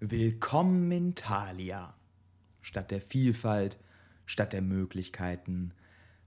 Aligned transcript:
Willkommen 0.00 0.92
in 0.92 1.16
Thalia. 1.16 1.92
Statt 2.60 2.92
der 2.92 3.00
Vielfalt, 3.00 3.78
statt 4.26 4.52
der 4.52 4.62
Möglichkeiten, 4.62 5.74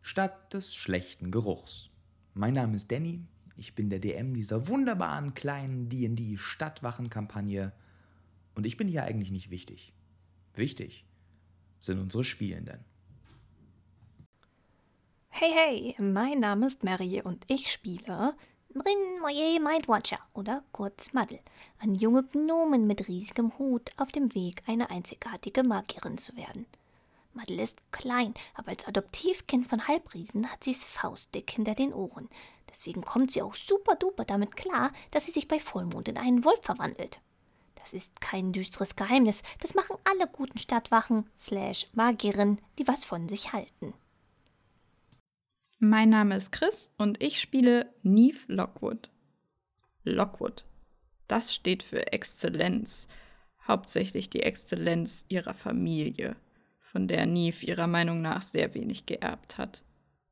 statt 0.02 0.54
des 0.54 0.76
schlechten 0.76 1.32
Geruchs. 1.32 1.90
Mein 2.34 2.56
Name 2.56 2.76
ist 2.76 2.92
Danny, 2.92 3.22
ich 3.56 3.74
bin 3.74 3.90
der 3.90 4.00
DM 4.00 4.34
dieser 4.34 4.68
wunderbaren 4.68 5.36
kleinen 5.36 5.88
D&D 5.88 6.36
Stadtwachenkampagne 6.36 7.72
und 8.56 8.66
ich 8.66 8.76
bin 8.76 8.90
hier 8.90 9.06
eigentlich 9.06 9.32
nicht 9.32 9.52
wichtig. 9.52 9.94
Wichtig 10.54 11.06
sind 11.80 11.98
unsere 11.98 12.26
Spielenden. 12.26 12.84
Hey, 15.30 15.52
hey, 15.54 15.96
mein 15.98 16.42
Name 16.42 16.68
ist 16.68 16.84
Mary 16.84 17.22
und 17.22 17.50
ich 17.50 17.72
spiele 17.72 18.36
Brin 18.74 19.20
Moyer 19.20 19.60
Mindwatcher 19.60 20.20
oder 20.34 20.64
kurz 20.72 21.12
Muddle, 21.12 21.42
eine 21.80 21.98
junge 21.98 22.24
Gnomen 22.24 22.88
mit 22.88 23.10
riesigem 23.10 23.52
Hut 23.58 23.90
auf 23.98 24.14
dem 24.14 24.34
Weg, 24.34 24.64
eine 24.66 24.90
einzigartige 24.90 25.64
Magierin 25.64 26.18
zu 26.18 26.38
werden. 26.38 26.66
Muddle 27.34 27.62
ist 27.62 27.80
klein, 27.92 28.34
aber 28.54 28.70
als 28.70 28.88
Adoptivkind 28.88 29.68
von 29.68 29.90
Halbriesen 29.90 30.50
hat 30.50 30.64
sie 30.64 30.72
es 30.72 30.86
faustdick 30.86 31.52
hinter 31.52 31.76
den 31.76 31.94
Ohren. 31.94 32.30
Deswegen 32.70 33.02
kommt 33.02 33.32
sie 33.32 33.42
auch 33.42 33.56
super 33.56 33.96
duper 33.96 34.24
damit 34.24 34.56
klar, 34.56 34.94
dass 35.12 35.26
sie 35.26 35.32
sich 35.32 35.50
bei 35.50 35.60
Vollmond 35.60 36.08
in 36.08 36.18
einen 36.18 36.46
Wolf 36.46 36.62
verwandelt. 36.62 37.20
Das 37.76 37.92
ist 37.92 38.22
kein 38.22 38.54
düsteres 38.54 38.96
Geheimnis, 38.96 39.44
das 39.60 39.74
machen 39.74 39.98
alle 40.06 40.28
guten 40.28 40.58
Stadtwachen 40.58 41.30
slash 41.38 41.88
Magierinnen, 41.92 42.62
die 42.80 42.88
was 42.88 43.04
von 43.04 43.28
sich 43.28 43.52
halten. 43.52 43.94
Mein 45.84 46.12
Name 46.12 46.36
ist 46.36 46.52
Chris 46.52 46.92
und 47.00 47.24
ich 47.24 47.40
spiele 47.40 47.92
Neve 48.04 48.38
Lockwood. 48.46 49.10
Lockwood. 50.04 50.64
Das 51.28 51.56
steht 51.56 51.82
für 51.82 52.14
Exzellenz. 52.14 53.08
Hauptsächlich 53.68 54.30
die 54.30 54.44
Exzellenz 54.44 55.26
ihrer 55.28 55.56
Familie, 55.56 56.36
von 56.82 57.08
der 57.08 57.26
Neve 57.26 57.66
ihrer 57.66 57.88
Meinung 57.88 58.22
nach 58.22 58.44
sehr 58.44 58.76
wenig 58.76 59.08
geerbt 59.08 59.58
hat. 59.58 59.82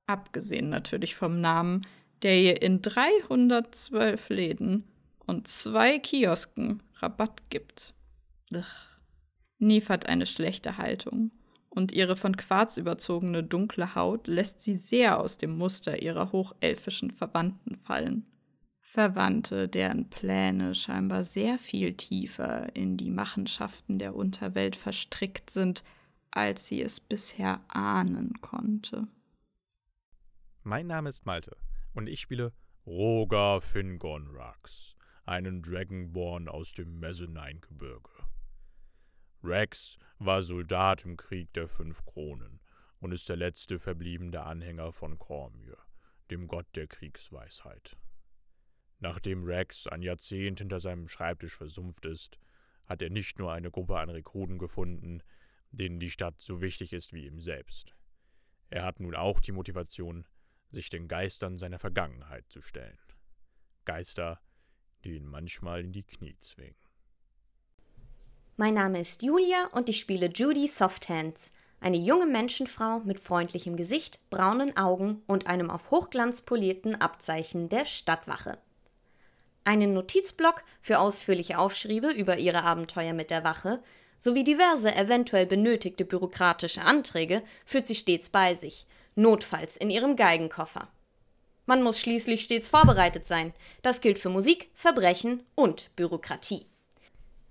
Abgesehen 0.05 0.69
natürlich 0.69 1.15
vom 1.15 1.41
Namen, 1.41 1.81
der 2.21 2.39
ihr 2.39 2.61
in 2.61 2.83
312 2.83 4.29
Läden 4.29 4.83
und 5.25 5.47
zwei 5.47 5.97
Kiosken 5.97 6.83
Rabatt 6.97 7.49
gibt. 7.49 7.95
Ugh. 8.53 8.65
Neve 9.57 9.89
hat 9.89 10.05
eine 10.05 10.27
schlechte 10.27 10.77
Haltung 10.77 11.31
und 11.69 11.91
ihre 11.91 12.15
von 12.15 12.35
Quarz 12.35 12.77
überzogene 12.77 13.43
dunkle 13.43 13.95
Haut 13.95 14.27
lässt 14.27 14.61
sie 14.61 14.75
sehr 14.75 15.19
aus 15.19 15.37
dem 15.37 15.57
Muster 15.57 16.01
ihrer 16.01 16.31
hochelfischen 16.31 17.11
Verwandten 17.11 17.75
fallen. 17.75 18.25
Verwandte, 18.81 19.67
deren 19.67 20.09
Pläne 20.09 20.73
scheinbar 20.73 21.23
sehr 21.23 21.59
viel 21.59 21.93
tiefer 21.93 22.75
in 22.75 22.97
die 22.97 23.11
Machenschaften 23.11 23.99
der 23.99 24.15
Unterwelt 24.15 24.75
verstrickt 24.75 25.51
sind, 25.51 25.83
als 26.31 26.67
sie 26.67 26.81
es 26.81 26.99
bisher 26.99 27.61
ahnen 27.67 28.41
konnte. 28.41 29.07
Mein 30.63 30.87
Name 30.87 31.09
ist 31.09 31.27
Malte 31.27 31.55
und 31.93 32.07
ich 32.07 32.19
spiele 32.19 32.51
Roger 32.87 33.61
Fingonrax, 33.61 34.95
einen 35.23 35.61
Dragonborn 35.61 36.47
aus 36.47 36.73
dem 36.73 36.99
Mezzanine-Gebirge. 36.99 38.09
Rex 39.43 39.97
war 40.17 40.43
Soldat 40.43 41.05
im 41.05 41.15
Krieg 41.15 41.53
der 41.53 41.69
Fünf 41.69 42.03
Kronen 42.03 42.59
und 42.99 43.13
ist 43.13 43.29
der 43.29 43.37
letzte 43.37 43.79
verbliebene 43.79 44.43
Anhänger 44.43 44.91
von 44.91 45.17
Cormyr, 45.17 45.77
dem 46.29 46.47
Gott 46.47 46.67
der 46.75 46.87
Kriegsweisheit. 46.87 47.95
Nachdem 48.99 49.45
Rex 49.45 49.87
ein 49.87 50.01
Jahrzehnt 50.01 50.59
hinter 50.59 50.81
seinem 50.81 51.07
Schreibtisch 51.07 51.55
versumpft 51.55 52.05
ist, 52.05 52.37
hat 52.85 53.01
er 53.01 53.09
nicht 53.09 53.39
nur 53.39 53.53
eine 53.53 53.71
Gruppe 53.71 53.97
an 53.97 54.09
Rekruten 54.09 54.57
gefunden, 54.57 55.23
denen 55.71 55.99
die 55.99 56.11
Stadt 56.11 56.41
so 56.41 56.59
wichtig 56.59 56.91
ist 56.91 57.13
wie 57.13 57.25
ihm 57.25 57.39
selbst. 57.39 57.95
Er 58.69 58.83
hat 58.83 58.99
nun 58.99 59.15
auch 59.15 59.39
die 59.39 59.53
Motivation, 59.53 60.27
sich 60.71 60.89
den 60.89 61.07
Geistern 61.07 61.57
seiner 61.57 61.79
Vergangenheit 61.79 62.45
zu 62.49 62.61
stellen. 62.61 62.99
Geister, 63.85 64.41
die 65.05 65.15
ihn 65.15 65.25
manchmal 65.25 65.85
in 65.85 65.93
die 65.93 66.03
Knie 66.03 66.37
zwingen. 66.41 66.88
Mein 68.59 68.73
Name 68.73 68.99
ist 68.99 69.23
Julia 69.23 69.69
und 69.71 69.87
ich 69.87 69.99
spiele 69.99 70.25
Judy 70.25 70.67
Softhands, 70.67 71.53
eine 71.79 71.95
junge 71.95 72.25
Menschenfrau 72.25 72.99
mit 73.05 73.17
freundlichem 73.17 73.77
Gesicht, 73.77 74.19
braunen 74.29 74.75
Augen 74.75 75.21
und 75.27 75.47
einem 75.47 75.69
auf 75.69 75.91
Hochglanz 75.91 76.41
polierten 76.41 76.99
Abzeichen 76.99 77.69
der 77.69 77.85
Stadtwache. 77.85 78.57
Einen 79.63 79.93
Notizblock 79.93 80.61
für 80.81 80.99
ausführliche 80.99 81.57
Aufschriebe 81.57 82.09
über 82.11 82.37
ihre 82.37 82.63
Abenteuer 82.63 83.13
mit 83.13 83.29
der 83.29 83.45
Wache 83.45 83.81
sowie 84.17 84.43
diverse 84.43 84.93
eventuell 84.93 85.45
benötigte 85.45 86.03
bürokratische 86.03 86.81
Anträge 86.81 87.43
führt 87.63 87.87
sie 87.87 87.95
stets 87.95 88.29
bei 88.29 88.55
sich, 88.55 88.87
notfalls 89.15 89.77
in 89.77 89.89
ihrem 89.89 90.17
Geigenkoffer. 90.17 90.89
Man 91.65 91.81
muss 91.81 91.97
schließlich 91.97 92.41
stets 92.41 92.67
vorbereitet 92.67 93.25
sein. 93.25 93.53
Das 93.83 94.01
gilt 94.01 94.19
für 94.19 94.27
Musik, 94.27 94.69
Verbrechen 94.73 95.43
und 95.55 95.95
Bürokratie. 95.95 96.68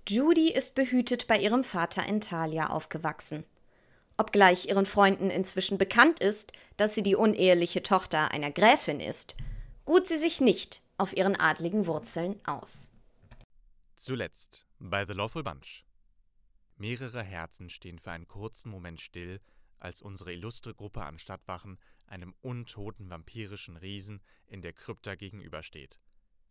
Judy 0.09 0.51
ist 0.51 0.73
behütet 0.73 1.27
bei 1.27 1.37
ihrem 1.37 1.63
Vater 1.63 2.03
in 2.07 2.19
Thalia 2.19 2.71
aufgewachsen. 2.71 3.43
Obgleich 4.17 4.67
ihren 4.67 4.87
Freunden 4.87 5.29
inzwischen 5.29 5.77
bekannt 5.77 6.19
ist, 6.19 6.51
dass 6.77 6.95
sie 6.95 7.03
die 7.03 7.15
uneheliche 7.15 7.83
Tochter 7.83 8.31
einer 8.31 8.49
Gräfin 8.49 8.99
ist, 8.99 9.35
ruht 9.87 10.07
sie 10.07 10.17
sich 10.17 10.41
nicht 10.41 10.81
auf 10.97 11.15
ihren 11.15 11.39
adligen 11.39 11.85
Wurzeln 11.85 12.39
aus. 12.43 12.89
Zuletzt 13.95 14.65
bei 14.79 15.05
The 15.05 15.13
Lawful 15.13 15.43
Bunch. 15.43 15.85
Mehrere 16.77 17.21
Herzen 17.21 17.69
stehen 17.69 17.99
für 17.99 18.11
einen 18.11 18.27
kurzen 18.27 18.71
Moment 18.71 19.01
still, 19.01 19.39
als 19.77 20.01
unsere 20.01 20.33
illustre 20.33 20.73
Gruppe 20.73 21.03
an 21.03 21.19
Stadtwachen 21.19 21.77
einem 22.07 22.33
untoten 22.41 23.11
vampirischen 23.11 23.77
Riesen 23.77 24.21
in 24.47 24.63
der 24.63 24.73
Krypta 24.73 25.13
gegenübersteht. 25.13 25.99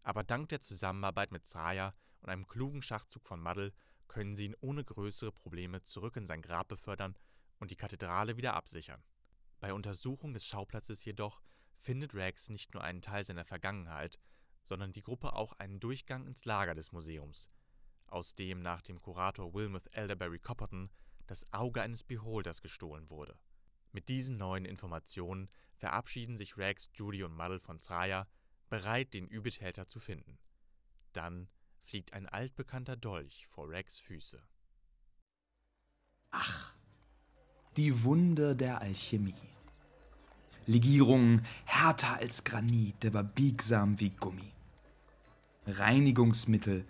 Aber 0.04 0.22
dank 0.22 0.48
der 0.50 0.60
Zusammenarbeit 0.60 1.32
mit 1.32 1.44
Zaya 1.44 1.92
und 2.20 2.30
einem 2.30 2.46
klugen 2.46 2.82
Schachzug 2.82 3.26
von 3.26 3.40
Muddle 3.40 3.72
können 4.08 4.34
sie 4.34 4.46
ihn 4.46 4.56
ohne 4.60 4.84
größere 4.84 5.32
Probleme 5.32 5.82
zurück 5.82 6.16
in 6.16 6.26
sein 6.26 6.42
Grab 6.42 6.68
befördern 6.68 7.16
und 7.58 7.70
die 7.70 7.76
Kathedrale 7.76 8.36
wieder 8.36 8.54
absichern. 8.54 9.02
Bei 9.60 9.72
Untersuchung 9.72 10.32
des 10.32 10.46
Schauplatzes 10.46 11.04
jedoch 11.04 11.42
findet 11.80 12.14
Rex 12.14 12.48
nicht 12.48 12.74
nur 12.74 12.82
einen 12.82 13.02
Teil 13.02 13.24
seiner 13.24 13.44
Vergangenheit, 13.44 14.18
sondern 14.62 14.92
die 14.92 15.02
Gruppe 15.02 15.32
auch 15.32 15.52
einen 15.54 15.80
Durchgang 15.80 16.26
ins 16.26 16.44
Lager 16.44 16.74
des 16.74 16.92
Museums, 16.92 17.50
aus 18.06 18.34
dem 18.34 18.60
nach 18.60 18.82
dem 18.82 19.00
Kurator 19.00 19.54
Wilmoth 19.54 19.94
Elderberry 19.94 20.38
Copperton 20.38 20.90
das 21.26 21.50
Auge 21.52 21.82
eines 21.82 22.02
Beholders 22.02 22.62
gestohlen 22.62 23.08
wurde. 23.10 23.38
Mit 23.92 24.08
diesen 24.08 24.36
neuen 24.36 24.64
Informationen 24.64 25.48
verabschieden 25.76 26.36
sich 26.36 26.56
Rex, 26.56 26.90
Judy 26.94 27.22
und 27.22 27.34
Muddle 27.34 27.60
von 27.60 27.80
Zraya, 27.80 28.26
bereit, 28.68 29.14
den 29.14 29.28
Übeltäter 29.28 29.86
zu 29.86 29.98
finden. 30.00 30.38
Dann 31.12 31.48
fliegt 31.88 32.12
ein 32.12 32.26
altbekannter 32.26 32.96
Dolch 32.96 33.46
vor 33.48 33.70
Rex 33.70 33.98
Füße. 33.98 34.38
Ach, 36.30 36.74
die 37.78 38.04
Wunder 38.04 38.54
der 38.54 38.82
Alchemie. 38.82 39.32
Legierungen 40.66 41.46
härter 41.64 42.16
als 42.16 42.44
Granit, 42.44 43.06
aber 43.06 43.24
biegsam 43.24 43.98
wie 44.00 44.10
Gummi. 44.10 44.52
Reinigungsmittel, 45.66 46.84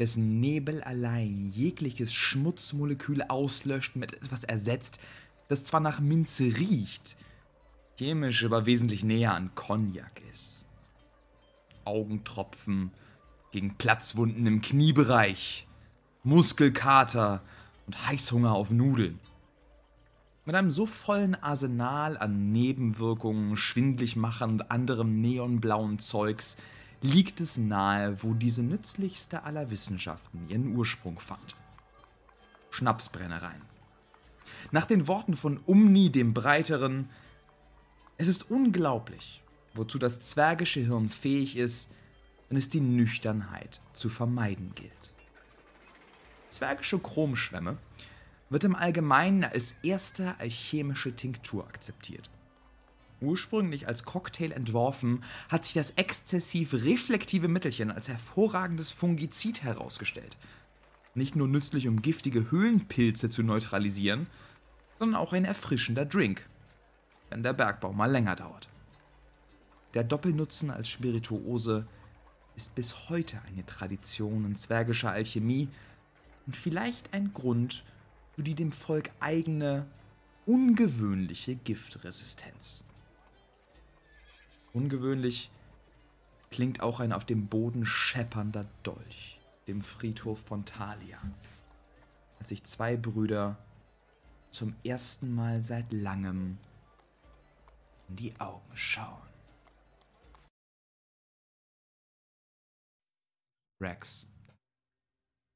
dessen 0.00 0.40
Nebel 0.40 0.82
allein 0.82 1.48
jegliches 1.50 2.12
Schmutzmolekül 2.12 3.22
auslöscht, 3.22 3.94
mit 3.94 4.14
etwas 4.14 4.42
ersetzt, 4.42 4.98
das 5.46 5.62
zwar 5.62 5.80
nach 5.80 6.00
Minze 6.00 6.56
riecht, 6.56 7.16
chemisch 7.96 8.44
aber 8.44 8.66
wesentlich 8.66 9.04
näher 9.04 9.34
an 9.34 9.54
Cognac 9.54 10.20
ist. 10.32 10.64
Augentropfen, 11.84 12.90
gegen 13.52 13.76
Platzwunden 13.76 14.46
im 14.46 14.60
Kniebereich, 14.60 15.66
Muskelkater 16.22 17.42
und 17.86 18.06
Heißhunger 18.08 18.52
auf 18.52 18.70
Nudeln. 18.70 19.18
Mit 20.46 20.54
einem 20.54 20.70
so 20.70 20.86
vollen 20.86 21.34
Arsenal 21.34 22.16
an 22.16 22.52
Nebenwirkungen, 22.52 23.56
Schwindligmachern 23.56 24.52
und 24.52 24.70
anderem 24.70 25.20
neonblauen 25.20 25.98
Zeugs 25.98 26.56
liegt 27.02 27.40
es 27.40 27.56
nahe, 27.56 28.22
wo 28.22 28.34
diese 28.34 28.62
nützlichste 28.62 29.42
aller 29.44 29.70
Wissenschaften 29.70 30.48
ihren 30.48 30.74
Ursprung 30.76 31.18
fand. 31.18 31.56
Schnapsbrennereien. 32.70 33.62
Nach 34.70 34.84
den 34.84 35.08
Worten 35.08 35.34
von 35.34 35.58
Umni 35.66 36.10
dem 36.10 36.34
Breiteren, 36.34 37.08
es 38.16 38.28
ist 38.28 38.50
unglaublich, 38.50 39.42
wozu 39.74 39.98
das 39.98 40.20
zwergische 40.20 40.80
Hirn 40.80 41.08
fähig 41.08 41.56
ist, 41.56 41.90
wenn 42.50 42.56
es 42.56 42.68
die 42.68 42.80
Nüchternheit 42.80 43.80
zu 43.94 44.08
vermeiden 44.08 44.72
gilt. 44.74 45.12
Zwergische 46.50 46.98
Chromschwämme 46.98 47.78
wird 48.50 48.64
im 48.64 48.74
Allgemeinen 48.74 49.44
als 49.44 49.76
erste 49.84 50.34
alchemische 50.40 51.14
Tinktur 51.14 51.66
akzeptiert. 51.66 52.28
Ursprünglich 53.20 53.86
als 53.86 54.02
Cocktail 54.02 54.50
entworfen, 54.50 55.22
hat 55.48 55.64
sich 55.64 55.74
das 55.74 55.92
exzessiv 55.92 56.72
reflektive 56.72 57.46
Mittelchen 57.46 57.92
als 57.92 58.08
hervorragendes 58.08 58.90
Fungizid 58.90 59.62
herausgestellt. 59.62 60.36
Nicht 61.14 61.36
nur 61.36 61.46
nützlich, 61.46 61.86
um 61.86 62.02
giftige 62.02 62.50
Höhlenpilze 62.50 63.30
zu 63.30 63.44
neutralisieren, 63.44 64.26
sondern 64.98 65.20
auch 65.20 65.32
ein 65.32 65.44
erfrischender 65.44 66.04
Drink, 66.04 66.46
wenn 67.28 67.44
der 67.44 67.52
Bergbau 67.52 67.92
mal 67.92 68.10
länger 68.10 68.34
dauert. 68.34 68.68
Der 69.94 70.02
Doppelnutzen 70.02 70.70
als 70.70 70.88
Spirituose 70.88 71.86
ist 72.60 72.74
bis 72.74 73.08
heute 73.08 73.40
eine 73.46 73.64
Tradition 73.64 74.44
in 74.44 74.54
zwergischer 74.54 75.10
Alchemie 75.10 75.68
und 76.46 76.54
vielleicht 76.54 77.14
ein 77.14 77.32
Grund 77.32 77.84
für 78.32 78.42
die 78.42 78.54
dem 78.54 78.70
Volk 78.70 79.10
eigene, 79.18 79.86
ungewöhnliche 80.44 81.56
Giftresistenz. 81.56 82.84
Ungewöhnlich 84.74 85.50
klingt 86.50 86.82
auch 86.82 87.00
ein 87.00 87.14
auf 87.14 87.24
dem 87.24 87.46
Boden 87.46 87.86
scheppernder 87.86 88.66
Dolch, 88.82 89.40
dem 89.66 89.80
Friedhof 89.80 90.40
von 90.40 90.66
Thalia, 90.66 91.18
als 92.40 92.50
sich 92.50 92.62
zwei 92.64 92.94
Brüder 92.94 93.56
zum 94.50 94.74
ersten 94.84 95.34
Mal 95.34 95.64
seit 95.64 95.94
langem 95.94 96.58
in 98.10 98.16
die 98.16 98.38
Augen 98.38 98.70
schauen. 98.74 99.29
Rex, 103.80 104.28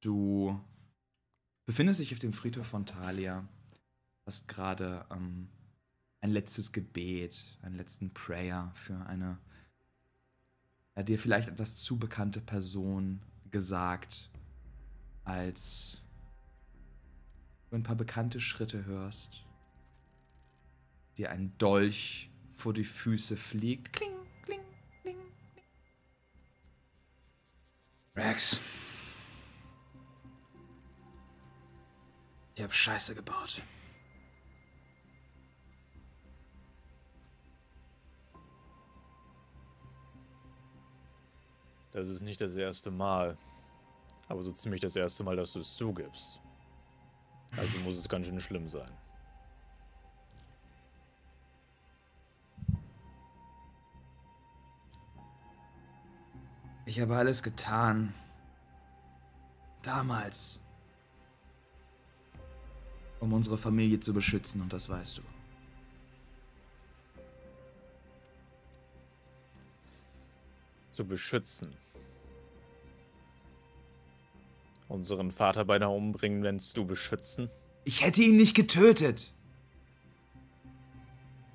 du 0.01 0.59
befindest 1.65 1.99
dich 1.99 2.13
auf 2.13 2.19
dem 2.19 2.33
Friedhof 2.33 2.67
von 2.67 2.85
Thalia, 2.85 3.47
hast 4.25 4.47
gerade 4.47 5.05
ähm, 5.11 5.49
ein 6.21 6.31
letztes 6.31 6.71
Gebet, 6.71 7.57
einen 7.61 7.75
letzten 7.75 8.13
Prayer 8.13 8.71
für 8.75 9.05
eine 9.05 9.39
ja, 10.95 11.03
dir 11.03 11.19
vielleicht 11.19 11.49
etwas 11.49 11.75
zu 11.75 11.99
bekannte 11.99 12.41
Person 12.41 13.21
gesagt, 13.51 14.29
als 15.23 16.05
du 17.69 17.75
ein 17.75 17.83
paar 17.83 17.95
bekannte 17.95 18.39
Schritte 18.39 18.85
hörst, 18.85 19.45
dir 21.17 21.31
ein 21.31 21.57
Dolch 21.57 22.29
vor 22.55 22.73
die 22.73 22.85
Füße 22.85 23.35
fliegt. 23.35 23.91
Kling, 23.91 24.14
Rex. 28.15 28.61
Ich 32.55 32.63
hab 32.63 32.73
Scheiße 32.73 33.13
gebaut. 33.15 33.61
Das 41.91 42.07
ist 42.07 42.21
nicht 42.21 42.39
das 42.39 42.55
erste 42.55 42.91
Mal. 42.91 43.37
Aber 44.27 44.43
so 44.43 44.51
ziemlich 44.51 44.81
das 44.81 44.95
erste 44.95 45.23
Mal, 45.23 45.35
dass 45.35 45.53
du 45.53 45.59
es 45.59 45.75
zugibst. 45.75 46.39
Also 47.57 47.77
muss 47.79 47.97
es 47.97 48.09
ganz 48.09 48.27
schön 48.27 48.39
schlimm 48.39 48.67
sein. 48.67 48.91
Ich 56.85 56.99
habe 56.99 57.15
alles 57.15 57.41
getan. 57.41 58.13
Damals. 59.81 60.59
Um 63.19 63.33
unsere 63.33 63.57
Familie 63.57 63.99
zu 63.99 64.13
beschützen, 64.13 64.61
und 64.61 64.71
das 64.71 64.87
weißt 64.87 65.17
du. 65.17 65.21
Zu 70.91 71.05
beschützen. 71.05 71.75
Unseren 74.87 75.31
Vater 75.31 75.65
beinahe 75.65 75.89
umbringen, 75.89 76.41
nennst 76.41 76.77
du 76.77 76.85
beschützen? 76.85 77.49
Ich 77.83 78.03
hätte 78.03 78.21
ihn 78.21 78.37
nicht 78.37 78.55
getötet. 78.55 79.33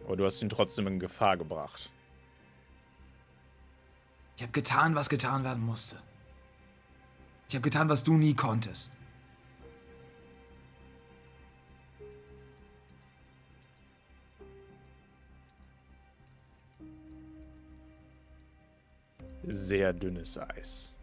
Aber 0.04 0.16
du 0.16 0.24
hast 0.24 0.42
ihn 0.42 0.48
trotzdem 0.48 0.88
in 0.88 0.98
Gefahr 0.98 1.36
gebracht. 1.36 1.90
Ich 4.40 4.42
habe 4.42 4.52
getan, 4.52 4.94
was 4.94 5.10
getan 5.10 5.44
werden 5.44 5.62
musste. 5.62 5.98
Ich 7.50 7.54
habe 7.54 7.62
getan, 7.62 7.90
was 7.90 8.02
du 8.02 8.14
nie 8.14 8.32
konntest. 8.32 8.96
Sehr 19.42 19.92
dünnes 19.92 20.38
Eis. 20.38 20.94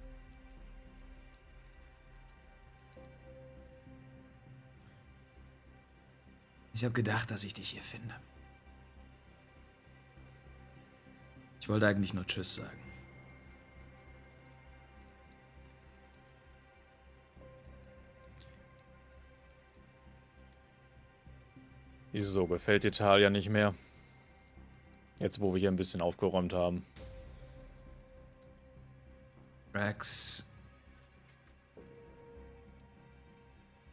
Ich 6.73 6.83
habe 6.83 6.93
gedacht, 6.93 7.29
dass 7.29 7.43
ich 7.43 7.53
dich 7.53 7.69
hier 7.69 7.83
finde. 7.83 8.15
Ich 11.61 11.69
wollte 11.69 11.85
eigentlich 11.85 12.15
nur 12.15 12.25
Tschüss 12.25 12.55
sagen. 12.55 12.86
Wieso 22.11 22.47
gefällt 22.47 22.83
dir 22.83 22.91
Talia 22.91 23.29
nicht 23.29 23.49
mehr? 23.49 23.75
Jetzt, 25.19 25.41
wo 25.41 25.53
wir 25.53 25.59
hier 25.59 25.71
ein 25.71 25.75
bisschen 25.75 26.01
aufgeräumt 26.01 26.53
haben. 26.53 26.85
Rex. 29.73 30.45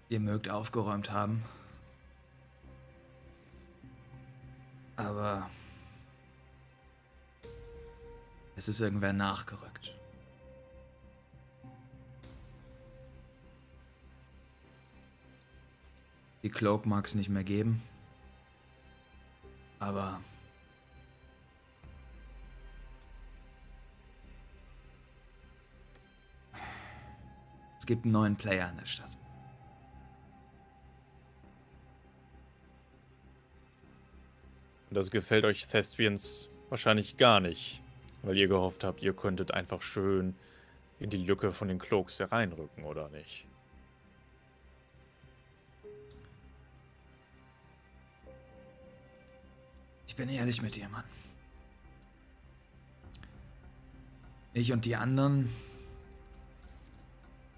Ihr 0.09 0.21
mögt 0.21 0.49
aufgeräumt 0.49 1.11
haben. 1.11 1.43
Aber 4.97 5.51
es 8.55 8.69
ist 8.69 8.81
irgendwer 8.81 9.13
nachgerückt. 9.13 9.93
Die 16.43 16.51
Cloak 16.51 16.87
mag 16.87 17.07
es 17.07 17.15
nicht 17.15 17.31
mehr 17.31 17.43
geben. 17.43 17.83
Aber 19.85 20.19
es 27.79 27.85
gibt 27.85 28.05
einen 28.05 28.13
neuen 28.13 28.37
Player 28.37 28.71
in 28.71 28.79
der 28.79 28.87
Stadt. 28.87 29.11
Das 34.91 35.11
gefällt 35.11 35.45
euch 35.45 35.67
Thespians 35.69 36.49
wahrscheinlich 36.71 37.19
gar 37.19 37.41
nicht, 37.41 37.83
weil 38.23 38.39
ihr 38.39 38.49
gehofft 38.49 38.85
habt, 38.85 39.03
ihr 39.03 39.13
könntet 39.13 39.53
einfach 39.53 39.83
schön 39.83 40.35
in 40.99 41.11
die 41.11 41.19
Lücke 41.19 41.53
von 41.53 41.69
den 41.69 41.79
Cloaks 41.79 42.21
hereinrücken, 42.21 42.85
oder 42.85 43.11
nicht? 43.11 43.47
Ich 50.15 50.17
bin 50.17 50.29
ehrlich 50.29 50.63
mit 50.63 50.77
dir, 50.77 50.89
Mann. 50.91 51.03
Ich 54.53 54.73
und 54.73 54.85
die 54.85 54.95
anderen, 54.95 55.53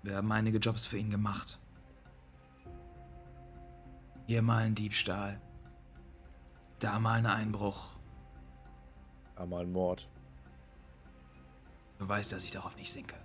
wir 0.03 0.17
haben 0.17 0.33
einige 0.33 0.57
Jobs 0.57 0.87
für 0.87 0.97
ihn 0.97 1.11
gemacht. 1.11 1.59
Hier 4.27 4.41
mal 4.41 4.63
ein 4.63 4.75
Diebstahl. 4.75 5.39
Da 6.79 6.99
mal 6.99 7.19
ein 7.19 7.27
Einbruch. 7.27 7.91
Einmal 9.35 9.65
ein 9.65 9.73
Mord. 9.73 10.09
Du 11.99 12.09
weißt, 12.09 12.33
dass 12.33 12.43
ich 12.43 12.53
darauf 12.53 12.75
nicht 12.77 12.91
sinke. 12.91 13.17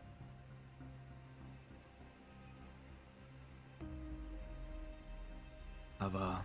Aber 5.99 6.43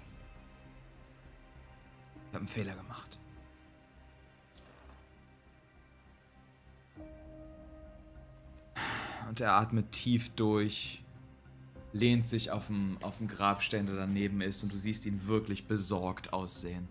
habe 2.36 2.42
einen 2.42 2.48
Fehler 2.48 2.74
gemacht. 2.74 3.18
Und 9.28 9.40
er 9.40 9.54
atmet 9.54 9.90
tief 9.90 10.28
durch, 10.36 11.02
lehnt 11.92 12.28
sich 12.28 12.50
auf 12.52 12.66
dem, 12.68 12.98
auf 13.02 13.18
dem 13.18 13.26
Grabstein, 13.26 13.86
der 13.86 13.96
daneben 13.96 14.40
ist, 14.40 14.62
und 14.62 14.72
du 14.72 14.78
siehst 14.78 15.06
ihn 15.06 15.26
wirklich 15.26 15.66
besorgt 15.66 16.32
aussehen. 16.32 16.88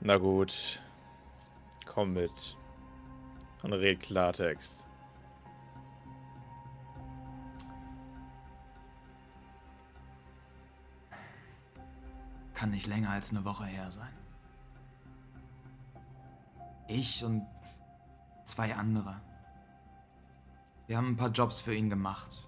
Na 0.00 0.18
gut. 0.18 0.80
Komm 1.84 2.12
mit. 2.12 2.56
Und 3.66 3.72
red 3.72 3.98
Klartext. 3.98 4.86
kann 12.54 12.70
nicht 12.70 12.86
länger 12.86 13.10
als 13.10 13.32
eine 13.32 13.44
Woche 13.44 13.64
her 13.64 13.90
sein. 13.90 14.12
Ich 16.86 17.24
und 17.24 17.44
zwei 18.44 18.74
andere. 18.76 19.20
Wir 20.86 20.96
haben 20.96 21.08
ein 21.08 21.16
paar 21.16 21.32
Jobs 21.32 21.60
für 21.60 21.74
ihn 21.74 21.90
gemacht. 21.90 22.46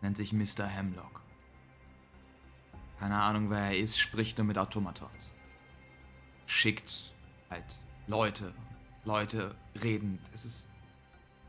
Nennt 0.00 0.16
sich 0.16 0.32
Mr. 0.32 0.66
Hemlock. 0.66 1.22
Keine 2.98 3.20
Ahnung, 3.20 3.50
wer 3.50 3.58
er 3.58 3.78
ist, 3.78 4.00
spricht 4.00 4.38
nur 4.38 4.46
mit 4.46 4.56
Automatons. 4.56 5.32
Schickt 6.46 7.14
halt 7.50 7.78
Leute. 8.06 8.54
Leute 9.04 9.54
reden. 9.82 10.18
Es 10.32 10.44
ist 10.44 10.68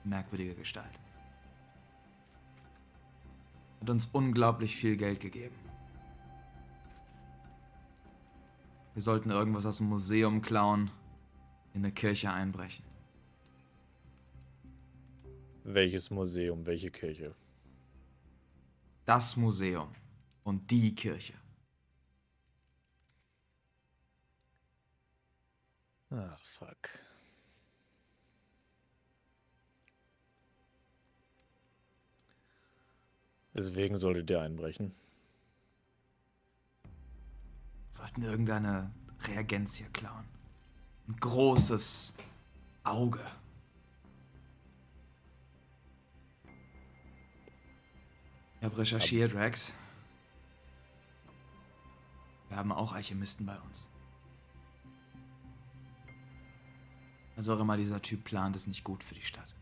eine 0.04 0.16
merkwürdige 0.16 0.56
Gestalt. 0.56 1.00
Hat 3.82 3.90
uns 3.90 4.08
unglaublich 4.08 4.76
viel 4.76 4.98
Geld 4.98 5.20
gegeben. 5.20 5.56
Wir 8.94 9.02
sollten 9.02 9.30
irgendwas 9.30 9.66
aus 9.66 9.78
dem 9.78 9.88
Museum 9.88 10.42
klauen, 10.42 10.90
in 11.74 11.84
eine 11.84 11.92
Kirche 11.92 12.32
einbrechen. 12.32 12.86
Welches 15.64 16.10
Museum, 16.10 16.66
welche 16.66 16.92
Kirche? 16.92 17.36
Das 19.06 19.36
Museum 19.36 19.94
und 20.44 20.72
die 20.72 20.96
Kirche. 20.96 21.34
Ach, 26.10 26.40
fuck. 26.40 27.05
Deswegen 33.56 33.96
solltet 33.96 34.30
ihr 34.30 34.42
einbrechen. 34.42 34.94
Sollten 37.90 38.22
irgendeine 38.22 38.92
Reagenz 39.22 39.76
hier 39.76 39.88
klauen. 39.90 40.26
Ein 41.08 41.16
großes 41.16 42.14
Auge. 42.84 43.22
Ich 48.60 48.66
habe 48.66 48.78
recherchiert, 48.78 49.34
Rex. 49.34 49.74
Wir 52.50 52.58
haben 52.58 52.74
auch 52.74 52.92
Alchemisten 52.92 53.46
bei 53.46 53.58
uns. 53.62 53.88
Was 57.38 57.48
auch 57.48 57.60
immer 57.60 57.78
dieser 57.78 58.02
Typ 58.02 58.26
plant, 58.26 58.56
ist 58.56 58.68
nicht 58.68 58.84
gut 58.84 59.04
für 59.04 59.16
die 59.16 59.22
Stadt. 59.22 59.56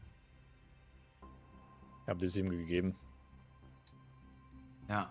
Habt 2.07 2.21
ihr 2.21 2.27
es 2.27 2.35
ihm 2.35 2.49
gegeben? 2.49 2.95
Ja. 4.87 5.09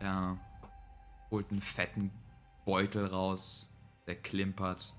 Er 0.00 0.38
holt 1.30 1.50
einen 1.50 1.60
fetten 1.60 2.10
Beutel 2.64 3.06
raus, 3.06 3.70
der 4.06 4.14
klimpert, 4.14 4.94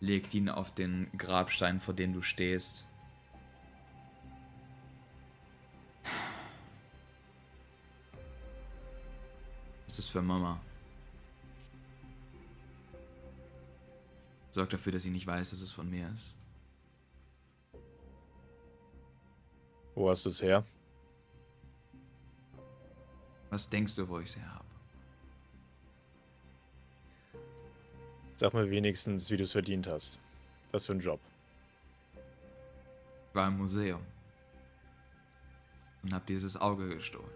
legt 0.00 0.34
ihn 0.34 0.48
auf 0.48 0.72
den 0.72 1.10
Grabstein, 1.18 1.80
vor 1.80 1.94
dem 1.94 2.12
du 2.12 2.22
stehst. 2.22 2.86
Das 9.86 9.98
ist 9.98 10.08
für 10.08 10.22
Mama. 10.22 10.60
Sorgt 14.50 14.72
dafür, 14.72 14.92
dass 14.92 15.02
sie 15.02 15.10
nicht 15.10 15.26
weiß, 15.26 15.50
dass 15.50 15.60
es 15.60 15.70
von 15.70 15.90
mir 15.90 16.08
ist. 16.10 16.34
Wo 19.94 20.10
hast 20.10 20.24
du 20.24 20.30
es 20.30 20.42
her? 20.42 20.64
Was 23.50 23.68
denkst 23.68 23.94
du, 23.94 24.08
wo 24.08 24.18
ich 24.18 24.32
sie 24.32 24.42
habe? 24.42 24.64
Sag 28.36 28.52
mir 28.52 28.68
wenigstens, 28.68 29.30
wie 29.30 29.36
du 29.36 29.44
es 29.44 29.52
verdient 29.52 29.86
hast. 29.86 30.18
Was 30.72 30.86
für 30.86 30.92
ein 30.92 31.00
Job. 31.00 31.20
Ich 33.28 33.34
war 33.34 33.46
im 33.46 33.58
Museum. 33.58 34.00
Und 36.02 36.12
hab 36.12 36.26
dieses 36.26 36.60
Auge 36.60 36.88
gestohlen, 36.88 37.30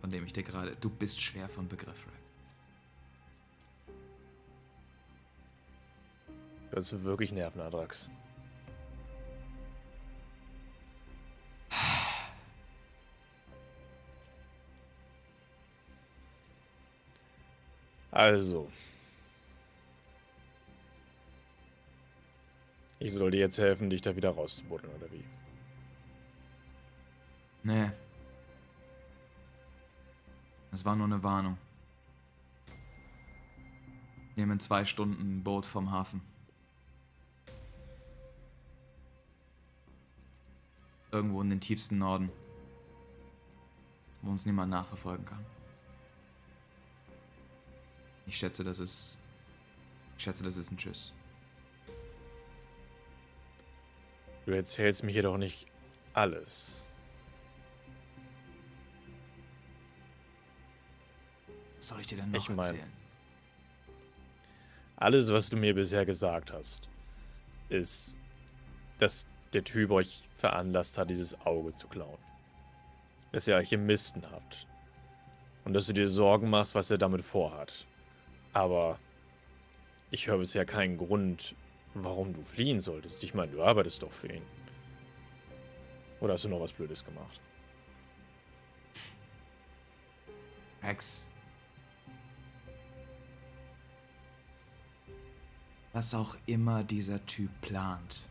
von 0.00 0.10
dem 0.10 0.24
ich 0.24 0.32
dir 0.32 0.42
gerade. 0.42 0.74
Du 0.76 0.88
bist 0.88 1.20
schwer 1.20 1.48
von 1.48 1.68
Begriff, 1.68 2.06
Rex. 2.06 2.18
Du 6.70 6.76
hast 6.76 7.04
wirklich 7.04 7.32
Nerven, 7.32 7.60
Adrax. 7.60 8.08
Also. 18.18 18.68
Ich 22.98 23.12
soll 23.12 23.30
dir 23.30 23.38
jetzt 23.38 23.58
helfen, 23.58 23.90
dich 23.90 24.00
da 24.00 24.16
wieder 24.16 24.30
rauszubuddeln, 24.30 24.92
oder 24.96 25.12
wie? 25.12 25.22
Nee. 27.62 27.92
Das 30.72 30.84
war 30.84 30.96
nur 30.96 31.06
eine 31.06 31.22
Warnung. 31.22 31.58
Ich 34.30 34.36
nehme 34.36 34.54
in 34.54 34.58
zwei 34.58 34.84
Stunden 34.84 35.36
ein 35.38 35.44
Boot 35.44 35.64
vom 35.64 35.92
Hafen. 35.92 36.20
Irgendwo 41.12 41.40
in 41.40 41.50
den 41.50 41.60
tiefsten 41.60 41.98
Norden. 41.98 42.32
Wo 44.22 44.32
uns 44.32 44.44
niemand 44.44 44.72
nachverfolgen 44.72 45.24
kann. 45.24 45.57
Ich 48.28 48.36
schätze, 48.36 48.62
das 48.62 48.78
ist. 48.78 49.16
Ich 50.16 50.24
schätze, 50.24 50.44
das 50.44 50.56
ist 50.56 50.70
ein 50.70 50.76
Tschüss. 50.76 51.12
Du 54.46 54.52
erzählst 54.52 55.02
mir 55.02 55.12
jedoch 55.12 55.36
nicht 55.38 55.66
alles. 56.14 56.86
Was 61.76 61.88
soll 61.88 62.00
ich 62.00 62.06
dir 62.06 62.16
denn 62.18 62.30
noch 62.30 62.40
Ich 62.42 62.48
mein- 62.48 62.58
erzählen? 62.66 62.92
Alles, 64.96 65.30
was 65.32 65.48
du 65.48 65.56
mir 65.56 65.74
bisher 65.74 66.04
gesagt 66.04 66.52
hast, 66.52 66.88
ist, 67.68 68.16
dass 68.98 69.26
der 69.52 69.62
Typ 69.62 69.90
euch 69.92 70.28
veranlasst 70.36 70.98
hat, 70.98 71.08
dieses 71.08 71.40
Auge 71.46 71.72
zu 71.72 71.86
klauen. 71.86 72.18
Dass 73.32 73.46
ihr 73.46 73.56
Alchemisten 73.56 74.28
habt. 74.30 74.66
Und 75.64 75.74
dass 75.74 75.86
du 75.86 75.92
dir 75.92 76.08
Sorgen 76.08 76.50
machst, 76.50 76.74
was 76.74 76.90
er 76.90 76.98
damit 76.98 77.24
vorhat. 77.24 77.86
Aber 78.58 78.98
ich 80.10 80.26
höre 80.26 80.38
bisher 80.38 80.64
keinen 80.64 80.98
Grund, 80.98 81.54
warum 81.94 82.32
du 82.32 82.42
fliehen 82.42 82.80
solltest. 82.80 83.22
Ich 83.22 83.32
meine, 83.32 83.52
du 83.52 83.62
arbeitest 83.62 84.02
doch 84.02 84.10
für 84.10 84.32
ihn. 84.32 84.42
Oder 86.18 86.32
hast 86.32 86.42
du 86.42 86.48
noch 86.48 86.58
was 86.58 86.72
Blödes 86.72 87.04
gemacht? 87.04 87.40
Rex. 90.82 91.28
Was 95.92 96.12
auch 96.12 96.36
immer 96.46 96.82
dieser 96.82 97.24
Typ 97.26 97.52
plant, 97.60 98.28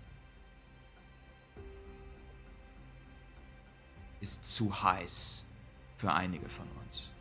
ist 4.19 4.43
zu 4.43 4.83
heiß 4.83 5.45
für 5.95 6.11
einige 6.11 6.49
von 6.49 6.67
uns. 6.83 7.13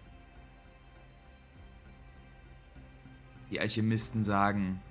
Die 3.50 3.60
Alchemisten 3.60 4.24
sagen, 4.24 4.82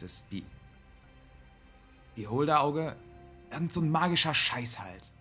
das 0.00 0.22
Bi 0.22 0.44
Beholderauge, 2.16 2.96
irgend 3.50 3.72
so 3.72 3.80
ein 3.80 3.90
magischer 3.90 4.34
Scheiß 4.34 4.78
halt. 4.78 5.12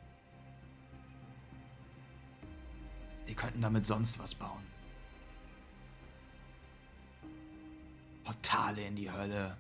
Die 3.27 3.33
könnten 3.33 3.61
damit 3.61 3.85
sonst 3.85 4.19
was 4.19 4.35
bauen. 4.35 4.61
Portale 8.23 8.85
in 8.85 8.95
die 8.95 9.11
Hölle. 9.11 9.57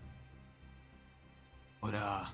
Oder 1.81 2.31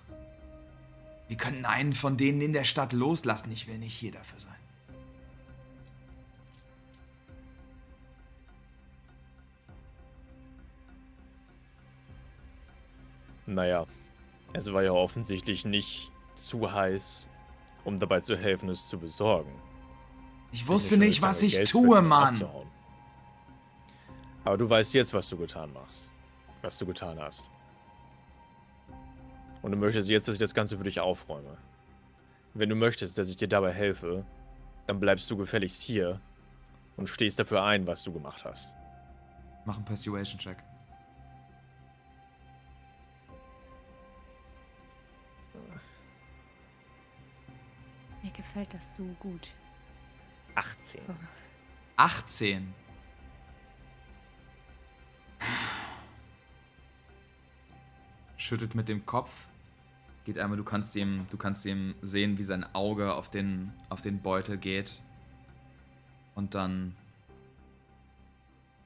wir 1.28 1.38
könnten 1.38 1.66
einen 1.66 1.94
von 1.94 2.18
denen 2.18 2.42
in 2.42 2.54
der 2.54 2.66
Stadt 2.66 2.92
loslassen. 2.92 3.52
Ich 3.52 3.68
will 3.68 3.78
nicht 3.78 3.94
hier 3.94 4.12
dafür 4.12 4.40
sein. 4.40 4.59
Naja, 13.50 13.88
es 14.54 14.72
war 14.72 14.84
ja 14.84 14.92
offensichtlich 14.92 15.66
nicht 15.66 16.12
zu 16.36 16.72
heiß, 16.72 17.28
um 17.84 17.98
dabei 17.98 18.20
zu 18.20 18.38
helfen, 18.38 18.70
es 18.70 18.88
zu 18.88 19.00
besorgen. 19.00 19.52
Ich 20.52 20.68
wusste 20.68 20.92
schon, 20.92 21.00
nicht, 21.00 21.22
was 21.22 21.42
ich 21.42 21.56
Geld 21.56 21.70
tue, 21.70 22.02
Mann. 22.02 22.36
abzuhauen. 22.36 22.68
Aber 24.46 24.58
du 24.58 24.70
weißt 24.70 24.94
jetzt, 24.94 25.14
was 25.16 25.30
du 25.30 25.38
getan 25.38 25.74
machst. 25.74 26.16
Was 26.62 26.78
du 26.78 26.86
getan 26.86 27.20
hast. 27.20 27.50
Und 29.64 29.72
du 29.72 29.78
möchtest 29.78 30.10
jetzt, 30.10 30.28
dass 30.28 30.36
ich 30.36 30.40
das 30.40 30.54
Ganze 30.54 30.78
für 30.78 30.84
dich 30.84 31.00
aufräume. 31.00 31.58
Wenn 32.54 32.70
du 32.70 32.76
möchtest, 32.76 33.18
dass 33.18 33.30
ich 33.30 33.38
dir 33.38 33.48
dabei 33.48 33.74
helfe, 33.74 34.26
dann 34.86 35.00
bleibst 35.00 35.30
du 35.30 35.38
gefälligst 35.38 35.82
hier 35.82 36.22
und 36.98 37.10
stehst 37.10 37.40
dafür 37.40 37.64
ein, 37.64 37.88
was 37.88 38.04
du 38.04 38.14
gemacht 38.14 38.46
hast. 38.46 38.76
Mach 39.66 39.76
einen 39.76 39.86
Persuasion-Check. 39.86 40.58
Mir 48.22 48.32
gefällt 48.32 48.74
das 48.74 48.98
so 48.98 49.04
gut. 49.20 49.52
18. 50.56 51.02
18. 51.96 52.74
Schüttelt 58.36 58.76
mit 58.76 58.90
dem 58.90 59.06
Kopf. 59.06 59.48
Geht 60.26 60.38
einmal, 60.38 60.58
du 60.58 60.64
kannst 60.64 60.96
ihm, 60.96 61.28
du 61.30 61.38
kannst 61.38 61.66
ihm 61.66 61.96
sehen, 62.02 62.38
wie 62.38 62.44
sein 62.44 62.64
Auge 62.76 63.14
auf 63.14 63.30
den, 63.30 63.72
auf 63.90 64.02
den 64.02 64.22
Beutel 64.22 64.58
geht. 64.58 65.02
Und 66.36 66.56
dann 66.56 66.96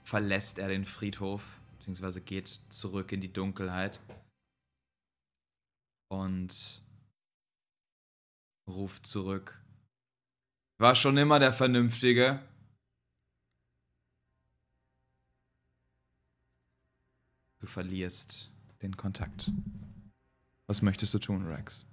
verlässt 0.04 0.60
er 0.60 0.68
den 0.68 0.86
Friedhof, 0.86 1.60
beziehungsweise 1.78 2.22
geht 2.22 2.48
zurück 2.70 3.12
in 3.12 3.22
die 3.22 3.34
Dunkelheit. 3.34 4.00
Und 6.10 6.83
ruft 8.68 9.06
zurück. 9.06 9.62
War 10.78 10.96
schon 10.96 11.18
immer 11.18 11.40
der 11.40 11.54
Vernünftige. 11.54 12.40
Du 17.60 17.68
verlierst 17.68 18.52
den 18.82 18.98
Kontakt. 18.98 19.50
Was 20.68 20.82
möchtest 20.82 21.14
du 21.14 21.20
tun, 21.20 21.48
Rex? 21.48 21.88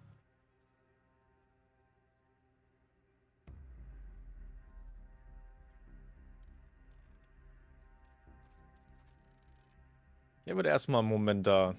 Ich 10.44 10.56
würde 10.56 10.70
erstmal 10.70 10.98
einen 10.98 11.08
Moment 11.08 11.46
da, 11.46 11.76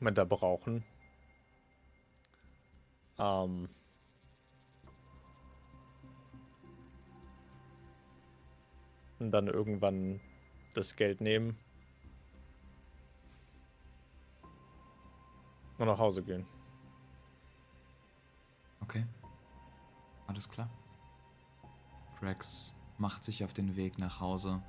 Moment 0.00 0.18
da 0.18 0.24
brauchen. 0.24 0.82
Ähm. 3.18 3.68
Und 9.18 9.30
dann 9.30 9.46
irgendwann 9.48 10.20
das 10.74 10.94
Geld 10.96 11.20
nehmen. 11.20 11.58
Und 15.78 15.86
nach 15.86 15.98
Hause 15.98 16.22
gehen. 16.22 16.46
Okay. 18.80 19.06
Alles 20.26 20.48
klar. 20.48 20.70
Rex 22.22 22.74
macht 22.98 23.24
sich 23.24 23.44
auf 23.44 23.52
den 23.52 23.76
Weg 23.76 23.98
nach 23.98 24.20
Hause, 24.20 24.62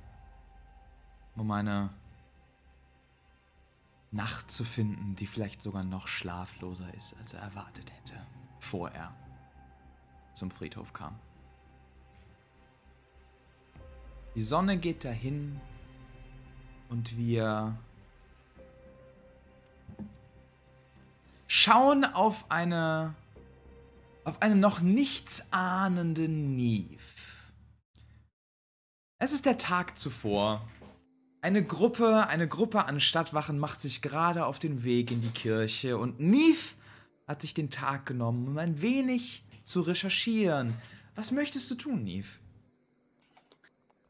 um 1.36 1.50
eine 1.50 1.90
Nacht 4.10 4.50
zu 4.50 4.64
finden, 4.64 5.16
die 5.16 5.26
vielleicht 5.26 5.62
sogar 5.62 5.84
noch 5.84 6.08
schlafloser 6.08 6.92
ist, 6.94 7.16
als 7.18 7.34
er 7.34 7.40
erwartet 7.40 7.92
hätte, 7.92 8.14
bevor 8.58 8.90
er 8.90 9.14
zum 10.34 10.50
Friedhof 10.50 10.92
kam. 10.92 11.18
Die 14.34 14.42
Sonne 14.42 14.76
geht 14.78 15.04
dahin 15.04 15.60
und 16.88 17.16
wir 17.16 17.76
schauen 21.46 22.04
auf 22.04 22.44
eine 22.50 23.14
auf 24.28 24.42
einen 24.42 24.60
noch 24.60 24.80
nichts 24.80 25.52
ahnenden 25.52 26.54
Neve. 26.54 26.98
Es 29.18 29.32
ist 29.32 29.46
der 29.46 29.56
Tag 29.56 29.96
zuvor. 29.96 30.68
Eine 31.40 31.64
Gruppe, 31.64 32.26
eine 32.28 32.46
Gruppe 32.46 32.84
an 32.84 33.00
Stadtwachen 33.00 33.58
macht 33.58 33.80
sich 33.80 34.02
gerade 34.02 34.44
auf 34.44 34.58
den 34.58 34.84
Weg 34.84 35.10
in 35.10 35.22
die 35.22 35.30
Kirche 35.30 35.96
und 35.96 36.20
Neve 36.20 36.74
hat 37.28 37.42
sich 37.42 37.54
den 37.54 37.70
Tag 37.70 38.06
genommen, 38.06 38.48
um 38.48 38.58
ein 38.58 38.80
wenig 38.82 39.44
zu 39.62 39.82
recherchieren. 39.82 40.74
Was 41.14 41.30
möchtest 41.30 41.70
du 41.70 41.74
tun, 41.74 42.02
Neve? 42.02 42.28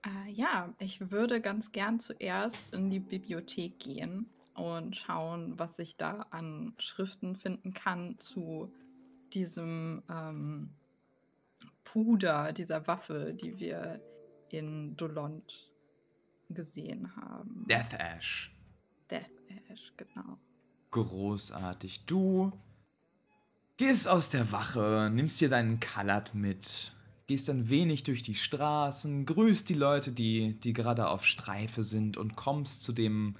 Äh, 0.04 0.30
ja, 0.30 0.72
ich 0.78 1.10
würde 1.10 1.40
ganz 1.40 1.72
gern 1.72 1.98
zuerst 1.98 2.72
in 2.72 2.90
die 2.90 3.00
Bibliothek 3.00 3.80
gehen 3.80 4.26
und 4.54 4.96
schauen, 4.96 5.58
was 5.58 5.78
ich 5.78 5.96
da 5.96 6.26
an 6.30 6.74
Schriften 6.78 7.34
finden 7.34 7.74
kann 7.74 8.18
zu 8.18 8.72
diesem 9.32 10.02
ähm, 10.08 10.70
Puder, 11.84 12.52
dieser 12.52 12.86
Waffe, 12.86 13.34
die 13.34 13.58
wir 13.58 14.00
in 14.50 14.96
Dolont 14.96 15.72
gesehen 16.50 17.14
haben. 17.16 17.66
Death 17.68 17.94
Ash. 17.98 18.54
Death 19.10 19.30
Ash, 19.68 19.92
genau. 19.96 20.38
Großartig. 20.90 22.06
Du 22.06 22.52
gehst 23.78 24.08
aus 24.08 24.28
der 24.28 24.52
Wache, 24.52 25.08
nimmst 25.10 25.40
dir 25.40 25.48
deinen 25.48 25.80
Kalat 25.80 26.34
mit, 26.34 26.92
gehst 27.28 27.48
ein 27.48 27.70
wenig 27.70 28.02
durch 28.02 28.22
die 28.22 28.34
Straßen, 28.34 29.24
grüßt 29.24 29.68
die 29.68 29.74
Leute, 29.74 30.12
die, 30.12 30.58
die 30.60 30.72
gerade 30.72 31.08
auf 31.08 31.24
Streife 31.24 31.82
sind 31.82 32.16
und 32.16 32.36
kommst 32.36 32.82
zu 32.82 32.92
dem 32.92 33.36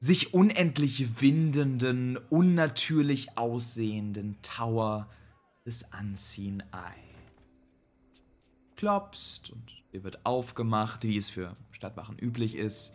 sich 0.00 0.34
unendlich 0.34 1.20
windenden, 1.20 2.18
unnatürlich 2.28 3.38
aussehenden 3.38 4.36
Tower 4.42 5.08
des 5.64 5.84
Unseen 5.98 6.60
Eye. 6.72 7.08
Klopfst 8.76 9.50
und 9.50 9.82
dir 9.92 10.04
wird 10.04 10.24
aufgemacht, 10.24 11.04
wie 11.04 11.16
es 11.16 11.28
für 11.28 11.56
Stadtwachen 11.70 12.18
üblich 12.18 12.56
ist. 12.56 12.94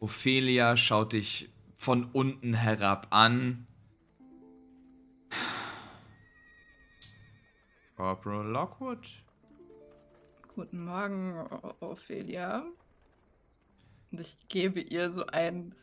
Ophelia 0.00 0.76
schaut 0.76 1.12
dich 1.12 1.50
von 1.76 2.04
unten 2.12 2.54
herab 2.54 3.08
an. 3.10 3.66
Corporal 7.96 8.46
Lockwood. 8.46 9.06
Guten 10.54 10.84
Morgen, 10.84 11.34
Ophelia. 11.80 12.64
Und 14.10 14.20
ich 14.20 14.36
gebe 14.48 14.80
ihr 14.80 15.10
so 15.10 15.26
ein. 15.26 15.74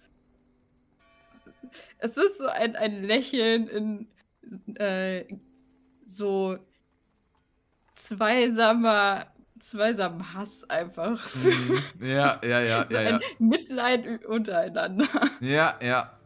Es 2.00 2.18
ist 2.18 2.38
so 2.38 2.48
ein, 2.48 2.76
ein 2.76 3.04
Lächeln 3.04 3.68
in 3.68 4.76
äh, 4.76 5.26
so 6.06 6.58
zweisamer, 7.96 9.28
zweisamen 9.60 10.34
Hass 10.34 10.70
einfach. 10.70 11.34
Mhm. 11.36 11.82
Ja, 12.08 12.40
ja, 12.44 12.62
ja, 12.62 12.88
so 12.90 12.96
ja, 12.96 13.02
ein 13.02 13.22
ja. 13.22 13.28
Mitleid 13.40 14.06
ü- 14.06 14.26
untereinander. 14.28 15.08
Ja, 15.40 15.78
ja. 15.82 16.18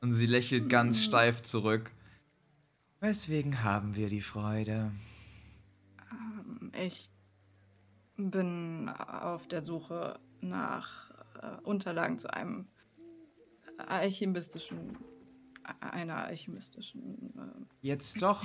Und 0.00 0.14
sie 0.14 0.26
lächelt 0.26 0.68
ganz 0.68 1.02
steif 1.02 1.42
zurück. 1.42 1.90
Weswegen 3.00 3.62
haben 3.62 3.96
wir 3.96 4.08
die 4.08 4.20
Freude? 4.20 4.92
Ähm, 6.12 6.70
Ich 6.78 7.08
bin 8.16 8.88
auf 8.90 9.46
der 9.48 9.62
Suche 9.62 10.18
nach 10.42 11.10
äh, 11.42 11.56
Unterlagen 11.62 12.18
zu 12.18 12.32
einem 12.32 12.66
alchemistischen, 13.78 14.98
einer 15.80 16.24
alchemistischen. 16.24 17.32
Äh, 17.38 17.86
Jetzt 17.86 18.20
doch, 18.20 18.44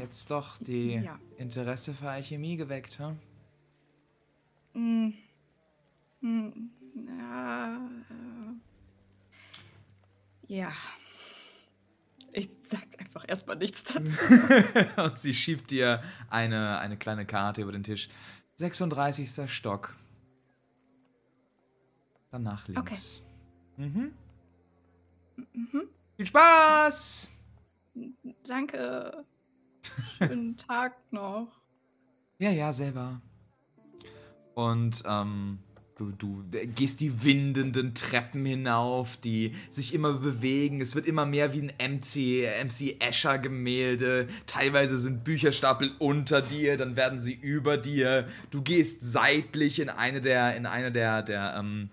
jetzt 0.00 0.30
doch 0.32 0.58
die 0.58 0.94
Ja. 1.04 1.20
Interesse 1.38 1.94
für 1.94 2.10
Alchemie 2.10 2.56
geweckt, 2.56 2.98
hm? 4.74 5.14
mm, 6.20 6.70
ja, 7.06 7.76
äh, 7.76 8.54
ja. 10.52 10.72
Ich 12.32 12.48
sag 12.62 12.82
einfach 12.98 13.24
erstmal 13.28 13.56
nichts 13.56 13.84
dazu. 13.92 14.02
Und 14.96 15.18
sie 15.18 15.34
schiebt 15.34 15.70
dir 15.70 16.02
eine, 16.30 16.78
eine 16.78 16.96
kleine 16.96 17.26
Karte 17.26 17.62
über 17.62 17.72
den 17.72 17.82
Tisch. 17.82 18.08
36. 18.56 19.50
Stock. 19.50 19.94
Danach 22.30 22.66
links. 22.68 23.22
Mhm. 23.76 24.12
mhm. 25.52 25.88
Viel 26.16 26.26
Spaß! 26.26 27.30
Danke. 28.46 29.24
Schönen 30.18 30.56
Tag 30.56 30.96
noch. 31.10 31.48
Ja, 32.38 32.50
ja, 32.50 32.72
selber. 32.72 33.20
Und 34.54 35.02
ähm, 35.06 35.58
du, 36.10 36.42
du 36.50 36.66
gehst 36.66 37.00
die 37.00 37.22
windenden 37.22 37.94
Treppen 37.94 38.44
hinauf, 38.44 39.16
die 39.16 39.54
sich 39.70 39.94
immer 39.94 40.14
bewegen. 40.14 40.80
Es 40.80 40.94
wird 40.94 41.06
immer 41.06 41.26
mehr 41.26 41.52
wie 41.52 41.62
ein 41.62 41.94
MC, 41.94 42.46
MC 42.64 43.00
Escher 43.00 43.38
Gemälde. 43.38 44.28
Teilweise 44.46 44.98
sind 44.98 45.24
Bücherstapel 45.24 45.92
unter 45.98 46.42
dir, 46.42 46.76
dann 46.76 46.96
werden 46.96 47.18
sie 47.18 47.34
über 47.34 47.76
dir. 47.76 48.26
Du 48.50 48.62
gehst 48.62 48.98
seitlich 49.00 49.78
in 49.80 49.88
eine 49.88 50.20
der, 50.20 50.56
in 50.56 50.66
eine 50.66 50.90
der, 50.92 51.22
der, 51.22 51.54
ähm, 51.58 51.90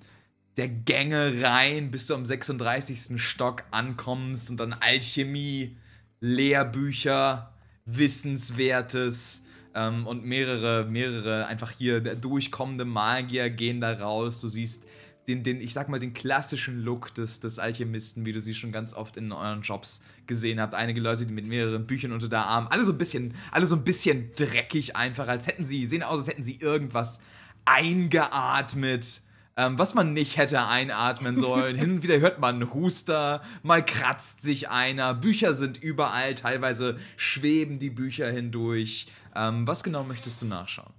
der 0.58 0.70
Gänge 0.70 1.42
rein, 1.42 1.92
bis 1.92 2.08
du 2.08 2.16
am 2.16 2.26
36. 2.26 3.22
Stock 3.22 3.64
ankommst 3.72 4.50
und 4.50 4.60
dann 4.60 4.74
Alchemie, 4.74 5.78
Lehrbücher, 6.20 7.54
Wissenswertes, 7.86 9.44
ähm, 9.80 10.06
und 10.06 10.26
mehrere, 10.26 10.86
mehrere 10.86 11.48
einfach 11.48 11.72
hier 11.72 12.02
durchkommende 12.02 12.86
Magier 12.86 13.50
gehen 13.50 13.80
da 13.80 13.94
raus. 13.94 14.42
Du 14.42 14.50
siehst 14.50 14.84
den, 15.28 15.44
den, 15.44 15.62
ich 15.62 15.74
sag 15.74 15.90
mal, 15.90 16.00
den 16.00 16.14
klassischen 16.14 16.82
Look 16.82 17.14
des, 17.14 17.40
des 17.40 17.60
Alchemisten, 17.60 18.26
wie 18.26 18.34
du 18.34 18.42
sie 18.42 18.56
schon 18.56 18.72
ganz 18.72 18.94
oft 18.94 19.16
in 19.16 19.32
euren 19.32 19.62
Jobs 19.62 20.02
gesehen 20.28 20.60
habt. 20.60 20.76
Einige 20.76 21.00
Leute, 21.00 21.26
die 21.26 21.34
mit 21.34 21.46
mehreren 21.46 21.86
Büchern 21.88 22.12
unter 22.12 22.28
der 22.28 22.46
Arm, 22.46 22.68
alle 22.70 22.84
so 22.84 22.92
ein 22.92 22.98
bisschen, 22.98 23.36
alle 23.52 23.68
so 23.68 23.76
ein 23.76 23.84
bisschen 23.84 24.32
dreckig 24.36 24.96
einfach, 24.96 25.28
als 25.28 25.48
hätten 25.48 25.64
sie, 25.64 25.86
sehen 25.86 26.04
aus, 26.04 26.20
als 26.20 26.28
hätten 26.28 26.44
sie 26.44 26.60
irgendwas 26.60 27.22
eingeatmet. 27.66 29.22
Ähm, 29.56 29.78
was 29.78 29.94
man 29.94 30.14
nicht 30.14 30.38
hätte 30.38 30.68
einatmen 30.68 31.38
sollen. 31.40 31.76
Hin 31.76 31.92
und 31.92 32.04
wieder 32.04 32.20
hört 32.20 32.40
man 32.40 32.56
einen 32.56 32.74
Huster, 32.74 33.42
mal 33.62 33.86
kratzt 33.86 34.42
sich 34.42 34.70
einer. 34.70 35.14
Bücher 35.14 35.54
sind 35.54 35.82
überall, 35.84 36.34
teilweise 36.36 36.98
schweben 37.18 37.78
die 37.78 37.90
Bücher 37.90 38.32
hindurch. 38.32 39.08
Ähm, 39.40 39.66
was 39.66 39.84
genau 39.84 40.04
möchtest 40.04 40.42
du 40.42 40.46
nachschauen? 40.46 40.92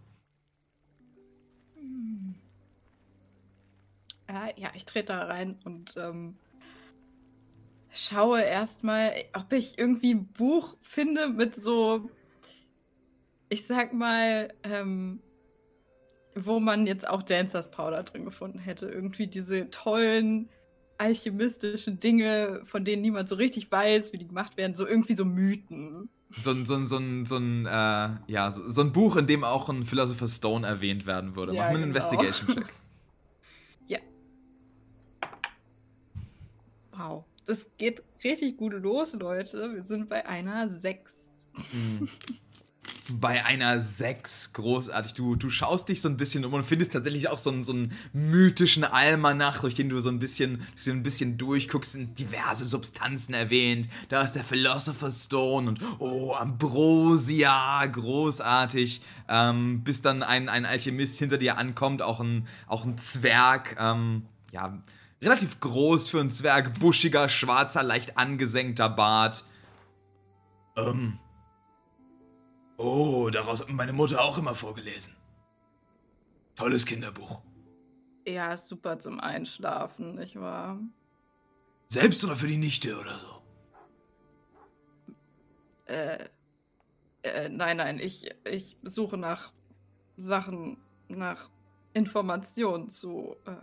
Äh, 4.29 4.59
ja, 4.59 4.71
ich 4.75 4.87
trete 4.87 5.09
da 5.09 5.25
rein 5.25 5.59
und 5.65 5.95
ähm, 5.99 6.33
schaue 7.91 8.41
erstmal, 8.41 9.13
ob 9.35 9.53
ich 9.53 9.77
irgendwie 9.77 10.15
ein 10.15 10.27
Buch 10.27 10.79
finde 10.81 11.29
mit 11.29 11.55
so, 11.55 12.09
ich 13.51 13.67
sag 13.67 13.93
mal, 13.93 14.55
ähm, 14.63 15.21
wo 16.35 16.61
man 16.61 16.87
jetzt 16.87 17.07
auch 17.07 17.23
Dancers 17.23 17.71
Powder 17.71 18.05
drin 18.05 18.25
gefunden 18.25 18.59
hätte. 18.59 18.87
Irgendwie 18.87 19.27
diese 19.27 19.69
tollen 19.69 20.49
alchemistischen 20.97 22.01
Dinge, 22.01 22.63
von 22.65 22.87
denen 22.87 23.03
niemand 23.03 23.29
so 23.29 23.35
richtig 23.35 23.71
weiß, 23.71 24.15
wie 24.15 24.19
die 24.19 24.29
gemacht 24.29 24.57
werden, 24.57 24.75
so 24.75 24.87
irgendwie 24.87 25.15
so 25.15 25.27
Mythen. 25.27 26.09
So 26.31 26.51
ein, 26.53 26.65
so 26.65 26.77
ein, 26.77 26.87
so 26.87 26.97
ein, 26.97 27.27
so 27.27 27.37
ein, 27.37 27.67
äh, 27.67 28.11
ja, 28.29 28.51
so, 28.51 28.71
so, 28.71 28.81
ein 28.83 28.93
Buch, 28.93 29.17
in 29.17 29.27
dem 29.27 29.43
auch 29.43 29.69
ein 29.69 29.85
Philosopher's 29.85 30.37
Stone 30.37 30.67
erwähnt 30.67 31.05
werden 31.05 31.35
würde. 31.35 31.55
Ja, 31.55 31.63
Mach 31.63 31.71
mir 31.71 31.75
einen 31.79 31.93
genau. 31.93 32.07
Investigation-Check. 32.07 32.67
Wow, 37.01 37.25
das 37.47 37.67
geht 37.79 38.03
richtig 38.23 38.59
gut 38.59 38.75
los, 38.75 39.15
Leute. 39.15 39.75
Wir 39.75 39.83
sind 39.83 40.09
bei 40.09 40.27
einer 40.27 40.69
6. 40.69 41.13
Mhm. 41.73 42.09
Bei 43.19 43.45
einer 43.45 43.81
6, 43.81 44.53
großartig. 44.53 45.15
Du, 45.15 45.37
du 45.37 45.51
schaust 45.51 45.89
dich 45.89 46.01
so 46.01 46.09
ein 46.09 46.17
bisschen 46.17 46.45
um 46.45 46.55
und 46.55 46.65
findest 46.65 46.93
tatsächlich 46.93 47.29
auch 47.29 47.39
so 47.39 47.51
einen, 47.51 47.65
so 47.65 47.73
einen 47.73 47.93
mythischen 48.13 48.85
Almanach, 48.85 49.61
durch 49.61 49.75
den 49.75 49.89
du 49.89 50.01
so 50.01 50.11
ein 50.11 50.19
bisschen, 50.19 50.63
so 50.77 50.91
ein 50.91 51.03
bisschen 51.03 51.39
durchguckst, 51.39 51.93
sind 51.93 52.19
diverse 52.19 52.65
Substanzen 52.65 53.35
erwähnt. 53.35 53.89
Da 54.09 54.23
ist 54.23 54.35
der 54.35 54.45
Philosopher's 54.45 55.25
Stone 55.25 55.69
und 55.69 55.81
oh, 55.99 56.35
Ambrosia, 56.35 57.85
großartig. 57.87 59.03
Ähm, 59.29 59.83
bis 59.83 60.03
dann 60.03 60.23
ein, 60.23 60.49
ein 60.49 60.67
Alchemist 60.67 61.19
hinter 61.19 61.39
dir 61.39 61.59
ankommt, 61.59 62.03
auch 62.03 62.21
ein, 62.21 62.47
auch 62.67 62.85
ein 62.85 62.99
Zwerg. 62.99 63.77
Ähm, 63.81 64.27
ja, 64.53 64.81
Relativ 65.23 65.61
groß 65.61 66.09
für 66.09 66.21
einen 66.21 66.31
Zwerg, 66.31 66.79
buschiger, 66.81 67.29
schwarzer, 67.29 67.83
leicht 67.83 68.17
angesenkter 68.17 68.89
Bart. 68.89 69.45
Ähm. 70.77 71.19
Oh, 72.83 73.29
daraus 73.29 73.61
hat 73.61 73.69
meine 73.69 73.93
Mutter 73.93 74.23
auch 74.23 74.39
immer 74.39 74.55
vorgelesen. 74.55 75.15
Tolles 76.57 76.87
Kinderbuch. 76.87 77.43
Ja, 78.27 78.57
super 78.57 78.99
zum 78.99 79.21
Einschlafen, 79.21 80.15
nicht 80.15 80.41
wahr? 80.41 80.81
Selbst 81.91 82.25
oder 82.25 82.37
für 82.37 82.47
die 82.47 82.57
Nichte 82.57 82.99
oder 82.99 83.19
so? 83.19 83.43
Äh, 85.93 86.29
äh 87.23 87.51
nein, 87.51 87.77
nein, 87.77 87.99
ich, 87.99 88.31
ich 88.47 88.79
suche 88.83 89.19
nach 89.19 89.53
Sachen, 90.17 90.79
nach 91.09 91.51
Informationen 91.93 92.89
zu 92.89 93.37
äh, 93.45 93.57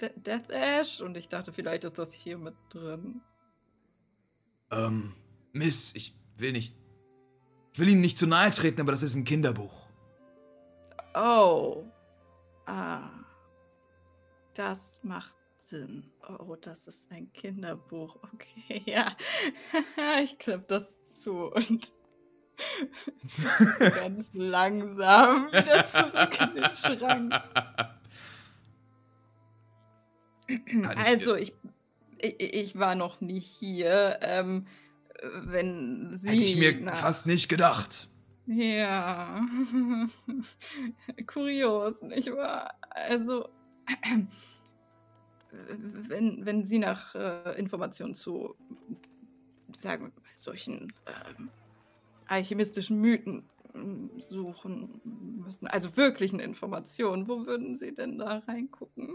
De 0.00 0.10
Death 0.18 0.50
Ash 0.50 1.00
und 1.00 1.16
ich 1.16 1.28
dachte, 1.28 1.52
vielleicht 1.52 1.84
ist 1.84 2.00
das 2.00 2.12
hier 2.12 2.36
mit 2.36 2.54
drin. 2.70 3.20
Ähm, 4.72 5.14
Miss, 5.52 5.94
ich 5.94 6.16
will 6.36 6.50
nicht. 6.50 6.79
Ich 7.72 7.78
will 7.78 7.88
Ihnen 7.88 8.00
nicht 8.00 8.18
zu 8.18 8.26
nahe 8.26 8.50
treten, 8.50 8.80
aber 8.80 8.92
das 8.92 9.02
ist 9.02 9.14
ein 9.14 9.24
Kinderbuch. 9.24 9.86
Oh. 11.14 11.84
Ah. 12.66 13.10
Das 14.54 14.98
macht 15.02 15.36
Sinn. 15.56 16.10
Oh, 16.28 16.56
das 16.56 16.86
ist 16.86 17.10
ein 17.10 17.32
Kinderbuch. 17.32 18.16
Okay, 18.32 18.82
ja. 18.86 19.16
ich 20.22 20.38
klappe 20.38 20.64
das 20.68 21.02
zu 21.04 21.52
und 21.52 21.92
ganz 23.78 24.32
langsam 24.34 25.46
wieder 25.52 25.84
zurück 25.86 26.40
in 26.40 26.54
den 26.56 26.74
Schrank. 26.74 27.34
also, 31.06 31.36
ich, 31.36 31.54
ich, 32.18 32.40
ich, 32.40 32.78
war 32.78 32.94
noch 32.94 33.20
nie 33.20 33.40
hier. 33.40 34.18
Ähm, 34.20 34.66
wenn 35.22 36.16
Sie. 36.16 36.30
Hätte 36.30 36.44
ich 36.44 36.56
mir 36.56 36.80
na, 36.80 36.94
fast 36.94 37.26
nicht 37.26 37.48
gedacht. 37.48 38.08
Ja. 38.46 39.46
Kurios, 41.26 42.02
nicht 42.02 42.32
wahr? 42.32 42.74
Also, 42.90 43.48
wenn, 46.08 46.44
wenn 46.46 46.64
Sie 46.64 46.78
nach 46.78 47.14
äh, 47.14 47.58
Informationen 47.58 48.14
zu, 48.14 48.54
sagen 49.76 50.06
wir 50.06 50.08
mal, 50.08 50.28
solchen 50.36 50.92
ähm, 51.06 51.50
alchemistischen 52.26 53.00
Mythen 53.00 53.48
hm, 53.72 54.10
suchen 54.18 55.00
müssen, 55.44 55.66
also 55.66 55.96
wirklichen 55.96 56.40
Informationen, 56.40 57.28
wo 57.28 57.46
würden 57.46 57.76
Sie 57.76 57.94
denn 57.94 58.18
da 58.18 58.38
reingucken? 58.48 59.14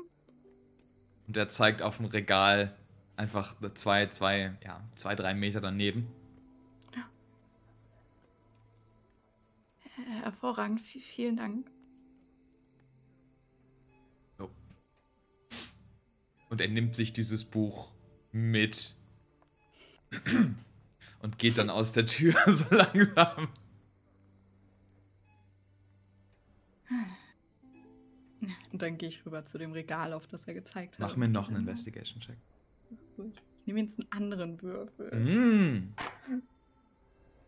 Und 1.27 1.35
er 1.35 1.49
zeigt 1.49 1.81
auf 1.81 1.97
dem 1.97 2.05
Regal 2.05 2.75
einfach 3.15 3.55
zwei, 3.73 4.07
zwei, 4.07 4.57
ja, 4.63 4.81
zwei, 4.95 5.15
drei 5.15 5.33
Meter 5.33 5.61
daneben. 5.61 6.07
Ja. 6.95 7.09
Hervorragend, 10.21 10.81
v 10.81 10.99
vielen 10.99 11.37
Dank. 11.37 11.67
Oh. 14.39 14.49
Und 16.49 16.61
er 16.61 16.67
nimmt 16.67 16.95
sich 16.95 17.13
dieses 17.13 17.45
Buch 17.45 17.91
mit 18.31 18.93
und 21.21 21.39
geht 21.39 21.57
dann 21.57 21.69
aus 21.69 21.93
der 21.93 22.05
Tür 22.05 22.35
so 22.47 22.73
langsam. 22.75 23.49
Und 28.71 28.81
dann 28.81 28.97
gehe 28.97 29.07
ich 29.07 29.25
rüber 29.25 29.41
zu 29.45 29.57
dem 29.57 29.71
Regal, 29.71 30.11
auf 30.11 30.27
das 30.27 30.43
er 30.43 30.53
gezeigt 30.53 30.95
hat. 30.95 30.99
Mach 30.99 31.15
mir 31.15 31.29
noch 31.29 31.47
einen 31.47 31.59
Investigation-Check. 31.59 32.35
Ich 33.17 33.67
nehme 33.67 33.81
jetzt 33.81 33.99
einen 33.99 34.11
anderen 34.11 34.61
Würfel. 34.61 35.15
Mm. 35.15 35.95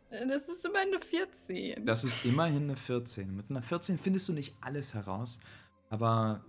Das 0.10 0.48
ist 0.48 0.66
immerhin 0.66 0.90
eine 0.90 1.00
14. 1.00 1.86
Das 1.86 2.04
ist 2.04 2.26
immerhin 2.26 2.64
eine 2.64 2.76
14. 2.76 3.36
Mit 3.36 3.50
einer 3.50 3.62
14 3.62 4.00
findest 4.00 4.30
du 4.30 4.34
nicht 4.34 4.56
alles 4.62 4.94
heraus, 4.94 5.40
aber 5.90 6.46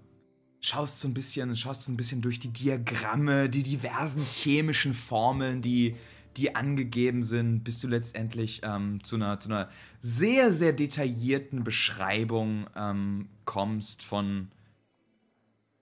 schaust 0.60 1.00
so 1.00 1.08
ein 1.08 1.14
bisschen, 1.14 1.54
schaust 1.56 1.82
so 1.82 1.92
ein 1.92 1.96
bisschen 1.96 2.22
durch 2.22 2.40
die 2.40 2.52
Diagramme, 2.52 3.48
die 3.48 3.62
diversen 3.62 4.22
chemischen 4.22 4.94
Formeln, 4.94 5.60
die, 5.60 5.96
die 6.36 6.54
angegeben 6.54 7.24
sind, 7.24 7.64
bis 7.64 7.80
du 7.80 7.88
letztendlich 7.88 8.60
ähm, 8.62 9.02
zu, 9.02 9.16
einer, 9.16 9.40
zu 9.40 9.48
einer 9.48 9.68
sehr, 10.00 10.52
sehr 10.52 10.72
detaillierten 10.72 11.64
Beschreibung 11.64 12.68
ähm, 12.76 13.28
kommst 13.44 14.02
von, 14.02 14.50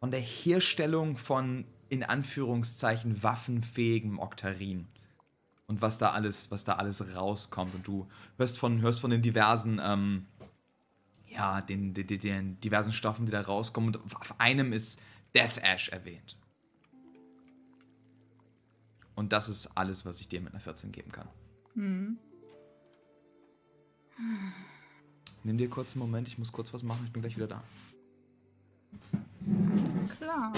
von 0.01 0.11
der 0.11 0.21
Herstellung 0.21 1.17
von 1.17 1.67
in 1.88 2.03
Anführungszeichen 2.03 3.22
waffenfähigem 3.22 4.18
Oktarin 4.18 4.87
und 5.66 5.83
was 5.83 5.99
da 5.99 6.11
alles, 6.11 6.51
was 6.51 6.64
da 6.64 6.75
alles 6.75 7.14
rauskommt. 7.14 7.75
Und 7.75 7.87
du 7.87 8.09
hörst 8.37 8.59
von, 8.59 8.81
hörst 8.81 9.01
von 9.01 9.11
den 9.11 9.22
diversen, 9.22 9.81
ähm, 9.83 10.27
ja, 11.29 11.61
den, 11.61 11.94
den, 11.94 12.07
den, 12.07 12.61
diversen 12.61 12.92
Stoffen, 12.92 13.27
die 13.27 13.33
da 13.33 13.40
rauskommen. 13.40 13.94
Und 13.94 14.16
auf 14.16 14.40
einem 14.40 14.72
ist 14.72 15.01
Death 15.35 15.59
Ash 15.59 15.88
erwähnt. 15.88 16.37
Und 19.14 19.33
das 19.33 19.49
ist 19.49 19.68
alles, 19.77 20.05
was 20.05 20.20
ich 20.20 20.29
dir 20.29 20.40
mit 20.40 20.53
einer 20.53 20.61
14 20.61 20.92
geben 20.92 21.11
kann. 21.11 21.29
Mhm. 21.75 22.18
Nimm 25.42 25.59
dir 25.59 25.68
kurz 25.68 25.92
einen 25.92 26.01
Moment, 26.01 26.29
ich 26.29 26.38
muss 26.38 26.53
kurz 26.53 26.72
was 26.72 26.83
machen, 26.83 27.03
ich 27.07 27.12
bin 27.12 27.22
gleich 27.22 27.37
wieder 27.37 27.46
da 27.46 27.62
klar. 30.18 30.53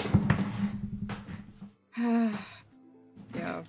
Ja. 3.35 3.63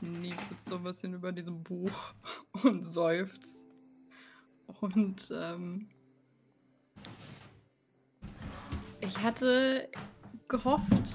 Neve 0.00 0.36
sitzt 0.48 0.66
so 0.66 0.76
ein 0.76 0.82
bisschen 0.84 1.14
über 1.14 1.32
diesem 1.32 1.62
Buch 1.62 2.14
und 2.62 2.84
seufzt. 2.84 3.64
Und 4.80 5.32
ähm, 5.34 5.88
ich 9.00 9.18
hatte 9.18 9.88
gehofft, 10.48 11.12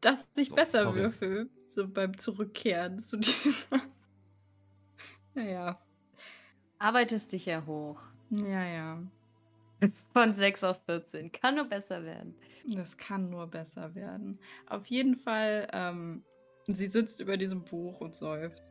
dass 0.00 0.26
ich 0.36 0.50
so, 0.50 0.54
besser 0.54 0.82
sorry. 0.82 1.00
würfel 1.00 1.50
so 1.68 1.86
beim 1.86 2.16
Zurückkehren 2.18 3.02
zu 3.02 3.16
dieser. 3.18 3.80
naja. 5.34 5.78
Arbeitest 6.78 7.32
dich 7.32 7.46
ja 7.46 7.64
hoch. 7.66 8.00
Ja, 8.30 8.64
ja. 8.64 9.02
Von 10.12 10.32
6 10.32 10.64
auf 10.64 10.80
14. 10.84 11.32
Kann 11.32 11.56
nur 11.56 11.64
besser 11.64 12.04
werden. 12.04 12.34
Das 12.70 12.96
kann 12.96 13.30
nur 13.30 13.46
besser 13.46 13.94
werden. 13.94 14.38
Auf 14.66 14.86
jeden 14.86 15.16
Fall, 15.16 15.68
ähm, 15.72 16.22
sie 16.66 16.86
sitzt 16.86 17.20
über 17.20 17.36
diesem 17.36 17.64
Buch 17.64 18.00
und 18.00 18.14
seufzt. 18.14 18.62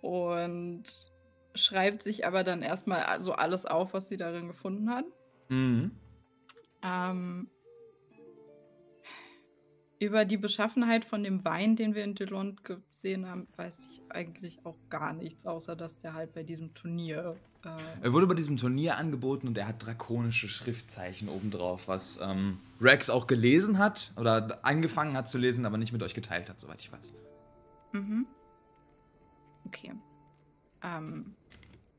Und 0.00 0.84
schreibt 1.54 2.02
sich 2.02 2.26
aber 2.26 2.44
dann 2.44 2.62
erstmal 2.62 3.20
so 3.20 3.32
alles 3.32 3.64
auf, 3.64 3.94
was 3.94 4.08
sie 4.08 4.16
darin 4.16 4.48
gefunden 4.48 4.90
hat. 4.90 5.04
Mhm. 5.48 5.92
Ähm, 6.82 7.48
über 9.98 10.24
die 10.24 10.36
Beschaffenheit 10.36 11.04
von 11.04 11.22
dem 11.22 11.44
Wein, 11.44 11.74
den 11.76 11.94
wir 11.94 12.04
in 12.04 12.14
Delond 12.14 12.62
gesehen 12.64 13.26
haben, 13.28 13.46
weiß 13.56 13.88
ich 13.90 14.02
eigentlich 14.10 14.58
auch 14.64 14.76
gar 14.90 15.12
nichts, 15.14 15.46
außer 15.46 15.74
dass 15.74 15.98
der 15.98 16.12
halt 16.14 16.32
bei 16.34 16.42
diesem 16.42 16.74
Turnier. 16.74 17.36
Äh, 17.64 17.68
Er 18.02 18.12
wurde 18.12 18.26
bei 18.26 18.34
diesem 18.34 18.56
Turnier 18.58 18.98
angeboten 18.98 19.48
und 19.48 19.56
er 19.56 19.66
hat 19.68 19.84
drakonische 19.84 20.48
Schriftzeichen 20.48 21.28
obendrauf, 21.28 21.88
was 21.88 22.18
ähm, 22.22 22.58
Rex 22.80 23.08
auch 23.08 23.26
gelesen 23.26 23.78
hat 23.78 24.12
oder 24.16 24.58
angefangen 24.64 25.16
hat 25.16 25.28
zu 25.28 25.38
lesen, 25.38 25.64
aber 25.64 25.78
nicht 25.78 25.92
mit 25.92 26.02
euch 26.02 26.14
geteilt 26.14 26.48
hat, 26.50 26.60
soweit 26.60 26.80
ich 26.80 26.92
weiß. 26.92 27.12
mhm. 27.92 28.26
Okay. 29.66 29.92
Ähm, 30.84 31.34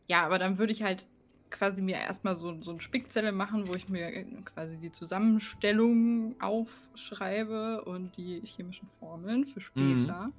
ja, 0.07 0.23
aber 0.25 0.39
dann 0.39 0.57
würde 0.57 0.71
ich 0.71 0.83
halt 0.83 1.05
quasi 1.49 1.81
mir 1.81 1.95
erstmal 1.95 2.35
so, 2.35 2.61
so 2.61 2.71
einen 2.71 2.81
Spickzettel 2.81 3.31
machen, 3.31 3.67
wo 3.67 3.73
ich 3.73 3.89
mir 3.89 4.11
quasi 4.43 4.77
die 4.77 4.91
Zusammenstellung 4.91 6.35
aufschreibe 6.41 7.83
und 7.85 8.17
die 8.17 8.41
chemischen 8.43 8.89
Formeln 8.99 9.45
für 9.45 9.61
später. 9.61 10.31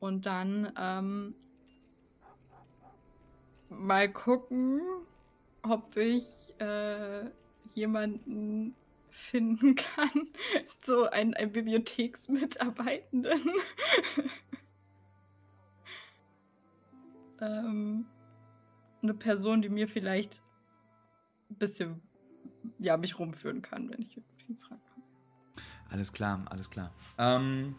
Und 0.00 0.26
dann 0.26 0.72
ähm, 0.78 1.34
mal 3.70 4.10
gucken, 4.10 4.80
ob 5.62 5.96
ich 5.96 6.54
äh, 6.58 7.24
jemanden 7.74 8.74
finden 9.10 9.74
kann. 9.96 10.28
So 10.80 11.04
einen, 11.04 11.34
einen 11.34 11.52
Bibliotheksmitarbeitenden. 11.52 13.40
ähm, 17.40 18.06
eine 19.02 19.14
Person, 19.14 19.62
die 19.62 19.68
mir 19.68 19.88
vielleicht 19.88 20.42
ein 21.50 21.56
bisschen 21.56 22.00
ja, 22.78 22.96
mich 22.96 23.18
rumführen 23.18 23.62
kann, 23.62 23.90
wenn 23.90 24.00
ich 24.00 24.16
irgendwie 24.16 24.54
fragen 24.56 24.82
kann. 24.92 25.02
Alles 25.90 26.12
klar, 26.12 26.44
alles 26.50 26.70
klar. 26.70 26.90
Ähm, 27.18 27.74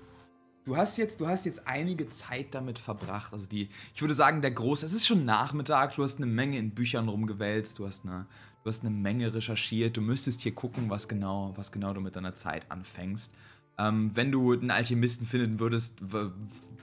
du 0.64 0.78
hast 0.78 0.98
jetzt, 0.98 1.22
du 1.22 1.28
hast 1.28 1.46
jetzt 1.46 1.68
einige 1.68 2.10
Zeit 2.10 2.56
damit 2.56 2.80
verbracht. 2.80 3.34
Also 3.34 3.48
die, 3.50 3.70
ich 3.94 4.02
würde 4.02 4.14
sagen, 4.14 4.42
der 4.42 4.52
große, 4.52 4.86
es 4.86 4.94
ist 4.94 5.08
schon 5.08 5.26
Nachmittag, 5.26 5.96
du 5.96 6.04
hast 6.04 6.18
eine 6.18 6.26
Menge 6.26 6.58
in 6.58 6.72
Büchern 6.72 7.10
rumgewälzt, 7.10 7.80
du 7.80 7.86
hast 7.86 8.06
eine, 8.06 8.28
du 8.64 8.68
hast 8.70 8.84
eine 8.84 8.96
Menge 8.96 9.34
recherchiert, 9.34 9.98
du 9.98 10.02
müsstest 10.02 10.42
hier 10.42 10.54
gucken, 10.54 10.90
was 10.90 11.08
genau, 11.08 11.54
was 11.56 11.72
genau 11.72 11.94
du 11.94 12.02
mit 12.02 12.16
deiner 12.16 12.34
Zeit 12.34 12.72
anfängst. 12.72 13.34
Ähm, 13.78 14.16
wenn 14.16 14.32
du 14.32 14.54
einen 14.54 14.72
Alchemisten 14.72 15.28
finden 15.28 15.60
würdest, 15.60 16.02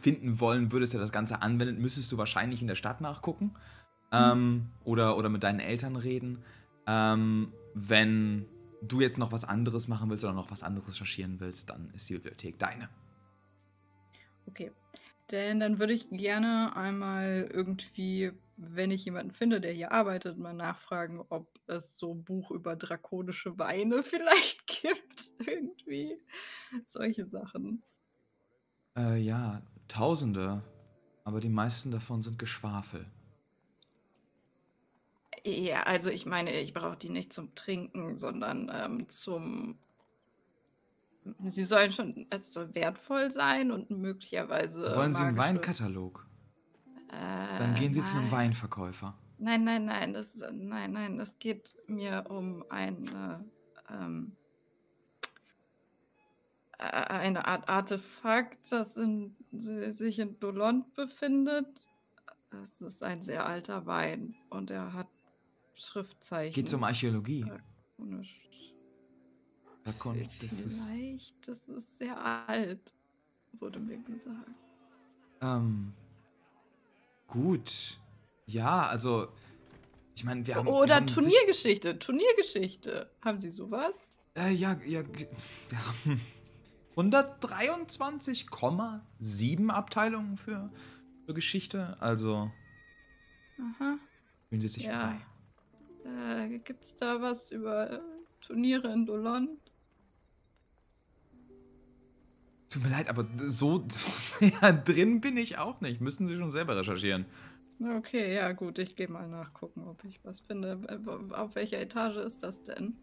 finden 0.01 0.38
wollen 0.38 0.70
würdest, 0.70 0.92
der 0.92 1.01
das 1.01 1.11
Ganze 1.11 1.42
anwendet, 1.42 1.79
müsstest 1.79 2.12
du 2.12 2.18
wahrscheinlich 2.18 2.61
in 2.61 2.68
der 2.68 2.77
Stadt 2.77 3.01
nachgucken. 3.01 3.55
Ähm, 4.12 4.66
oder, 4.85 5.16
oder 5.16 5.29
mit 5.29 5.42
deinen 5.42 5.59
Eltern 5.59 5.97
reden. 5.97 6.44
Ähm, 6.87 7.53
wenn 7.75 8.47
du 8.83 9.01
jetzt 9.01 9.18
noch 9.18 9.33
was 9.33 9.44
anderes 9.44 9.88
machen 9.88 10.11
willst 10.11 10.25
oder 10.25 10.35
noch 10.35 10.51
was 10.51 10.62
anderes 10.62 10.88
recherchieren 10.88 11.40
willst, 11.40 11.70
dann 11.70 11.90
ist 11.94 12.09
die 12.09 12.14
Bibliothek 12.14 12.59
deine. 12.59 12.88
Okay. 14.47 14.73
Denn 15.31 15.59
dann 15.59 15.79
würde 15.79 15.94
ich 15.94 16.11
gerne 16.11 16.77
einmal 16.77 17.49
irgendwie, 17.51 18.33
wenn 18.57 18.90
ich 18.90 19.07
jemanden 19.07 19.33
finde, 19.33 19.61
der 19.61 19.73
hier 19.73 19.90
arbeitet, 19.90 20.37
mal 20.38 20.53
nachfragen, 20.53 21.25
ob 21.31 21.49
es 21.66 21.97
so 21.97 22.12
ein 22.12 22.25
Buch 22.25 22.51
über 22.51 22.77
drakonische 22.77 23.59
Weine 23.59 24.03
vielleicht 24.03 24.66
gibt. 24.66 25.33
Irgendwie. 25.47 26.18
Solche 26.87 27.27
Sachen. 27.27 27.83
Äh, 28.99 29.18
ja, 29.18 29.62
Tausende. 29.88 30.62
Aber 31.25 31.40
die 31.40 31.49
meisten 31.49 31.90
davon 31.90 32.20
sind 32.23 32.38
Geschwafel. 32.38 33.07
Ja, 35.46 35.83
also 35.83 36.11
ich 36.11 36.24
meine, 36.24 36.52
ich 36.59 36.72
brauche 36.72 36.96
die 36.96 37.11
nicht 37.11 37.33
zum 37.33 37.54
Trinken, 37.54 38.16
sondern 38.16 38.70
ähm, 38.72 39.09
zum. 39.09 39.78
Sie 41.46 41.64
sollen 41.64 41.92
schon, 41.92 42.26
soll 42.40 42.74
wertvoll 42.74 43.30
sein 43.30 43.70
und 43.70 43.90
möglicherweise. 43.90 44.94
Wollen 44.94 45.12
Sie 45.12 45.22
einen 45.22 45.37
Weinkatalog? 45.37 46.26
Äh, 47.09 47.59
Dann 47.59 47.74
gehen 47.74 47.92
Sie 47.92 48.02
zu 48.02 48.16
einem 48.16 48.24
nein. 48.24 48.33
Weinverkäufer. 48.33 49.18
Nein, 49.38 49.64
nein, 49.64 49.85
nein, 49.85 50.12
das, 50.12 50.37
nein, 50.52 50.92
nein, 50.92 51.20
es 51.20 51.38
geht 51.38 51.74
mir 51.87 52.24
um 52.28 52.64
eine, 52.70 53.44
ähm, 53.90 54.37
äh, 56.78 56.85
eine 56.85 57.46
Art 57.46 57.68
Artefakt, 57.68 58.72
das 58.72 58.96
in, 58.96 59.37
sich 59.50 60.18
in 60.18 60.38
Dolond 60.40 60.94
befindet. 60.94 61.88
Es 62.62 62.80
ist 62.80 63.02
ein 63.02 63.20
sehr 63.22 63.46
alter 63.46 63.87
Wein 63.87 64.35
und 64.50 64.70
er 64.70 64.92
hat 64.92 65.09
Schriftzeichen. 65.74 66.54
Geht 66.54 66.72
um 66.74 66.84
Archäologie. 66.84 67.44
Drakonisch. 67.96 68.40
Drakon, 69.84 70.26
das 70.40 70.52
ist, 70.52 70.88
Vielleicht, 70.90 71.48
das 71.48 71.66
ist 71.68 71.98
sehr 71.98 72.48
alt, 72.48 72.94
wurde 73.58 73.78
mir 73.80 73.98
gesagt. 73.98 74.48
ähm, 75.42 75.92
gut. 77.28 77.98
Ja, 78.46 78.82
also, 78.87 79.28
ich 80.14 80.24
meine, 80.24 80.46
wir 80.46 80.54
haben. 80.54 80.66
wir 80.66 80.72
Oder 80.72 80.94
haben 80.96 81.08
sich- 81.08 81.14
Turniergeschichte, 81.16 81.98
Turniergeschichte. 81.98 83.10
Haben 83.22 83.40
Sie 83.40 83.50
sowas? 83.50 84.12
Äh, 84.37 84.52
ja, 84.52 84.72
ja, 84.87 85.02
wir 85.68 85.87
haben 85.87 86.20
123,7 86.96 89.68
Abteilungen 89.70 90.37
für, 90.38 90.70
für 91.26 91.34
Geschichte. 91.34 91.96
Also, 92.00 92.50
Aha. 93.58 93.98
fühlen 94.48 94.62
Sie 94.62 94.68
sich 94.68 94.84
Ja. 94.84 95.00
frei. 95.08 95.20
Äh, 96.05 96.59
gibt's 96.59 96.97
da 96.97 97.21
was 97.21 97.51
über 97.51 97.90
äh, 97.90 98.01
Turniere 98.40 98.93
in 98.93 99.07
Dolon? 99.07 99.59
Tut 102.69 102.83
mir 102.83 102.90
leid, 102.90 103.09
aber 103.09 103.27
so, 103.37 103.85
so 103.88 104.11
sehr 104.49 104.73
drin 104.85 105.21
bin 105.21 105.37
ich 105.37 105.59
auch 105.59 105.81
nicht. 105.81 106.01
Müssen 106.01 106.27
Sie 106.27 106.37
schon 106.37 106.51
selber 106.51 106.77
recherchieren. 106.77 107.25
Okay, 107.81 108.35
ja 108.35 108.53
gut, 108.53 108.79
ich 108.79 108.97
gehe 108.97 109.09
mal 109.09 109.29
nachgucken, 109.29 109.83
ob 109.87 110.03
ich 110.05 110.25
was 110.25 110.40
finde. 110.40 110.79
Äh, 110.88 111.35
Auf 111.35 111.55
welcher 111.55 111.81
Etage 111.81 112.17
ist 112.17 112.43
das 112.43 112.62
denn? 112.62 112.95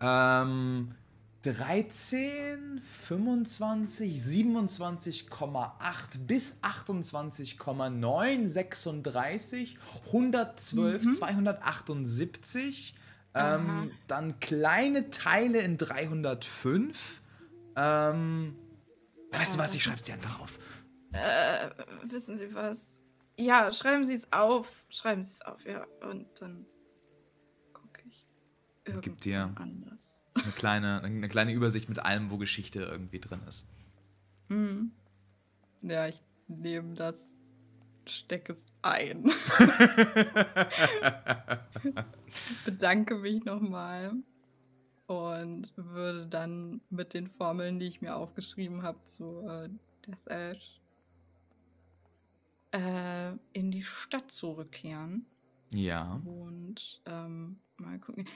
Ähm, 0.00 0.94
13, 1.42 2.80
25, 2.82 4.20
27,8 4.20 6.18
bis 6.26 6.62
28,9, 6.62 8.46
36, 8.48 9.78
112, 10.06 11.16
278. 11.18 12.94
Ähm, 13.32 13.92
dann 14.06 14.40
kleine 14.40 15.10
Teile 15.10 15.60
in 15.60 15.78
305. 15.78 17.22
Ähm, 17.76 18.56
weißt 19.32 19.54
du 19.54 19.58
was, 19.58 19.74
ich 19.74 19.82
schreib's 19.84 20.02
dir 20.02 20.14
einfach 20.14 20.40
auf. 20.40 20.58
Äh, 21.12 21.70
wissen 22.04 22.36
Sie 22.36 22.52
was? 22.54 22.98
Ja, 23.38 23.72
schreiben 23.72 24.04
Sie 24.04 24.14
es 24.14 24.30
auf. 24.32 24.66
Schreiben 24.90 25.22
Sie 25.22 25.30
es 25.30 25.40
auf, 25.42 25.64
ja. 25.64 25.86
Und 26.02 26.26
dann 26.40 26.66
gucke 27.72 28.02
ich. 28.06 28.26
Gib 29.00 29.20
dir- 29.20 29.52
anders. 29.54 30.19
Eine 30.42 30.52
kleine, 30.52 31.02
eine 31.02 31.28
kleine 31.28 31.52
Übersicht 31.52 31.88
mit 31.88 31.98
allem, 32.00 32.30
wo 32.30 32.38
Geschichte 32.38 32.82
irgendwie 32.82 33.20
drin 33.20 33.40
ist. 33.48 33.66
Hm. 34.48 34.92
Ja, 35.82 36.06
ich 36.08 36.22
nehme 36.48 36.94
das, 36.94 37.16
stecke 38.06 38.52
es 38.52 38.64
ein. 38.82 39.24
bedanke 42.64 43.16
mich 43.16 43.44
nochmal 43.44 44.12
und 45.06 45.72
würde 45.76 46.26
dann 46.26 46.80
mit 46.90 47.14
den 47.14 47.28
Formeln, 47.28 47.78
die 47.78 47.86
ich 47.86 48.00
mir 48.00 48.16
aufgeschrieben 48.16 48.82
habe, 48.82 48.98
zu 49.06 49.46
äh, 49.48 49.68
Death 50.06 50.26
Ash 50.26 50.80
äh, 52.72 53.32
in 53.52 53.70
die 53.70 53.82
Stadt 53.82 54.30
zurückkehren 54.30 55.26
ja. 55.72 56.20
und 56.24 57.00
ähm, 57.06 57.58
mal 57.76 57.98
gucken, 57.98 58.26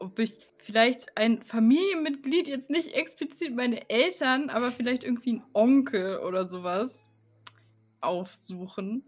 ob 0.00 0.18
ich 0.18 0.38
vielleicht 0.58 1.16
ein 1.16 1.42
Familienmitglied, 1.42 2.48
jetzt 2.48 2.70
nicht 2.70 2.94
explizit 2.94 3.54
meine 3.56 3.88
Eltern, 3.90 4.50
aber 4.50 4.70
vielleicht 4.70 5.04
irgendwie 5.04 5.34
ein 5.34 5.42
Onkel 5.54 6.18
oder 6.18 6.48
sowas 6.48 7.08
aufsuchen. 8.00 9.02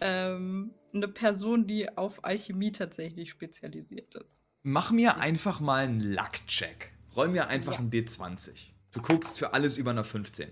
Ähm, 0.00 0.72
eine 0.94 1.08
Person, 1.08 1.66
die 1.66 1.96
auf 1.96 2.24
Alchemie 2.24 2.72
tatsächlich 2.72 3.30
spezialisiert 3.30 4.14
ist. 4.16 4.40
Mach 4.62 4.90
mir 4.90 5.18
einfach 5.18 5.60
mal 5.60 5.84
einen 5.84 6.00
Luck-Check. 6.00 6.92
Roll 7.16 7.28
mir 7.28 7.48
einfach 7.48 7.72
Ja. 7.74 7.78
einen 7.78 7.90
D20. 7.90 8.50
Du 8.92 9.00
guckst 9.00 9.38
für 9.38 9.54
alles 9.54 9.78
über 9.78 9.90
einer 9.90 10.04
15. 10.04 10.50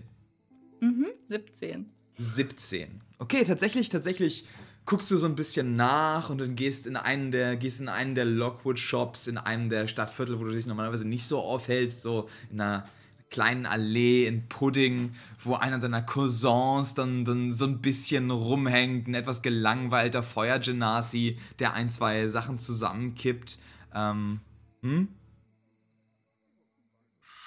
Mhm, 0.79 1.07
17. 1.25 1.89
17. 2.17 3.01
Okay, 3.19 3.43
tatsächlich, 3.43 3.89
tatsächlich 3.89 4.45
guckst 4.91 5.09
du 5.09 5.15
so 5.15 5.25
ein 5.25 5.35
bisschen 5.35 5.77
nach 5.77 6.29
und 6.29 6.41
dann 6.41 6.55
gehst 6.57 6.85
in 6.85 6.97
einen 6.97 7.31
der, 7.31 7.55
gehst 7.55 7.79
in 7.79 7.87
einen 7.87 8.13
der 8.13 8.25
Lockwood-Shops, 8.25 9.27
in 9.27 9.37
einem 9.37 9.69
der 9.69 9.87
Stadtviertel, 9.87 10.37
wo 10.37 10.43
du 10.43 10.51
dich 10.51 10.67
normalerweise 10.67 11.07
nicht 11.07 11.23
so 11.23 11.39
aufhältst, 11.39 12.01
so 12.01 12.27
in 12.51 12.59
einer 12.59 12.85
kleinen 13.29 13.65
Allee 13.65 14.27
in 14.27 14.49
Pudding, 14.49 15.13
wo 15.39 15.53
einer 15.53 15.79
deiner 15.79 16.01
Cousins 16.01 16.93
dann, 16.93 17.23
dann 17.23 17.53
so 17.53 17.67
ein 17.67 17.79
bisschen 17.79 18.31
rumhängt, 18.31 19.07
ein 19.07 19.13
etwas 19.13 19.41
gelangweilter 19.41 20.23
Feuergenasi, 20.23 21.37
der 21.59 21.73
ein, 21.73 21.89
zwei 21.89 22.27
Sachen 22.27 22.59
zusammenkippt. 22.59 23.59
Ähm, 23.95 24.41
hm? 24.81 25.07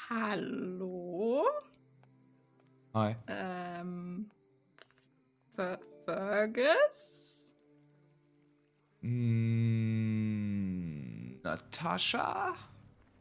Hallo? 0.08 1.44
Hi. 2.94 3.16
Ähm. 3.26 4.30
Fer 5.54 5.78
Fergus? 6.06 7.23
Mm, 10.04 11.40
Natascha? 11.42 12.54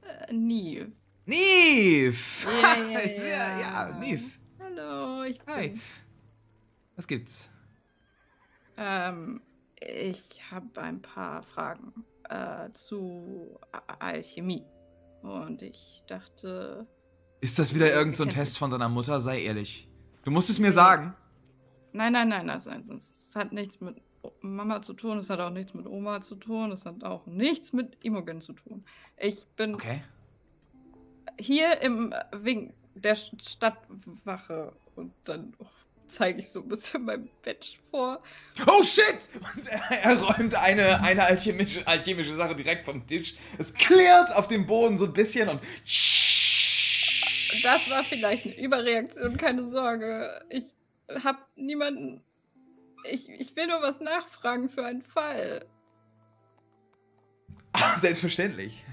Äh, 0.02 0.32
Neve. 0.34 0.94
Neve! 1.26 2.16
Ja, 2.48 2.78
ja, 2.80 3.00
ja, 3.02 3.60
ja. 3.60 3.98
Neve. 4.00 4.24
Hallo, 4.60 5.24
ich 5.24 5.40
bin. 5.40 5.54
Hi. 5.54 5.76
Was 6.96 7.06
gibt's? 7.06 7.52
Ähm, 8.78 9.42
ich 9.82 10.42
habe 10.52 10.82
ein 10.82 11.02
paar 11.02 11.44
Fragen 11.44 12.06
äh, 12.30 12.72
zu 12.72 13.60
Alchemie. 14.00 14.64
Und 15.22 15.64
ich 15.64 16.04
dachte, 16.08 16.88
Ist 17.42 17.60
das 17.60 17.76
wieder 17.76 17.92
irgend 17.92 18.16
so 18.16 18.24
ein 18.24 18.30
Test 18.30 18.58
von 18.58 18.70
deiner 18.70 18.88
Mutter? 18.88 19.20
Sei 19.20 19.42
ehrlich. 19.44 19.90
Du 20.24 20.32
musst 20.32 20.50
es 20.50 20.60
mir 20.60 20.72
sagen. 20.72 21.14
nein, 21.92 22.14
nein, 22.14 22.30
nein, 22.30 22.48
das, 22.48 22.64
das 22.64 23.34
hat 23.36 23.52
nichts 23.52 23.82
mit 23.82 23.98
Mama 24.42 24.82
zu 24.82 24.94
tun, 24.94 25.18
es 25.18 25.30
hat 25.30 25.40
auch 25.40 25.50
nichts 25.50 25.74
mit 25.74 25.86
Oma 25.88 26.22
zu 26.22 26.36
tun, 26.36 26.72
es 26.72 26.86
hat 26.86 27.04
auch 27.04 27.26
nichts 27.26 27.74
mit 27.74 27.98
Imogen 28.04 28.42
zu 28.42 28.54
tun. 28.54 28.84
Ich 29.18 29.46
bin 29.56 29.76
Okay. 29.76 30.04
hier 31.40 31.82
im 31.82 32.14
wegen 32.32 32.74
der 32.96 33.16
St- 33.18 33.42
Stadtwache 33.50 34.74
und 34.96 35.14
dann 35.24 35.54
oh, 35.60 35.66
zeige 36.08 36.40
ich 36.40 36.50
so 36.50 36.62
ein 36.62 36.68
bisschen 36.68 37.04
mein 37.06 37.30
Badge 37.44 37.78
vor. 37.90 38.22
Oh 38.68 38.84
shit! 38.84 39.32
Und 39.56 39.68
er, 39.68 39.82
er 40.04 40.22
räumt 40.22 40.56
eine, 40.56 41.02
eine 41.02 41.24
alchemische, 41.24 41.86
alchemische 41.88 42.36
Sache 42.36 42.56
direkt 42.56 42.86
vom 42.86 43.06
Tisch. 43.08 43.36
Es 43.58 43.74
klirrt 43.74 44.36
auf 44.36 44.48
dem 44.48 44.66
Boden 44.66 44.98
so 44.98 45.06
ein 45.06 45.14
bisschen 45.14 45.50
und. 45.50 45.60
Das 47.62 47.90
war 47.90 48.04
vielleicht 48.04 48.46
eine 48.46 48.58
Überreaktion, 48.60 49.38
keine 49.38 49.70
Sorge. 49.70 50.44
Ich 50.50 50.64
habe 51.24 51.40
niemanden. 51.56 52.22
Ich, 53.04 53.30
ich 53.30 53.56
will 53.56 53.68
nur 53.68 53.82
was 53.82 54.00
nachfragen 54.00 54.70
für 54.70 54.86
einen 54.86 55.02
Fall. 55.02 55.66
Selbstverständlich. 58.00 58.84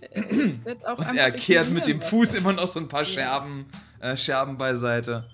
Ich 0.00 0.64
werd 0.64 0.84
auch 0.86 0.98
Und 0.98 1.14
er 1.16 1.30
kehrt 1.32 1.70
mit 1.70 1.86
dem 1.86 2.00
Fuß 2.00 2.34
immer 2.34 2.52
noch 2.52 2.68
so 2.68 2.80
ein 2.80 2.88
paar. 2.88 3.04
Scherben, 3.04 3.66
äh, 4.00 4.16
Scherben 4.16 4.56
beiseite. 4.56 5.30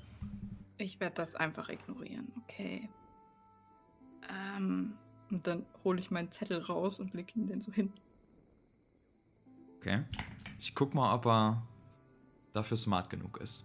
Ich 0.78 0.98
werde 1.00 1.14
das 1.14 1.34
einfach 1.34 1.68
ignorieren, 1.68 2.32
okay. 2.42 2.88
Ähm, 4.28 4.94
und 5.30 5.46
dann 5.46 5.64
hole 5.84 6.00
ich 6.00 6.10
meinen 6.10 6.30
Zettel 6.30 6.60
raus 6.60 7.00
und 7.00 7.14
leg 7.14 7.34
ihn 7.36 7.46
den 7.46 7.60
so 7.60 7.72
hin. 7.72 7.92
Okay. 9.78 10.04
Ich 10.58 10.74
guck 10.74 10.94
mal, 10.94 11.14
ob 11.14 11.26
er 11.26 11.62
dafür 12.52 12.76
smart 12.76 13.10
genug 13.10 13.38
ist. 13.40 13.64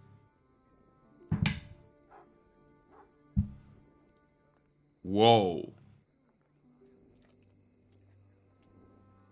Wow. 5.09 5.73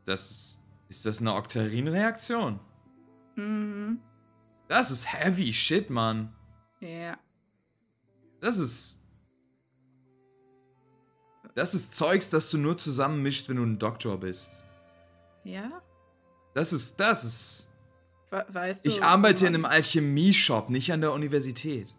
Das 0.06 0.58
ist 0.88 1.06
das 1.06 1.20
eine 1.20 1.34
Oktarin-Reaktion? 1.34 2.60
Mhm. 3.36 4.00
Das 4.70 4.90
ist 4.90 5.12
heavy 5.12 5.52
shit, 5.52 5.90
Mann. 5.90 6.34
Ja. 6.80 7.18
Das 8.40 8.58
ist. 8.58 9.02
Das 11.56 11.74
ist 11.74 11.94
Zeugs, 11.94 12.30
das 12.30 12.50
du 12.52 12.58
nur 12.58 12.78
zusammenmischt, 12.78 13.50
wenn 13.50 13.58
du 13.58 13.64
ein 13.64 13.80
Doktor 13.80 14.18
bist. 14.18 14.64
Ja? 15.44 15.82
Das 16.54 16.72
ist. 16.72 16.98
Das 17.00 17.26
ist. 17.26 17.68
We 18.30 18.46
weißt 18.48 18.86
du. 18.86 18.90
Ich 18.90 19.04
arbeite 19.04 19.46
in 19.46 19.56
einem 19.56 19.66
Alchemie-Shop, 19.66 20.70
nicht 20.70 20.94
an 20.94 21.02
der 21.02 21.12
Universität. 21.12 21.95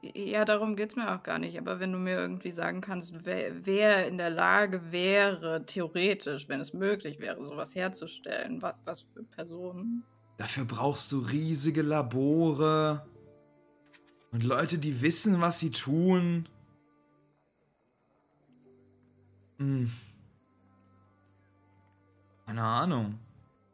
Ja, 0.00 0.44
darum 0.44 0.76
geht's 0.76 0.94
mir 0.94 1.12
auch 1.12 1.22
gar 1.22 1.38
nicht. 1.38 1.58
Aber 1.58 1.80
wenn 1.80 1.92
du 1.92 1.98
mir 1.98 2.18
irgendwie 2.18 2.52
sagen 2.52 2.80
kannst, 2.80 3.12
wer, 3.24 3.66
wer 3.66 4.06
in 4.06 4.16
der 4.16 4.30
Lage 4.30 4.92
wäre, 4.92 5.66
theoretisch, 5.66 6.48
wenn 6.48 6.60
es 6.60 6.72
möglich 6.72 7.18
wäre, 7.18 7.42
sowas 7.42 7.74
herzustellen, 7.74 8.62
was, 8.62 8.74
was 8.84 9.00
für 9.02 9.24
Personen. 9.24 10.04
Dafür 10.36 10.64
brauchst 10.64 11.10
du 11.10 11.18
riesige 11.18 11.82
Labore 11.82 13.04
und 14.30 14.44
Leute, 14.44 14.78
die 14.78 15.02
wissen, 15.02 15.40
was 15.40 15.58
sie 15.58 15.72
tun. 15.72 16.48
Hm. 19.58 19.90
Keine 22.46 22.62
Ahnung. 22.62 23.18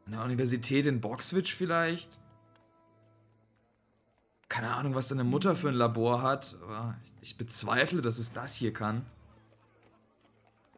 An 0.05 0.11
der 0.11 0.23
Universität 0.23 0.87
in 0.87 1.01
Boxwitch 1.01 1.55
vielleicht? 1.55 2.19
Keine 4.55 4.73
Ahnung, 4.73 4.95
was 4.95 5.09
deine 5.09 5.25
Mutter 5.25 5.53
für 5.53 5.67
ein 5.67 5.75
Labor 5.75 6.21
hat, 6.21 6.55
ich 7.19 7.35
bezweifle, 7.37 8.01
dass 8.01 8.19
es 8.19 8.31
das 8.31 8.55
hier 8.55 8.71
kann. 8.71 9.05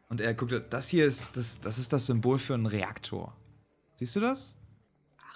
Und 0.08 0.20
er 0.20 0.34
guckt, 0.34 0.52
das 0.70 0.88
hier 0.88 1.06
ist 1.06 1.22
das, 1.34 1.60
das 1.60 1.78
ist 1.78 1.92
das 1.92 2.06
Symbol 2.06 2.40
für 2.40 2.54
einen 2.54 2.66
Reaktor. 2.66 3.36
Siehst 3.94 4.16
du 4.16 4.20
das? 4.20 4.56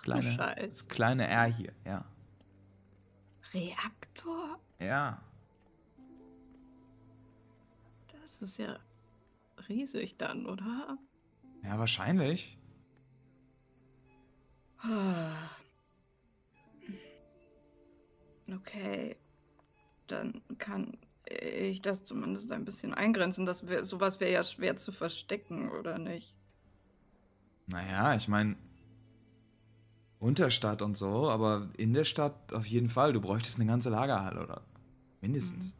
Kleine, 0.03 0.33
Scheiße. 0.33 0.69
das 0.69 0.89
kleine 0.89 1.29
R 1.29 1.45
hier, 1.45 1.73
ja. 1.85 2.05
Reaktor? 3.55 4.59
Ja. 4.81 5.23
Das 8.11 8.43
ist 8.43 8.59
ja 8.59 8.77
riesig 9.69 10.17
dann, 10.17 10.47
oder? 10.47 10.99
Ja, 11.63 11.79
wahrscheinlich. 11.79 12.59
Ah. 14.79 15.31
Okay. 18.55 19.17
Dann 20.07 20.43
kann 20.59 20.99
ich 21.29 21.81
das 21.81 22.05
zumindest 22.05 22.53
ein 22.53 22.65
bisschen 22.65 22.95
eingrenzen. 22.95 23.47
Das 23.47 23.69
wär, 23.69 23.85
sowas 23.85 24.21
wäre 24.21 24.33
ja 24.33 24.45
schwer 24.45 24.77
zu 24.77 24.93
verstecken, 24.93 25.71
oder 25.71 25.99
nicht? 25.99 26.37
Naja, 27.67 28.15
ich 28.15 28.29
meine, 28.29 28.57
Unterstadt 30.19 30.83
und 30.83 30.97
so, 30.97 31.31
aber 31.31 31.69
in 31.77 31.95
der 31.95 32.05
Stadt 32.05 32.53
auf 32.53 32.67
jeden 32.67 32.89
Fall. 32.89 33.13
Du 33.13 33.21
bräuchtest 33.21 33.59
eine 33.59 33.67
ganze 33.67 33.91
Lagerhalle 33.91 34.43
oder 34.43 34.63
mindestens. 35.21 35.75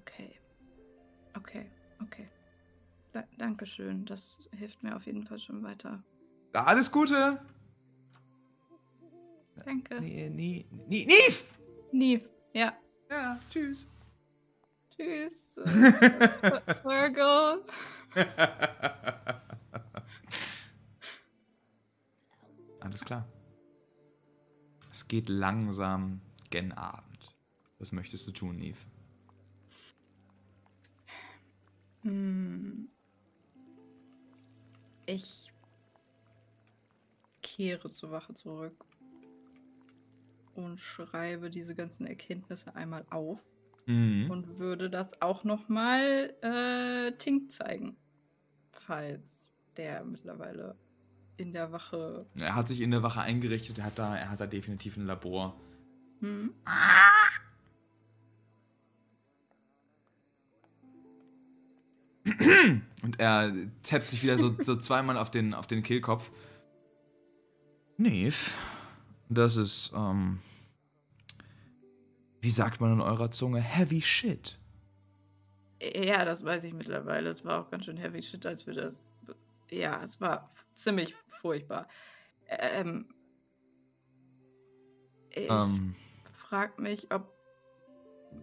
Okay. 0.00 0.34
Okay, 1.36 1.70
okay. 2.02 2.28
Da 3.12 3.24
Dankeschön. 3.38 4.04
Das 4.06 4.38
hilft 4.56 4.82
mir 4.82 4.96
auf 4.96 5.06
jeden 5.06 5.24
Fall 5.24 5.38
schon 5.38 5.62
weiter. 5.62 6.02
Alles 6.52 6.90
Gute! 6.90 7.40
Danke. 9.64 10.00
Nee, 10.00 10.30
nie, 10.30 10.66
nie, 10.88 11.06
Nief! 11.06 11.54
Neve. 11.92 12.28
Ja. 12.52 12.76
Ja, 13.10 13.38
tschüss. 13.50 13.86
Tschüss. 14.90 15.56
Virgo. 16.84 17.64
Alles 22.80 23.04
klar. 23.04 23.26
Es 24.90 25.06
geht 25.08 25.28
langsam 25.28 26.20
gen 26.50 26.72
Abend. 26.72 27.34
Was 27.78 27.92
möchtest 27.92 28.26
du 28.26 28.32
tun, 28.32 28.56
Neve? 28.56 28.78
Hm. 32.02 32.88
Ich 35.06 35.52
kehre 37.42 37.90
zur 37.90 38.10
Wache 38.10 38.34
zurück 38.34 38.84
und 40.54 40.80
schreibe 40.80 41.50
diese 41.50 41.74
ganzen 41.74 42.06
Erkenntnisse 42.06 42.74
einmal 42.74 43.04
auf 43.10 43.40
Mhm. 43.86 44.30
und 44.30 44.58
würde 44.58 44.88
das 44.88 45.20
auch 45.20 45.44
nochmal 45.44 46.32
äh, 46.40 47.12
Tink 47.18 47.52
zeigen, 47.52 47.96
falls 48.72 49.50
der 49.76 50.04
mittlerweile 50.04 50.76
in 51.36 51.52
der 51.52 51.70
Wache. 51.70 52.24
Er 52.40 52.54
hat 52.54 52.68
sich 52.68 52.80
in 52.80 52.90
der 52.90 53.02
Wache 53.02 53.20
eingerichtet, 53.20 53.78
er 53.78 53.84
hat 53.84 53.98
da, 53.98 54.16
er 54.16 54.30
hat 54.30 54.40
da 54.40 54.46
definitiv 54.46 54.96
ein 54.96 55.04
Labor. 55.04 55.54
Hm? 56.20 56.54
Und 63.02 63.20
er 63.20 63.52
tappt 63.82 64.10
sich 64.10 64.22
wieder 64.22 64.38
so, 64.38 64.54
so 64.62 64.76
zweimal 64.76 65.18
auf 65.18 65.30
den, 65.30 65.52
auf 65.52 65.66
den 65.66 65.82
Kehlkopf. 65.82 66.30
Neve, 67.96 68.50
das 69.28 69.56
ist, 69.56 69.92
ähm, 69.94 70.40
wie 72.40 72.50
sagt 72.50 72.80
man 72.80 72.92
in 72.92 73.00
eurer 73.00 73.30
Zunge, 73.30 73.60
heavy 73.60 74.02
shit. 74.02 74.58
Ja, 75.80 76.24
das 76.24 76.44
weiß 76.44 76.64
ich 76.64 76.72
mittlerweile. 76.74 77.28
Es 77.30 77.44
war 77.44 77.60
auch 77.60 77.70
ganz 77.70 77.84
schön 77.84 77.96
heavy 77.96 78.22
shit, 78.22 78.44
als 78.46 78.66
wir 78.66 78.74
das. 78.74 79.00
Ja, 79.70 80.02
es 80.02 80.20
war 80.20 80.50
ziemlich 80.74 81.14
furchtbar. 81.40 81.88
Ähm, 82.48 83.08
ich 85.30 85.50
Ähm, 85.50 85.94
frag 86.32 86.78
mich, 86.78 87.12
ob 87.12 87.32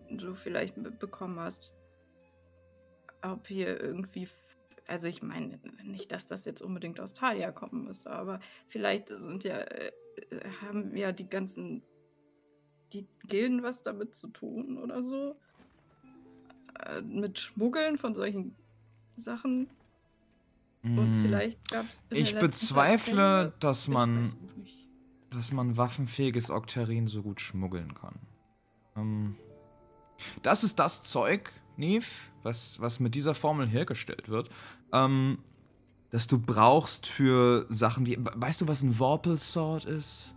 du 0.09 0.34
vielleicht 0.36 0.77
mitbekommen 0.77 1.39
hast, 1.39 1.73
ob 3.21 3.47
hier 3.47 3.79
irgendwie. 3.79 4.27
Also 4.88 5.07
ich 5.07 5.21
meine 5.21 5.59
nicht, 5.84 6.11
dass 6.11 6.27
das 6.27 6.43
jetzt 6.43 6.61
unbedingt 6.61 6.99
aus 6.99 7.13
Thalia 7.13 7.51
kommen 7.51 7.86
müsste, 7.86 8.09
aber 8.09 8.39
vielleicht 8.67 9.07
sind 9.09 9.43
ja 9.43 9.57
äh, 9.59 9.91
haben 10.61 10.95
ja 10.95 11.11
die 11.11 11.30
ganzen 11.30 11.82
die 12.93 13.07
Gilden 13.28 13.63
was 13.63 13.84
damit 13.84 14.13
zu 14.13 14.28
tun 14.28 14.78
oder 14.78 15.01
so. 15.01 15.36
Äh, 16.86 17.01
mit 17.01 17.39
Schmuggeln 17.39 17.97
von 17.97 18.15
solchen 18.15 18.55
Sachen. 19.15 19.69
Und 20.84 21.17
mh, 21.17 21.24
vielleicht 21.24 21.72
gab 21.72 21.86
es. 21.89 22.03
Mm. 22.09 22.15
Ich 22.15 22.38
bezweifle, 22.38 23.53
dass 23.59 23.88
man, 23.88 24.34
dass 25.30 25.51
man 25.51 25.78
waffenfähiges 25.78 26.49
Oktarin 26.49 27.07
so 27.07 27.22
gut 27.22 27.39
schmuggeln 27.39 27.93
kann. 27.93 28.15
Ähm, 28.95 29.36
das 30.41 30.63
ist 30.63 30.80
das 30.80 31.03
Zeug, 31.03 31.53
Neve, 31.78 32.05
was, 32.43 32.80
was 32.80 32.99
mit 32.99 33.15
dieser 33.15 33.36
Formel 33.36 33.67
hergestellt 33.67 34.30
wird, 34.30 34.49
ähm, 34.91 35.39
das 36.12 36.28
du 36.28 36.39
brauchst 36.39 37.07
für 37.07 37.66
Sachen, 37.70 38.05
die. 38.05 38.18
Weißt 38.20 38.62
du, 38.62 38.68
was 38.68 38.84
ein 38.84 38.93
Vorpal 38.93 39.38
Sword 39.38 39.86
ist? 39.86 40.36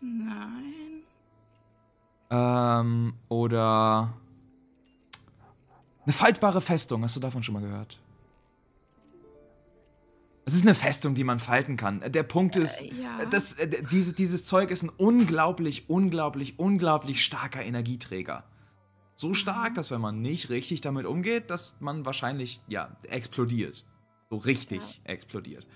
Nein. 0.00 1.02
Ähm, 2.30 3.14
oder. 3.28 4.14
Eine 6.04 6.12
faltbare 6.12 6.60
Festung, 6.60 7.02
hast 7.02 7.16
du 7.16 7.20
davon 7.20 7.42
schon 7.42 7.54
mal 7.54 7.62
gehört? 7.62 7.98
Es 10.44 10.54
ist 10.54 10.62
eine 10.62 10.74
Festung, 10.74 11.14
die 11.14 11.24
man 11.24 11.38
falten 11.38 11.76
kann. 11.78 12.02
Der 12.06 12.22
Punkt 12.22 12.56
ist, 12.56 12.82
ja. 12.82 13.24
das, 13.30 13.54
äh, 13.54 13.82
dieses, 13.90 14.14
dieses 14.14 14.44
Zeug 14.44 14.70
ist 14.70 14.82
ein 14.82 14.90
unglaublich, 14.90 15.88
unglaublich, 15.88 16.58
unglaublich 16.58 17.24
starker 17.24 17.64
Energieträger. 17.64 18.44
So 19.16 19.32
stark, 19.32 19.74
dass 19.74 19.90
wenn 19.90 20.02
man 20.02 20.20
nicht 20.20 20.50
richtig 20.50 20.82
damit 20.82 21.06
umgeht, 21.06 21.48
dass 21.48 21.80
man 21.80 22.04
wahrscheinlich, 22.04 22.60
ja, 22.68 22.94
explodiert. 23.04 23.84
So 24.30 24.36
richtig 24.36 25.00
explodiert. 25.04 25.66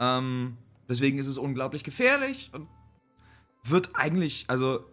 Ähm, 0.00 0.56
deswegen 0.88 1.18
ist 1.18 1.26
es 1.26 1.38
unglaublich 1.38 1.84
gefährlich 1.84 2.50
und 2.52 2.68
wird 3.64 3.90
eigentlich, 3.94 4.44
also 4.48 4.84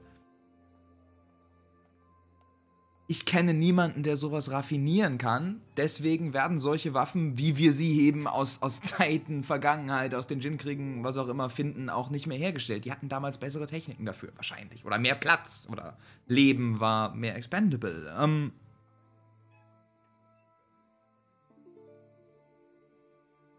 ich 3.08 3.26
kenne 3.26 3.54
niemanden, 3.54 4.02
der 4.02 4.16
sowas 4.16 4.50
raffinieren 4.52 5.18
kann. 5.18 5.62
Deswegen 5.78 6.34
werden 6.34 6.58
solche 6.58 6.94
Waffen, 6.94 7.38
wie 7.38 7.58
wir 7.58 7.74
sie 7.74 8.02
eben 8.02 8.28
aus, 8.28 8.62
aus 8.62 8.82
Zeiten, 8.82 9.44
Vergangenheit, 9.44 10.16
aus 10.16 10.26
den 10.26 10.40
Djinnkriegen, 10.40 11.04
was 11.04 11.18
auch 11.18 11.28
immer 11.28 11.50
finden, 11.50 11.90
auch 11.90 12.10
nicht 12.10 12.28
mehr 12.28 12.38
hergestellt. 12.38 12.86
Die 12.86 12.92
hatten 12.92 13.10
damals 13.10 13.38
bessere 13.38 13.68
Techniken 13.68 14.06
dafür, 14.06 14.32
wahrscheinlich. 14.36 14.86
Oder 14.86 15.00
mehr 15.00 15.16
Platz. 15.16 15.68
Oder 15.72 15.98
Leben 16.28 16.80
war 16.80 17.14
mehr 17.14 17.36
expendable. 17.36 18.12
Ähm, 18.18 18.54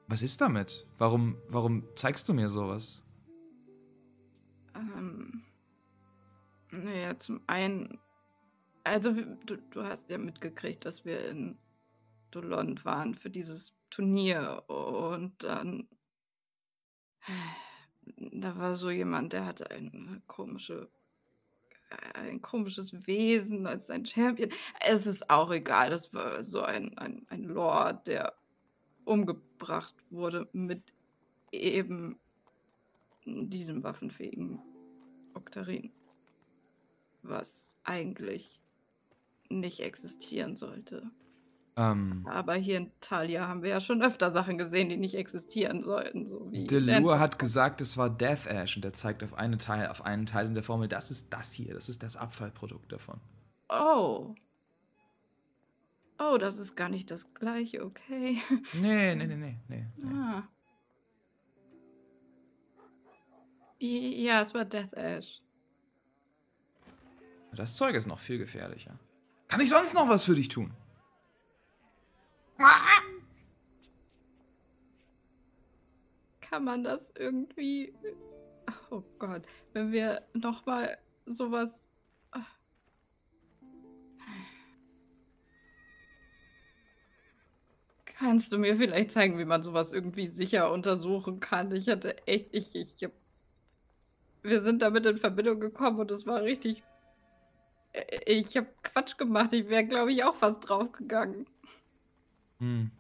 was 0.07 0.23
ist 0.23 0.41
damit? 0.41 0.87
Warum, 0.99 1.37
warum 1.49 1.85
zeigst 1.97 2.29
du 2.29 2.35
mir 2.35 2.49
sowas? 2.49 3.03
Ähm, 4.75 5.43
naja, 6.71 7.17
zum 7.19 7.41
einen, 7.47 7.99
also 8.83 9.13
du, 9.13 9.57
du 9.57 9.85
hast 9.85 10.11
ja 10.11 10.19
mitgekriegt, 10.19 10.85
dass 10.85 11.05
wir 11.05 11.29
in 11.29 11.59
Dolond 12.31 12.85
waren 12.85 13.15
für 13.15 13.31
dieses 13.31 13.77
Turnier 13.91 14.69
und 14.69 15.43
dann, 15.43 15.89
da 18.17 18.57
war 18.59 18.75
so 18.75 18.91
jemand, 18.91 19.33
der 19.33 19.47
hatte 19.47 19.71
eine 19.71 20.21
komische, 20.27 20.91
ein 22.15 22.43
komisches 22.43 23.07
Wesen 23.07 23.67
als 23.67 23.87
sein 23.87 24.05
Champion. 24.05 24.51
Es 24.81 25.07
ist 25.07 25.31
auch 25.31 25.51
egal, 25.53 25.91
das 25.91 26.13
war 26.13 26.45
so 26.45 26.63
ein, 26.63 26.99
ein, 26.99 27.25
ein 27.29 27.45
Lord, 27.45 28.09
der 28.09 28.35
umgebracht 29.05 29.95
wurde 30.11 30.49
mit 30.53 30.93
eben 31.53 32.19
diesem 33.25 33.83
waffenfähigen 33.83 34.61
Oktarin. 35.35 35.93
Was 37.23 37.77
eigentlich 37.85 38.61
nicht 39.49 39.81
existieren 39.81 40.57
sollte. 40.57 41.11
Ähm, 41.77 42.25
Aber 42.29 42.55
hier 42.55 42.77
in 42.77 42.93
Talia 43.01 43.49
haben 43.49 43.63
wir 43.63 43.71
ja 43.71 43.81
schon 43.81 44.03
öfter 44.03 44.31
Sachen 44.31 44.59
gesehen, 44.59 44.89
die 44.89 44.97
nicht 44.97 45.17
existieren 45.17 45.83
sollten. 45.83 46.27
So 46.27 46.49
Delure 46.51 47.19
hat 47.19 47.39
gesagt, 47.39 47.81
es 47.81 47.97
war 47.97 48.11
Death 48.11 48.47
Ash 48.47 48.77
und 48.77 48.85
er 48.85 48.93
zeigt 48.93 49.25
auf, 49.25 49.35
eine 49.35 49.59
Teil, 49.59 49.89
auf 49.89 50.05
einen 50.05 50.27
Teil 50.27 50.47
in 50.47 50.55
der 50.55 50.63
Formel, 50.63 50.87
das 50.87 51.11
ist 51.11 51.33
das 51.33 51.53
hier, 51.53 51.75
das 51.75 51.89
ist 51.89 52.03
das 52.03 52.17
Abfallprodukt 52.17 52.93
davon. 52.93 53.21
Oh. 53.69 54.35
Oh, 56.19 56.39
das 56.39 56.59
ist 56.59 56.77
gar 56.77 56.89
nicht 56.89 57.11
das 57.11 57.33
gleiche, 57.35 57.85
okay. 57.85 58.41
Nee, 58.73 59.15
nee, 59.17 59.27
nee, 59.27 59.37
nee, 59.37 59.59
nee. 59.69 59.87
nee. 59.97 60.07
Ah. 60.07 60.49
Ja, 63.79 64.41
es 64.41 64.55
war 64.55 64.65
Death 64.65 64.95
Ash. 64.95 65.43
Das 67.53 67.77
Zeug 67.77 67.95
ist 67.95 68.07
noch 68.07 68.19
viel 68.19 68.39
gefährlicher. 68.39 68.99
Kann 69.49 69.61
ich 69.61 69.71
sonst 69.71 69.95
noch 69.95 70.09
was 70.09 70.25
für 70.25 70.35
dich 70.35 70.49
tun? 70.49 70.73
Kann 76.41 76.65
man 76.65 76.85
das 76.85 77.13
irgendwie. 77.17 77.93
Oh 78.91 79.03
Gott, 79.19 79.43
wenn 79.73 79.93
wir 79.93 80.23
nochmal 80.33 80.99
sowas. 81.27 81.89
Kannst 88.17 88.53
du 88.53 88.59
mir 88.59 88.77
vielleicht 88.77 89.11
zeigen, 89.11 89.39
wie 89.39 89.45
man 89.45 89.63
sowas 89.63 89.93
irgendwie 89.93 90.29
sicher 90.29 90.71
untersuchen 90.73 91.41
kann? 91.41 91.73
Ich 91.73 91.89
hatte 91.89 92.27
echt. 92.27 92.49
Ich, 92.53 92.75
ich, 92.75 93.03
hab, 93.05 93.13
wir 94.43 94.63
sind 94.63 94.83
damit 94.83 95.07
in 95.07 95.17
Verbindung 95.17 95.59
gekommen 95.61 95.99
und 95.99 96.11
es 96.11 96.27
war 96.27 96.43
richtig. 96.43 96.85
äh, 97.93 98.33
Ich 98.33 98.57
habe 98.57 98.69
Quatsch 98.83 99.17
gemacht. 99.19 99.53
Ich 99.53 99.69
wäre, 99.69 99.85
glaube 99.85 100.13
ich, 100.13 100.23
auch 100.25 100.37
fast 100.37 100.69
draufgegangen. 100.69 101.47
Hm. 102.61 102.91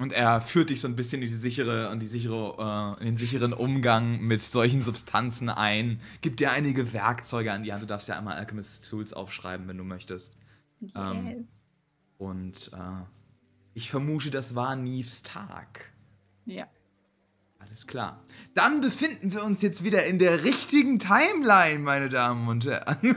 Und 0.00 0.12
er 0.12 0.40
führt 0.40 0.70
dich 0.70 0.80
so 0.80 0.88
ein 0.88 0.96
bisschen 0.96 1.22
in 1.22 1.28
die 1.28 1.34
sichere, 1.34 1.92
in 1.92 1.98
die 2.00 2.06
sichere, 2.06 2.96
äh, 2.98 3.00
in 3.00 3.06
den 3.06 3.16
sicheren 3.16 3.52
Umgang 3.52 4.20
mit 4.20 4.42
solchen 4.42 4.82
Substanzen 4.82 5.48
ein. 5.48 6.00
Gibt 6.20 6.40
dir 6.40 6.52
einige 6.52 6.92
Werkzeuge 6.92 7.52
an 7.52 7.62
die 7.64 7.72
Hand. 7.72 7.82
Du 7.82 7.86
darfst 7.86 8.08
ja 8.08 8.16
einmal 8.16 8.36
Alchemist 8.36 8.88
Tools 8.88 9.12
aufschreiben, 9.12 9.66
wenn 9.68 9.78
du 9.78 9.84
möchtest. 9.84 10.36
Ähm, 10.94 11.48
Und 12.16 12.70
äh, 12.72 13.04
ich 13.78 13.90
vermute, 13.90 14.30
das 14.30 14.56
war 14.56 14.74
Neves 14.74 15.22
Tag. 15.22 15.92
Ja. 16.46 16.66
Alles 17.60 17.86
klar. 17.86 18.24
Dann 18.52 18.80
befinden 18.80 19.32
wir 19.32 19.44
uns 19.44 19.62
jetzt 19.62 19.84
wieder 19.84 20.04
in 20.04 20.18
der 20.18 20.42
richtigen 20.42 20.98
Timeline, 20.98 21.78
meine 21.78 22.08
Damen 22.08 22.48
und 22.48 22.66
Herren. 22.66 22.98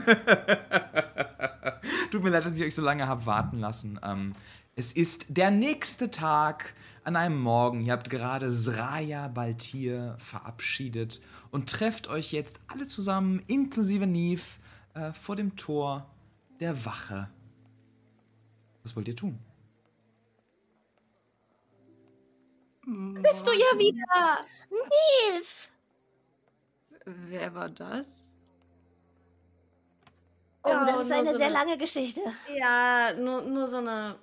Tut 2.12 2.22
mir 2.22 2.30
leid, 2.30 2.46
dass 2.46 2.56
ich 2.56 2.64
euch 2.64 2.76
so 2.76 2.82
lange 2.82 3.08
habe 3.08 3.26
warten 3.26 3.58
lassen. 3.58 3.98
Ähm, 4.04 4.34
es 4.76 4.92
ist 4.92 5.26
der 5.30 5.50
nächste 5.50 6.12
Tag 6.12 6.74
an 7.02 7.16
einem 7.16 7.40
Morgen. 7.40 7.84
Ihr 7.84 7.92
habt 7.92 8.08
gerade 8.08 8.48
Sraya 8.48 9.26
Baltir 9.26 10.14
verabschiedet 10.18 11.20
und 11.50 11.68
trefft 11.68 12.06
euch 12.06 12.30
jetzt 12.30 12.60
alle 12.68 12.86
zusammen, 12.86 13.42
inklusive 13.48 14.06
Neve, 14.06 14.44
äh, 14.94 15.12
vor 15.12 15.34
dem 15.34 15.56
Tor 15.56 16.08
der 16.60 16.84
Wache. 16.84 17.28
Was 18.84 18.94
wollt 18.94 19.08
ihr 19.08 19.16
tun? 19.16 19.40
Bist 22.84 23.46
du 23.46 23.52
ja 23.52 23.78
wieder? 23.78 24.46
Neve! 24.70 25.46
Wer 27.04 27.54
war 27.54 27.68
das? 27.68 28.36
Oh, 30.64 30.68
Ja, 30.70 30.84
das 30.86 31.00
ist 31.02 31.08
nur 31.08 31.18
eine 31.18 31.30
so 31.32 31.36
sehr 31.36 31.46
eine- 31.46 31.54
lange 31.54 31.78
Geschichte. 31.78 32.20
Ja, 32.56 33.12
nur, 33.14 33.42
nur 33.42 33.66
so 33.66 33.78
eine. 33.78 34.16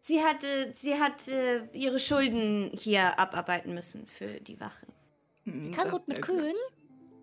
Sie 0.00 0.22
hatte, 0.22 0.72
sie 0.76 1.00
hat 1.00 1.26
ihre 1.72 1.98
Schulden 1.98 2.70
hier 2.74 3.18
abarbeiten 3.18 3.72
müssen 3.74 4.06
für 4.06 4.40
die 4.40 4.60
Wache. 4.60 4.86
Hm, 5.44 5.72
kann 5.72 5.90
gut 5.90 6.06
mit 6.08 6.18
ist 6.18 6.24
Kühen. 6.24 6.54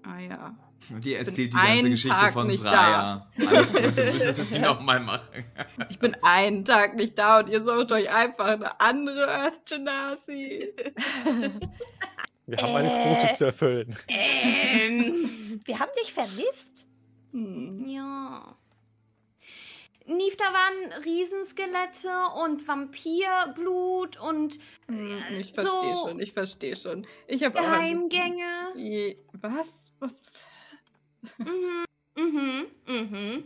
Ah 0.03 0.17
ja. 0.19 0.55
Ihr 1.03 1.19
erzählt 1.19 1.53
die 1.53 1.57
ganze 1.57 1.89
Geschichte 1.89 2.17
Tag 2.17 2.33
von 2.33 2.51
Sraya. 2.51 3.27
Alles 3.47 3.71
gut, 3.73 3.81
wir 3.95 4.11
müssen 4.13 4.27
das 4.27 4.37
jetzt 4.37 4.51
nicht 4.51 4.61
nochmal 4.61 4.99
machen. 4.99 5.45
Ich 5.89 5.99
bin 5.99 6.15
einen 6.23 6.65
Tag 6.65 6.95
nicht 6.95 7.17
da 7.17 7.39
und 7.39 7.49
ihr 7.49 7.61
sucht 7.63 7.91
euch 7.91 8.13
einfach 8.13 8.47
eine 8.47 8.79
andere 8.81 9.27
Earth 9.29 9.65
Genasi. 9.65 10.73
Wir 12.47 12.57
haben 12.57 12.75
eine 12.75 12.89
Quote 12.89 13.29
Äh. 13.29 13.33
zu 13.33 13.45
erfüllen. 13.45 13.95
Ähm, 14.07 15.61
wir 15.65 15.79
haben 15.79 15.91
dich 16.01 16.11
vermisst. 16.13 16.87
Hm. 17.31 17.85
Ja. 17.87 18.57
Nief, 20.07 20.35
da 20.35 20.45
waren 20.45 21.03
Riesenskelette 21.05 22.09
und 22.43 22.67
Vampirblut 22.67 24.19
und 24.19 24.59
Hm, 24.87 25.11
äh, 25.31 25.39
Ich 25.39 25.53
verstehe 25.53 25.93
so 25.93 26.07
schon, 26.07 26.19
ich 26.19 26.33
verstehe 26.33 26.75
schon. 26.75 27.07
Ich 27.27 27.43
habe 27.43 27.57
auch 27.59 27.63
ein 27.67 27.93
bisschen- 27.93 28.09
Geheimgänge. 28.09 28.73
Je- 28.75 29.17
Was? 29.39 29.93
Was? 29.99 30.19
Mhm, 31.37 31.85
mhm, 32.17 32.65
mhm. 32.87 33.43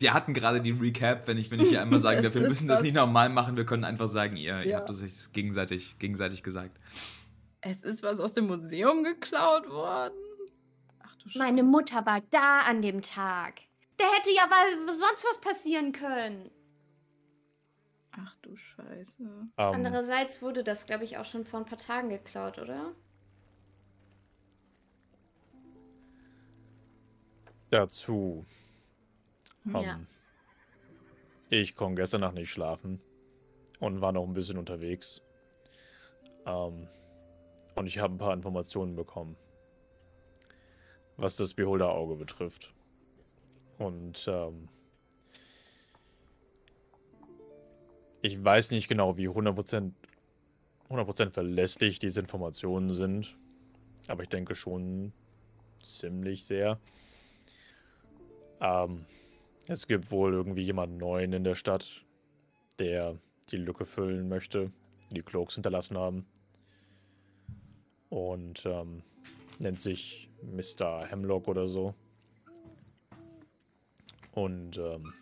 Wir 0.00 0.14
hatten 0.14 0.32
gerade 0.34 0.60
die 0.60 0.70
Recap, 0.70 1.26
wenn 1.26 1.38
ich, 1.38 1.50
wenn 1.50 1.58
ich 1.60 1.68
hier 1.70 1.82
einmal 1.82 1.98
sagen 1.98 2.22
darf, 2.22 2.34
wir 2.34 2.46
müssen 2.46 2.68
das 2.68 2.82
nicht 2.82 2.94
normal 2.94 3.28
machen, 3.30 3.56
wir 3.56 3.66
können 3.66 3.84
einfach 3.84 4.08
sagen, 4.08 4.36
ihr, 4.36 4.60
ihr 4.60 4.66
Ja. 4.68 4.76
habt 4.78 4.88
das 4.88 5.02
euch 5.02 5.32
gegenseitig, 5.32 5.98
gegenseitig 5.98 6.42
gesagt. 6.42 6.78
Es 7.60 7.82
ist 7.82 8.02
was 8.04 8.20
aus 8.20 8.34
dem 8.34 8.46
Museum 8.46 9.02
geklaut 9.02 9.68
worden? 9.68 10.14
Ach 11.00 11.16
du 11.16 11.28
Scheiße. 11.28 11.38
Meine 11.38 11.62
Mutter 11.64 12.06
war 12.06 12.20
da 12.30 12.60
an 12.60 12.82
dem 12.82 13.02
Tag. 13.02 13.54
Da 13.96 14.04
hätte 14.16 14.30
ja 14.32 14.46
mal 14.46 14.92
sonst 14.94 15.26
was 15.28 15.40
passieren 15.40 15.90
können. 15.90 16.50
Ach 18.12 18.36
du 18.42 18.56
Scheiße. 18.56 19.22
Ähm, 19.22 19.50
Andererseits 19.56 20.40
wurde 20.42 20.62
das, 20.62 20.86
glaube 20.86 21.02
ich, 21.04 21.18
auch 21.18 21.24
schon 21.24 21.44
vor 21.44 21.60
ein 21.60 21.66
paar 21.66 21.78
Tagen 21.78 22.08
geklaut, 22.08 22.58
oder? 22.58 22.92
Dazu. 27.70 28.44
Ja. 29.64 29.80
Ähm, 29.80 30.06
Ich 31.50 31.76
konnte 31.76 32.02
gestern 32.02 32.20
Nacht 32.20 32.34
nicht 32.34 32.50
schlafen 32.50 33.00
und 33.80 34.00
war 34.00 34.12
noch 34.12 34.24
ein 34.24 34.34
bisschen 34.34 34.58
unterwegs. 34.58 35.22
Ähm, 36.46 36.88
und 37.74 37.86
ich 37.86 37.98
habe 37.98 38.14
ein 38.14 38.18
paar 38.18 38.34
Informationen 38.34 38.96
bekommen, 38.96 39.36
was 41.16 41.36
das 41.36 41.54
Beholder-Auge 41.54 42.16
betrifft. 42.16 42.74
Und 43.78 44.28
ähm, 44.30 44.68
ich 48.20 48.42
weiß 48.42 48.72
nicht 48.72 48.88
genau, 48.88 49.16
wie 49.16 49.28
100%, 49.28 49.92
100 50.90 51.32
verlässlich 51.32 51.98
diese 51.98 52.20
Informationen 52.20 52.92
sind, 52.92 53.36
aber 54.08 54.22
ich 54.24 54.28
denke 54.28 54.54
schon 54.54 55.12
ziemlich 55.82 56.44
sehr. 56.44 56.80
Ähm, 58.60 59.04
es 59.66 59.86
gibt 59.86 60.10
wohl 60.10 60.32
irgendwie 60.32 60.62
jemanden 60.62 60.96
neuen 60.96 61.32
in 61.32 61.44
der 61.44 61.54
Stadt, 61.54 62.04
der 62.78 63.18
die 63.50 63.56
Lücke 63.56 63.84
füllen 63.84 64.28
möchte, 64.28 64.72
die 65.10 65.22
Cloaks 65.22 65.54
hinterlassen 65.54 65.98
haben. 65.98 66.26
Und 68.08 68.64
ähm, 68.64 69.02
nennt 69.58 69.80
sich 69.80 70.30
Mr. 70.42 71.06
Hemlock 71.06 71.48
oder 71.48 71.68
so. 71.68 71.94
Und 74.32 74.78
ähm, 74.78 75.12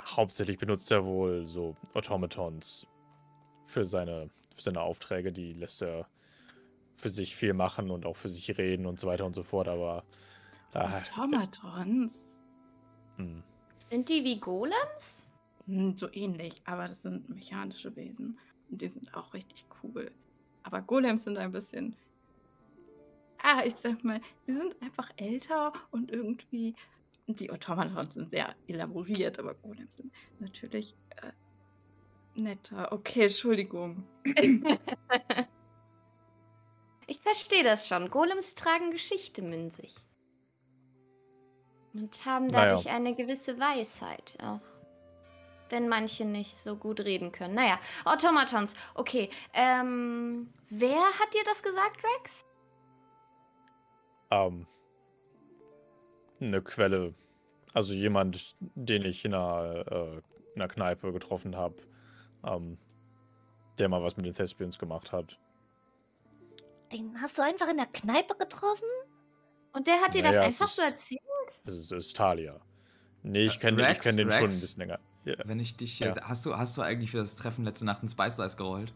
hauptsächlich 0.00 0.58
benutzt 0.58 0.90
er 0.90 1.04
wohl 1.04 1.46
so 1.46 1.74
Automatons 1.94 2.86
für 3.64 3.84
seine, 3.84 4.28
für 4.54 4.62
seine 4.62 4.82
Aufträge. 4.82 5.32
Die 5.32 5.52
lässt 5.54 5.82
er 5.82 6.06
für 7.02 7.08
sich 7.08 7.34
viel 7.34 7.52
machen 7.52 7.90
und 7.90 8.06
auch 8.06 8.16
für 8.16 8.28
sich 8.28 8.56
reden 8.56 8.86
und 8.86 9.00
so 9.00 9.08
weiter 9.08 9.26
und 9.26 9.34
so 9.34 9.42
fort. 9.42 9.66
Aber 9.66 10.04
ah, 10.72 10.98
Automatons? 10.98 12.40
hm. 13.16 13.42
Sind 13.90 14.08
die 14.08 14.22
wie 14.24 14.38
Golems? 14.38 15.32
Hm, 15.66 15.96
So 15.96 16.08
ähnlich, 16.12 16.62
aber 16.64 16.86
das 16.86 17.02
sind 17.02 17.28
mechanische 17.28 17.94
Wesen. 17.96 18.38
Und 18.70 18.80
die 18.80 18.88
sind 18.88 19.12
auch 19.14 19.34
richtig 19.34 19.66
cool. 19.82 20.12
Aber 20.62 20.80
Golems 20.80 21.24
sind 21.24 21.36
ein 21.38 21.50
bisschen. 21.50 21.96
Ah, 23.42 23.62
ich 23.64 23.74
sag 23.74 24.04
mal, 24.04 24.20
sie 24.42 24.52
sind 24.54 24.80
einfach 24.80 25.10
älter 25.16 25.72
und 25.90 26.12
irgendwie. 26.12 26.74
Die 27.26 27.50
Automatons 27.50 28.14
sind 28.14 28.30
sehr 28.30 28.54
elaboriert, 28.68 29.40
aber 29.40 29.54
Golems 29.54 29.96
sind 29.96 30.12
natürlich 30.38 30.94
äh, 31.16 31.32
netter. 32.40 32.92
Okay, 32.92 33.24
Entschuldigung. 33.24 34.04
Ich 37.12 37.18
verstehe 37.20 37.62
das 37.62 37.86
schon. 37.86 38.08
Golems 38.08 38.54
tragen 38.54 38.90
Geschichte 38.90 39.42
in 39.42 39.70
sich. 39.70 39.94
Und 41.92 42.24
haben 42.24 42.46
Naja. 42.46 42.70
dadurch 42.70 42.88
eine 42.88 43.14
gewisse 43.14 43.60
Weisheit, 43.60 44.38
auch 44.42 44.62
wenn 45.68 45.90
manche 45.90 46.24
nicht 46.24 46.56
so 46.56 46.74
gut 46.74 47.00
reden 47.00 47.30
können. 47.30 47.52
Naja, 47.54 47.78
Automatons. 48.06 48.72
Okay, 48.94 49.28
ähm, 49.52 50.54
wer 50.70 50.96
hat 50.96 51.34
dir 51.34 51.42
das 51.44 51.62
gesagt, 51.62 52.02
Rex? 52.02 52.46
Ähm, 54.30 54.66
eine 56.40 56.62
Quelle. 56.62 57.12
Also 57.74 57.92
jemand, 57.92 58.56
den 58.60 59.04
ich 59.04 59.22
in 59.26 59.34
einer, 59.34 59.84
äh, 59.86 60.22
in 60.54 60.62
einer 60.62 60.68
Kneipe 60.68 61.12
getroffen 61.12 61.56
habe, 61.56 61.76
ähm, 62.42 62.78
der 63.78 63.90
mal 63.90 64.02
was 64.02 64.16
mit 64.16 64.24
den 64.24 64.34
Thespians 64.34 64.78
gemacht 64.78 65.12
hat. 65.12 65.38
Den 66.92 67.20
hast 67.20 67.38
du 67.38 67.42
einfach 67.42 67.68
in 67.68 67.76
der 67.78 67.86
Kneipe 67.86 68.34
getroffen? 68.36 68.86
Und 69.72 69.86
der 69.86 70.00
hat 70.02 70.14
dir 70.14 70.22
das 70.22 70.36
Naja, 70.36 70.48
es 70.48 70.60
einfach 70.60 70.68
so 70.74 70.82
ist- 70.82 70.88
erzählt? 70.88 71.20
Das 71.64 71.74
ist 71.74 71.90
Östalia. 71.92 72.60
Nee, 73.22 73.46
ich 73.46 73.56
Äh, 73.56 73.58
kenne 73.60 73.82
ich 73.82 73.88
Rex, 73.88 74.04
kenn 74.04 74.16
den 74.16 74.28
schon 74.30 74.38
ein 74.38 74.44
Rex? 74.44 74.60
bisschen 74.60 74.78
länger. 74.80 74.98
Ja, 75.24 75.34
Wenn 75.44 75.60
ich 75.60 75.76
dich. 75.76 75.98
Ja. 76.00 76.16
Äh, 76.16 76.20
hast, 76.22 76.44
du, 76.44 76.56
hast 76.56 76.76
du 76.76 76.82
eigentlich 76.82 77.10
für 77.12 77.18
das 77.18 77.36
Treffen 77.36 77.64
letzte 77.64 77.84
Nacht 77.84 78.02
ein 78.02 78.08
Spice 78.08 78.36
Dice 78.36 78.56
gerollt? 78.56 78.92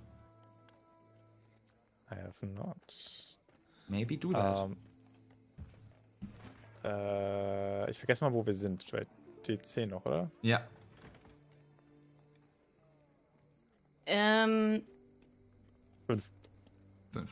I 2.10 2.16
have 2.16 2.46
not. 2.46 2.76
Maybe 3.88 4.16
do 4.18 4.32
that. 4.32 4.68
Ähm, 4.68 4.76
äh, 6.84 7.90
ich 7.90 7.98
vergesse 7.98 8.24
mal, 8.24 8.32
wo 8.32 8.44
wir 8.44 8.54
sind. 8.54 8.90
Bei 8.90 9.06
T10 9.44 9.86
noch, 9.86 10.04
oder? 10.04 10.30
ja. 10.42 10.66
Ähm, 14.08 14.84
Fünf, 16.06 16.24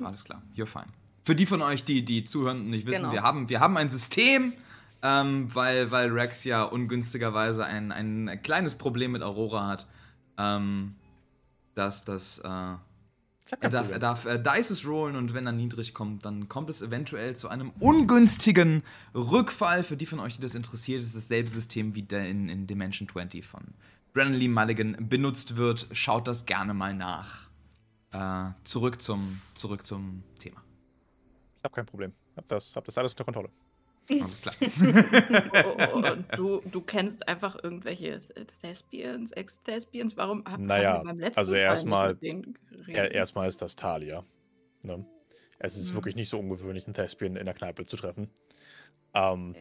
alles 0.02 0.24
klar. 0.24 0.42
You're 0.56 0.66
fine. 0.66 0.86
Für 1.24 1.34
die 1.34 1.46
von 1.46 1.62
euch, 1.62 1.84
die, 1.84 2.04
die 2.04 2.24
zuhören 2.24 2.60
und 2.60 2.70
nicht 2.70 2.86
wissen, 2.86 3.02
Genau. 3.02 3.12
wir, 3.12 3.22
haben, 3.22 3.48
wir 3.48 3.60
haben 3.60 3.76
ein 3.76 3.88
System, 3.88 4.52
ähm, 5.02 5.54
weil, 5.54 5.90
weil 5.90 6.10
Rex 6.10 6.44
ja 6.44 6.62
ungünstigerweise 6.64 7.64
ein, 7.64 7.92
ein 7.92 8.40
kleines 8.42 8.74
Problem 8.74 9.12
mit 9.12 9.22
Aurora 9.22 9.66
hat. 9.66 9.86
Ähm, 10.36 10.94
dass 11.74 12.04
das. 12.04 12.38
Äh, 12.38 12.76
er 13.60 13.68
darf, 13.68 13.90
er 13.90 13.98
darf 13.98 14.24
äh, 14.24 14.42
Dices 14.42 14.86
rollen 14.86 15.16
und 15.16 15.34
wenn 15.34 15.46
er 15.46 15.52
niedrig 15.52 15.92
kommt, 15.92 16.24
dann 16.24 16.48
kommt 16.48 16.70
es 16.70 16.80
eventuell 16.80 17.36
zu 17.36 17.48
einem 17.48 17.72
ungünstigen 17.78 18.82
Rückfall. 19.14 19.84
Für 19.84 19.98
die 19.98 20.06
von 20.06 20.18
euch, 20.18 20.36
die 20.36 20.40
das 20.40 20.54
interessiert, 20.54 21.02
ist 21.02 21.14
dasselbe 21.14 21.50
System 21.50 21.94
wie 21.94 22.02
der 22.02 22.26
in, 22.28 22.48
in 22.48 22.66
Dimension 22.66 23.06
20 23.06 23.44
von 23.44 23.62
Brennan 24.14 24.34
Lee 24.34 24.48
Mulligan 24.48 24.96
benutzt 25.08 25.56
wird. 25.56 25.88
Schaut 25.92 26.26
das 26.26 26.46
gerne 26.46 26.72
mal 26.72 26.94
nach. 26.94 27.43
Äh, 28.14 28.52
zurück, 28.64 29.02
zum, 29.02 29.40
zurück 29.54 29.84
zum 29.84 30.22
Thema. 30.38 30.62
Ich 31.58 31.64
habe 31.64 31.74
kein 31.74 31.86
Problem. 31.86 32.12
Hab 32.36 32.46
das, 32.48 32.76
hab 32.76 32.84
das 32.84 32.96
alles 32.98 33.12
unter 33.12 33.24
Kontrolle. 33.24 33.50
Alles 34.20 34.42
klar. 34.42 34.54
Oh, 35.94 36.10
und 36.10 36.26
du, 36.36 36.60
du 36.70 36.80
kennst 36.82 37.26
einfach 37.26 37.56
irgendwelche 37.62 38.20
Thespians, 38.60 39.32
Ex-Thespians? 39.32 40.16
Warum 40.16 40.44
hab, 40.44 40.60
Naja, 40.60 40.94
haben 40.94 41.00
wir 41.00 41.12
beim 41.12 41.18
letzten 41.18 41.38
also 41.38 41.54
erstmal-? 41.54 42.16
Er, 42.88 43.12
erstmal 43.12 43.48
ist 43.48 43.62
das 43.62 43.76
Talia. 43.76 44.24
Ne? 44.82 45.04
Es 45.58 45.76
ist 45.76 45.92
Mhm. 45.92 45.96
wirklich 45.96 46.16
nicht 46.16 46.28
so 46.28 46.38
ungewöhnlich, 46.38 46.86
einen 46.86 46.94
Thespian 46.94 47.36
in 47.36 47.46
der 47.46 47.54
Kneipe 47.54 47.84
zu 47.86 47.96
treffen. 47.96 48.28
Ähm, 49.14 49.56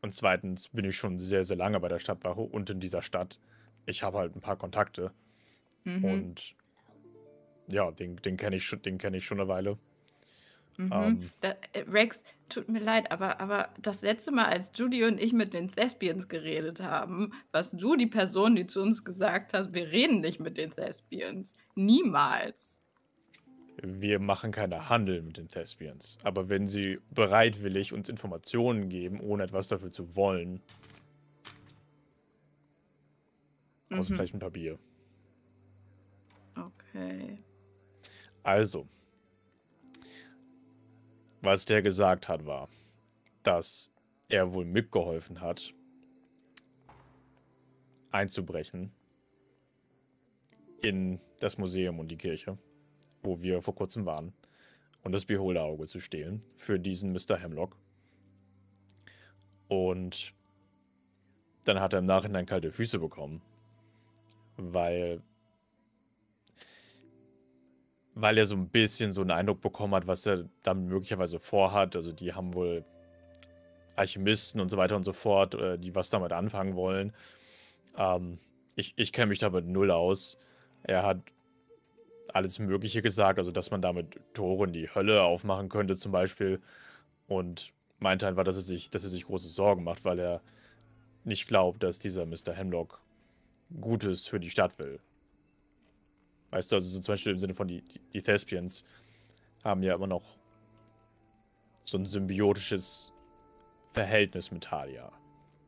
und 0.00 0.14
zweitens 0.14 0.68
bin 0.68 0.84
ich 0.86 0.96
schon 0.96 1.18
sehr, 1.18 1.44
sehr 1.44 1.56
lange 1.56 1.78
bei 1.80 1.88
der 1.88 1.98
Stadtwache 1.98 2.40
und 2.40 2.70
in 2.70 2.80
dieser 2.80 3.02
Stadt. 3.02 3.38
Ich 3.84 4.02
habe 4.02 4.18
halt 4.18 4.34
ein 4.34 4.40
paar 4.40 4.56
Kontakte 4.56 5.12
Mhm, 5.84 6.04
und 6.04 6.54
ja, 7.68 7.90
den, 7.90 8.16
den 8.16 8.36
kenne 8.36 8.56
ich, 8.56 8.70
den 8.84 8.98
kenn 8.98 9.14
ich 9.14 9.24
schon 9.24 9.40
eine 9.40 9.48
Weile. 9.48 9.78
mhm. 10.76 10.90
ähm, 10.92 11.30
da, 11.40 11.50
äh, 11.72 11.80
Rex, 11.88 12.22
tut 12.48 12.68
mir 12.68 12.80
leid, 12.80 13.10
aber, 13.12 13.40
aber 13.40 13.68
das 13.80 14.02
letzte 14.02 14.30
Mal, 14.32 14.46
als 14.46 14.72
Judy 14.74 15.04
und 15.04 15.20
ich 15.20 15.32
mit 15.32 15.54
den 15.54 15.70
Thespians 15.70 16.28
geredet 16.28 16.80
haben, 16.80 17.32
warst 17.52 17.80
du 17.80 17.96
die 17.96 18.06
Person, 18.06 18.56
die 18.56 18.66
zu 18.66 18.80
uns 18.80 19.04
gesagt 19.04 19.52
hat, 19.54 19.74
wir 19.74 19.88
reden 19.90 20.20
nicht 20.20 20.40
mit 20.40 20.56
den 20.56 20.70
Thespians. 20.72 21.52
Niemals. 21.74 22.80
Wir 23.82 24.18
machen 24.18 24.50
keine 24.50 24.88
Handel 24.88 25.22
mit 25.22 25.36
den 25.36 25.48
Thespians. 25.48 26.18
Aber 26.24 26.48
wenn 26.48 26.66
sie 26.66 26.98
bereitwillig 27.10 27.92
uns 27.92 28.08
Informationen 28.08 28.88
geben, 28.88 29.20
ohne 29.20 29.44
etwas 29.44 29.68
dafür 29.68 29.90
zu 29.90 30.16
wollen, 30.16 30.60
außer 33.90 34.12
Mhm. 34.12 34.16
vielleicht 34.16 34.34
ein 34.34 34.40
paar 34.40 34.50
Bier. 34.50 34.78
Okay. 36.56 37.38
Also, 38.48 38.88
was 41.42 41.66
der 41.66 41.82
gesagt 41.82 42.28
hat, 42.28 42.46
war, 42.46 42.70
dass 43.42 43.92
er 44.30 44.54
wohl 44.54 44.64
mitgeholfen 44.64 45.42
hat, 45.42 45.74
einzubrechen 48.10 48.90
in 50.80 51.20
das 51.40 51.58
Museum 51.58 51.98
und 51.98 52.08
die 52.08 52.16
Kirche, 52.16 52.56
wo 53.22 53.42
wir 53.42 53.60
vor 53.60 53.74
kurzem 53.74 54.06
waren, 54.06 54.32
und 55.02 55.12
das 55.12 55.26
Beholderauge 55.26 55.86
zu 55.86 56.00
stehlen 56.00 56.42
für 56.56 56.80
diesen 56.80 57.12
Mr. 57.12 57.36
Hemlock. 57.36 57.76
Und 59.68 60.32
dann 61.66 61.80
hat 61.80 61.92
er 61.92 61.98
im 61.98 62.06
Nachhinein 62.06 62.46
kalte 62.46 62.72
Füße 62.72 62.98
bekommen. 62.98 63.42
Weil. 64.56 65.20
Weil 68.20 68.38
er 68.38 68.46
so 68.46 68.56
ein 68.56 68.68
bisschen 68.68 69.12
so 69.12 69.20
einen 69.20 69.30
Eindruck 69.30 69.60
bekommen 69.60 69.94
hat, 69.94 70.06
was 70.06 70.26
er 70.26 70.44
damit 70.62 70.88
möglicherweise 70.88 71.38
vorhat. 71.38 71.94
Also, 71.94 72.12
die 72.12 72.34
haben 72.34 72.54
wohl 72.54 72.84
Alchemisten 73.96 74.60
und 74.60 74.70
so 74.70 74.76
weiter 74.76 74.96
und 74.96 75.04
so 75.04 75.12
fort, 75.12 75.54
äh, 75.54 75.78
die 75.78 75.94
was 75.94 76.10
damit 76.10 76.32
anfangen 76.32 76.74
wollen. 76.74 77.12
Ähm, 77.96 78.38
ich 78.76 78.94
ich 78.96 79.12
kenne 79.12 79.26
mich 79.28 79.38
damit 79.38 79.66
null 79.66 79.90
aus. 79.90 80.38
Er 80.82 81.04
hat 81.04 81.20
alles 82.32 82.58
Mögliche 82.58 83.02
gesagt, 83.02 83.38
also 83.38 83.50
dass 83.52 83.70
man 83.70 83.82
damit 83.82 84.20
Tore 84.34 84.66
in 84.66 84.72
die 84.72 84.88
Hölle 84.94 85.22
aufmachen 85.22 85.68
könnte, 85.68 85.96
zum 85.96 86.12
Beispiel. 86.12 86.60
Und 87.26 87.72
meinte 87.98 88.26
einfach, 88.26 88.44
dass 88.44 88.56
er 88.56 88.62
sich, 88.62 88.90
dass 88.90 89.04
er 89.04 89.10
sich 89.10 89.26
große 89.26 89.48
Sorgen 89.48 89.84
macht, 89.84 90.04
weil 90.04 90.18
er 90.18 90.40
nicht 91.24 91.48
glaubt, 91.48 91.82
dass 91.82 91.98
dieser 91.98 92.26
Mr. 92.26 92.52
Hemlock 92.54 93.00
Gutes 93.80 94.26
für 94.26 94.40
die 94.40 94.50
Stadt 94.50 94.78
will. 94.78 95.00
Weißt 96.50 96.72
du, 96.72 96.76
also 96.76 96.88
so 96.88 97.00
zum 97.00 97.12
Beispiel 97.12 97.32
im 97.32 97.38
Sinne 97.38 97.54
von 97.54 97.68
die, 97.68 97.82
die, 97.82 98.00
die 98.14 98.22
Thespians 98.22 98.84
haben 99.64 99.82
ja 99.82 99.94
immer 99.94 100.06
noch 100.06 100.22
so 101.82 101.98
ein 101.98 102.06
symbiotisches 102.06 103.12
Verhältnis 103.92 104.50
mit 104.50 104.64
Talia. 104.64 105.10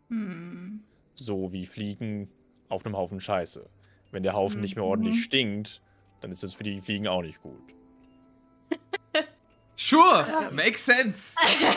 Hm. 0.08 0.82
So 1.14 1.52
wie 1.52 1.66
Fliegen 1.66 2.30
auf 2.68 2.84
einem 2.86 2.96
Haufen 2.96 3.20
Scheiße. 3.20 3.68
Wenn 4.10 4.22
der 4.22 4.34
Haufen 4.34 4.60
nicht 4.60 4.76
mehr 4.76 4.84
Mhm. 4.84 4.90
ordentlich 4.90 5.22
stinkt, 5.22 5.82
dann 6.20 6.30
ist 6.32 6.42
das 6.42 6.54
für 6.54 6.64
die 6.64 6.80
Fliegen 6.80 7.08
auch 7.08 7.22
nicht 7.22 7.40
gut. 7.42 7.62
Sure, 9.76 10.50
makes 10.52 10.84
sense. 10.84 11.34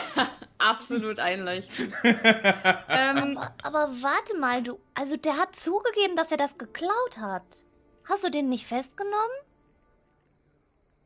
Absolut 0.58 1.18
einleuchtend. 1.18 1.94
ähm, 2.04 3.38
Aber, 3.38 3.54
aber 3.62 4.02
warte 4.02 4.36
mal, 4.38 4.62
du. 4.62 4.78
Also, 4.94 5.16
der 5.16 5.38
hat 5.38 5.56
zugegeben, 5.56 6.14
dass 6.14 6.30
er 6.30 6.36
das 6.36 6.58
geklaut 6.58 7.16
hat. 7.18 7.63
Hast 8.08 8.24
du 8.24 8.30
den 8.30 8.48
nicht 8.48 8.66
festgenommen? 8.66 9.14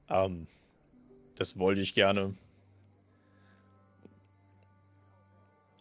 Ähm, 0.09 0.47
das 1.37 1.59
wollte 1.59 1.81
ich 1.81 1.95
gerne. 1.95 2.35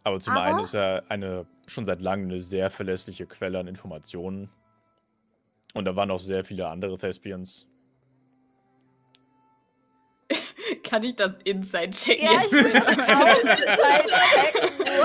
Aber 0.03 0.19
zum 0.19 0.33
Aber- 0.33 0.43
einen 0.43 0.59
ist 0.59 0.73
er 0.73 1.03
eine 1.09 1.45
schon 1.65 1.85
seit 1.85 2.01
langem 2.01 2.29
eine 2.29 2.39
sehr 2.39 2.69
verlässliche 2.69 3.25
Quelle 3.25 3.59
an 3.59 3.67
Informationen. 3.67 4.49
Und 5.73 5.85
da 5.85 5.95
waren 5.95 6.11
auch 6.11 6.19
sehr 6.19 6.43
viele 6.45 6.67
andere 6.69 6.97
Thespians. 6.97 7.67
Kann 10.83 11.03
ich 11.03 11.15
das 11.15 11.35
Inside 11.43 11.91
checken? 11.91 12.25
Ja, 12.25 12.41
ich 12.45 12.51
will 12.53 12.71
das 12.71 12.85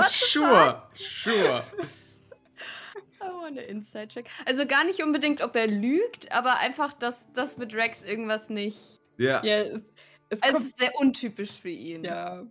auch 0.05 0.09
Sure, 0.09 0.83
sure. 1.23 1.63
Eine 3.57 3.61
Inside-Check. 3.67 4.25
Also 4.45 4.65
gar 4.65 4.83
nicht 4.83 5.01
unbedingt, 5.03 5.41
ob 5.41 5.55
er 5.55 5.67
lügt, 5.67 6.31
aber 6.31 6.59
einfach, 6.59 6.93
dass 6.93 7.25
das 7.33 7.57
mit 7.57 7.73
Rex 7.73 8.03
irgendwas 8.03 8.49
nicht. 8.49 9.01
Ja. 9.17 9.43
Ja, 9.43 9.59
es, 9.59 9.73
es 9.73 9.83
Es 10.29 10.41
kommt, 10.41 10.55
ist 10.57 10.77
sehr 10.77 10.95
untypisch 10.99 11.59
für 11.61 11.69
ihn. 11.69 12.03
ja. 12.03 12.45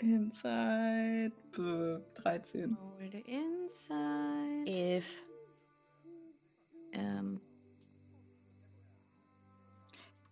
Inside 0.00 1.32
bäh, 1.56 1.98
13. 2.22 2.76
Roll 2.76 3.10
the 3.10 3.24
Inside. 3.26 4.70
Elf. 4.70 5.06
Ähm, 6.92 7.40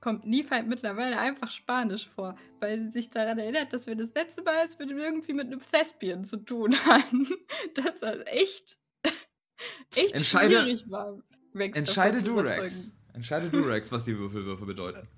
Kommt 0.07 0.25
Neve 0.25 0.51
halt 0.51 0.69
mittlerweile 0.69 1.19
einfach 1.19 1.51
Spanisch 1.51 2.09
vor, 2.09 2.37
weil 2.61 2.81
sie 2.85 2.91
sich 2.91 3.11
daran 3.11 3.41
erinnert, 3.41 3.73
dass 3.73 3.89
wir 3.89 3.97
das 3.97 4.15
letzte 4.15 4.41
Mal, 4.43 4.55
als 4.59 4.79
wir 4.79 4.87
irgendwie 4.89 5.33
mit 5.33 5.49
einem 5.49 5.61
Thespian 5.73 6.25
zu 6.25 6.37
tun 6.37 6.75
hatten, 6.87 7.27
dass 7.75 7.99
das 7.99 8.19
echt, 8.27 8.79
echt 9.97 10.15
Entscheide- 10.15 10.63
schwierig 10.63 10.89
war. 10.89 11.19
Rex 11.57 11.77
Entscheide 11.77 12.23
du. 12.23 12.39
Rex. 12.39 12.93
Entscheide 13.15 13.49
du, 13.51 13.63
Rex, 13.63 13.91
was 13.91 14.05
die 14.05 14.17
Würfelwürfe 14.17 14.65
bedeuten. 14.65 15.09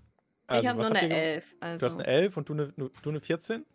ich 0.50 0.66
habe 0.66 0.80
nur 0.80 0.86
eine 0.90 1.02
ihr 1.02 1.08
ge- 1.08 1.18
11. 1.34 1.56
Also. 1.60 1.80
Du 1.80 1.86
hast 1.86 1.94
eine 1.96 2.06
11 2.06 2.36
und 2.38 2.48
du 2.48 2.52
eine, 2.54 2.72
du 3.02 3.08
eine 3.10 3.20
14? 3.20 3.66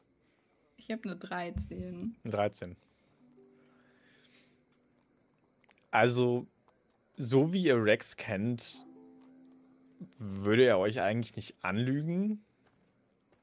Ich 0.78 0.90
habe 0.90 1.04
eine 1.04 1.16
13. 1.16 2.16
Eine 2.24 2.32
13. 2.32 2.76
Also, 5.92 6.48
so 7.18 7.54
wie 7.54 7.66
ihr 7.66 7.84
Rex 7.84 8.16
kennt, 8.16 8.84
würde 10.18 10.64
er 10.66 10.80
euch 10.80 11.02
eigentlich 11.02 11.36
nicht 11.36 11.56
anlügen, 11.62 12.44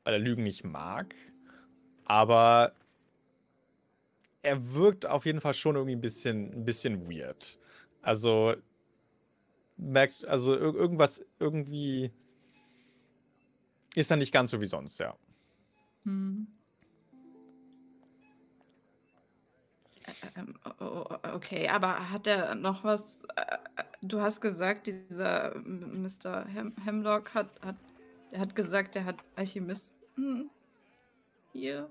weil 0.05 0.15
er 0.15 0.19
Lügen 0.21 0.43
nicht 0.43 0.65
mag. 0.65 1.15
Aber 2.05 2.73
er 4.43 4.75
wirkt 4.75 5.07
auf 5.07 5.27
jeden 5.27 5.41
Fall 5.41 5.55
schon 5.55 5.77
irgendwie 5.77 5.97
ein 5.97 6.01
bisschen, 6.01 6.53
ein 6.53 6.65
bisschen 6.65 7.11
weird. 7.11 7.59
Also, 8.03 8.55
merkt, 9.77 10.25
also 10.25 10.55
ir- 10.55 10.75
irgendwas, 10.75 11.25
irgendwie 11.39 12.11
ist 13.95 14.11
er 14.11 14.17
nicht 14.17 14.33
ganz 14.33 14.51
so 14.51 14.61
wie 14.61 14.67
sonst, 14.67 14.99
ja. 15.01 15.17
Hm. 16.05 16.47
Ähm, 20.37 20.55
okay, 21.35 21.68
aber 21.68 22.11
hat 22.11 22.27
er 22.27 22.55
noch 22.55 22.85
was? 22.85 23.23
äh, 23.37 23.57
Du 24.03 24.21
hast 24.21 24.41
gesagt, 24.41 24.87
dieser 24.87 25.55
Mr. 25.59 26.47
Hem 26.47 26.75
Hemlock 26.85 27.35
hat, 27.35 27.49
hat, 27.61 27.77
er 28.31 28.41
hat 28.41 28.57
gesagt, 28.57 28.97
er 28.97 29.05
hat 29.05 29.16
Alchemisten 29.37 30.51
hier. 31.53 31.91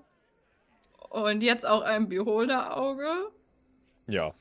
Und 1.10 1.42
jetzt 1.42 1.64
auch 1.66 1.82
ein 1.82 2.08
Beholder-Auge. 2.08 3.30
Ja. 4.08 4.34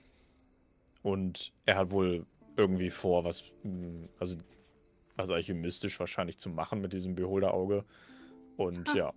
Und 1.03 1.51
er 1.65 1.77
hat 1.77 1.91
wohl 1.91 2.25
irgendwie 2.57 2.89
vor, 2.89 3.23
was, 3.23 3.43
mh, 3.63 4.07
also 4.19 4.37
was 5.15 5.29
alchemistisch 5.29 5.99
wahrscheinlich 5.99 6.37
zu 6.37 6.49
machen 6.49 6.81
mit 6.81 6.93
diesem 6.93 7.13
Beholderauge. 7.15 7.85
Und 8.57 8.89
Ah. 8.89 8.95
ja. 8.95 9.13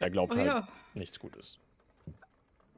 Er 0.00 0.10
glaubt 0.10 0.32
Oh 0.34 0.36
halt 0.36 0.46
ja. 0.46 0.68
nichts 0.94 1.18
Gutes. 1.18 1.58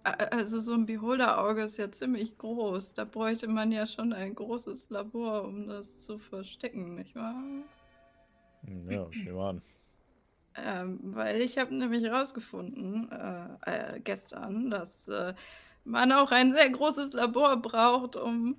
Also 0.04 0.60
so 0.60 0.74
ein 0.74 0.84
Beholder-Auge 0.86 1.62
ist 1.62 1.78
ja 1.78 1.90
ziemlich 1.90 2.36
groß. 2.36 2.92
Da 2.94 3.04
bräuchte 3.04 3.48
man 3.48 3.72
ja 3.72 3.86
schon 3.86 4.12
ein 4.12 4.34
großes 4.34 4.90
Labor, 4.90 5.44
um 5.44 5.66
das 5.66 6.00
zu 6.00 6.18
verstecken, 6.18 6.94
nicht 6.96 7.14
wahr? 7.14 7.34
Hm, 8.64 8.90
Ja, 8.90 9.08
ich 9.10 9.24
nehme 9.24 9.42
an. 9.42 9.62
Ähm, 10.56 11.00
weil 11.02 11.40
ich 11.40 11.58
habe 11.58 11.74
nämlich 11.74 12.04
herausgefunden 12.04 13.10
äh, 13.10 13.96
äh, 13.96 14.00
gestern, 14.00 14.70
dass 14.70 15.08
äh, 15.08 15.34
man 15.84 16.12
auch 16.12 16.30
ein 16.30 16.54
sehr 16.54 16.70
großes 16.70 17.12
Labor 17.14 17.56
braucht, 17.56 18.14
um 18.16 18.56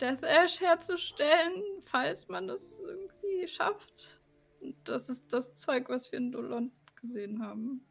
Death 0.00 0.22
Ash 0.22 0.60
herzustellen, 0.60 1.62
falls 1.82 2.28
man 2.28 2.48
das 2.48 2.78
irgendwie 2.78 3.46
schafft. 3.48 4.22
Und 4.60 4.76
Das 4.88 5.08
ist 5.10 5.32
das 5.32 5.54
Zeug, 5.56 5.88
was 5.90 6.10
wir 6.10 6.18
in 6.18 6.32
Dolon 6.32 6.72
gesehen 6.96 7.42
haben. 7.42 7.84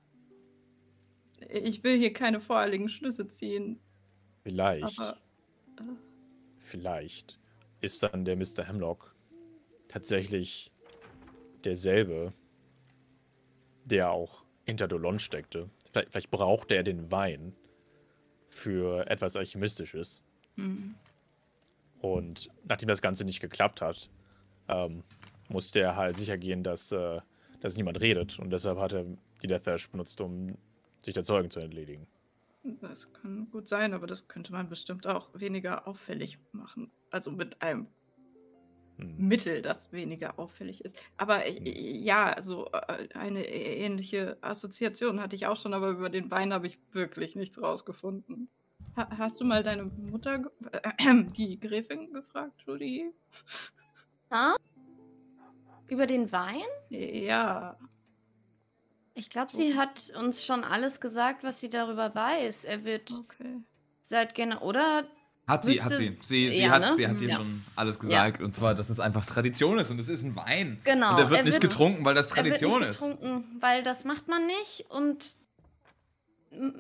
Ich 1.48 1.84
will 1.84 1.98
hier 1.98 2.14
keine 2.14 2.42
voreiligen 2.42 2.90
Schlüsse 2.90 3.28
ziehen, 3.28 3.80
Vielleicht, 4.44 5.00
aber 5.00 5.18
äh, 5.78 5.84
vielleicht 6.60 7.40
ist 7.82 8.02
dann 8.04 8.26
der 8.26 8.36
Mr. 8.36 8.66
Hemlock 8.66 9.16
tatsächlich 9.88 10.72
derselbe, 11.64 12.34
der 13.86 14.12
auch 14.12 14.46
hinter 14.66 14.88
Dolon 14.88 15.20
steckte. 15.20 15.70
Vielleicht, 15.92 16.12
vielleicht 16.12 16.32
brauchte 16.32 16.76
er 16.76 16.84
den 16.84 17.12
Wein 17.12 17.56
für 18.48 19.08
etwas 19.08 19.36
Alchemistisches. 19.36 20.24
hm. 20.56 20.96
Und 22.02 22.48
nachdem 22.64 22.88
das 22.88 23.02
Ganze 23.02 23.26
nicht 23.26 23.42
geklappt 23.42 23.82
hat, 23.82 24.10
ähm, 24.70 25.04
musste 25.50 25.82
er 25.82 25.98
halt 25.98 26.18
sicher 26.18 26.38
gehen, 26.38 26.64
dass, 26.64 26.94
äh, 26.94 27.20
dass 27.60 27.76
niemand 27.76 28.00
redet. 28.00 28.40
Und 28.40 28.52
deshalb 28.52 28.80
hat 28.80 28.94
er 28.94 29.06
die 29.44 29.48
Death 29.48 29.68
Ash 29.68 29.90
benutzt, 29.90 30.22
um 30.22 30.58
sich 31.02 31.14
der 31.14 31.24
Zeugen 31.24 31.50
zu 31.50 31.60
entledigen. 31.60 32.08
Das 32.82 33.12
kann 33.14 33.50
gut 33.52 33.68
sein, 33.68 33.94
aber 33.94 34.06
das 34.06 34.28
könnte 34.28 34.52
man 34.52 34.70
bestimmt 34.70 35.08
auch 35.08 35.30
weniger 35.34 35.88
auffällig 35.88 36.40
machen. 36.52 36.92
Also 37.10 37.32
mit 37.32 37.62
einem 37.62 37.88
Hm. 39.00 39.16
Mittel, 39.18 39.62
das 39.62 39.92
weniger 39.94 40.38
auffällig 40.38 40.84
ist. 40.84 41.02
Aber 41.16 41.48
ich, 41.48 41.62
ja, 41.64 42.34
also 42.34 42.68
äh, 42.74 43.08
eine 43.14 43.48
ähnliche 43.48 44.38
Assoziation 44.42 45.22
hatte 45.22 45.38
ich 45.38 45.48
auch 45.48 45.56
schon, 45.56 45.74
aber 45.74 45.90
über 45.92 46.10
den 46.10 46.30
Wein 46.32 46.52
habe 46.52 46.68
ich 46.68 46.80
wirklich 46.92 47.36
nichts 47.36 47.62
rausgefunden. 47.62 48.50
Ha 48.98 49.10
hast 49.18 49.40
du 49.40 49.46
mal 49.46 49.64
deine 49.64 49.86
Mutter, 49.86 50.52
äh, 50.72 51.24
die 51.38 51.60
Gräfin, 51.60 52.12
gefragt, 52.12 52.62
Judy? 52.68 53.14
Ha? 54.32 54.56
Über 55.88 56.06
den 56.06 56.32
Wein? 56.32 56.62
Ja. 56.90 57.78
Ich 59.20 59.30
glaube, 59.30 59.52
sie 59.52 59.76
hat 59.76 60.12
uns 60.18 60.46
schon 60.46 60.64
alles 60.64 61.02
gesagt, 61.02 61.44
was 61.44 61.60
sie 61.60 61.70
darüber 61.70 62.16
weiß. 62.16 62.64
Er 62.64 62.86
wird 62.86 63.12
Okay. 63.12 63.58
seit 64.02 64.34
gerne. 64.34 64.62
Oder 64.62 65.04
Hat 65.46 65.66
sie, 65.66 65.82
hat 65.82 65.94
sie. 65.94 66.18
Sie, 66.22 66.50
sie 66.50 66.62
ja, 66.62 66.70
hat, 66.70 66.82
ne? 66.82 66.94
sie 66.94 67.06
hat 67.08 67.20
dir 67.20 67.28
Ja. 67.30 67.36
schon 67.36 67.66
alles 67.76 68.00
gesagt. 68.00 68.42
Und 68.42 68.56
zwar, 68.56 68.76
dass 68.76 68.90
es 68.90 69.00
einfach 69.02 69.26
Tradition 69.26 69.78
ist 69.78 69.92
und 69.92 70.00
es 70.00 70.08
ist 70.08 70.24
ein 70.24 70.36
Wein. 70.38 70.80
Genau, 70.86 71.12
Und 71.12 71.18
der 71.18 71.30
wird 71.30 71.40
er 71.40 71.44
nicht 71.44 71.56
wird- 71.56 71.64
getrunken, 71.64 72.06
weil 72.06 72.16
das 72.16 72.32
Er 72.32 72.38
wird 72.38 72.46
Tradition 72.60 72.80
nicht 72.80 72.90
ist. 72.92 73.00
getrunken, 73.02 73.46
weil 73.60 73.84
das 73.84 74.06
macht 74.06 74.28
man 74.30 74.46
nicht 74.48 74.86
und 74.90 75.36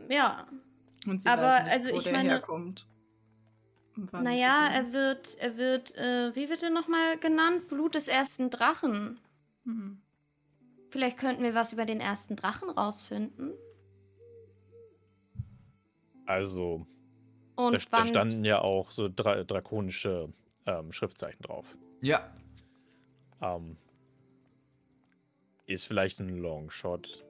ja, 0.10 0.46
Und 1.06 1.22
sie 1.22 1.28
Aber, 1.30 1.44
weiß 1.44 1.64
nicht, 1.64 1.74
also 1.74 1.92
wo 1.94 1.98
ich 1.98 2.04
der 2.04 2.14
meine- 2.14 2.30
herkommt. 2.30 2.86
Naja, 4.14 4.70
sie 4.70 4.76
er 4.78 4.94
wird, 4.94 5.38
er 5.40 5.58
wird, 5.58 5.96
äh, 5.96 6.34
wie 6.36 6.50
wird 6.50 6.64
er 6.64 6.70
nochmal 6.70 7.18
genannt? 7.18 7.68
Blut 7.68 7.96
des 7.96 8.08
ersten 8.08 8.50
Drachen. 8.50 9.20
den- 9.66 9.74
Hm. 9.74 10.02
Vielleicht 10.90 11.18
könnten 11.18 11.44
wir 11.44 11.54
was 11.54 11.74
über 11.74 11.86
den 11.86 12.00
ersten 12.00 12.36
Drachen 12.36 12.70
rausfinden. 12.70 13.54
Also, 16.26 16.86
Und 17.56 17.74
da, 17.74 17.98
da 18.00 18.06
standen 18.06 18.46
ja 18.46 18.62
auch 18.62 18.92
so 18.92 19.10
dra 19.10 19.44
drakonische 19.44 20.32
ähm, 20.66 20.92
Schriftzeichen 20.92 21.42
drauf. 21.42 21.78
Ja. 22.02 22.32
Ähm, 23.42 23.78
ist 25.66 25.86
vielleicht 25.86 26.20
ein 26.20 26.30
Longshot, 26.38 27.24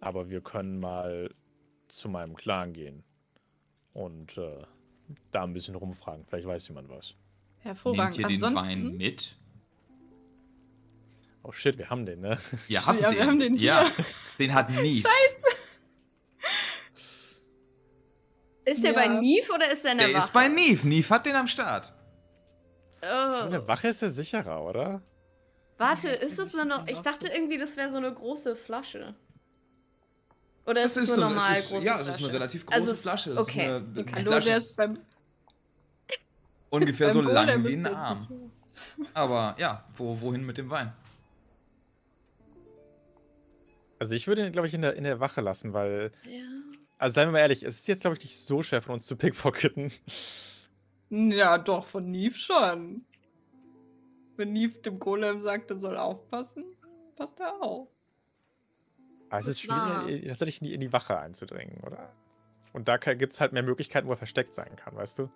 aber 0.00 0.30
wir 0.30 0.40
können 0.40 0.80
mal 0.80 1.30
zu 1.88 2.08
meinem 2.08 2.34
Clan 2.34 2.72
gehen 2.72 3.04
und 3.92 4.36
äh, 4.38 4.62
da 5.30 5.44
ein 5.44 5.52
bisschen 5.52 5.74
rumfragen. 5.74 6.24
Vielleicht 6.24 6.46
weiß 6.46 6.68
jemand 6.68 6.88
was. 6.88 7.14
Hervorragend. 7.58 8.18
Nehmt 8.18 8.30
ihr 8.30 8.36
den 8.36 8.44
Ansonsten, 8.44 8.68
Wein 8.68 8.96
mit? 8.96 9.36
Oh 11.44 11.52
shit, 11.52 11.76
wir 11.78 11.90
haben 11.90 12.06
den, 12.06 12.20
ne? 12.20 12.38
Ihr 12.68 12.84
habt 12.86 13.00
Ja, 13.00 13.08
den. 13.10 13.18
wir 13.18 13.26
haben 13.26 13.38
den 13.38 13.54
ja, 13.54 13.84
hier. 13.96 14.04
den 14.38 14.54
hat 14.54 14.70
nie. 14.70 15.02
ist 18.64 18.82
der 18.84 18.92
Ja. 18.92 18.98
bei 18.98 19.08
Neve 19.08 19.52
oder 19.52 19.70
ist 19.70 19.84
er 19.84 19.92
in 19.92 19.98
der, 19.98 20.06
Der 20.08 20.16
Wache? 20.16 20.24
ist 20.26 20.32
bei 20.32 20.48
Neve. 20.48 20.86
Neve 20.86 21.08
hat 21.10 21.26
den 21.26 21.34
am 21.34 21.46
Start. 21.46 21.92
Oh. 23.02 23.44
In 23.46 23.50
der 23.50 23.66
Wache 23.66 23.88
ist 23.88 24.02
er 24.02 24.10
sicherer, 24.10 24.62
oder? 24.64 25.02
Warte, 25.78 26.10
ist 26.10 26.38
das 26.38 26.52
nur 26.52 26.64
noch? 26.64 26.86
Ich 26.86 27.00
dachte 27.00 27.26
irgendwie, 27.28 27.58
das 27.58 27.76
wäre 27.76 27.88
so 27.88 27.96
eine 27.96 28.12
große 28.14 28.54
Flasche. 28.54 29.16
Oder 30.64 30.84
ist 30.84 30.96
es 30.96 31.08
nur 31.08 31.16
so- 31.16 31.22
normal 31.22 31.58
ist, 31.58 31.70
große 31.70 31.84
Ja, 31.84 32.00
es 32.00 32.06
ist 32.06 32.18
eine 32.18 32.32
relativ 32.32 32.64
große 32.66 32.76
Also 32.78 32.92
es- 32.92 33.00
Flasche. 33.02 33.34
Das 33.34 33.48
okay, 33.48 33.64
ist 33.64 33.66
eine, 33.68 33.76
okay. 33.78 34.04
Die 34.06 34.12
Hallo, 34.14 34.30
Flasche 34.30 34.46
der 34.48 34.56
ist 34.58 34.76
beim, 34.76 34.98
ungefähr 36.70 37.08
beim 37.08 37.14
so 37.14 37.20
lang 37.22 37.64
wie 37.64 37.72
ein 37.72 37.82
der 37.82 37.96
Arm. 37.96 38.52
Aber 39.12 39.56
ja, 39.58 39.84
wo, 39.96 40.20
wohin 40.20 40.46
mit 40.46 40.56
dem 40.58 40.70
Wein? 40.70 40.92
Also 44.02 44.16
ich 44.16 44.26
würde 44.26 44.44
ihn, 44.44 44.50
glaube 44.50 44.66
ich, 44.66 44.74
in 44.74 44.82
der, 44.82 44.96
in 44.96 45.04
der 45.04 45.20
Wache 45.20 45.40
lassen, 45.40 45.74
weil, 45.74 46.10
Ja. 46.28 46.42
also 46.98 47.14
seien 47.14 47.28
wir 47.28 47.32
mal 47.34 47.38
ehrlich, 47.38 47.62
es 47.62 47.76
ist 47.78 47.86
jetzt, 47.86 48.00
glaube 48.00 48.16
ich, 48.16 48.24
nicht 48.24 48.36
so 48.36 48.60
schwer 48.60 48.82
von 48.82 48.94
uns 48.94 49.06
zu 49.06 49.14
pickpocketen. 49.14 49.92
Ja, 51.08 51.56
doch, 51.56 51.86
von 51.86 52.10
Neve 52.10 52.34
schon. 52.34 53.06
Wenn 54.36 54.52
Neve 54.52 54.80
dem 54.80 54.98
Golem 54.98 55.40
sagt, 55.40 55.70
er 55.70 55.76
soll 55.76 55.96
aufpassen, 55.96 56.64
passt 57.14 57.38
er 57.38 57.62
auf. 57.62 57.86
Aber 59.30 59.40
es 59.40 59.46
ist 59.46 59.60
schwierig, 59.60 60.26
tatsächlich 60.26 60.60
in 60.62 60.66
die, 60.66 60.74
in 60.74 60.80
die 60.80 60.92
Wache 60.92 61.16
einzudringen, 61.20 61.78
oder? 61.84 62.12
Und 62.72 62.88
da 62.88 62.96
gibt 62.96 63.34
es 63.34 63.40
halt 63.40 63.52
mehr 63.52 63.62
Möglichkeiten, 63.62 64.08
wo 64.08 64.12
er 64.14 64.16
versteckt 64.16 64.52
sein 64.52 64.74
kann, 64.74 64.96
weißt 64.96 65.20
du? 65.20 65.30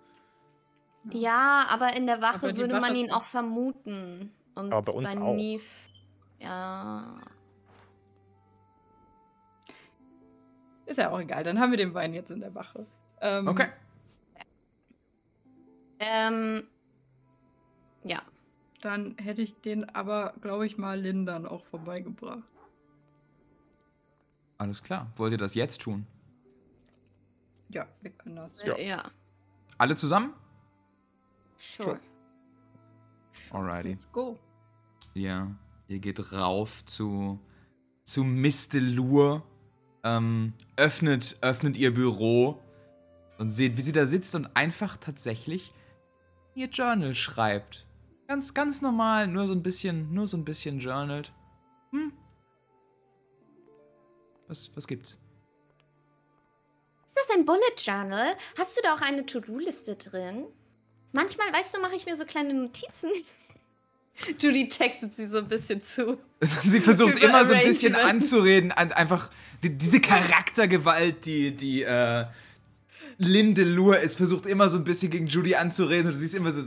Ja, 1.09 1.67
aber 1.69 1.95
in 1.95 2.05
der 2.05 2.21
Wache 2.21 2.57
würde 2.57 2.73
Wache 2.73 2.81
man 2.81 2.95
ihn 2.97 3.11
auch 3.13 3.23
vermuten. 3.23 4.35
Und 4.55 4.73
Aber 4.73 4.91
bei 4.91 4.91
uns 4.91 5.15
auch. 5.15 5.35
Neve, 5.35 5.63
ja. 6.39 7.17
Ist 10.87 10.97
ja 10.97 11.11
auch 11.11 11.19
egal, 11.19 11.43
dann 11.43 11.59
haben 11.59 11.71
wir 11.71 11.77
den 11.77 11.93
Wein 11.93 12.13
jetzt 12.13 12.31
in 12.31 12.39
der 12.39 12.55
Wache. 12.55 12.85
Ähm, 13.21 13.47
Okay. 13.47 13.67
Ähm, 15.99 16.67
ja. 18.03 18.21
Dann 18.81 19.15
hätte 19.17 19.41
ich 19.41 19.59
den 19.61 19.89
aber, 19.89 20.33
glaube 20.41 20.65
ich, 20.65 20.77
mal 20.77 20.99
Lindern 20.99 21.45
auch 21.45 21.65
vorbeigebracht. 21.65 22.43
Alles 24.59 24.83
klar. 24.83 25.11
Wollt 25.15 25.31
ihr 25.33 25.37
das 25.37 25.55
jetzt 25.55 25.81
tun? 25.81 26.05
Ja, 27.69 27.87
wir 28.01 28.11
können 28.11 28.37
das. 28.37 28.61
Ja. 28.63 28.73
Äh, 28.75 28.87
ja. 28.87 29.11
Alle 29.77 29.95
zusammen? 29.95 30.33
Sure. 31.57 31.99
Alrighty. 33.51 33.89
Let's 33.89 34.11
go. 34.11 34.37
Ja, 35.13 35.51
ihr 35.87 35.99
geht 35.99 36.31
rauf 36.31 36.85
zu, 36.85 37.39
zu 38.03 38.23
Mistelur, 38.23 39.43
ähm, 40.07 40.53
öffnet, 40.75 41.37
öffnet 41.41 41.77
ihr 41.77 41.93
Büro 41.93 42.59
und 43.37 43.49
seht, 43.49 43.77
wie 43.77 43.81
sie 43.81 43.91
da 43.91 44.05
sitzt 44.05 44.35
und 44.35 44.49
einfach 44.55 44.97
tatsächlich 44.97 45.73
ihr 46.55 46.67
Journal 46.67 47.13
schreibt. 47.13 47.85
Ganz, 48.27 48.53
ganz 48.53 48.81
normal, 48.81 49.27
nur 49.27 49.47
so 49.47 49.53
ein 49.53 49.63
bisschen, 49.63 50.13
nur 50.13 50.27
so 50.27 50.37
ein 50.37 50.45
bisschen 50.45 50.79
journalt. 50.79 51.31
Hm? 51.91 52.11
Was, 54.47 54.71
was 54.75 54.87
gibt's? 54.87 55.17
Ist 57.05 57.17
das 57.17 57.35
ein 57.35 57.45
Bullet 57.45 57.75
Journal? 57.77 58.35
Hast 58.57 58.77
du 58.77 58.81
da 58.83 58.95
auch 58.95 59.01
eine 59.01 59.25
To-Do-Liste 59.25 59.95
drin? 59.95 60.47
Manchmal, 61.13 61.51
weißt 61.53 61.75
du, 61.75 61.81
mache 61.81 61.95
ich 61.95 62.05
mir 62.05 62.15
so 62.15 62.25
kleine 62.25 62.53
Notizen. 62.53 63.09
Judy 64.39 64.67
textet 64.67 65.15
sie 65.15 65.27
so 65.27 65.39
ein 65.39 65.47
bisschen 65.47 65.81
zu. 65.81 66.17
Sie 66.63 66.81
versucht 66.81 67.23
immer 67.23 67.45
so 67.45 67.53
ein 67.53 67.63
bisschen 67.63 67.95
anzureden, 67.95 68.71
an 68.71 68.91
einfach 68.91 69.29
die, 69.63 69.75
diese 69.75 69.99
Charaktergewalt, 69.99 71.25
die, 71.25 71.55
die 71.55 71.83
äh, 71.83 72.25
Linde 73.17 73.63
Lur 73.63 73.97
ist, 73.99 74.17
versucht 74.17 74.45
immer 74.45 74.69
so 74.69 74.77
ein 74.77 74.83
bisschen 74.83 75.09
gegen 75.09 75.27
Judy 75.27 75.55
anzureden 75.55 76.07
und 76.07 76.13
du 76.13 76.19
siehst 76.19 76.35
immer 76.35 76.51
so, 76.51 76.61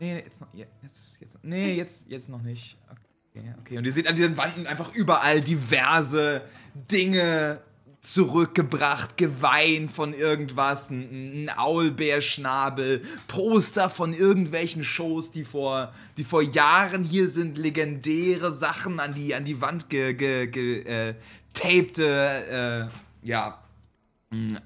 nee, 0.00 0.16
jetzt 0.18 0.40
noch, 0.40 0.48
jetzt, 0.54 0.82
jetzt, 1.20 1.38
nee, 1.42 1.74
jetzt, 1.74 2.08
jetzt 2.08 2.28
noch 2.28 2.42
nicht. 2.42 2.76
Okay, 2.90 3.54
okay. 3.60 3.78
Und 3.78 3.84
ihr 3.84 3.92
seht 3.92 4.08
an 4.08 4.16
diesen 4.16 4.36
Wanden 4.36 4.66
einfach 4.66 4.92
überall 4.94 5.40
diverse 5.40 6.42
Dinge 6.74 7.60
zurückgebracht, 8.00 9.16
Geweih 9.16 9.88
von 9.88 10.14
irgendwas, 10.14 10.90
ein, 10.90 11.44
ein 11.44 11.50
Aulbärschnabel, 11.56 13.02
Poster 13.28 13.90
von 13.90 14.12
irgendwelchen 14.14 14.84
Shows, 14.84 15.30
die 15.30 15.44
vor, 15.44 15.92
die 16.16 16.24
vor 16.24 16.42
Jahren 16.42 17.04
hier 17.04 17.28
sind, 17.28 17.58
legendäre 17.58 18.52
Sachen 18.52 19.00
an 19.00 19.14
die, 19.14 19.34
an 19.34 19.44
die 19.44 19.60
Wand 19.60 19.90
ge, 19.90 20.14
ge, 20.14 20.46
ge, 20.46 20.82
äh, 20.84 21.14
tapte, 21.52 22.90
äh, 23.22 23.26
ja, 23.26 23.62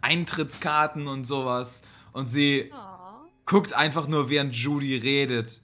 Eintrittskarten 0.01 1.07
und 1.09 1.24
sowas. 1.24 1.82
Und 2.12 2.28
sie 2.28 2.70
Oh. 2.72 3.26
guckt 3.47 3.72
einfach 3.72 4.07
nur, 4.07 4.30
während 4.30 4.55
Judy 4.55 4.97
redet. 4.97 5.61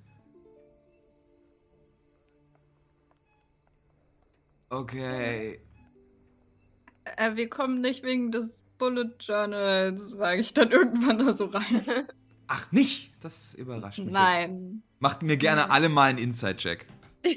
Okay. 4.71 5.61
Äh, 7.17 7.37
wir 7.37 7.49
kommen 7.49 7.81
nicht 7.81 8.03
wegen 8.03 8.33
des 8.33 8.61
Bullet 8.79 9.11
Journals, 9.21 10.11
sage 10.11 10.41
ich 10.41 10.55
dann 10.55 10.71
irgendwann 10.71 11.19
da 11.19 11.35
so 11.35 11.47
rein. 11.47 11.85
Ach, 12.49 12.73
nicht? 12.73 13.13
Das 13.21 13.55
überrascht 13.55 13.99
mich. 13.99 14.07
Jetzt. 14.09 14.15
Nein. 14.15 14.83
Macht 14.99 15.23
mir 15.23 15.37
gerne 15.37 15.71
alle 15.71 15.89
mal 15.89 16.11
einen 16.11 16.19
Inside-Check. 16.19 16.87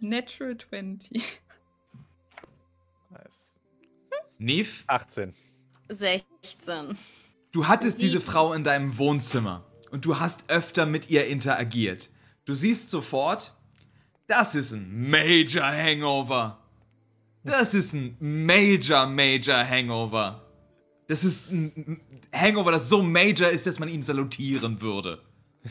Natural 0.00 0.56
20. 0.56 1.40
Nice. 3.10 3.56
Neve, 4.38 4.84
18. 4.86 5.34
16. 5.88 6.96
du 7.50 7.66
hattest 7.66 8.00
diese 8.00 8.20
Frau 8.20 8.52
in 8.52 8.62
deinem 8.62 8.96
Wohnzimmer 8.98 9.64
und 9.90 10.04
du 10.04 10.20
hast 10.20 10.48
öfter 10.48 10.86
mit 10.86 11.10
ihr 11.10 11.26
interagiert. 11.26 12.10
Du 12.50 12.56
siehst 12.56 12.90
sofort, 12.90 13.54
das 14.26 14.56
ist 14.56 14.72
ein 14.72 15.08
Major 15.08 15.64
Hangover. 15.64 16.58
Das 17.44 17.74
ist 17.74 17.92
ein 17.92 18.16
Major, 18.18 19.06
Major 19.06 19.64
Hangover. 19.64 20.44
Das 21.06 21.22
ist 21.22 21.48
ein 21.52 22.00
Hangover, 22.34 22.72
das 22.72 22.88
so 22.88 23.04
major 23.04 23.48
ist, 23.48 23.68
dass 23.68 23.78
man 23.78 23.88
ihm 23.88 24.02
salutieren 24.02 24.80
würde. 24.80 25.22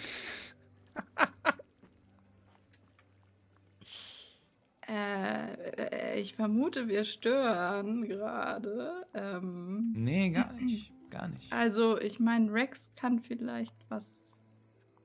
Äh, 4.88 6.16
äh, 6.16 6.20
ich 6.20 6.34
vermute, 6.34 6.88
wir 6.88 7.04
stören 7.04 8.08
gerade. 8.08 9.06
Ähm, 9.14 9.94
Nee, 9.96 10.32
gar 10.32 10.52
nicht. 10.54 10.92
Gar 11.12 11.28
nicht. 11.28 11.54
also, 11.54 12.00
ich 12.00 12.20
meine, 12.20 12.52
Rex 12.52 12.90
kann 12.96 13.20
vielleicht 13.20 13.76
was 13.90 14.48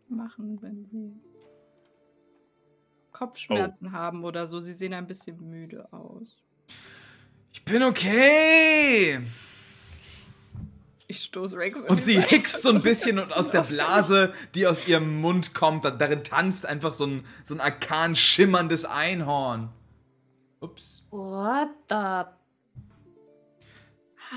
machen, 0.09 0.63
wenn 0.63 0.87
sie 0.87 1.21
Kopfschmerzen 3.15 3.93
haben 3.93 4.25
oder 4.25 4.47
so. 4.47 4.61
Sie 4.61 4.75
sehen 4.75 4.93
ein 4.93 5.07
bisschen 5.07 5.41
müde 5.49 5.91
aus. 5.93 6.37
Ich 7.53 7.65
bin 7.65 7.83
okay. 7.83 9.21
Ich 11.07 11.23
stoße 11.23 11.57
Rex 11.57 11.81
in 11.81 11.87
Und 11.87 12.05
sie 12.05 12.21
hickst 12.21 12.61
so 12.61 12.71
ein 12.71 12.83
bisschen 12.83 13.19
und 13.19 13.35
aus 13.37 13.51
der 13.51 13.63
Blase, 13.63 14.33
die 14.55 14.67
aus 14.67 14.87
ihrem 14.89 15.21
Mund 15.21 15.55
kommt, 15.55 15.85
da, 15.85 15.91
darin 15.91 16.25
tanzt 16.25 16.67
einfach 16.67 16.93
so 16.93 17.07
ein, 17.07 17.25
so 17.45 17.55
ein 17.55 17.61
arkan 17.61 18.17
schimmerndes 18.17 18.85
Einhorn. 18.85 19.71
Ups. 20.61 21.07
What 21.11 21.69
the? 21.89 22.25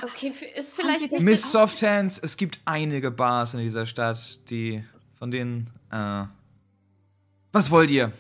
Okay, 0.03 0.31
ist 0.55 0.75
vielleicht 0.75 1.11
nicht. 1.11 1.23
Miss 1.23 1.51
Softhands, 1.51 2.19
es 2.19 2.37
gibt 2.37 2.59
einige 2.65 3.09
Bars 3.09 3.55
in 3.55 3.61
dieser 3.61 3.87
Stadt, 3.87 4.39
die 4.49 4.83
von 5.17 5.31
denen. 5.31 5.71
Äh, 5.89 6.25
was 7.51 7.71
wollt 7.71 7.89
ihr? 7.89 8.11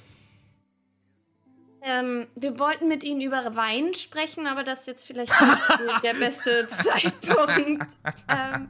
Ähm, 1.89 2.27
wir 2.35 2.59
wollten 2.59 2.89
mit 2.89 3.01
Ihnen 3.03 3.21
über 3.21 3.55
Wein 3.55 3.93
sprechen, 3.93 4.45
aber 4.45 4.65
das 4.65 4.81
ist 4.81 4.87
jetzt 4.87 5.05
vielleicht 5.05 5.31
nicht 5.85 6.03
der 6.03 6.15
beste 6.15 6.67
Zeitpunkt. 6.67 7.87
Ähm, 8.27 8.69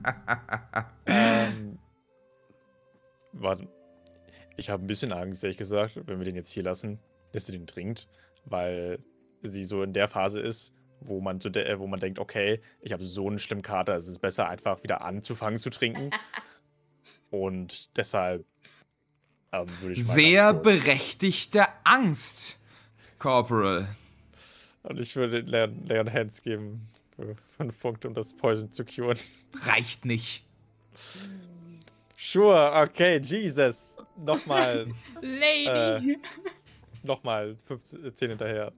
Ähm, 1.08 1.80
warte. 3.34 3.68
Ich 4.56 4.70
habe 4.70 4.84
ein 4.84 4.88
bisschen 4.88 5.12
Angst, 5.12 5.44
ehrlich 5.44 5.58
gesagt, 5.58 6.00
wenn 6.06 6.20
wir 6.20 6.26
den 6.26 6.36
jetzt 6.36 6.52
hier 6.52 6.64
lassen, 6.64 7.00
dass 7.32 7.46
sie 7.46 7.52
den 7.52 7.68
trinkt, 7.68 8.08
weil 8.46 9.00
sie 9.44 9.64
so 9.64 9.84
in 9.84 9.94
der 9.94 10.08
Phase 10.08 10.42
ist, 10.42 10.74
wo 11.00 11.22
man, 11.22 11.40
so 11.40 11.50
de 11.50 11.64
äh, 11.64 11.80
wo 11.80 11.88
man 11.88 12.00
denkt, 12.00 12.20
okay, 12.20 12.62
ich 12.82 12.92
habe 12.92 13.04
so 13.04 13.28
einen 13.28 13.40
schlimmen 13.40 13.62
Kater, 13.62 13.96
es 13.96 14.08
ist 14.08 14.20
besser, 14.20 14.50
einfach 14.50 14.82
wieder 14.84 15.02
anzufangen 15.02 15.60
zu 15.60 15.70
trinken. 15.70 16.12
Und 17.30 17.96
deshalb 17.98 18.46
ähm, 19.52 19.68
würde 19.82 19.94
ich 19.94 20.08
mal 20.08 20.14
Sehr 20.14 20.54
berechtigte 20.54 21.66
Angst, 21.84 22.57
Corporal. 23.20 23.88
Und 24.84 25.00
ich 25.00 25.16
würde 25.16 25.40
Leon, 25.40 25.86
Leon 25.86 26.12
Hands 26.12 26.44
geben 26.44 26.88
für 27.16 27.36
fünf 27.58 27.80
Punkte, 27.80 28.08
um 28.08 28.14
das 28.14 28.34
Poison 28.34 28.72
zu 28.72 28.86
curen. 28.86 29.18
Reicht 29.66 30.06
nicht. 30.06 30.44
Sure, 32.18 32.72
okay, 32.84 33.20
Jesus. 33.20 33.98
Nochmal, 34.16 34.88
Lady! 35.22 36.18
nochmal 37.04 37.56
15, 37.68 38.16
10 38.16 38.30
hinterher. 38.30 38.72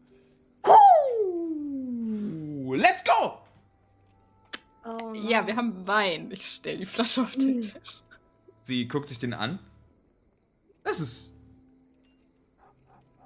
Uh, 0.65 2.75
let's 2.75 3.03
go! 3.03 3.39
oh 4.89 5.13
ja, 5.13 5.45
wir 5.45 5.55
haben 5.55 5.87
Wein. 5.87 6.31
Ich 6.31 6.45
stell 6.45 6.77
die 6.77 6.85
Flasche 6.85 7.21
auf 7.21 7.35
den 7.35 7.61
Tisch. 7.61 8.01
Sie 8.63 8.87
guckt 8.87 9.09
sich 9.09 9.19
den 9.19 9.33
an. 9.33 9.59
Das 10.83 10.99
ist. 10.99 11.33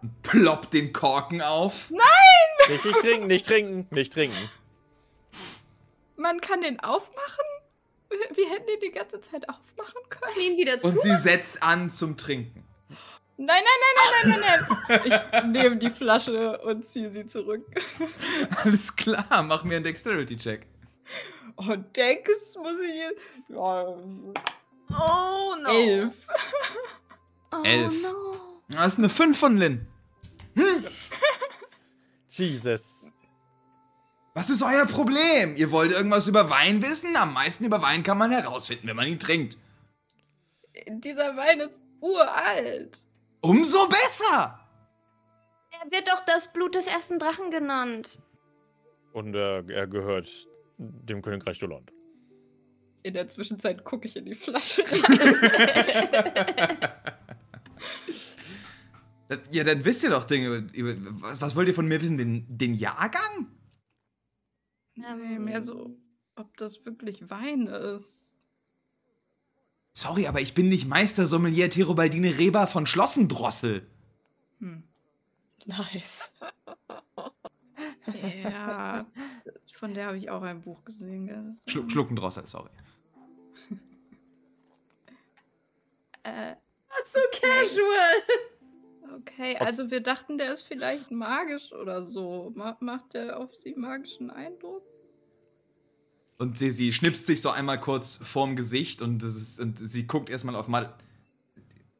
Und 0.04 0.22
ploppt 0.22 0.74
den 0.74 0.94
Korken 0.94 1.42
auf. 1.42 1.90
Nicht, 2.70 2.86
nicht 2.86 3.00
trinken, 3.02 3.28
nicht 3.28 3.46
trinken, 3.48 3.88
nicht 3.90 4.14
trinken. 4.14 4.50
Man 6.18 6.40
kann 6.42 6.62
den 6.62 6.80
aufmachen? 6.82 7.44
Wir- 8.10 8.50
hätten 8.50 8.68
den 8.68 8.80
die 8.82 8.92
ganze 8.92 9.20
Zeit 9.22 9.48
aufmachen 9.50 10.02
können. 10.10 10.40
ihn 10.40 10.58
wieder 10.58 10.80
zu. 10.80 10.88
Und 10.88 11.02
sie 11.02 11.16
setzt 11.16 11.64
an 11.64 11.90
zum 11.90 12.16
Trinken. 12.18 12.64
Nein, 13.38 13.48
nein, 13.48 13.66
nein, 14.24 14.40
nein, 14.40 14.40
nein, 14.40 14.68
nein, 14.88 15.02
nein. 15.10 15.22
Ich 15.56 15.62
nehme 15.64 15.78
die 15.78 15.90
Flasche 15.90 16.60
und 16.60 16.86
ziehe 16.86 17.12
sie 17.12 17.26
zurück. 17.26 17.66
Alles 18.64 18.96
klar, 18.96 19.42
mach 19.44 19.64
mir 19.64 19.78
einen 19.78 19.84
Dexterity-Check. 19.86 20.68
Und 21.56 21.96
Dex 21.98 22.56
muss 22.56 22.80
ich 22.80 22.96
jetzt. 22.96 23.20
Ja, 23.50 23.88
Oh 24.96 25.56
no. 25.60 25.70
elf. 25.70 26.14
Oh 27.52 27.64
Elf. 27.64 28.02
no. 28.04 28.62
Das 28.70 28.94
ist 28.94 29.00
eine 29.00 29.10
5 29.10 29.38
von 29.40 29.58
Lynn. 30.56 30.88
Jesus. 32.28 33.12
Was 34.34 34.50
ist 34.50 34.64
euer 34.64 34.86
Problem? 34.88 35.56
Ihr 35.56 35.70
wollt 35.72 35.92
irgendwas 35.92 36.28
über 36.28 36.50
Wein 36.50 36.82
wissen? 36.82 37.16
Am 37.16 37.34
meisten 37.34 37.66
über 37.66 37.82
Wein 37.82 38.02
kann 38.02 38.18
man 38.18 38.32
herausfinden, 38.32 38.88
wenn 38.88 38.96
man 38.96 39.08
ihn 39.08 39.20
trinkt. 39.20 39.58
Dieser 40.88 41.38
Wein 41.38 41.60
ist 41.60 41.84
uralt. 42.00 43.00
Umso 43.42 43.88
besser! 43.88 44.60
Er 45.70 45.92
wird 45.92 46.08
doch 46.08 46.26
das 46.26 46.52
Blut 46.52 46.74
des 46.76 46.88
ersten 46.88 47.20
Drachen 47.20 47.52
genannt. 47.52 48.20
Und 49.12 49.36
äh, 49.36 49.62
er 49.72 49.86
gehört 49.86 50.30
dem 50.78 51.22
Königreich 51.22 51.60
Dolond. 51.60 51.92
In 53.04 53.14
der 53.14 53.28
Zwischenzeit 53.28 53.84
gucke 53.84 54.08
ich 54.08 54.16
in 54.16 54.26
die 54.26 54.34
Flasche 54.34 54.84
rein. 54.90 56.78
Ja, 59.52 59.64
dann 59.64 59.86
wisst 59.86 60.04
ihr 60.04 60.10
doch 60.10 60.24
Dinge 60.24 60.68
über. 60.74 60.96
was, 61.40 61.56
wollt 61.56 61.68
ihr 61.68 61.74
von 61.74 61.88
mir 61.88 62.02
wissen? 62.02 62.18
Den, 62.18 62.46
den 62.50 62.74
Jahrgang? 62.74 63.48
nee, 64.96 65.40
mehr 65.40 65.62
so, 65.62 65.98
ob 66.36 66.56
das 66.58 66.86
wirklich 66.86 67.30
Wein 67.30 67.68
ist. 67.68 68.38
Sorry, 69.92 70.28
aber 70.28 70.42
ich 70.42 70.54
bin 70.54 70.70
nicht 70.70 70.88
Meister 70.88 71.26
Sommelier 71.26 71.70
Terobaldine 71.70 72.38
Reba 72.38 72.66
von 72.68 72.86
Schlossendrossel. 72.86 73.88
Hm. 74.60 74.84
Nice. 75.66 76.32
ja, 78.44 79.06
von 79.76 79.94
der 79.94 80.08
habe 80.08 80.18
ich 80.18 80.30
auch 80.30 80.42
ein 80.42 80.62
Buch 80.62 80.84
gesehen. 80.84 81.28
gell? 81.28 81.54
Schlu 81.68 81.90
Schluckendrossel, 81.90 82.48
sorry. 82.48 82.70
Äh, 86.26 86.56
So 87.06 87.20
casual. 87.32 88.14
Okay, 89.18 89.58
also 89.58 89.92
wir 89.92 90.02
dachten, 90.02 90.38
der 90.38 90.54
ist 90.54 90.62
vielleicht 90.62 91.12
magisch 91.12 91.72
oder 91.74 92.04
so. 92.04 92.52
Ma 92.56 92.78
macht 92.80 93.14
der 93.14 93.40
auf 93.40 93.56
sie 93.56 93.74
magischen 93.76 94.30
Eindruck? 94.30 94.84
Und 96.38 96.58
sie, 96.58 96.72
sie 96.72 96.92
schnipst 96.92 97.26
sich 97.26 97.42
so 97.42 97.50
einmal 97.52 97.80
kurz 97.80 98.18
vorm 98.18 98.56
Gesicht 98.56 99.02
und, 99.02 99.24
das 99.24 99.36
ist, 99.36 99.60
und 99.60 99.78
sie 99.78 100.08
guckt 100.08 100.30
erstmal 100.30 100.56
auf 100.56 100.68
mal. 100.68 100.94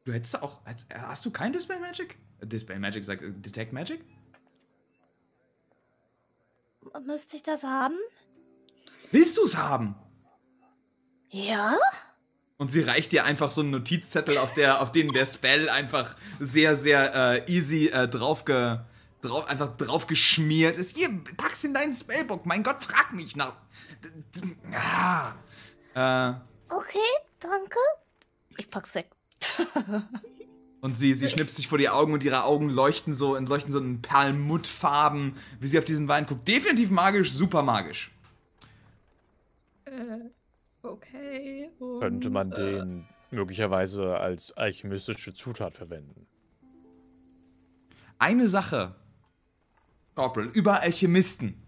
Du 0.04 0.12
hättest 0.12 0.42
auch. 0.42 0.60
Hast, 0.64 0.92
hast 0.94 1.24
du 1.24 1.30
kein 1.30 1.52
Dispel 1.52 1.78
Magic? 1.78 2.16
Dispel 2.42 2.78
Magic, 2.78 3.04
sag. 3.04 3.22
äh, 3.22 3.30
Detect 3.30 3.72
Magic? 3.72 4.04
Müsste 7.06 7.36
ich 7.36 7.42
das 7.42 7.62
haben? 7.62 7.96
Willst 9.10 9.36
du's 9.36 9.56
haben? 9.56 9.94
Ja? 11.30 11.76
Und 12.64 12.70
sie 12.70 12.80
reicht 12.80 13.12
dir 13.12 13.26
einfach 13.26 13.50
so 13.50 13.60
einen 13.60 13.72
Notizzettel, 13.72 14.38
auf, 14.38 14.54
der, 14.54 14.80
auf 14.80 14.90
den 14.90 15.12
der 15.12 15.26
Spell 15.26 15.68
einfach 15.68 16.16
sehr, 16.40 16.76
sehr 16.76 17.44
äh, 17.46 17.52
easy 17.52 17.88
äh, 17.88 18.08
drauf, 18.08 18.46
ge, 18.46 18.78
drauf, 19.20 19.46
einfach 19.50 19.76
drauf 19.76 20.06
geschmiert 20.06 20.78
ist. 20.78 20.96
Hier, 20.96 21.10
pack's 21.36 21.62
in 21.64 21.74
deinen 21.74 21.94
Spellbook. 21.94 22.46
Mein 22.46 22.62
Gott, 22.62 22.82
frag 22.82 23.12
mich 23.12 23.36
nach. 23.36 23.52
Ah. 24.72 26.30
Äh, 26.30 26.34
Okay, 26.70 26.98
danke. 27.38 27.78
Ich 28.56 28.70
pack's 28.70 28.94
weg. 28.94 29.10
und 30.80 30.96
sie, 30.96 31.12
sie 31.12 31.28
schnipst 31.28 31.56
sich 31.56 31.68
vor 31.68 31.76
die 31.76 31.90
Augen 31.90 32.14
und 32.14 32.24
ihre 32.24 32.44
Augen 32.44 32.70
leuchten 32.70 33.12
so, 33.12 33.36
leuchten 33.36 33.72
so 33.72 33.78
in 33.78 34.00
Perlmuttfarben, 34.00 35.36
wie 35.60 35.66
sie 35.66 35.76
auf 35.78 35.84
diesen 35.84 36.08
Wein 36.08 36.24
guckt. 36.24 36.48
Definitiv 36.48 36.88
magisch, 36.88 37.30
super 37.30 37.62
magisch. 37.62 38.10
Äh, 39.84 40.30
okay. 40.84 41.70
Und, 41.78 42.00
Könnte 42.00 42.30
man 42.30 42.52
äh, 42.52 42.54
den 42.56 43.08
möglicherweise 43.30 44.16
als 44.18 44.52
alchemistische 44.52 45.34
Zutat 45.34 45.74
verwenden? 45.74 46.26
Eine 48.18 48.48
Sache, 48.48 48.94
Corporal, 50.14 50.48
über 50.54 50.80
Alchemisten, 50.80 51.60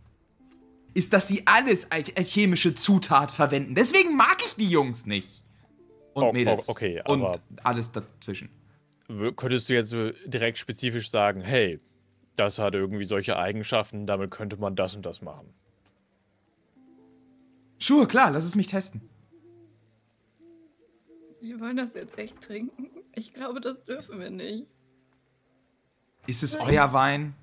ist, 0.95 1.13
dass 1.13 1.29
sie 1.29 1.43
alles 1.47 1.91
als 1.91 2.17
alchemische 2.17 2.75
Zutat 2.75 3.31
verwenden. 3.31 3.75
Deswegen 3.75 4.17
mag 4.17 4.39
ich 4.47 4.55
die 4.57 4.69
Jungs 4.71 5.05
nicht. 5.07 5.43
Und 6.15 6.23
Oh, 6.23 6.29
oh, 6.29 6.33
Mädels. 6.33 6.69
okay, 6.71 7.03
Und 7.07 7.23
aber- 7.23 7.41
alles 7.65 7.93
dazwischen. 7.93 8.49
Könntest 9.37 9.69
du 9.69 9.75
jetzt 9.75 9.91
so 9.91 10.11
direkt 10.25 10.57
spezifisch 10.59 11.11
sagen, 11.11 11.41
hey, 11.43 11.79
das 12.37 12.59
hat 12.59 12.75
irgendwie 12.75 13.05
solche 13.05 13.37
Eigenschaften, 13.37 14.07
damit 14.07 14.31
könnte 14.31 14.57
man 14.57 14.75
das 14.75 14.97
und 14.97 15.05
das 15.05 15.21
machen? 15.21 15.53
Sure, 17.79 18.07
klar, 18.07 18.31
lass 18.31 18.45
es 18.45 18.55
mich 18.55 18.67
testen. 18.69 19.01
Sie 21.41 21.61
wollen 21.61 21.77
das 21.77 21.95
jetzt 21.95 22.19
echt 22.19 22.41
trinken? 22.41 22.91
Ich 23.15 23.33
glaube, 23.33 23.61
das 23.61 23.85
dürfen 23.85 24.19
wir 24.19 24.31
nicht. 24.31 24.67
Ist 26.27 26.43
es 26.43 26.57
euer 26.57 26.93
Wein? 26.93 27.35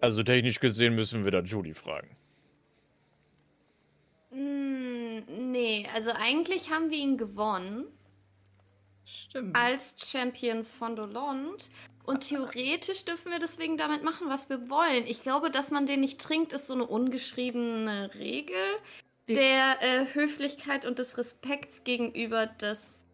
Also 0.00 0.22
technisch 0.22 0.58
gesehen 0.58 0.94
müssen 0.96 1.24
wir 1.24 1.30
da 1.30 1.40
Judy 1.40 1.74
fragen. 1.74 2.16
Mm, 4.32 5.52
nee, 5.52 5.86
also 5.94 6.10
eigentlich 6.12 6.72
haben 6.72 6.90
wir 6.90 6.98
ihn 6.98 7.18
gewonnen 7.18 7.84
Stimmt. 9.04 9.54
als 9.54 9.94
Champions 10.10 10.72
von 10.72 10.96
Dolond. 10.96 11.70
Und 12.04 12.28
theoretisch 12.28 13.04
dürfen 13.04 13.30
wir 13.30 13.38
deswegen 13.38 13.76
damit 13.76 14.02
machen, 14.02 14.28
was 14.28 14.48
wir 14.48 14.68
wollen. 14.68 15.06
Ich 15.06 15.22
glaube, 15.22 15.52
dass 15.52 15.70
man 15.70 15.86
den 15.86 16.00
nicht 16.00 16.20
trinkt, 16.20 16.52
ist 16.52 16.66
so 16.66 16.74
eine 16.74 16.86
ungeschriebene 16.86 18.12
Regel 18.14 18.56
der 19.34 19.82
äh, 19.82 20.06
Höflichkeit 20.14 20.84
und 20.84 20.98
des 20.98 21.18
Respekts 21.18 21.84
gegenüber 21.84 22.46
des 22.46 23.06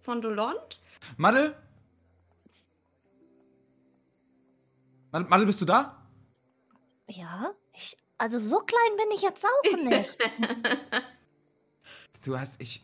von 0.00 0.22
Dolond. 0.22 0.80
Madel? 1.16 1.54
Madel, 5.12 5.28
Madel, 5.28 5.46
bist 5.46 5.60
du 5.60 5.66
da? 5.66 6.06
Ja? 7.08 7.52
Ich, 7.74 7.96
also 8.18 8.38
so 8.38 8.58
klein 8.60 8.96
bin 8.96 9.10
ich 9.14 9.22
jetzt 9.22 9.44
auch 9.44 9.76
nicht. 9.78 10.18
Du 12.22 12.38
hast, 12.38 12.60
ich... 12.60 12.82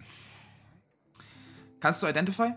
Kannst 1.80 2.02
du 2.02 2.06
Identify? 2.06 2.54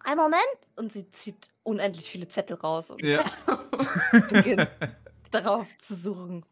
Ein 0.00 0.16
Moment. 0.18 0.42
Und 0.76 0.92
sie 0.92 1.10
zieht 1.10 1.50
unendlich 1.62 2.10
viele 2.10 2.28
Zettel 2.28 2.56
raus 2.56 2.90
und 2.90 3.02
Ja. 3.02 3.24
beginnt 4.30 4.68
darauf 5.30 5.66
zu 5.78 5.94
suchen. 5.94 6.44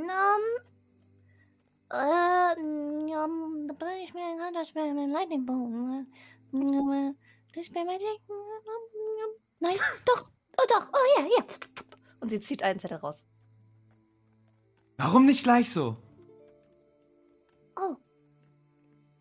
Ähm. 0.00 0.68
Äh, 1.90 3.08
ja, 3.10 3.26
da 3.66 3.72
bin 3.72 3.88
ich 4.02 4.12
mir 4.14 4.36
gerade 4.36 4.52
das 4.52 4.72
bei 4.72 4.92
meinem 4.92 5.10
Lightning 5.10 5.46
Boom. 5.46 6.06
Das 7.54 7.70
bei 7.70 7.84
Magic. 7.84 8.20
Nein, 9.60 9.74
doch, 10.06 10.30
oh 10.58 10.64
doch, 10.68 10.90
oh 10.92 11.20
ja, 11.20 11.26
ja. 11.38 11.44
Und 12.20 12.28
sie 12.30 12.40
zieht 12.40 12.62
einen 12.62 12.78
Zettel 12.78 12.98
raus. 12.98 13.24
Warum 14.98 15.26
nicht 15.26 15.44
gleich 15.44 15.72
so? 15.72 15.96
Oh. 17.76 17.96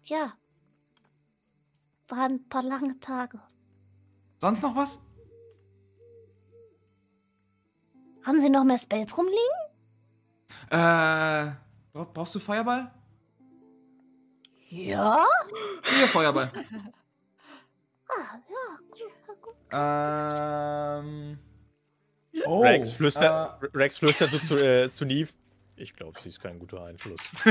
Ja. 0.03 0.33
Waren 2.07 2.33
ein 2.33 2.49
paar 2.49 2.63
lange 2.63 2.99
Tage. 2.99 3.39
Sonst 4.39 4.61
noch 4.61 4.75
was? 4.75 4.99
Haben 8.25 8.41
Sie 8.41 8.49
noch 8.49 8.63
mehr 8.63 8.77
Spells 8.77 9.17
rumliegen? 9.17 9.66
Äh, 10.69 10.75
bra- 10.75 12.07
brauchst 12.13 12.35
du 12.35 12.39
Feuerball? 12.39 12.91
Ja. 14.69 15.25
Hier, 15.83 16.07
Feuerball. 16.07 16.51
Ah, 18.09 18.37
ja, 18.49 18.77
gut, 18.89 19.41
gut. 19.41 19.55
ähm. 19.71 21.39
Oh, 22.45 22.61
Rex, 22.61 22.91
flüstert, 22.93 23.63
äh, 23.63 23.67
Rex 23.77 23.97
flüstert 23.97 24.29
so 24.31 24.37
zu, 24.39 24.57
äh, 24.63 24.89
zu 24.89 25.05
Neve. 25.05 25.31
Ich 25.75 25.93
glaube, 25.95 26.19
sie 26.21 26.29
ist 26.29 26.39
kein 26.41 26.57
guter 26.59 26.83
Einfluss. 26.83 27.19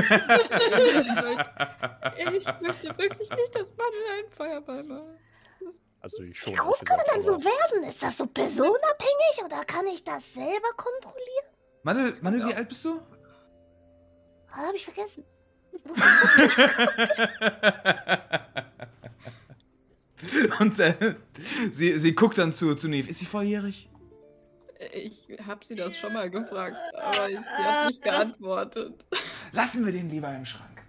Ich 2.18 2.46
möchte 2.60 2.98
wirklich 2.98 3.30
nicht, 3.30 3.54
dass 3.54 3.74
Mandel 3.76 4.00
einen 4.18 4.30
Feuerball 4.32 4.82
macht. 4.84 5.02
Also 6.00 6.22
ich 6.22 6.38
schon. 6.38 6.52
Wie 6.52 6.56
groß 6.56 6.80
kann 6.84 6.96
man 6.98 7.06
dann 7.06 7.22
so 7.22 7.32
werden? 7.42 7.84
Ist 7.84 8.02
das 8.02 8.16
so 8.16 8.26
personenabhängig 8.26 9.42
oder 9.44 9.64
kann 9.64 9.86
ich 9.86 10.02
das 10.04 10.34
selber 10.34 10.68
kontrollieren? 10.76 11.46
Mandel, 11.86 12.18
Mandel, 12.20 12.46
wie 12.48 12.54
alt 12.54 12.68
bist 12.68 12.84
du? 12.84 13.00
Ah, 14.50 14.66
hab 14.66 14.74
ich 14.74 14.84
vergessen. 14.84 15.22
Und 20.58 20.80
äh, 20.80 21.14
sie, 21.70 21.96
sie 22.00 22.12
guckt 22.12 22.38
dann 22.38 22.52
zu, 22.52 22.74
zu 22.74 22.88
Neve. 22.88 23.08
Ist 23.08 23.20
sie 23.20 23.26
volljährig? 23.26 23.88
Ich 24.92 25.28
habe 25.46 25.64
sie 25.64 25.76
das 25.76 25.96
schon 25.96 26.12
mal 26.12 26.28
gefragt, 26.28 26.76
aber 26.92 27.28
sie 27.28 27.38
hat 27.38 27.90
nicht 27.90 28.02
geantwortet. 28.02 29.06
Lassen 29.52 29.86
wir 29.86 29.92
den 29.92 30.10
lieber 30.10 30.34
im 30.34 30.44
Schrank. 30.44 30.82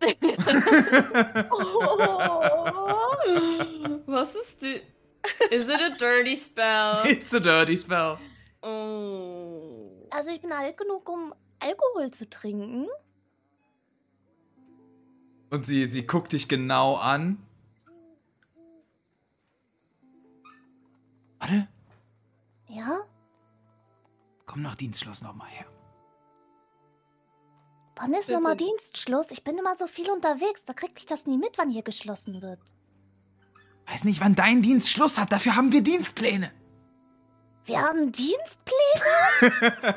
Was 4.06 4.36
ist 4.36 4.62
die. 4.62 4.80
Is 5.50 5.68
it 5.68 5.80
a 5.80 5.90
dirty 5.98 6.36
spell? 6.36 7.02
It's 7.06 7.34
a 7.34 7.40
dirty 7.40 7.76
spell. 7.76 8.18
Oh. 8.62 9.33
Also 10.10 10.30
ich 10.30 10.40
bin 10.40 10.52
alt 10.52 10.76
genug, 10.76 11.08
um 11.08 11.34
Alkohol 11.60 12.10
zu 12.10 12.28
trinken. 12.28 12.86
Und 15.50 15.64
sie, 15.66 15.88
sie 15.88 16.06
guckt 16.06 16.32
dich 16.32 16.48
genau 16.48 16.96
an. 16.96 17.38
Warte, 21.38 21.68
Ja? 22.68 23.00
komm 24.46 24.62
nach 24.62 24.74
Dienstschluss 24.76 25.22
nochmal 25.22 25.48
her. 25.48 25.66
Wann 27.96 28.14
ist 28.14 28.28
nochmal 28.28 28.56
Dienstschluss? 28.56 29.30
Ich 29.30 29.44
bin 29.44 29.56
immer 29.58 29.76
so 29.78 29.86
viel 29.86 30.10
unterwegs, 30.10 30.64
da 30.64 30.72
krieg 30.72 30.92
ich 30.96 31.06
das 31.06 31.26
nie 31.26 31.38
mit, 31.38 31.58
wann 31.58 31.70
hier 31.70 31.82
geschlossen 31.82 32.42
wird. 32.42 32.60
Weiß 33.86 34.04
nicht, 34.04 34.20
wann 34.20 34.34
dein 34.34 34.62
Dienst 34.62 34.90
Schluss 34.90 35.18
hat, 35.18 35.30
dafür 35.32 35.54
haben 35.56 35.70
wir 35.72 35.82
Dienstpläne. 35.82 36.50
Wir 37.66 37.80
haben 37.80 38.12
Dienstpläne? 38.12 39.94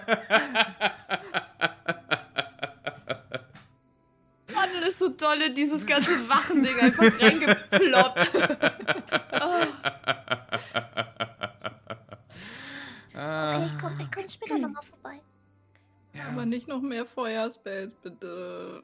Mandel 4.53 4.84
ist 4.84 4.99
so 4.99 5.09
dolle, 5.09 5.51
dieses 5.53 5.86
ganze 5.86 6.11
Wachending 6.30 6.80
einfach 6.80 7.22
reingeploppt. 7.22 8.32
oh. 9.41 9.65
Okay, 13.13 13.65
ich 13.65 13.78
komm, 13.82 13.99
ich 13.99 14.11
komm 14.11 14.30
später 14.30 14.57
nochmal 14.59 14.84
vorbei. 14.84 15.22
Ja. 16.13 16.28
Aber 16.30 16.45
nicht 16.45 16.68
noch 16.68 16.82
mehr 16.82 17.05
Feuerspells, 17.05 17.95
bitte. 17.95 18.82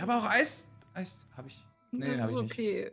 Aber 0.00 0.16
auch 0.18 0.30
Eis. 0.30 0.68
Eis 0.94 1.26
habe 1.36 1.48
ich. 1.48 1.60
Nee, 1.90 2.12
das 2.16 2.20
hab 2.20 2.30
ist 2.30 2.36
ich 2.36 2.42
nicht. 2.42 2.52
okay. 2.52 2.92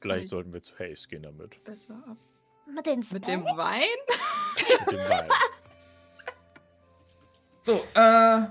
Vielleicht 0.00 0.24
ich 0.24 0.30
sollten 0.30 0.52
wir 0.52 0.62
zu 0.62 0.78
Haze 0.78 1.08
gehen 1.08 1.22
damit. 1.22 1.62
besser 1.64 1.94
ab. 2.06 2.18
Mit 2.66 2.86
den 2.86 3.04
Mit 3.12 3.26
dem 3.26 3.44
Wein? 3.44 3.82
Mit 4.58 4.92
dem 4.92 4.98
Wein. 4.98 5.28
So, 7.64 7.84
äh. 7.94 8.42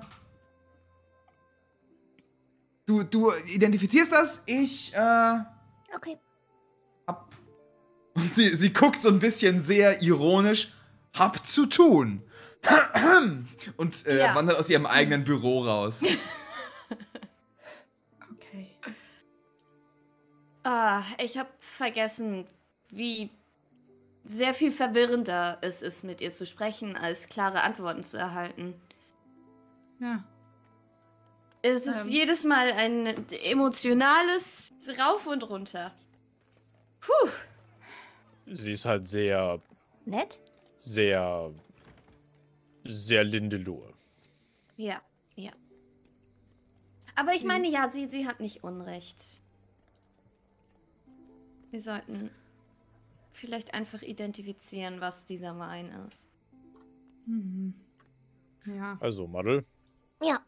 Du, 2.86 3.04
du 3.04 3.32
identifizierst 3.54 4.12
das, 4.12 4.44
ich, 4.46 4.94
äh. 4.94 5.38
Okay. 5.96 6.18
Hab. 7.08 7.34
Und 8.14 8.36
sie, 8.36 8.50
sie 8.50 8.74
guckt 8.74 9.00
so 9.00 9.08
ein 9.08 9.20
bisschen 9.20 9.62
sehr 9.62 10.02
ironisch. 10.02 10.74
Hab 11.18 11.46
zu 11.48 11.66
tun. 11.66 12.24
Und 13.78 14.06
äh, 14.06 14.18
Ja. 14.20 14.36
wandert 14.36 14.60
aus 14.60 14.70
ihrem 14.70 14.86
eigenen 14.86 15.24
Büro 15.24 15.64
raus. 15.64 16.02
Okay. 18.34 18.76
Ah, 20.64 21.02
ich 21.20 21.38
habe 21.38 21.50
vergessen, 21.60 22.46
wie 22.90 23.30
sehr 24.28 24.54
viel 24.54 24.72
verwirrender 24.72 25.58
es 25.62 25.82
ist, 25.82 26.04
mit 26.04 26.22
ihr 26.22 26.34
zu 26.34 26.46
sprechen, 26.46 26.96
als 26.96 27.28
klare 27.28 27.62
Antworten 27.62 28.04
zu 28.04 28.18
erhalten. 28.18 28.74
Ja. 30.00 30.24
Es 31.62 31.88
ist 31.88 32.08
Ähm. 32.08 32.12
jedes 32.14 32.44
Mal 32.44 32.72
ein 32.74 33.30
emotionales 33.32 34.72
Rauf 35.00 35.26
und 35.28 35.50
runter. 35.50 35.92
Puh. 37.00 37.30
Sie 38.48 38.74
ist 38.74 38.86
halt 38.86 39.06
sehr, 39.08 39.60
Nett? 40.06 40.40
sehr, 40.78 41.52
sehr 42.84 43.24
Lindelur. 43.24 43.94
Ja, 44.78 45.02
ja. 45.36 45.52
Aber 47.16 47.34
ich 47.34 47.44
meine, 47.44 47.68
ja, 47.70 47.88
sie, 47.90 48.08
sie 48.08 48.28
hat 48.28 48.40
nicht 48.40 48.64
Unrecht. 48.64 49.42
Wir 51.72 51.82
sollten 51.82 52.30
vielleicht 53.36 53.74
einfach 53.74 54.02
identifizieren, 54.02 55.02
was 55.02 55.26
dieser 55.26 55.58
Wein 55.60 55.90
ist. 56.08 56.28
Mhm. 57.28 57.74
Ja. 58.66 58.98
Also, 59.00 59.28
Madel, 59.28 59.66
Ja. 60.22 60.40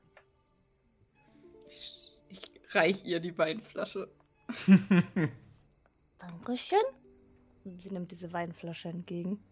Ich, 1.68 2.22
ich 2.30 2.76
reich 2.76 3.06
ihr 3.06 3.20
die 3.20 3.38
Weinflasche. 3.38 4.10
Dankeschön. 6.20 6.80
Und 7.64 7.82
sie 7.82 7.92
nimmt 7.92 8.12
diese 8.12 8.32
Weinflasche 8.32 8.90
entgegen. 8.90 9.44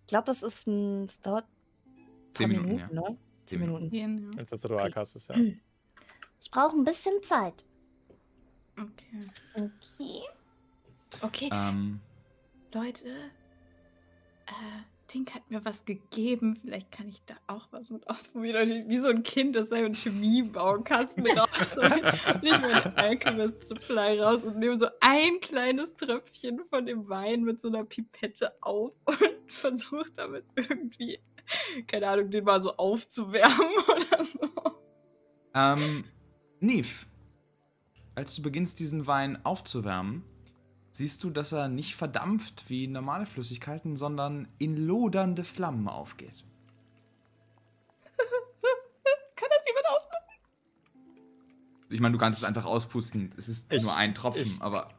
Ich 0.00 0.06
glaube, 0.08 0.26
das 0.26 0.42
ist 0.42 0.66
ein. 0.66 1.06
Das 1.06 1.20
dauert 1.20 1.46
Zehn 2.32 2.50
paar 2.52 2.62
Minuten, 2.62 2.78
ja. 2.78 3.10
ne? 3.10 3.16
Zehn 3.44 3.60
Minuten. 3.60 3.92
Wenn 3.92 4.46
es 4.50 4.60
du 4.62 4.78
arg 4.78 4.96
hast, 4.96 5.16
ist 5.16 5.28
ja. 5.28 5.36
Ich 6.40 6.50
brauche 6.50 6.76
ein 6.76 6.82
bisschen 6.82 7.22
Zeit. 7.22 7.64
Okay. 8.76 9.30
Okay. 9.54 10.22
Okay, 11.20 11.50
ähm, 11.52 12.00
Leute. 12.74 13.08
Äh, 14.46 14.82
Tink 15.12 15.34
hat 15.34 15.50
mir 15.50 15.62
was 15.64 15.84
gegeben. 15.84 16.56
Vielleicht 16.56 16.90
kann 16.90 17.06
ich 17.06 17.22
da 17.26 17.34
auch 17.46 17.68
was 17.70 17.90
mit 17.90 18.08
ausprobieren. 18.08 18.88
Wie 18.88 18.98
so 18.98 19.08
ein 19.08 19.22
Kind, 19.22 19.54
das 19.54 19.68
seinen 19.68 19.92
Chemiebaukasten 19.92 21.26
raus. 21.38 21.76
und 21.76 22.42
ich 22.42 22.58
meine 22.58 22.96
Alchemist 22.96 23.68
Supply 23.68 24.18
raus 24.18 24.42
und 24.42 24.58
nehme 24.58 24.78
so 24.78 24.86
ein 25.00 25.38
kleines 25.40 25.94
Tröpfchen 25.96 26.64
von 26.64 26.86
dem 26.86 27.10
Wein 27.10 27.42
mit 27.42 27.60
so 27.60 27.68
einer 27.68 27.84
Pipette 27.84 28.52
auf 28.62 28.92
und 29.04 29.52
versuche 29.52 30.10
damit 30.14 30.46
irgendwie, 30.56 31.18
keine 31.86 32.08
Ahnung, 32.08 32.30
den 32.30 32.44
mal 32.44 32.62
so 32.62 32.74
aufzuwärmen 32.76 33.68
oder 33.88 34.24
so. 34.24 34.48
ähm, 35.54 36.04
Neve, 36.60 37.06
als 38.14 38.34
du 38.36 38.42
beginnst, 38.42 38.80
diesen 38.80 39.06
Wein 39.06 39.44
aufzuwärmen, 39.44 40.24
siehst 40.92 41.24
du, 41.24 41.30
dass 41.30 41.50
er 41.52 41.68
nicht 41.68 41.96
verdampft 41.96 42.68
wie 42.68 42.86
normale 42.86 43.26
Flüssigkeiten, 43.26 43.96
sondern 43.96 44.46
in 44.58 44.76
lodernde 44.86 45.42
Flammen 45.42 45.88
aufgeht. 45.88 46.44
Kann 49.36 49.48
das 49.50 49.64
jemand 49.66 49.86
ausmachen? 49.88 50.22
Ich 51.90 52.00
meine, 52.00 52.12
du 52.12 52.18
kannst 52.18 52.38
es 52.38 52.44
einfach 52.44 52.64
auspusten. 52.66 53.32
Es 53.36 53.48
ist 53.48 53.72
Ich- 53.72 53.82
nur 53.82 53.94
ein 53.96 54.14
Tropfen, 54.14 54.42
ich- 54.56 54.62
aber 54.62 54.90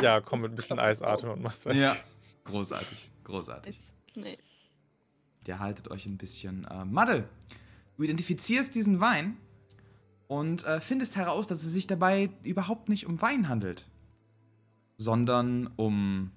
Ja, 0.00 0.20
komm 0.20 0.42
mit 0.42 0.52
ein 0.52 0.56
bisschen 0.56 0.78
Eisatmen 0.78 1.32
und 1.32 1.42
mach's 1.42 1.64
weg. 1.66 1.76
ja, 1.76 1.96
großartig, 2.44 3.10
großartig. 3.24 3.76
It's 3.76 3.94
nice. 4.14 4.38
Der 5.46 5.58
haltet 5.60 5.90
euch 5.90 6.06
ein 6.06 6.18
bisschen. 6.18 6.64
Äh, 6.66 6.84
Madel, 6.84 7.28
du 7.96 8.02
identifizierst 8.04 8.74
diesen 8.74 9.00
Wein 9.00 9.36
und 10.28 10.64
äh, 10.64 10.80
findest 10.80 11.16
heraus, 11.16 11.46
dass 11.46 11.62
es 11.64 11.72
sich 11.72 11.86
dabei 11.86 12.30
überhaupt 12.42 12.88
nicht 12.88 13.06
um 13.06 13.20
Wein 13.22 13.48
handelt, 13.48 13.88
sondern 14.98 15.70
um 15.76 16.32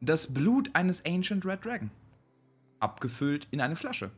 das 0.00 0.34
Blut 0.34 0.70
eines 0.74 1.04
Ancient 1.04 1.46
Red 1.46 1.64
Dragon. 1.64 1.90
Abgefüllt 2.80 3.46
in 3.50 3.60
eine 3.60 3.76
Flasche. 3.76 4.10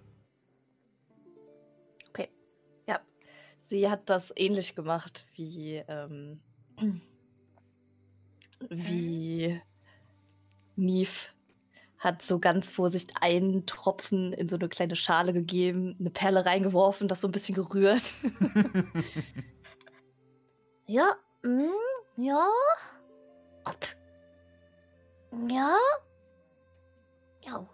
sie 3.72 3.88
hat 3.88 4.10
das 4.10 4.32
ähnlich 4.36 4.74
gemacht 4.74 5.26
wie, 5.34 5.82
ähm, 5.88 6.40
wie 8.68 9.60
Neve 10.76 11.28
hat 11.96 12.20
so 12.20 12.38
ganz 12.38 12.68
vorsichtig 12.68 13.14
einen 13.20 13.64
Tropfen 13.64 14.34
in 14.34 14.48
so 14.48 14.56
eine 14.56 14.68
kleine 14.68 14.94
Schale 14.94 15.32
gegeben, 15.32 15.96
eine 15.98 16.10
Perle 16.10 16.44
reingeworfen, 16.44 17.08
das 17.08 17.22
so 17.22 17.28
ein 17.28 17.32
bisschen 17.32 17.54
gerührt. 17.54 18.04
Ja, 20.88 21.14
mm, 21.42 21.70
ja. 22.16 22.44
Ja. 25.48 25.76
Ja. 27.44 27.66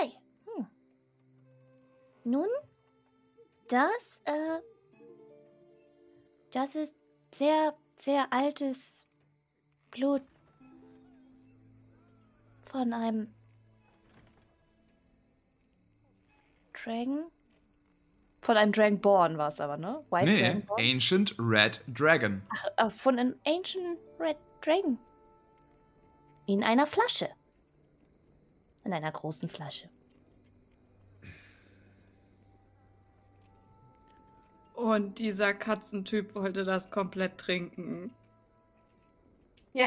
Hi. 0.00 0.12
Hm. 0.46 0.66
Nun, 2.24 2.48
das, 3.68 4.22
äh, 4.24 4.60
das 6.52 6.74
ist 6.74 6.94
sehr, 7.34 7.74
sehr 7.98 8.32
altes 8.32 9.06
Blut 9.90 10.22
von 12.70 12.92
einem 12.92 13.32
Dragon. 16.72 17.30
Von 18.40 18.56
einem 18.56 18.72
Dragonborn 18.72 19.38
war 19.38 19.48
es 19.48 19.60
aber, 19.60 19.76
ne? 19.76 20.04
White 20.10 20.26
Nee, 20.26 20.40
Dragonborn. 20.40 20.80
Ancient 20.80 21.36
Red 21.38 21.84
Dragon. 21.86 22.42
Äh, 22.76 22.90
von 22.90 23.18
einem 23.18 23.36
Ancient 23.46 23.98
Red 24.18 24.36
Dragon. 24.62 24.98
In 26.46 26.62
einer 26.64 26.86
Flasche. 26.86 27.28
In 28.84 28.92
einer 28.92 29.12
großen 29.12 29.48
Flasche. 29.48 29.88
Und 34.74 35.18
dieser 35.18 35.54
Katzentyp 35.54 36.34
wollte 36.34 36.64
das 36.64 36.90
komplett 36.90 37.38
trinken. 37.38 38.10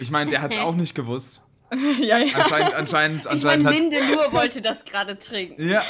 Ich 0.00 0.10
meine, 0.10 0.30
der 0.30 0.40
hat 0.40 0.54
es 0.54 0.60
auch 0.60 0.74
nicht 0.74 0.94
gewusst. 0.94 1.42
ja, 2.00 2.18
ja. 2.18 2.34
Anscheinend, 2.38 2.74
anscheinend, 2.74 3.24
Ich 3.24 3.30
anscheinend 3.30 3.64
meine, 3.64 3.64
hat's- 3.64 3.78
Lindelur 3.78 4.32
wollte 4.32 4.62
das 4.62 4.84
gerade 4.84 5.18
trinken. 5.18 5.68
Ja, 5.68 5.82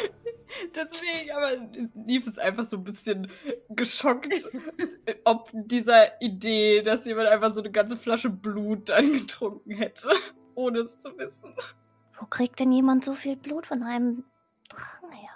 Deswegen, 0.74 1.30
aber 1.30 1.50
Neve 1.94 2.28
ist 2.28 2.38
einfach 2.38 2.64
so 2.64 2.76
ein 2.76 2.84
bisschen 2.84 3.30
geschockt, 3.70 4.48
ob 5.24 5.50
dieser 5.52 6.20
Idee, 6.20 6.82
dass 6.82 7.04
jemand 7.04 7.28
einfach 7.28 7.52
so 7.52 7.60
eine 7.60 7.70
ganze 7.70 7.96
Flasche 7.96 8.30
Blut 8.30 8.88
dann 8.88 9.12
getrunken 9.12 9.72
hätte, 9.72 10.10
ohne 10.54 10.80
es 10.80 10.98
zu 10.98 11.16
wissen. 11.18 11.54
Wo 12.18 12.26
kriegt 12.26 12.60
denn 12.60 12.72
jemand 12.72 13.04
so 13.04 13.14
viel 13.14 13.36
Blut 13.36 13.66
von 13.66 13.82
einem 13.82 14.24
Drachen 14.68 15.10
her? 15.10 15.30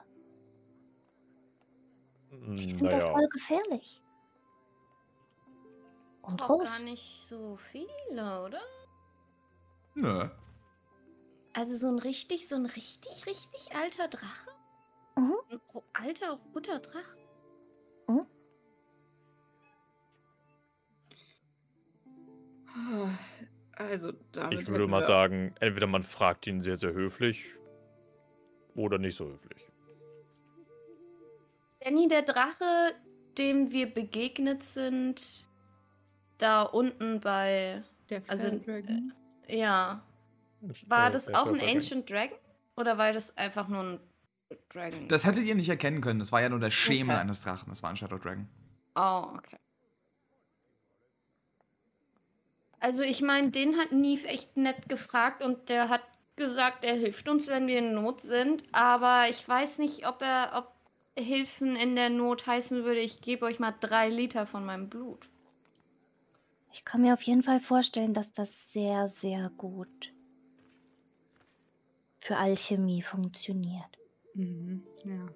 Die 2.31 2.71
sind 2.71 2.83
doch 2.93 2.99
Naja, 2.99 3.13
voll 3.13 3.29
gefährlich. 3.29 4.03
Und 6.23 6.43
Auch 6.43 6.47
groß. 6.47 6.65
gar 6.65 6.81
nicht 6.81 7.25
so 7.29 7.57
viele, 7.57 8.43
oder? 8.45 8.61
nö. 9.95 10.29
Also 11.55 11.75
so 11.77 11.89
ein 11.89 11.99
richtig, 11.99 12.49
so 12.49 12.57
ein 12.57 12.67
richtig, 12.67 13.25
richtig 13.27 13.75
alter 13.75 14.09
Drache? 14.09 14.51
Mhm. 15.17 15.35
Ein 15.51 15.61
alter, 15.95 16.39
roter 16.55 16.79
Drache? 16.79 17.17
Also, 23.73 24.13
damit 24.33 24.61
ich 24.61 24.69
würde 24.69 24.87
mal 24.87 25.03
sagen, 25.03 25.55
entweder 25.61 25.87
man 25.87 26.03
fragt 26.03 26.47
ihn 26.47 26.61
sehr, 26.61 26.77
sehr 26.77 26.93
höflich 26.93 27.55
oder 28.75 28.99
nicht 28.99 29.17
so 29.17 29.27
höflich. 29.27 29.69
Danny, 31.81 32.09
der 32.09 32.23
Drache, 32.23 32.95
dem 33.39 33.71
wir 33.71 33.93
begegnet 33.93 34.63
sind, 34.65 35.49
da 36.39 36.63
unten 36.63 37.21
bei. 37.21 37.83
Der 38.09 38.23
Also, 38.29 38.51
Dragon. 38.51 39.13
Ja. 39.49 40.03
War 40.89 41.09
Äh, 41.09 41.13
das 41.13 41.33
auch 41.35 41.47
ein 41.47 41.61
Ancient 41.61 42.11
Dragon? 42.11 42.39
Oder 42.77 42.99
war 42.99 43.13
das 43.13 43.37
einfach 43.37 43.69
nur 43.69 43.83
ein 43.83 44.01
Dragon? 44.69 45.09
Das 45.09 45.25
hättet 45.25 45.45
ihr 45.45 45.55
nicht 45.55 45.69
erkennen 45.69 46.01
können. 46.01 46.19
Das 46.19 46.33
war 46.33 46.41
ja 46.41 46.49
nur 46.49 46.61
der 46.61 46.71
Schemen 46.71 47.11
Okay. 47.11 47.21
eines 47.21 47.41
Drachen. 47.43 47.69
Das 47.69 47.83
war 47.83 47.91
ein 47.91 47.97
Shadow 47.97 48.19
Dragon. 48.19 48.49
Oh, 48.95 49.33
okay. 49.37 49.59
Also 52.79 53.03
ich 53.03 53.23
meine, 53.23 53.51
den 53.51 53.77
hat 53.79 53.93
Neve 53.93 54.27
echt 54.29 54.57
nett 54.57 54.89
gefragt 54.89 55.43
und 55.43 55.69
der 55.69 55.89
hat 55.89 56.03
gesagt, 56.37 56.85
er 56.85 56.95
hilft 56.95 57.29
uns, 57.29 57.49
wenn 57.49 57.67
wir 57.67 57.79
in 57.79 57.95
Not 57.95 58.21
sind. 58.21 58.63
Aber 58.73 59.29
ich 59.31 59.47
weiß 59.49 59.79
nicht, 59.79 60.07
ob 60.07 60.23
er, 60.23 60.53
ob 60.55 60.73
Hilfen 61.19 61.77
in 61.77 61.97
der 61.97 62.11
Not 62.11 62.47
heißen 62.47 62.85
würde, 62.85 63.01
ich 63.01 63.23
gebe 63.23 63.47
euch 63.47 63.59
mal 63.59 63.75
drei 63.81 64.09
Liter 64.11 64.47
von 64.47 64.65
meinem 64.65 64.89
Blut. 64.91 65.31
Ich 66.73 66.85
kann 66.85 67.01
mir 67.01 67.15
auf 67.15 67.23
jeden 67.23 67.43
Fall 67.43 67.59
vorstellen, 67.59 68.13
dass 68.13 68.33
das 68.33 68.71
sehr, 68.71 69.09
sehr 69.09 69.49
gut 69.57 70.13
für 72.21 72.37
Alchemie 72.37 73.01
funktioniert. 73.01 73.97
Mhm, 74.37 74.83
ja. 75.05 75.27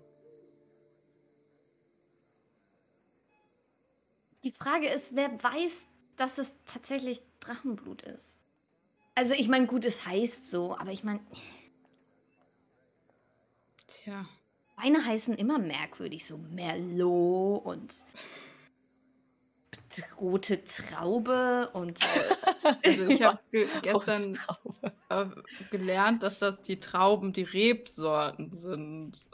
Die 4.44 4.52
Frage 4.52 4.88
ist, 4.88 5.16
wer 5.16 5.30
weiß, 5.42 5.86
dass 6.16 6.38
es 6.38 6.54
tatsächlich 6.66 7.22
Drachenblut 7.40 8.02
ist? 8.02 8.36
Also 9.14 9.34
ich 9.34 9.48
meine, 9.48 9.66
gut, 9.66 9.84
es 9.84 10.06
heißt 10.06 10.50
so, 10.50 10.76
aber 10.76 10.92
ich 10.92 11.02
meine, 11.02 11.20
Tja. 13.88 14.26
Weine 14.76 15.04
heißen 15.04 15.34
immer 15.34 15.58
merkwürdig, 15.58 16.26
so 16.26 16.38
Merlot 16.38 17.64
und 17.64 18.04
rote 20.20 20.64
Traube 20.64 21.70
und 21.72 22.00
Also 22.84 23.04
ich 23.06 23.22
habe 23.22 23.38
ge 23.50 23.66
gestern 23.82 24.38
äh, 25.08 25.26
gelernt, 25.70 26.22
dass 26.22 26.38
das 26.38 26.62
die 26.62 26.78
Trauben, 26.80 27.32
die 27.32 27.42
Rebsorten 27.42 28.52
sind. 28.54 29.24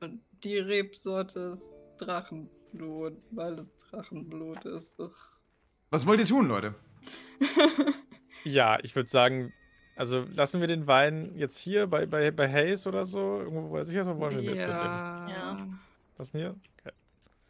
Und 0.00 0.20
die 0.44 0.58
Rebsorte 0.58 1.40
ist 1.54 1.68
Drachenblut, 1.98 3.16
weil 3.30 3.58
es 3.58 3.76
Drachenblut 3.90 4.64
ist. 4.64 4.98
Ugh. 4.98 5.12
Was 5.90 6.06
wollt 6.06 6.20
ihr 6.20 6.26
tun, 6.26 6.48
Leute? 6.48 6.74
Ja, 8.44 8.78
ich 8.82 8.94
würde 8.94 9.08
sagen, 9.08 9.52
also 9.96 10.24
lassen 10.32 10.60
wir 10.60 10.68
den 10.68 10.86
Wein 10.86 11.32
jetzt 11.36 11.58
hier 11.58 11.86
bei, 11.88 12.06
bei, 12.06 12.30
bei 12.30 12.50
Hayes 12.50 12.86
oder 12.86 13.04
so, 13.04 13.40
irgendwo, 13.40 13.70
wo 13.70 13.76
er 13.76 13.84
sicher 13.84 14.02
ist, 14.02 14.06
oder 14.06 14.18
wollen 14.18 14.36
wir 14.36 14.42
ihn 14.42 14.50
jetzt 14.50 14.66
mitnehmen? 14.66 14.78
Ja. 14.78 15.28
Ja. 15.28 15.68
Was 16.16 16.30
denn 16.30 16.40
hier? 16.40 16.56
Okay. 16.78 16.92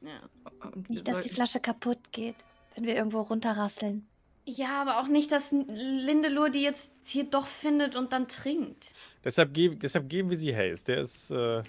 Ja. 0.09 0.71
Nicht, 0.89 1.07
dass 1.07 1.25
die 1.25 1.31
Flasche 1.31 1.61
kaputt 1.61 2.01
geht, 2.13 2.37
wenn 2.75 2.85
wir 2.85 2.97
irgendwo 2.97 3.21
runterrasseln. 3.21 4.07
Ja, 4.45 4.81
aber 4.81 5.01
auch 5.01 5.09
nicht, 5.09 5.31
dass 5.31 5.53
Lindelur 5.53 6.49
die 6.49 6.63
jetzt 6.63 6.93
hier 7.05 7.25
doch 7.25 7.47
findet 7.47 7.97
und 7.97 8.13
dann 8.15 8.29
trinkt. 8.29 8.95
Deshalb, 9.23 9.53
ge 9.53 9.75
deshalb 9.75 10.09
geben 10.09 10.31
wir 10.31 10.39
sie 10.39 10.57
Hayes. 10.57 10.85
Der 10.85 11.01
ist 11.01 11.31
äh, 11.31 11.35
halbwegs 11.35 11.67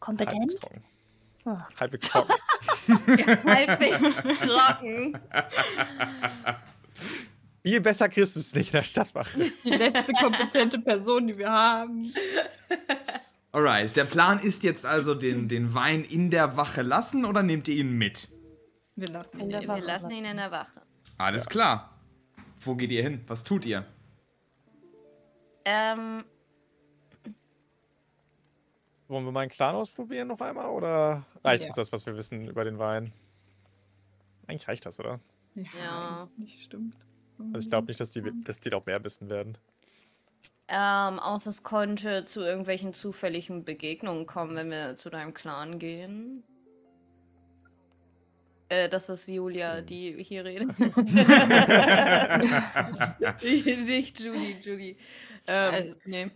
Kompetent? 0.00 0.60
trocken. 0.60 0.84
Oh. 1.46 1.58
Halbwegs 1.80 2.08
trocken. 2.08 2.34
Halbwegs 3.46 4.16
trocken. 4.44 5.18
Viel 7.62 7.80
besser 7.80 8.08
kriegst 8.08 8.36
du 8.36 8.40
es 8.40 8.54
nicht 8.54 8.68
in 8.68 8.72
der 8.72 8.84
Stadtwache. 8.84 9.50
die 9.64 9.70
letzte 9.70 10.12
kompetente 10.12 10.78
Person, 10.78 11.26
die 11.26 11.38
wir 11.38 11.50
haben. 11.50 12.12
Alright, 13.56 13.96
der 13.96 14.04
Plan 14.04 14.38
ist 14.38 14.64
jetzt 14.64 14.84
also, 14.84 15.14
den, 15.14 15.48
den 15.48 15.72
Wein 15.72 16.02
in 16.04 16.30
der 16.30 16.58
Wache 16.58 16.82
lassen 16.82 17.24
oder 17.24 17.42
nehmt 17.42 17.68
ihr 17.68 17.76
ihn 17.76 17.96
mit? 17.96 18.28
Wir 18.96 19.08
lassen 19.08 19.38
In 19.40 19.44
ihn. 19.46 19.50
der 19.50 19.62
Wir 19.62 19.68
Wache 19.68 19.80
lassen 19.80 20.10
ihn 20.10 20.26
in 20.26 20.36
der 20.36 20.50
Wache. 20.50 20.82
Alles 21.16 21.48
klar. 21.48 21.98
Wo 22.60 22.74
geht 22.74 22.90
ihr 22.90 23.02
hin? 23.02 23.24
Was 23.28 23.44
tut 23.44 23.64
ihr? 23.64 23.86
Ähm, 25.64 26.22
Wollen 29.08 29.24
wir 29.24 29.32
mal 29.32 29.40
einen 29.40 29.50
Clan 29.50 29.74
ausprobieren 29.74 30.28
noch 30.28 30.40
einmal 30.42 30.68
oder 30.68 31.24
reicht 31.42 31.62
Ja. 31.62 31.68
uns 31.68 31.76
das, 31.76 31.92
was 31.92 32.04
wir 32.04 32.14
wissen 32.14 32.48
über 32.48 32.62
den 32.62 32.78
Wein? 32.78 33.10
Eigentlich 34.48 34.68
reicht 34.68 34.84
das, 34.84 35.00
oder? 35.00 35.18
Ja, 35.54 35.62
Ja. 35.78 36.28
nicht 36.36 36.62
stimmt. 36.62 36.94
Also 37.54 37.60
ich 37.64 37.70
glaube 37.70 37.86
nicht, 37.86 38.00
dass 38.00 38.10
die, 38.10 38.22
dass 38.44 38.60
die 38.60 38.68
noch 38.68 38.84
mehr 38.84 39.02
wissen 39.02 39.30
werden. 39.30 39.56
Ähm, 40.68 41.18
außer 41.20 41.50
es 41.50 41.62
konnte 41.62 42.24
zu 42.24 42.40
irgendwelchen 42.40 42.92
zufälligen 42.92 43.64
Begegnungen 43.64 44.26
kommen, 44.26 44.56
wenn 44.56 44.70
wir 44.70 44.96
zu 44.96 45.10
deinem 45.10 45.32
Clan 45.34 45.78
gehen. 45.78 46.42
Äh, 48.68 48.88
das 48.88 49.08
ist 49.08 49.28
Julia, 49.28 49.80
die 49.80 50.20
hier 50.24 50.44
redet. 50.44 50.76
Nicht 53.86 54.18
Julie, 54.20 54.56
Julie. 54.60 54.96
Ähm, 55.46 55.74
Also- 55.74 55.94
nee. 56.04 56.30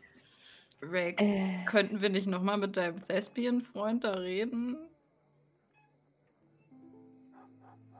Rex, 0.82 1.22
Äh. 1.22 1.64
könnten 1.66 2.00
wir 2.00 2.08
nicht 2.08 2.26
nochmal 2.26 2.56
mit 2.56 2.76
deinem 2.78 3.06
Thespian-Freund 3.06 4.02
da 4.04 4.14
reden? 4.14 4.78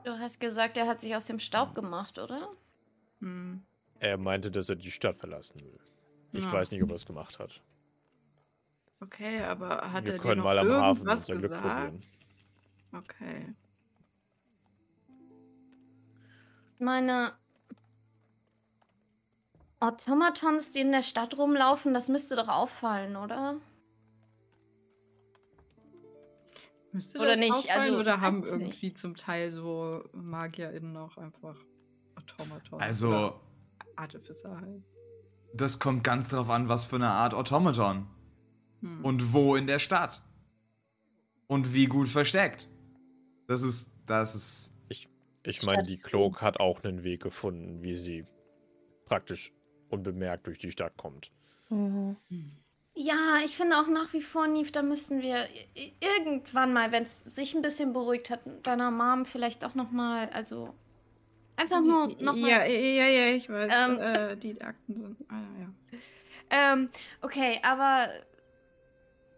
Du 0.03 0.17
hast 0.17 0.39
gesagt, 0.39 0.77
er 0.77 0.87
hat 0.87 0.97
sich 0.97 1.15
aus 1.15 1.25
dem 1.25 1.39
Staub 1.39 1.75
gemacht, 1.75 2.17
oder? 2.17 2.49
Hm. 3.19 3.61
Er 3.99 4.17
meinte, 4.17 4.49
dass 4.49 4.67
er 4.69 4.77
die 4.77 4.89
Stadt 4.89 5.19
verlassen 5.19 5.61
will. 5.61 5.79
Ich 6.33 6.45
Ja. 6.45 6.53
weiß 6.53 6.71
nicht, 6.71 6.81
ob 6.83 6.89
er 6.89 6.95
es 6.95 7.05
gemacht 7.05 7.39
hat. 7.39 7.61
Okay, 9.01 9.41
aber 9.41 9.91
hat 9.91 10.05
wir 10.05 10.13
er 10.13 10.17
dir 10.17 10.23
können 10.23 10.37
noch 10.37 10.43
mal 10.45 10.59
am 10.59 10.69
Hafen 10.69 10.99
irgendwas 11.07 11.29
unser 11.29 11.39
Glück 11.39 11.51
gesagt? 11.51 11.63
probieren. 11.63 12.03
Okay. 12.93 13.55
Meine 16.79 17.33
Automatons, 19.79 20.71
die 20.71 20.81
in 20.81 20.91
der 20.91 21.01
Stadt 21.03 21.37
rumlaufen, 21.37 21.93
das 21.93 22.07
müsste 22.09 22.35
doch 22.35 22.47
auffallen, 22.47 23.15
oder? 23.15 23.59
Müsste 26.91 27.17
Oder 27.19 27.29
das 27.29 27.39
nicht, 27.39 27.53
auffallen, 27.53 27.81
also, 27.93 27.99
oder 27.99 28.21
haben 28.21 28.43
irgendwie 28.43 28.93
zum 28.93 29.15
Teil 29.15 29.51
so 29.51 30.03
MagierInnen 30.13 30.95
auch 30.97 31.17
einfach 31.17 31.57
Automaton? 32.15 32.81
Also, 32.81 33.39
Artificer 33.95 34.59
halt. 34.59 34.83
Das 35.53 35.79
kommt 35.79 36.03
ganz 36.03 36.29
drauf 36.29 36.49
an, 36.49 36.69
was 36.69 36.85
für 36.85 36.95
eine 36.95 37.09
Art 37.09 37.33
Automaton. 37.33 38.07
Hm. 38.81 39.05
Und 39.05 39.33
wo 39.33 39.55
in 39.55 39.67
der 39.67 39.79
Stadt. 39.79 40.21
Und 41.47 41.73
wie 41.73 41.85
gut 41.85 42.09
versteckt. 42.09 42.69
Das 43.47 43.61
ist, 43.61 43.91
das 44.05 44.35
ist. 44.35 44.67
Ich 45.43 45.63
meine, 45.63 45.81
die 45.81 45.97
Cloak 45.97 46.41
hat 46.41 46.59
auch 46.59 46.83
einen 46.83 47.03
Weg 47.03 47.23
gefunden, 47.23 47.81
wie 47.81 47.95
sie 47.95 48.25
praktisch 49.05 49.51
unbemerkt 49.89 50.45
durch 50.45 50.59
die 50.59 50.71
Stadt 50.71 50.95
kommt. 50.97 51.31
Mhm. 51.69 52.15
Ja, 52.93 53.39
ich 53.43 53.55
finde 53.55 53.79
auch 53.79 53.87
nach 53.87 54.13
wie 54.13 54.21
vor, 54.21 54.47
Nief, 54.47 54.71
da 54.71 54.81
müssen 54.83 55.21
wir 55.21 55.47
irgendwann 55.99 56.73
mal, 56.73 56.91
wenn 56.91 57.03
es 57.03 57.23
sich 57.23 57.55
ein 57.55 57.61
bisschen 57.61 57.93
beruhigt 57.93 58.29
hat, 58.29 58.41
deiner 58.63 58.91
Mom 58.91 59.25
vielleicht 59.25 59.63
auch 59.65 59.75
noch 59.75 59.91
mal, 59.91 60.29
also 60.29 60.73
einfach 61.61 61.81
nur 61.81 62.07
noch 62.19 62.35
mal. 62.35 62.49
Ja, 62.49 62.65
ja, 62.65 63.07
ja, 63.07 63.35
ich 63.35 63.49
weiß. 63.49 63.73
Ähm. 63.75 63.99
äh, 63.99 64.37
die 64.37 64.61
Akten 64.61 64.95
sind. 64.95 65.17
Ah, 65.29 65.35
ja, 65.59 65.67
ja. 65.91 66.73
Ähm, 66.73 66.89
okay, 67.21 67.59
aber 67.63 68.09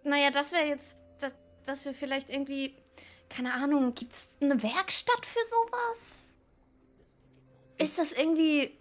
naja, 0.04 0.32
das 0.32 0.52
wäre 0.52 0.66
jetzt, 0.66 0.98
dass, 1.20 1.34
dass 1.66 1.86
wir 1.86 1.94
vielleicht 1.94 2.30
irgendwie, 2.30 2.76
keine 3.30 3.54
Ahnung, 3.54 3.94
gibt 3.94 4.14
es 4.14 4.38
eine 4.42 4.62
Werkstatt 4.62 5.26
für 5.26 5.44
sowas? 5.46 6.32
Ist 7.78 8.00
das 8.00 8.14
irgendwie. 8.14 8.78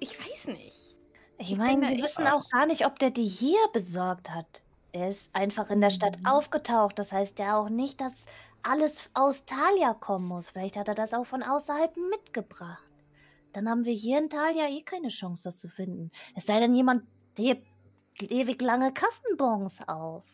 Ich 0.00 0.18
weiß 0.18 0.48
nicht. 0.48 0.96
Ich 1.38 1.50
Ich 1.50 1.56
meine, 1.58 1.88
wir 1.88 2.02
wissen 2.02 2.26
auch 2.26 2.48
gar 2.50 2.66
nicht, 2.66 2.86
ob 2.86 2.98
der 2.98 3.10
die 3.10 3.26
hier 3.26 3.58
besorgt 3.72 4.30
hat. 4.30 4.62
Er 4.92 5.10
ist 5.10 5.28
einfach 5.34 5.68
in 5.70 5.82
der 5.82 5.90
Stadt 5.90 6.16
aufgetaucht. 6.24 6.98
Das 6.98 7.12
heißt 7.12 7.38
ja 7.38 7.58
auch 7.58 7.68
nicht, 7.68 8.00
dass 8.00 8.14
alles 8.68 9.10
aus 9.14 9.44
Talia 9.44 9.94
kommen 9.94 10.28
muss. 10.28 10.48
Vielleicht 10.48 10.76
hat 10.76 10.88
er 10.88 10.94
das 10.94 11.14
auch 11.14 11.24
von 11.26 11.42
außerhalb 11.42 11.96
mitgebracht. 12.10 12.92
Dann 13.52 13.68
haben 13.68 13.84
wir 13.84 13.92
hier 13.92 14.18
in 14.18 14.28
Talia 14.28 14.68
eh 14.68 14.82
keine 14.82 15.08
Chance, 15.08 15.44
das 15.44 15.56
zu 15.56 15.68
finden. 15.68 16.10
Es 16.34 16.44
sei 16.44 16.60
denn, 16.60 16.74
jemand 16.74 17.04
hebt 17.38 17.66
ewig 18.20 18.60
lange 18.60 18.92
Kassenbons 18.92 19.80
auf. 19.88 20.24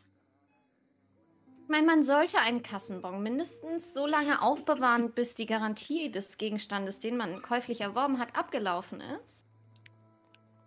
Ich 1.63 1.69
meine, 1.69 1.87
man 1.87 2.03
sollte 2.03 2.39
einen 2.39 2.63
Kassenbon 2.63 3.23
mindestens 3.23 3.95
so 3.95 4.07
lange 4.07 4.43
aufbewahren, 4.43 5.13
bis 5.13 5.35
die 5.35 5.47
Garantie 5.47 6.11
des 6.11 6.37
Gegenstandes, 6.37 6.99
den 6.99 7.17
man 7.17 7.41
käuflich 7.41 7.81
erworben 7.81 8.19
hat, 8.19 8.37
abgelaufen 8.37 9.01
ist. 9.25 9.47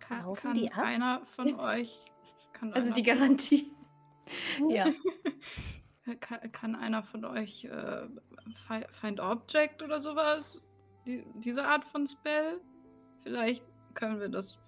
Kann, 0.00 0.24
Laufen 0.24 0.42
kann 0.42 0.54
die 0.54 0.72
ab? 0.72 0.84
einer 0.84 1.22
von 1.26 1.60
euch. 1.60 2.00
Kann 2.52 2.72
Also 2.72 2.86
einer 2.86 2.94
die 2.94 3.02
Garantie. 3.02 3.72
ja. 4.68 4.86
Kann, 6.20 6.52
kann 6.52 6.74
einer 6.76 7.02
von 7.02 7.24
euch 7.24 7.64
äh, 7.64 8.06
Fi- 8.66 8.86
Find 8.90 9.18
Object 9.18 9.82
oder 9.82 10.00
sowas? 10.00 10.62
Die, 11.04 11.24
diese 11.34 11.64
Art 11.64 11.84
von 11.84 12.06
Spell? 12.06 12.60
Vielleicht 13.22 13.64
können 13.94 14.20
wir 14.20 14.28
das 14.28 14.58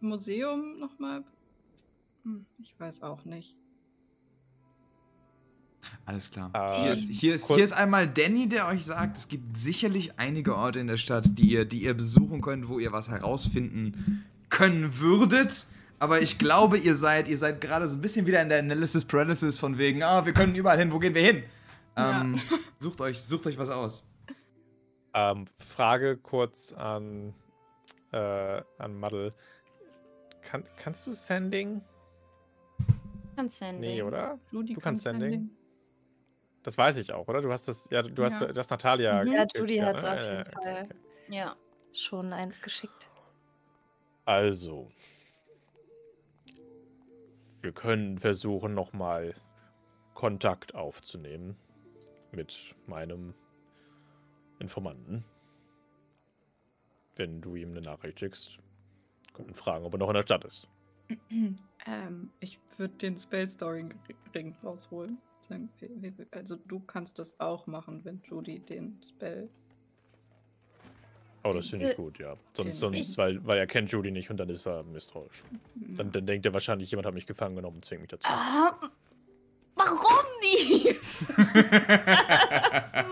Museum 0.00 0.78
nochmal. 0.78 1.22
Hm, 2.24 2.46
ich 2.58 2.78
weiß 2.78 3.02
auch 3.02 3.24
nicht. 3.26 3.56
Alles 6.06 6.30
klar. 6.30 6.50
Äh, 6.54 6.82
hier, 6.82 6.92
ist, 6.92 7.10
hier, 7.10 7.34
ist, 7.34 7.48
hier 7.48 7.64
ist 7.64 7.72
einmal 7.72 8.08
Danny, 8.08 8.48
der 8.48 8.66
euch 8.68 8.84
sagt, 8.86 9.18
es 9.18 9.28
gibt 9.28 9.56
sicherlich 9.56 10.18
einige 10.18 10.56
Orte 10.56 10.80
in 10.80 10.86
der 10.86 10.96
Stadt, 10.96 11.38
die 11.38 11.50
ihr, 11.50 11.64
die 11.66 11.82
ihr 11.82 11.94
besuchen 11.94 12.40
könnt, 12.40 12.68
wo 12.68 12.78
ihr 12.78 12.92
was 12.92 13.10
herausfinden 13.10 14.24
können 14.48 14.98
würdet. 14.98 15.66
Aber 16.00 16.22
ich 16.22 16.38
glaube, 16.38 16.78
ihr 16.78 16.96
seid, 16.96 17.28
ihr 17.28 17.36
seid 17.36 17.60
gerade 17.60 17.86
so 17.86 17.96
ein 17.98 18.00
bisschen 18.00 18.26
wieder 18.26 18.40
in 18.40 18.48
der 18.48 18.58
Analysis 18.60 19.04
Paralysis 19.04 19.60
von 19.60 19.76
wegen, 19.76 20.02
ah, 20.02 20.24
wir 20.24 20.32
können 20.32 20.54
überall 20.54 20.78
hin, 20.78 20.90
wo 20.92 20.98
gehen 20.98 21.14
wir 21.14 21.22
hin? 21.22 21.44
Ähm, 21.94 22.40
sucht, 22.78 23.00
euch, 23.02 23.20
sucht 23.20 23.46
euch 23.46 23.58
was 23.58 23.68
aus. 23.68 24.04
Ähm, 25.12 25.44
Frage 25.58 26.16
kurz 26.16 26.72
an, 26.72 27.34
äh, 28.12 28.62
an 28.78 28.98
Muddle. 28.98 29.34
Kann, 30.40 30.64
kannst 30.78 31.06
du 31.06 31.12
Sending? 31.12 31.82
Kannst 33.36 33.58
Sending. 33.58 33.80
Nee, 33.80 34.02
oder? 34.02 34.38
Judy 34.50 34.72
Du 34.74 34.80
kannst 34.80 35.04
kann 35.04 35.20
Sending? 35.20 35.50
Das 36.62 36.78
weiß 36.78 36.96
ich 36.96 37.12
auch, 37.12 37.28
oder? 37.28 37.42
Du 37.42 37.52
hast 37.52 37.68
das, 37.68 37.88
ja, 37.90 38.02
du 38.02 38.24
hast 38.24 38.40
Ja. 38.40 38.52
das 38.52 38.70
Natalia. 38.70 39.22
Mhm. 39.24 39.32
Ja, 39.32 39.46
Judy 39.54 39.76
ja, 39.76 39.86
hat 39.86 40.02
ne? 40.02 40.12
auf 40.12 40.16
Ja, 40.18 40.22
jeden 40.22 40.36
ja, 40.36 40.44
Fall 40.52 40.82
okay. 40.82 40.94
Ja. 41.28 41.56
schon 41.92 42.32
eins 42.32 42.62
geschickt. 42.62 43.08
Also. 44.24 44.86
Wir 47.62 47.72
können 47.72 48.18
versuchen, 48.18 48.74
nochmal 48.74 49.34
Kontakt 50.14 50.74
aufzunehmen 50.74 51.56
mit 52.32 52.74
meinem 52.86 53.34
Informanten. 54.58 55.24
Wenn 57.16 57.40
du 57.40 57.56
ihm 57.56 57.70
eine 57.70 57.82
Nachricht 57.82 58.20
schickst, 58.20 58.58
können 59.32 59.54
fragen, 59.54 59.84
ob 59.84 59.94
er 59.94 59.98
noch 59.98 60.08
in 60.08 60.14
der 60.14 60.22
Stadt 60.22 60.44
ist. 60.44 60.68
Ähm, 61.86 62.30
ich 62.40 62.60
würde 62.76 62.94
den 62.96 63.18
Spell 63.18 63.48
Story 63.48 63.88
Ring 64.34 64.54
rausholen. 64.62 65.18
Also 66.30 66.56
du 66.56 66.78
kannst 66.80 67.18
das 67.18 67.40
auch 67.40 67.66
machen, 67.66 68.04
wenn 68.04 68.18
Judy 68.18 68.60
den 68.60 69.00
Spell. 69.02 69.48
Oh, 71.42 71.52
das 71.54 71.68
finde 71.70 71.90
ich 71.90 71.96
gut, 71.96 72.18
ja. 72.18 72.36
Sonst, 72.54 72.74
Ich- 72.74 72.80
sonst 72.80 73.18
weil, 73.18 73.44
weil 73.46 73.58
er 73.58 73.66
kennt 73.66 73.90
Judy 73.90 74.10
nicht 74.10 74.30
und 74.30 74.36
dann 74.36 74.48
ist 74.50 74.66
er 74.66 74.82
misstrauisch. 74.84 75.42
Dann, 75.74 76.12
dann 76.12 76.26
denkt 76.26 76.44
er 76.46 76.52
wahrscheinlich, 76.52 76.90
jemand 76.90 77.06
hat 77.06 77.14
mich 77.14 77.26
gefangen 77.26 77.56
genommen 77.56 77.76
und 77.76 77.84
zwingt 77.84 78.02
mich 78.02 78.10
dazu. 78.10 78.28
Ah, 78.28 78.78
warum 79.74 80.26
nicht? 80.42 81.00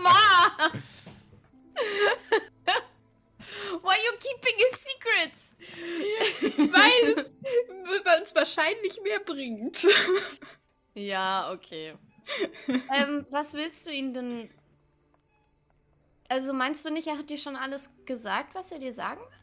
Ma! 0.03 0.69
Why 3.81 3.95
you 4.05 4.11
keeping 4.19 4.57
a 4.59 4.75
secret? 4.75 5.33
Weil 6.71 7.13
es 7.19 7.35
es 8.23 8.35
wahrscheinlich 8.35 8.99
mehr 9.03 9.19
bringt. 9.19 9.85
Ja, 10.93 11.51
okay. 11.53 11.93
ähm, 12.93 13.25
was 13.29 13.53
willst 13.53 13.87
du 13.87 13.91
ihm 13.91 14.13
denn. 14.13 14.49
Also 16.29 16.53
meinst 16.53 16.85
du 16.85 16.91
nicht, 16.91 17.07
er 17.07 17.17
hat 17.17 17.29
dir 17.29 17.37
schon 17.37 17.55
alles 17.57 17.89
gesagt, 18.05 18.55
was 18.55 18.71
er 18.71 18.79
dir 18.79 18.93
sagen 18.93 19.19
will? 19.19 19.37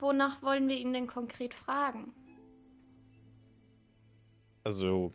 Wonach 0.00 0.42
wollen 0.42 0.66
wir 0.68 0.76
ihn 0.76 0.92
denn 0.92 1.06
konkret 1.06 1.54
fragen? 1.54 2.12
Also, 4.64 5.12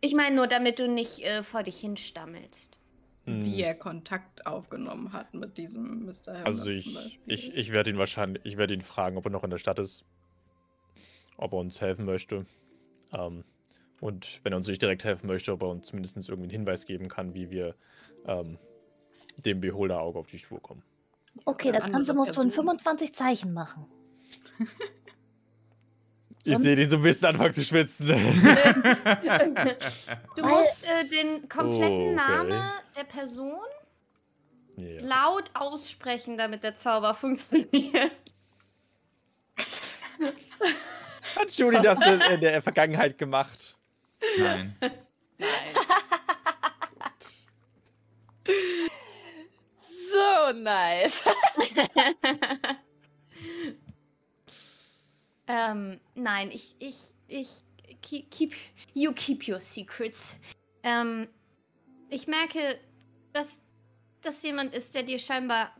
Ich 0.00 0.14
meine 0.14 0.36
nur, 0.36 0.46
damit 0.46 0.78
du 0.78 0.88
nicht 0.88 1.20
äh, 1.20 1.42
vor 1.42 1.62
dich 1.62 1.78
hinstammelst. 1.80 2.78
hm, 3.24 3.44
Wie 3.44 3.60
er 3.60 3.74
Kontakt 3.74 4.46
aufgenommen 4.46 5.12
hat 5.12 5.34
mit 5.34 5.58
diesem 5.58 6.06
Mr. 6.06 6.38
Hamlet 6.40 6.46
also 6.46 6.70
ich, 6.70 7.20
ich, 7.26 7.54
ich 7.54 7.72
werde 7.72 7.90
ihn 7.90 7.98
wahrscheinlich, 7.98 8.44
ich 8.46 8.56
werde 8.56 8.74
ihn 8.74 8.80
fragen, 8.82 9.16
ob 9.16 9.26
er 9.26 9.30
noch 9.30 9.44
in 9.44 9.50
der 9.50 9.58
Stadt 9.58 9.78
ist. 9.78 10.04
Ob 11.36 11.52
er 11.52 11.58
uns 11.58 11.80
helfen 11.80 12.04
möchte. 12.04 12.46
Ähm, 13.12 13.44
und 14.00 14.40
wenn 14.44 14.52
er 14.52 14.56
uns 14.56 14.68
nicht 14.68 14.82
direkt 14.82 15.04
helfen 15.04 15.26
möchte, 15.26 15.52
ob 15.52 15.62
er 15.62 15.68
uns 15.68 15.86
zumindest 15.86 16.16
irgendwie 16.16 16.44
einen 16.44 16.50
Hinweis 16.50 16.86
geben 16.86 17.08
kann, 17.08 17.34
wie 17.34 17.50
wir 17.50 17.74
ähm, 18.26 18.58
dem 19.36 19.60
Beholder-Auge 19.60 20.18
auf 20.18 20.26
die 20.26 20.38
Spur 20.38 20.60
kommen. 20.60 20.82
Okay, 21.44 21.70
das 21.72 21.90
Ganze 21.90 22.14
musst 22.14 22.36
du 22.36 22.40
in 22.40 22.48
Personen. 22.48 22.78
25 22.78 23.14
Zeichen 23.14 23.52
machen. 23.52 23.86
Ich 26.48 26.58
sehe 26.58 26.76
den 26.76 26.88
so 26.88 26.96
ein 26.96 27.02
bisschen 27.02 27.28
anfangen 27.30 27.54
zu 27.54 27.64
schwitzen. 27.64 28.06
Du 30.36 30.46
musst 30.46 30.84
äh, 30.84 31.04
den 31.08 31.48
kompletten 31.48 31.90
Oh, 31.90 32.06
okay. 32.06 32.14
Namen 32.14 32.62
der 32.96 33.04
Person 33.04 33.58
ja. 34.76 35.00
laut 35.00 35.50
aussprechen, 35.54 36.38
damit 36.38 36.62
der 36.62 36.76
Zauber 36.76 37.14
funktioniert. 37.20 38.12
Hat 41.34 41.50
Judy 41.50 41.82
das 41.82 42.06
in, 42.06 42.20
in 42.34 42.40
der 42.40 42.62
Vergangenheit 42.62 43.18
gemacht? 43.18 43.76
Nein. 44.38 44.76
So 50.10 50.52
nice. 50.66 51.22
ähm, 55.46 56.00
nein, 56.14 56.50
ich, 56.52 56.74
ich, 56.78 56.96
ich, 57.28 57.48
keep, 58.02 58.54
you 58.92 59.12
keep 59.12 59.48
your 59.48 59.60
secrets. 59.60 60.36
Ähm, 60.82 61.28
ich 62.10 62.26
merke, 62.26 62.78
dass 63.32 63.60
das 64.20 64.42
jemand 64.42 64.74
ist, 64.74 64.94
der 64.94 65.04
dir 65.04 65.18
scheinbar 65.18 65.70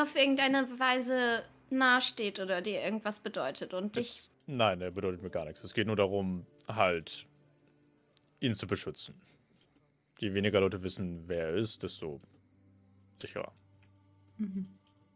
auf 0.00 0.14
irgendeine 0.14 0.78
Weise 0.78 1.44
nahesteht 1.70 2.38
oder 2.38 2.62
dir 2.62 2.82
irgendwas 2.82 3.18
bedeutet. 3.18 3.74
Und 3.74 3.96
ich, 3.96 4.06
Ist 4.06 4.32
Nein, 4.46 4.80
er 4.80 4.90
bedeutet 4.90 5.22
mir 5.22 5.30
gar 5.30 5.44
nichts. 5.44 5.64
Es 5.64 5.74
geht 5.74 5.86
nur 5.86 5.96
darum, 5.96 6.46
halt, 6.68 7.26
ihn 8.40 8.54
zu 8.54 8.66
beschützen. 8.66 9.20
Je 10.18 10.34
weniger 10.34 10.60
Leute 10.60 10.82
wissen, 10.82 11.28
wer 11.28 11.48
er 11.48 11.54
ist, 11.54 11.82
desto 11.82 12.20
sicherer. 13.22 13.52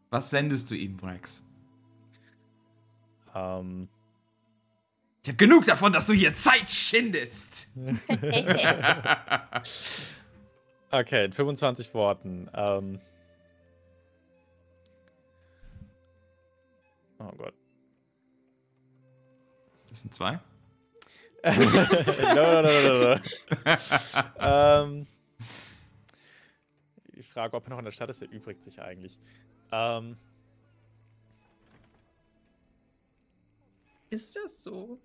Was 0.09 0.29
sendest 0.29 0.71
du 0.71 0.75
ihm, 0.75 0.97
Brax? 0.97 1.43
Ähm, 3.35 3.87
Ich 5.23 5.27
habe 5.29 5.37
genug 5.37 5.65
davon, 5.65 5.91
dass 5.93 6.05
du 6.05 6.13
hier 6.13 6.33
Zeit 6.33 6.69
schindest. 6.69 7.73
okay, 10.91 11.25
in 11.25 11.33
25 11.33 11.93
Worten. 11.93 12.49
Ähm, 12.53 13.01
oh 17.19 17.31
Gott. 17.37 17.53
Das 19.89 19.99
sind 20.01 20.13
zwei. 20.13 20.39
no, 21.43 22.61
no, 22.61 22.61
no, 22.61 22.71
no, 22.71 23.15
no. 23.15 23.19
ähm, 24.39 25.07
Frage, 27.37 27.55
ob 27.55 27.65
er 27.65 27.69
noch 27.69 27.79
in 27.79 27.85
der 27.85 27.91
Stadt 27.91 28.09
ist, 28.09 28.21
erübrigt 28.21 28.63
sich 28.63 28.81
eigentlich. 28.81 29.19
Ähm, 29.71 30.17
Ist 34.09 34.35
das 34.35 34.63
so? 34.63 34.97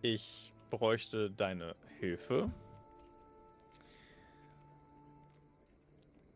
ich 0.00 0.52
bräuchte 0.70 1.30
deine 1.30 1.76
Hilfe. 1.98 2.50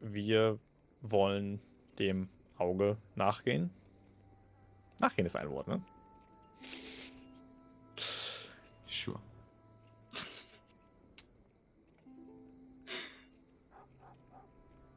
Wir 0.00 0.58
wollen 1.02 1.60
dem 1.98 2.28
Auge 2.56 2.96
nachgehen. 3.14 3.70
Nachgehen 5.00 5.26
ist 5.26 5.36
ein 5.36 5.50
Wort, 5.50 5.68
ne? 5.68 5.82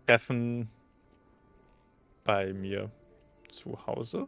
Treffen 0.06 0.70
bei 2.24 2.54
mir 2.54 2.92
zu 3.50 3.86
Hause. 3.86 4.28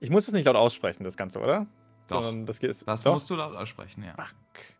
Ich 0.00 0.10
muss 0.10 0.28
es 0.28 0.34
nicht 0.34 0.44
laut 0.44 0.56
aussprechen, 0.56 1.04
das 1.04 1.16
Ganze, 1.16 1.40
oder? 1.40 1.66
Doch. 2.08 2.22
Sondern 2.22 2.46
das 2.46 2.60
geht. 2.60 2.70
Das 2.86 3.02
doch? 3.02 3.14
musst 3.14 3.28
du 3.30 3.34
laut 3.34 3.56
aussprechen, 3.56 4.04
ja. 4.04 4.14
Fuck. 4.14 4.76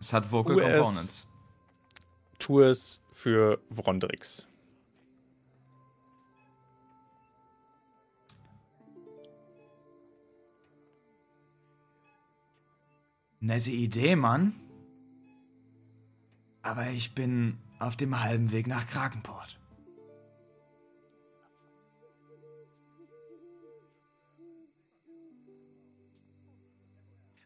Es 0.00 0.12
hat 0.12 0.30
Vocal 0.30 0.56
US. 0.56 0.64
Components. 0.64 1.28
Tu 2.38 2.60
es 2.60 3.00
für 3.16 3.62
Vrondrix. 3.70 4.46
Nette 13.40 13.70
Idee, 13.70 14.16
Mann. 14.16 14.54
Aber 16.62 16.88
ich 16.88 17.14
bin 17.14 17.58
auf 17.78 17.96
dem 17.96 18.22
halben 18.22 18.52
Weg 18.52 18.66
nach 18.66 18.86
Krakenport. 18.86 19.58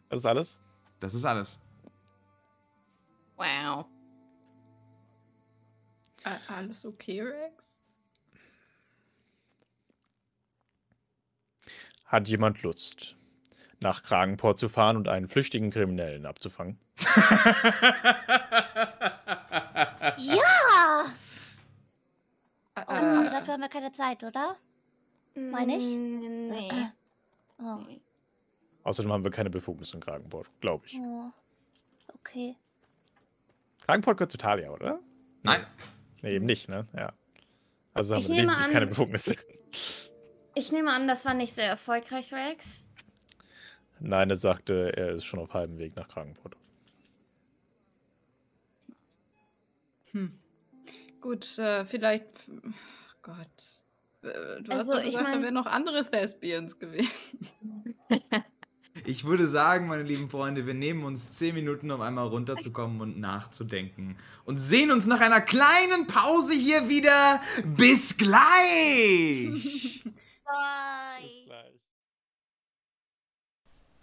Das 0.08 0.18
ist 0.18 0.26
alles? 0.26 0.62
Das 0.98 1.14
ist 1.14 1.24
alles. 1.24 1.60
Wow. 3.36 3.86
Alles 6.48 6.84
okay, 6.84 7.22
Rex? 7.22 7.80
Hat 12.06 12.28
jemand 12.28 12.62
Lust, 12.62 13.16
nach 13.80 14.02
Kragenport 14.02 14.58
zu 14.58 14.68
fahren 14.68 14.96
und 14.96 15.08
einen 15.08 15.28
flüchtigen 15.28 15.70
Kriminellen 15.70 16.26
abzufangen? 16.26 16.78
Ja! 20.16 21.04
Äh, 22.74 22.80
Aber 22.80 23.30
dafür 23.30 23.54
haben 23.54 23.60
wir 23.60 23.68
keine 23.68 23.92
Zeit, 23.92 24.22
oder? 24.24 24.56
Meine 25.34 25.76
ich? 25.76 25.84
Nee. 25.84 26.90
Oh, 27.58 27.78
Außerdem 28.82 29.12
haben 29.12 29.24
wir 29.24 29.30
keine 29.30 29.50
Befugnis 29.50 29.92
in 29.94 30.00
Kragenport, 30.00 30.48
glaube 30.60 30.86
ich. 30.86 30.98
oh. 30.98 31.30
Okay. 32.14 32.56
Kragenport 33.86 34.16
gehört 34.18 34.32
zu 34.32 34.38
Talia, 34.38 34.70
oder? 34.70 35.00
Nein. 35.42 35.66
Nee, 36.22 36.34
eben 36.36 36.46
nicht, 36.46 36.68
ne? 36.68 36.86
Ja. 36.96 37.12
Also 37.94 38.14
haben 38.14 38.22
Ich 38.22 38.28
wir 38.28 38.36
nehme 38.36 38.56
an- 38.56 38.70
keine 38.70 38.86
Befugnisse. 38.86 39.36
Ich 40.54 40.72
nehme 40.72 40.92
an, 40.92 41.06
das 41.08 41.24
war 41.24 41.34
nicht 41.34 41.52
sehr 41.52 41.68
erfolgreich, 41.68 42.32
Rex. 42.32 42.90
Nein, 44.00 44.30
er 44.30 44.36
sagte, 44.36 44.96
er 44.96 45.10
ist 45.12 45.24
schon 45.24 45.38
auf 45.40 45.52
halbem 45.54 45.78
Weg 45.78 45.94
nach 45.96 46.08
Kragenport. 46.08 46.56
Hm. 50.12 50.38
Gut, 51.20 51.58
äh, 51.58 51.84
vielleicht. 51.84 52.26
Ach 53.08 53.16
Gott. 53.22 53.36
Äh, 54.22 54.62
Du 54.62 54.72
Also, 54.72 54.72
hast 54.72 54.90
doch 54.90 54.98
ich 55.00 55.04
gesagt, 55.06 55.26
da 55.26 55.30
mein- 55.32 55.42
wären 55.42 55.54
noch 55.54 55.66
andere 55.66 56.08
Thespians 56.10 56.78
gewesen. 56.78 57.38
Ich 59.10 59.24
würde 59.24 59.48
sagen, 59.48 59.88
meine 59.88 60.04
lieben 60.04 60.30
Freunde, 60.30 60.68
wir 60.68 60.74
nehmen 60.74 61.02
uns 61.02 61.32
10 61.32 61.56
Minuten, 61.56 61.90
um 61.90 62.00
einmal 62.00 62.28
runterzukommen 62.28 63.00
und 63.00 63.18
nachzudenken. 63.18 64.16
Und 64.44 64.58
sehen 64.58 64.92
uns 64.92 65.04
nach 65.06 65.20
einer 65.20 65.40
kleinen 65.40 66.06
Pause 66.06 66.54
hier 66.54 66.88
wieder. 66.88 67.42
Bis 67.64 68.16
gleich! 68.16 70.04
Bis 70.04 70.04
gleich. 71.44 71.80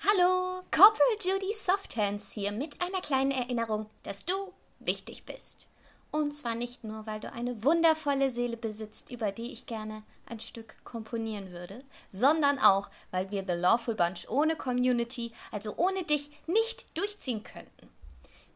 Hallo, 0.06 0.62
Corporal 0.72 1.18
Judy 1.22 1.54
Softhands 1.56 2.34
hier 2.34 2.52
mit 2.52 2.82
einer 2.82 3.00
kleinen 3.00 3.32
Erinnerung, 3.32 3.90
dass 4.04 4.26
du 4.26 4.34
wichtig 4.80 5.24
bist. 5.24 5.70
Und 6.12 6.34
zwar 6.34 6.56
nicht 6.56 6.84
nur, 6.84 7.06
weil 7.06 7.20
du 7.20 7.32
eine 7.32 7.64
wundervolle 7.64 8.30
Seele 8.30 8.58
besitzt, 8.58 9.12
über 9.12 9.32
die 9.32 9.52
ich 9.52 9.66
gerne 9.66 10.04
ein 10.26 10.40
Stück 10.40 10.76
komponieren 10.84 11.52
würde, 11.52 11.84
sondern 12.12 12.60
auch, 12.60 12.90
weil 13.12 13.30
wir 13.30 13.44
The 13.48 13.54
Lawful 13.54 13.96
Bunch 13.96 14.28
ohne 14.30 14.56
Community, 14.56 15.34
also 15.52 15.76
ohne 15.78 16.04
dich, 16.04 16.32
nicht 16.48 16.98
durchziehen 16.98 17.44
könnten. 17.44 17.90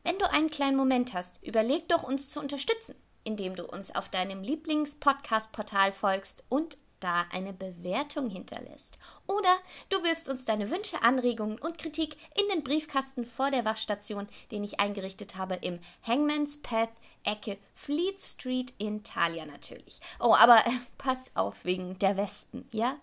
Wenn 0.04 0.18
du 0.18 0.30
einen 0.32 0.50
kleinen 0.50 0.78
Moment 0.78 1.14
hast, 1.14 1.42
überleg 1.44 1.88
doch 1.90 2.04
uns 2.04 2.30
zu 2.30 2.40
unterstützen, 2.40 2.96
indem 3.24 3.56
du 3.56 3.66
uns 3.66 3.94
auf 3.94 4.10
deinem 4.10 4.42
Lieblings-Podcast-Portal 4.42 5.92
folgst 5.92 6.44
und 6.50 6.78
da 7.02 7.26
eine 7.32 7.52
Bewertung 7.54 8.30
hinterlässt. 8.30 8.98
Oder 9.28 9.58
du 9.90 10.04
wirfst 10.04 10.30
uns 10.30 10.46
deine 10.46 10.72
Wünsche, 10.72 11.02
Anregungen 11.02 11.60
und 11.60 11.78
Kritik 11.78 12.16
in 12.40 12.48
den 12.50 12.64
Briefkasten 12.64 13.26
vor 13.26 13.52
der 13.52 13.66
Wachstation, 13.66 14.28
den 14.52 14.64
ich 14.64 14.80
eingerichtet 14.80 15.36
habe 15.36 15.56
im 15.56 15.80
Hangman's 16.08 16.62
Path 16.62 16.92
Ecke 17.24 17.58
Fleet 17.76 18.22
Street 18.22 18.74
in 18.78 19.04
Thalia 19.04 19.46
natürlich. 19.46 20.00
Oh, 20.20 20.34
aber 20.34 20.64
pass 20.98 21.32
auf 21.36 21.66
wegen 21.66 22.00
der 22.00 22.18
Wespen, 22.18 22.68
ja? 22.72 22.98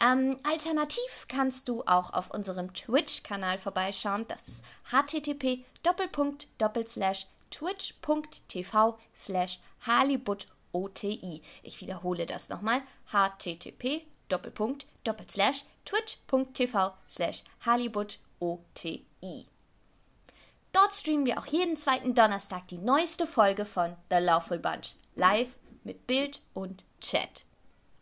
Ähm, 0.00 0.38
alternativ 0.44 1.26
kannst 1.28 1.68
du 1.68 1.82
auch 1.82 2.14
auf 2.14 2.30
unserem 2.30 2.72
Twitch-Kanal 2.72 3.58
vorbeischauen. 3.58 4.26
Das 4.28 4.48
ist 4.48 4.64
http 4.90 5.64
twitch.tv 7.50 8.98
slash 9.14 9.58
halibutoti. 10.72 11.42
Ich 11.62 11.80
wiederhole 11.80 12.26
das 12.26 12.48
nochmal. 12.48 12.82
http 13.06 14.06
twitch.tv 15.84 16.92
slash 17.08 17.44
halibutoti. 17.64 19.06
Dort 20.72 20.92
streamen 20.92 21.26
wir 21.26 21.38
auch 21.38 21.46
jeden 21.46 21.76
zweiten 21.76 22.14
Donnerstag 22.14 22.68
die 22.68 22.78
neueste 22.78 23.26
Folge 23.26 23.64
von 23.64 23.96
The 24.08 24.18
Lawful 24.18 24.58
Bunch. 24.58 24.94
Live 25.16 25.48
mit 25.82 26.06
Bild 26.06 26.40
und 26.54 26.84
Chat. 27.00 27.44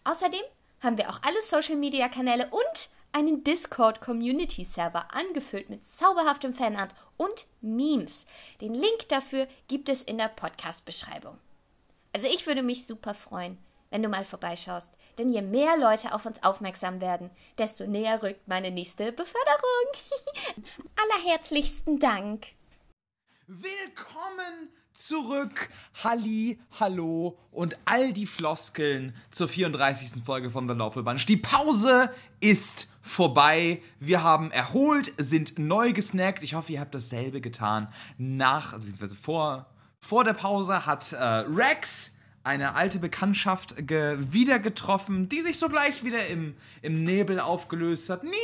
Außerdem 0.05 0.43
haben 0.81 0.99
wir 0.99 1.09
auch 1.09 1.23
alle 1.23 1.43
Social 1.43 1.77
Media 1.77 2.09
Kanäle 2.09 2.47
und 2.51 2.91
einen 3.13 3.43
Discord 3.43 4.03
Community 4.03 4.65
Server 4.65 5.13
angefüllt 5.15 5.71
mit 5.71 5.87
zauberhaftem 5.87 6.53
Fanart 6.53 6.95
und 7.17 7.47
Memes. 7.63 8.27
Den 8.61 8.75
Link 8.75 9.09
dafür 9.09 9.49
gibt 9.67 9.89
es 9.89 10.03
in 10.03 10.19
der 10.19 10.29
Podcast 10.29 10.85
Beschreibung. 10.85 11.39
Also 12.19 12.31
ich 12.35 12.49
würde 12.49 12.65
mich 12.65 12.85
super 12.85 13.15
freuen, 13.15 13.57
wenn 13.91 14.03
du 14.03 14.09
mal 14.09 14.25
vorbeischaust, 14.25 14.93
denn 15.19 15.33
je 15.33 15.41
mehr 15.41 15.79
Leute 15.79 16.13
auf 16.13 16.27
uns 16.27 16.43
aufmerksam 16.43 17.01
werden, 17.01 17.31
desto 17.59 17.87
näher 17.87 18.21
rückt 18.21 18.49
meine 18.49 18.73
nächste 18.73 19.13
Beförderung. 19.13 19.87
Allerherzlichsten 20.97 22.01
Dank. 22.01 22.49
Willkommen 23.47 24.69
zurück, 24.95 25.71
Halli, 26.03 26.59
Hallo 26.81 27.39
und 27.53 27.79
all 27.85 28.13
die 28.13 28.27
Floskeln 28.27 29.15
zur 29.31 29.47
34. 29.47 30.25
Folge 30.25 30.51
von 30.51 30.69
The 30.69 30.75
Lawful 30.75 31.05
Bunch. 31.05 31.25
Die 31.27 31.37
Pause 31.37 32.13
ist 32.41 32.89
vorbei. 33.01 33.81
Wir 34.01 34.25
haben 34.25 34.51
erholt, 34.51 35.13
sind 35.19 35.61
neu 35.61 35.93
gesnackt. 35.93 36.43
Ich 36.43 36.55
hoffe, 36.55 36.73
ihr 36.73 36.81
habt 36.81 36.97
dasselbe 36.97 37.41
getan. 37.41 37.87
Nach, 38.17 38.73
beziehungsweise 38.73 39.15
vor, 39.15 39.69
vor 40.01 40.25
der 40.25 40.35
Pause 40.35 40.87
hat 40.87 41.13
äh, 41.13 41.23
Rex 41.23 42.15
eine 42.45 42.75
alte 42.75 42.99
Bekanntschaft 42.99 43.75
ge 43.87 44.17
wieder 44.19 44.59
getroffen, 44.59 45.29
die 45.29 45.43
sich 45.43 45.59
sogleich 45.59 46.03
wieder 46.03 46.29
im, 46.29 46.55
im 46.81 47.05
Nebel 47.05 47.41
aufgelöst 47.41 48.09
hat. 48.09 48.25
Neve 48.25 48.35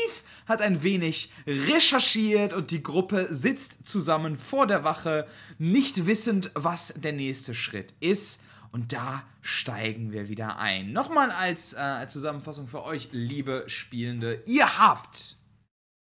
hat 0.46 0.60
ein 0.60 0.82
wenig 0.82 1.32
recherchiert 1.46 2.52
und 2.52 2.70
die 2.70 2.82
Gruppe 2.82 3.26
sitzt 3.32 3.86
zusammen 3.86 4.36
vor 4.36 4.66
der 4.66 4.84
Wache, 4.84 5.26
nicht 5.58 6.06
wissend, 6.06 6.50
was 6.54 6.92
der 6.96 7.14
nächste 7.14 7.54
Schritt 7.54 7.94
ist. 8.00 8.42
Und 8.72 8.92
da 8.92 9.22
steigen 9.40 10.12
wir 10.12 10.28
wieder 10.28 10.58
ein. 10.58 10.92
Nochmal 10.92 11.30
als, 11.30 11.72
äh, 11.72 11.78
als 11.78 12.12
Zusammenfassung 12.12 12.66
für 12.66 12.82
euch, 12.84 13.08
liebe 13.12 13.64
Spielende. 13.68 14.42
Ihr 14.46 14.78
habt, 14.78 15.38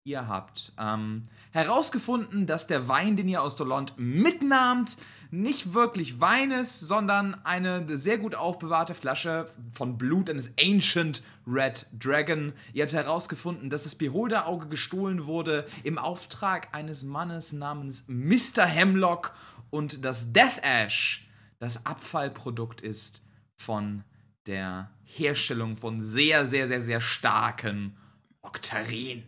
ihr 0.04 0.28
habt 0.28 0.74
ähm, 0.78 1.30
herausgefunden, 1.52 2.46
dass 2.46 2.68
der 2.68 2.88
Wein, 2.88 3.16
den 3.16 3.30
ihr 3.30 3.42
aus 3.42 3.56
Dolont 3.56 3.94
mitnahmt, 3.98 4.98
nicht 5.42 5.74
wirklich 5.74 6.20
Wein 6.20 6.52
ist, 6.52 6.80
sondern 6.80 7.36
eine 7.46 7.98
sehr 7.98 8.18
gut 8.18 8.36
aufbewahrte 8.36 8.96
Flasche 8.96 9.48
von 9.72 9.98
Blut 9.98 10.30
eines 10.30 10.54
Ancient 10.60 11.24
Red 11.46 11.88
Dragon. 11.98 12.54
Ihr 12.74 12.84
habt 12.84 12.94
herausgefunden, 12.94 13.70
dass 13.70 13.84
das 13.84 13.96
Beholderauge 13.96 14.68
gestohlen 14.68 15.26
wurde 15.26 15.68
im 15.84 15.98
Auftrag 15.98 16.74
eines 16.74 17.04
Mannes 17.04 17.54
namens 17.54 18.06
Mr. 18.08 18.66
Hemlock 18.66 19.34
und 19.70 20.06
dass 20.06 20.32
Death 20.32 20.64
Ash 20.64 21.28
das 21.60 21.86
Abfallprodukt 21.86 22.82
ist 22.82 23.22
von 23.56 24.04
der 24.46 24.92
Herstellung 25.04 25.78
von 25.78 26.02
sehr, 26.02 26.46
sehr, 26.46 26.68
sehr, 26.68 26.82
sehr 26.82 27.02
starken 27.02 27.98
Oktarin. 28.42 29.24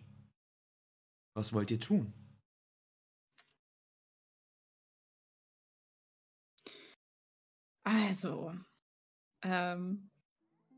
Was 1.33 1.53
wollt 1.53 1.71
ihr 1.71 1.79
tun? 1.79 2.13
Also, 7.87 8.53
ähm, 9.43 10.09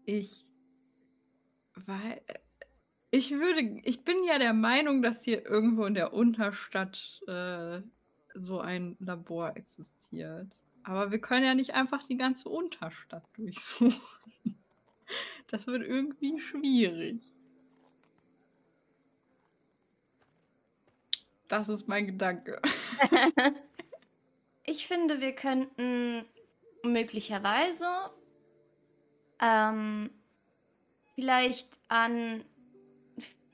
ich, 0.05 0.45
weil, 1.73 2.21
ich 3.09 3.31
würde, 3.31 3.81
ich 3.83 4.03
bin 4.03 4.17
ja 4.27 4.37
der 4.37 4.53
Meinung, 4.53 5.01
dass 5.01 5.23
hier 5.23 5.43
irgendwo 5.43 5.85
in 5.85 5.95
der 5.95 6.13
Unterstadt 6.13 7.19
äh, 7.25 7.81
so 8.35 8.59
ein 8.59 8.95
Labor 8.99 9.57
existiert. 9.57 10.61
Aber 10.83 11.09
wir 11.09 11.19
können 11.19 11.45
ja 11.45 11.55
nicht 11.55 11.73
einfach 11.73 12.05
die 12.05 12.15
ganze 12.15 12.47
Unterstadt 12.47 13.25
durchsuchen. 13.35 13.99
Das 15.47 15.65
wird 15.65 15.81
irgendwie 15.81 16.39
schwierig. 16.39 17.23
Das 21.47 21.69
ist 21.69 21.87
mein 21.87 22.05
Gedanke. 22.05 22.61
Ich 24.65 24.85
finde, 24.85 25.19
wir 25.19 25.33
könnten 25.33 26.27
möglicherweise 26.83 27.87
ähm, 29.41 30.09
vielleicht 31.15 31.67
an 31.87 32.43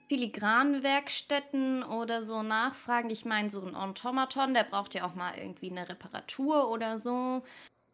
Filigranwerkstätten 0.08 1.84
oder 1.84 2.22
so 2.22 2.44
nachfragen. 2.44 3.10
Ich 3.10 3.26
meine, 3.26 3.50
so 3.50 3.62
ein 3.62 3.76
Automaton, 3.76 4.54
der 4.54 4.64
braucht 4.64 4.94
ja 4.94 5.06
auch 5.06 5.16
mal 5.16 5.34
irgendwie 5.38 5.72
eine 5.72 5.90
Reparatur 5.90 6.70
oder 6.70 7.00
so. 7.00 7.44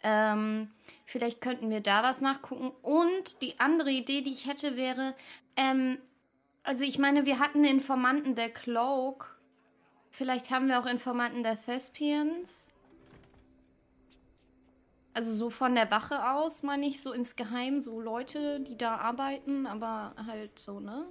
Ähm, 0.03 0.71
vielleicht 1.05 1.41
könnten 1.41 1.69
wir 1.69 1.81
da 1.81 2.03
was 2.03 2.21
nachgucken. 2.21 2.71
Und 2.81 3.41
die 3.41 3.59
andere 3.59 3.91
Idee, 3.91 4.21
die 4.21 4.33
ich 4.33 4.47
hätte, 4.47 4.75
wäre, 4.75 5.15
ähm, 5.55 5.99
also 6.63 6.83
ich 6.83 6.99
meine, 6.99 7.25
wir 7.25 7.39
hatten 7.39 7.63
Informanten 7.63 8.35
der 8.35 8.49
Cloak. 8.49 9.39
Vielleicht 10.09 10.51
haben 10.51 10.67
wir 10.67 10.79
auch 10.79 10.85
Informanten 10.85 11.43
der 11.43 11.59
Thespians. 11.59 12.67
Also 15.13 15.33
so 15.33 15.49
von 15.49 15.75
der 15.75 15.91
Wache 15.91 16.31
aus, 16.31 16.63
meine 16.63 16.85
ich, 16.85 17.01
so 17.01 17.11
insgeheim, 17.11 17.81
so 17.81 17.99
Leute, 17.99 18.61
die 18.61 18.77
da 18.77 18.97
arbeiten, 18.97 19.65
aber 19.65 20.15
halt 20.25 20.57
so, 20.57 20.79
ne? 20.79 21.05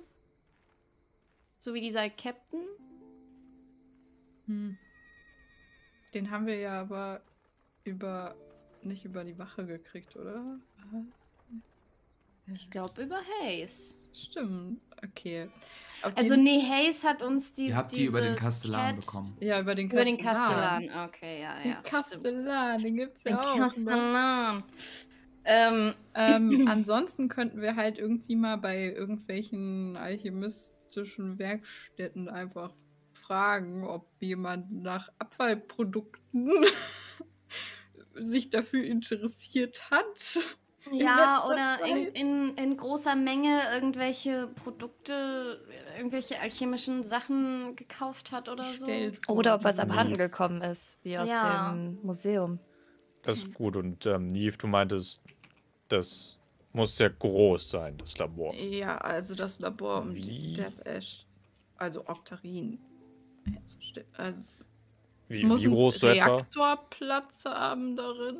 So 1.59 1.75
wie 1.75 1.83
dieser 1.83 2.09
Captain. 2.09 2.63
Hm. 4.47 4.79
Den 6.15 6.31
haben 6.31 6.47
wir 6.47 6.57
ja 6.57 6.81
aber 6.81 7.21
über 7.85 8.35
nicht 8.83 9.05
über 9.05 9.25
die 9.25 9.39
Wache 9.39 9.67
gekriegt, 9.67 10.17
oder? 10.17 10.45
Ich 12.55 12.71
glaube 12.71 13.03
über 13.03 13.21
Hayes. 13.43 13.97
Stimmt, 14.13 14.81
okay. 15.05 15.49
Auf 16.03 16.17
Also 16.17 16.35
nee, 16.37 16.61
Hayes 16.61 17.05
hat 17.05 17.23
uns 17.23 17.53
die 17.53 17.67
Ihr 17.69 17.77
habt 17.77 17.93
die 17.95 18.05
über 18.07 18.21
den 18.21 18.35
Kastellan 18.37 18.97
Cat- 18.97 19.01
bekommen. 19.07 19.37
ja, 19.41 19.61
über 19.61 19.75
den 19.75 19.91
Über 19.91 20.05
den 20.05 20.17
Kastellan. 20.17 20.87
Kastellan, 20.87 21.09
okay, 21.09 21.43
ja, 21.43 21.55
Den 21.61 21.71
ja. 21.71 21.77
stimmt. 21.79 21.85
Kastellan, 21.85 22.83
den 22.83 22.97
gibt's 22.97 23.23
Den 23.23 23.33
ja 23.35 23.41
auch. 23.43 23.57
Ne? 23.57 23.63
Kastellan. 23.63 24.65
Ähm, 25.45 25.95
Ähm, 26.15 26.69
ansonsten 26.69 27.29
könnten 27.29 27.61
wir 27.61 27.77
halt 27.77 27.99
irgendwie 27.99 28.35
mal 28.37 28.57
bei 28.57 28.83
irgendwelchen 28.93 29.97
alchemistischen 29.97 31.39
Werkstätten 31.39 32.29
einfach 32.29 32.73
fragen, 33.13 33.85
ob 33.87 34.09
jemand 34.21 34.73
nach 34.73 35.09
Abfallprodukten 35.19 36.51
sich 38.15 38.51
dafür 38.51 38.83
interessiert 38.85 39.91
hat. 39.91 40.39
Ja, 40.93 41.45
oder 41.47 41.79
in, 41.87 42.07
in, 42.15 42.55
in 42.57 42.77
großer 42.77 43.15
Menge 43.17 43.61
irgendwelche 43.73 44.49
Produkte, 44.49 45.61
irgendwelche 45.97 46.41
alchemischen 46.41 47.03
Sachen 47.05 47.77
gekauft 47.77 48.33
hat 48.33 48.49
oder 48.49 48.65
so. 48.65 48.89
Oder 49.29 49.55
ob 49.57 49.65
was 49.65 49.79
abhanden 49.79 50.17
gekommen 50.17 50.63
ist, 50.63 50.99
wie 51.03 51.19
aus 51.19 51.29
Ja. 51.29 51.73
dem 51.73 51.99
Museum. 52.03 52.59
Das 53.23 53.39
ist 53.39 53.55
gut. 53.55 53.77
Und 53.77 54.07
ähm, 54.07 54.27
Neve, 54.29 54.57
du 54.57 54.67
meintest, 54.67 55.21
das 55.89 56.39
muss 56.73 56.97
sehr 56.97 57.11
groß 57.11 57.71
sein, 57.71 57.99
das 57.99 58.17
Labor. 58.19 58.55
Ja, 58.55 58.97
also 58.99 59.35
das 59.35 59.59
Labor 59.59 60.03
um 60.03 60.15
Wie? 60.15 60.21
die 60.21 60.55
Death 60.55 60.87
Ash, 60.87 61.27
also 61.77 62.07
Oktarin. 62.07 62.79
herzustellen. 63.53 64.09
Also 64.17 64.41
es, 64.41 64.65
es 65.29 65.39
Wie, 65.39 65.45
muss 65.45 65.61
wie 65.63 65.67
einen 65.67 65.75
groß 65.75 65.97
etwa? 65.97 66.09
Reaktorplatz 66.13 67.45
haben 67.45 67.97
darin. 67.97 68.39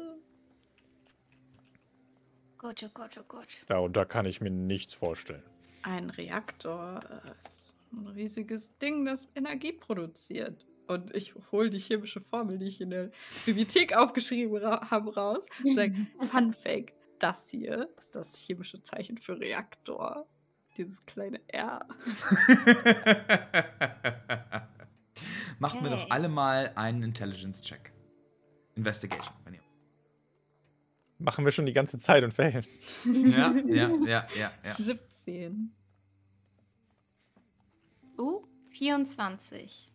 Gott, 2.61 2.83
oh 2.85 2.91
Gott, 2.93 3.17
oh 3.19 3.25
Gott. 3.27 3.47
Ja, 3.71 3.79
und 3.79 3.97
da 3.97 4.05
kann 4.05 4.27
ich 4.27 4.43
mir 4.43 4.51
nichts 4.51 4.93
vorstellen. 4.93 5.43
Ein 5.83 6.11
Reaktor 6.11 7.01
ist 7.41 7.73
ein 7.93 8.07
riesiges 8.09 8.77
Ding, 8.79 9.07
das 9.07 9.29
Energie 9.35 9.73
produziert. 9.73 10.67
Und 10.87 11.15
ich 11.17 11.35
hole 11.53 11.71
die 11.71 11.79
chemische 11.79 12.21
Formel, 12.21 12.59
die 12.59 12.67
ich 12.67 12.81
in 12.83 12.91
der 12.91 13.11
Bibliothek 13.47 13.93
aufgeschrieben 13.97 14.55
ra 14.59 14.91
habe, 14.91 15.15
raus. 15.15 15.43
und 15.65 15.75
Sag, 15.77 15.93
Fun 16.31 16.53
Fact, 16.53 16.93
das 17.19 17.49
hier 17.49 17.89
ist 17.97 18.15
das 18.15 18.37
chemische 18.37 18.83
Zeichen 18.83 19.17
für 19.17 19.41
Reaktor. 19.41 20.27
Dieses 20.77 21.05
kleine 21.07 21.41
R. 21.49 21.81
Macht 25.59 25.83
mir 25.83 25.91
doch 25.91 26.03
Okay. 26.03 26.11
alle 26.11 26.29
mal 26.29 26.73
einen 26.75 27.03
Intelligence-Check. 27.03 27.93
Investigation, 28.77 29.35
wenn 29.45 29.55
ihr. 29.55 29.61
Machen 31.21 31.45
wir 31.45 31.53
schon 31.53 31.67
die 31.67 31.75
ganze 31.75 31.99
Zeit 31.99 32.25
und 32.25 32.33
fehlen. 32.33 32.65
Ja, 33.05 33.53
ja, 33.53 33.89
ja, 34.07 34.27
ja, 34.35 34.53
ja. 34.65 34.75
17. 34.75 35.71
Uh, 38.19 38.43
24. 38.71 39.89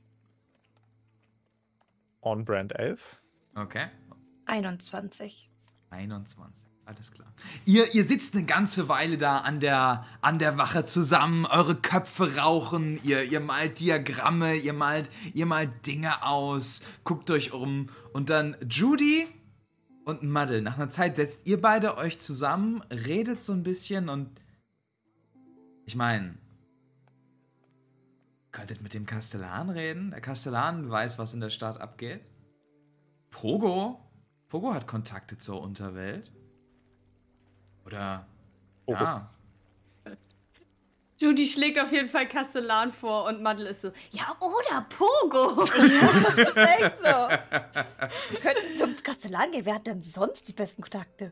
On-Brand 2.21 2.77
11. 2.77 3.21
Okay. 3.55 3.87
21. 4.45 5.49
21. 5.89 6.69
Alles 6.85 7.11
klar. 7.11 7.27
Ihr, 7.65 7.95
ihr 7.95 8.03
sitzt 8.03 8.35
eine 8.35 8.45
ganze 8.45 8.87
Weile 8.87 9.17
da 9.17 9.39
an 9.39 9.59
der, 9.59 10.05
an 10.21 10.37
der 10.37 10.59
Wache 10.59 10.85
zusammen, 10.85 11.47
eure 11.47 11.75
Köpfe 11.75 12.37
rauchen, 12.37 12.99
ihr, 13.03 13.23
ihr 13.23 13.39
malt 13.39 13.79
Diagramme, 13.79 14.55
ihr 14.55 14.73
malt, 14.73 15.09
ihr 15.33 15.47
malt 15.47 15.87
Dinge 15.87 16.23
aus, 16.23 16.81
guckt 17.03 17.31
euch 17.31 17.53
um 17.53 17.87
und 18.13 18.29
dann 18.29 18.55
Judy 18.69 19.27
und 20.05 20.23
Muddle. 20.23 20.61
Nach 20.61 20.77
einer 20.77 20.89
Zeit 20.89 21.17
setzt 21.17 21.45
ihr 21.47 21.59
beide 21.59 21.97
euch 21.97 22.19
zusammen, 22.19 22.81
redet 22.89 23.41
so 23.41 23.53
ein 23.53 23.63
bisschen 23.63 24.07
und 24.07 24.29
ich 25.85 25.95
meine, 25.95 26.35
könntet 28.51 28.81
mit 28.81 28.93
dem 28.93 29.05
Kastellan 29.05 29.69
reden? 29.69 30.11
Der 30.11 30.21
Kastellan 30.21 30.89
weiß, 30.89 31.19
was 31.19 31.33
in 31.33 31.41
der 31.41 31.49
Stadt 31.49 31.81
abgeht. 31.81 32.21
Pogo? 33.29 33.99
Pogo 34.47 34.73
hat 34.73 34.87
Kontakte 34.87 35.37
zur 35.37 35.61
Unterwelt. 35.61 36.31
Oder. 37.85 38.25
Pogo. 38.85 39.03
Ja. 39.03 39.29
Judy 41.19 41.47
schlägt 41.47 41.79
auf 41.79 41.91
jeden 41.93 42.09
Fall 42.09 42.27
Kastellan 42.27 42.91
vor 42.91 43.25
und 43.25 43.41
Madel 43.41 43.67
ist 43.67 43.81
so, 43.81 43.91
ja, 44.11 44.35
oder 44.41 44.85
Pogo. 44.89 45.63
Das 45.65 46.37
ist 46.37 46.57
echt 46.57 46.97
so. 46.97 47.29
Wir 48.31 48.39
könnten 48.41 48.73
zum 48.73 48.95
Kastellan 49.01 49.51
gehen. 49.51 49.65
Wer 49.65 49.75
hat 49.75 49.87
denn 49.87 50.03
sonst 50.03 50.47
die 50.49 50.53
besten 50.53 50.81
Kontakte? 50.81 51.31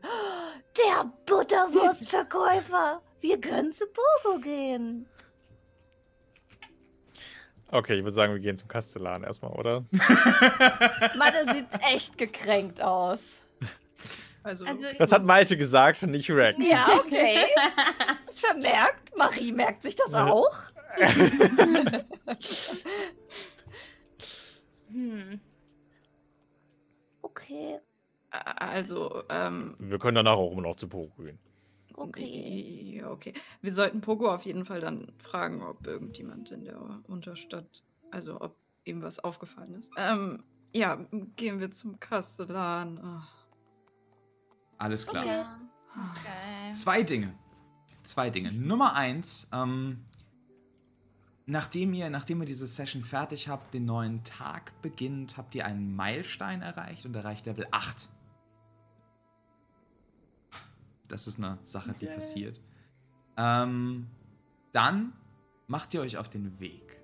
Der 0.78 1.04
Butterwurstverkäufer. 1.26 3.02
Wir 3.20 3.40
können 3.40 3.72
zu 3.72 3.84
Pogo 3.86 4.38
gehen. 4.40 5.06
Okay, 7.70 7.96
ich 7.96 8.02
würde 8.04 8.12
sagen, 8.12 8.32
wir 8.32 8.40
gehen 8.40 8.56
zum 8.56 8.68
Kastellan 8.68 9.24
erstmal, 9.24 9.52
oder? 9.52 9.84
Madel 11.18 11.52
sieht 11.54 11.66
echt 11.92 12.16
gekränkt 12.16 12.80
aus. 12.80 13.18
Also, 14.42 14.64
Also, 14.64 14.86
Das 14.98 15.12
hat 15.12 15.24
Malte 15.24 15.56
gesagt, 15.56 16.02
nicht 16.02 16.30
Rex. 16.30 16.56
Ja, 16.58 16.86
okay. 16.98 17.38
Das 18.26 18.40
vermerkt. 18.40 19.03
Marie 19.16 19.52
merkt 19.52 19.82
sich 19.82 19.96
das 19.96 20.14
auch. 20.14 20.50
hm. 24.88 25.40
Okay, 27.22 27.80
also, 28.58 29.22
ähm, 29.28 29.76
Wir 29.78 29.98
können 29.98 30.16
danach 30.16 30.36
auch 30.36 30.52
immer 30.52 30.62
noch 30.62 30.76
zu 30.76 30.88
Pogo 30.88 31.22
gehen. 31.22 31.38
okay. 31.94 32.96
Ja, 32.98 33.10
okay. 33.10 33.32
Wir 33.60 33.72
sollten 33.72 34.00
Pogo 34.00 34.32
auf 34.32 34.42
jeden 34.42 34.64
Fall 34.64 34.80
dann 34.80 35.12
fragen, 35.18 35.62
ob 35.62 35.86
irgendjemand 35.86 36.50
in 36.50 36.64
der 36.64 36.80
Unterstadt, 37.08 37.82
also 38.10 38.40
ob 38.40 38.56
ihm 38.84 39.02
was 39.02 39.18
aufgefallen 39.20 39.74
ist. 39.74 39.90
Ähm, 39.96 40.42
ja, 40.74 40.98
gehen 41.36 41.60
wir 41.60 41.70
zum 41.70 42.00
Kastellan. 42.00 42.98
Ah. 42.98 43.28
Alles 44.78 45.06
klar. 45.06 45.24
Ja. 45.24 45.60
Okay. 45.92 46.72
Zwei 46.72 47.02
Dinge. 47.04 47.38
Zwei 48.04 48.30
Dinge. 48.30 48.52
Nummer 48.52 48.94
eins, 48.94 49.48
ähm, 49.52 50.04
nachdem 51.46 51.94
ihr, 51.94 52.10
nachdem 52.10 52.40
ihr 52.40 52.46
diese 52.46 52.66
Session 52.66 53.02
fertig 53.02 53.48
habt, 53.48 53.74
den 53.74 53.86
neuen 53.86 54.22
Tag 54.24 54.80
beginnt, 54.82 55.36
habt 55.36 55.54
ihr 55.54 55.64
einen 55.64 55.96
Meilenstein 55.96 56.62
erreicht 56.62 57.06
und 57.06 57.16
erreicht 57.16 57.46
Level 57.46 57.66
8. 57.70 58.10
Das 61.08 61.26
ist 61.26 61.38
eine 61.38 61.58
Sache, 61.62 61.94
die 61.98 62.06
passiert. 62.06 62.60
Ähm, 63.36 64.06
dann 64.72 65.12
macht 65.66 65.94
ihr 65.94 66.00
euch 66.00 66.18
auf 66.18 66.28
den 66.28 66.58
Weg. 66.60 67.00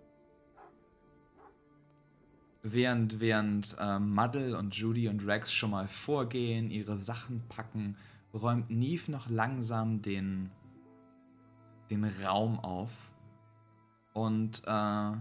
Während, 2.63 3.21
während 3.21 3.75
ähm, 3.81 4.15
Muddle 4.15 4.59
und 4.59 4.75
Judy 4.75 5.09
und 5.09 5.27
Rex 5.27 5.51
schon 5.51 5.71
mal 5.71 5.89
vorgehen, 5.89 6.71
ihre 6.71 6.99
Sachen 6.99 7.43
packen, 7.49 7.97
räumt 8.35 8.71
Neve 8.71 9.11
noch 9.11 9.31
langsam 9.31 10.03
den, 10.03 10.51
den 11.91 12.05
Raum 12.05 12.59
auf. 12.61 12.91
Und 14.13 14.63
äh, 14.65 15.13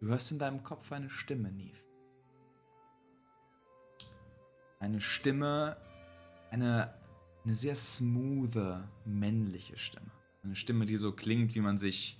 du 0.00 0.06
hörst 0.06 0.32
in 0.32 0.38
deinem 0.38 0.62
Kopf 0.62 0.90
eine 0.92 1.10
Stimme, 1.10 1.52
Neve. 1.52 1.76
Eine 4.78 5.00
Stimme, 5.00 5.76
eine, 6.50 6.94
eine 7.44 7.54
sehr 7.54 7.74
smoothe, 7.74 8.88
männliche 9.04 9.76
Stimme. 9.76 10.10
Eine 10.42 10.56
Stimme, 10.56 10.86
die 10.86 10.96
so 10.96 11.12
klingt, 11.12 11.54
wie 11.54 11.60
man 11.60 11.76
sich 11.76 12.18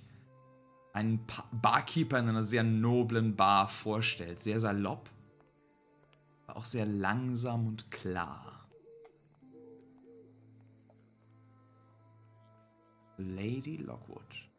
einen 0.93 1.25
pa 1.25 1.43
Barkeeper 1.51 2.19
in 2.19 2.29
einer 2.29 2.43
sehr 2.43 2.63
noblen 2.63 3.35
Bar 3.35 3.67
vorstellt. 3.67 4.39
Sehr 4.39 4.59
salopp, 4.59 5.09
aber 6.45 6.57
auch 6.57 6.65
sehr 6.65 6.85
langsam 6.85 7.67
und 7.67 7.89
klar. 7.89 8.50
Lady 13.21 13.77
Lockwood, 13.77 14.49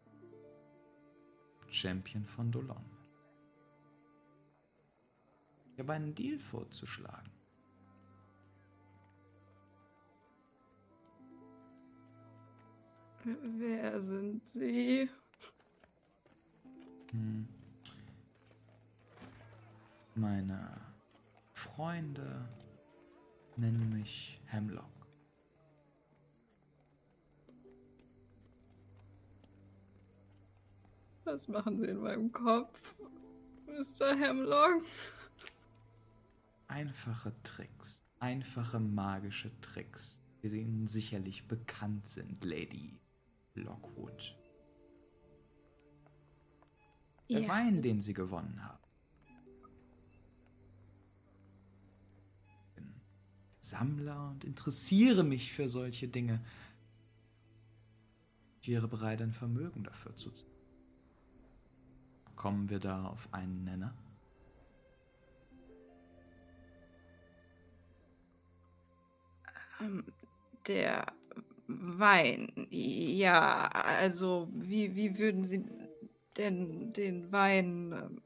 Champion 1.71 2.25
von 2.25 2.51
Dolon. 2.51 2.85
Ich 5.73 5.81
habe 5.81 5.95
einen 5.95 6.15
Deal 6.15 6.39
vorzuschlagen. 6.39 7.31
Wer 13.25 14.01
sind 14.03 14.47
Sie? 14.47 15.09
Hm. 17.13 17.47
Meine 20.15 20.81
Freunde 21.53 22.49
nennen 23.57 23.91
mich 23.91 24.41
Hemlock. 24.47 24.92
Was 31.25 31.49
machen 31.49 31.79
Sie 31.79 31.87
in 31.87 31.99
meinem 31.99 32.33
Kopf, 32.33 32.95
Mr. 33.67 34.15
Hemlock? 34.17 34.83
Einfache 36.69 37.33
Tricks, 37.43 38.03
einfache 38.19 38.81
magische 38.81 39.51
Tricks, 39.61 40.21
die 40.43 40.49
Ihnen 40.49 40.89
sicherlich 40.89 41.47
bekannt 41.47 42.07
sind, 42.09 42.43
Lady 42.45 42.99
Lockwood. 43.55 44.37
Der 47.31 47.41
Ja, 47.43 47.49
Wein, 47.49 47.75
das- 47.75 47.83
den 47.83 48.01
Sie 48.01 48.15
gewonnen 48.15 48.63
haben. 48.65 48.83
Ich 52.49 52.75
bin 52.75 52.93
Sammler 53.61 54.31
und 54.31 54.45
interessiere 54.45 55.23
mich 55.25 55.53
für 55.53 55.69
solche 55.69 56.09
Dinge. 56.09 56.45
Ich 58.61 58.69
wäre 58.69 58.89
bereit, 58.89 59.23
ein 59.23 59.33
Vermögen 59.33 59.85
dafür 59.85 60.15
zu 60.17 60.31
zahlen. 60.31 60.52
Kommen 62.43 62.69
wir 62.69 62.81
da 62.81 63.05
auf 63.05 63.29
einen 63.31 63.63
Nenner? 63.63 63.95
Ähm, 69.81 70.05
Der 70.67 71.07
Wein. 71.69 72.49
Ja, 72.69 73.69
also 73.69 74.49
wie, 74.53 74.97
wie 74.97 75.19
würden 75.19 75.45
Sie 75.45 75.65
denn 76.37 76.93
den 76.93 77.31
Wein, 77.31 78.21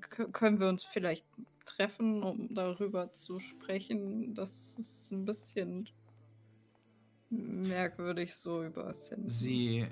kö- 0.00 0.30
können 0.30 0.60
wir 0.60 0.68
uns 0.68 0.84
vielleicht 0.84 1.24
treffen, 1.64 2.22
um 2.22 2.52
darüber 2.54 3.14
zu 3.14 3.40
sprechen? 3.40 4.34
Das 4.34 4.78
ist 4.78 5.10
ein 5.12 5.24
bisschen 5.24 5.88
merkwürdig 7.30 8.34
so 8.34 8.62
über 8.62 8.86
Ascenten. 8.88 9.30
Sie 9.30 9.86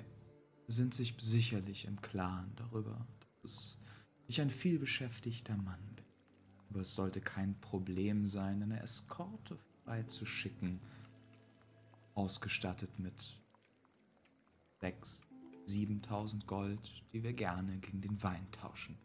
sind 0.67 0.93
sich 0.93 1.15
sicherlich 1.19 1.85
im 1.85 1.99
Klaren 1.99 2.51
darüber, 2.55 3.07
dass 3.41 3.77
ich 4.27 4.39
ein 4.41 4.49
vielbeschäftigter 4.49 5.57
Mann 5.57 5.83
bin. 5.95 6.05
Aber 6.69 6.81
es 6.81 6.95
sollte 6.95 7.21
kein 7.21 7.59
Problem 7.59 8.27
sein, 8.27 8.63
eine 8.63 8.81
Eskorte 8.81 9.57
vorbeizuschicken, 9.83 10.79
ausgestattet 12.13 12.97
mit 12.99 13.39
6.000, 14.81 15.03
7.000 15.67 16.45
Gold, 16.45 17.03
die 17.13 17.23
wir 17.23 17.33
gerne 17.33 17.77
gegen 17.79 18.01
den 18.01 18.21
Wein 18.23 18.47
tauschen. 18.51 18.97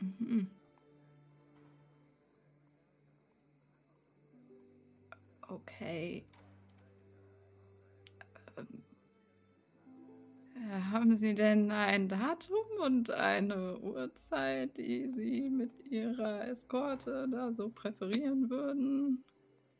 Mhm. 0.00 0.50
Okay. 5.48 6.24
Haben 10.68 11.16
Sie 11.16 11.34
denn 11.34 11.70
ein 11.70 12.08
Datum 12.08 12.64
und 12.84 13.10
eine 13.10 13.78
Uhrzeit, 13.78 14.76
die 14.76 15.10
Sie 15.10 15.48
mit 15.48 15.86
Ihrer 15.86 16.46
Eskorte 16.48 17.28
da 17.30 17.52
so 17.52 17.70
präferieren 17.70 18.50
würden? 18.50 19.24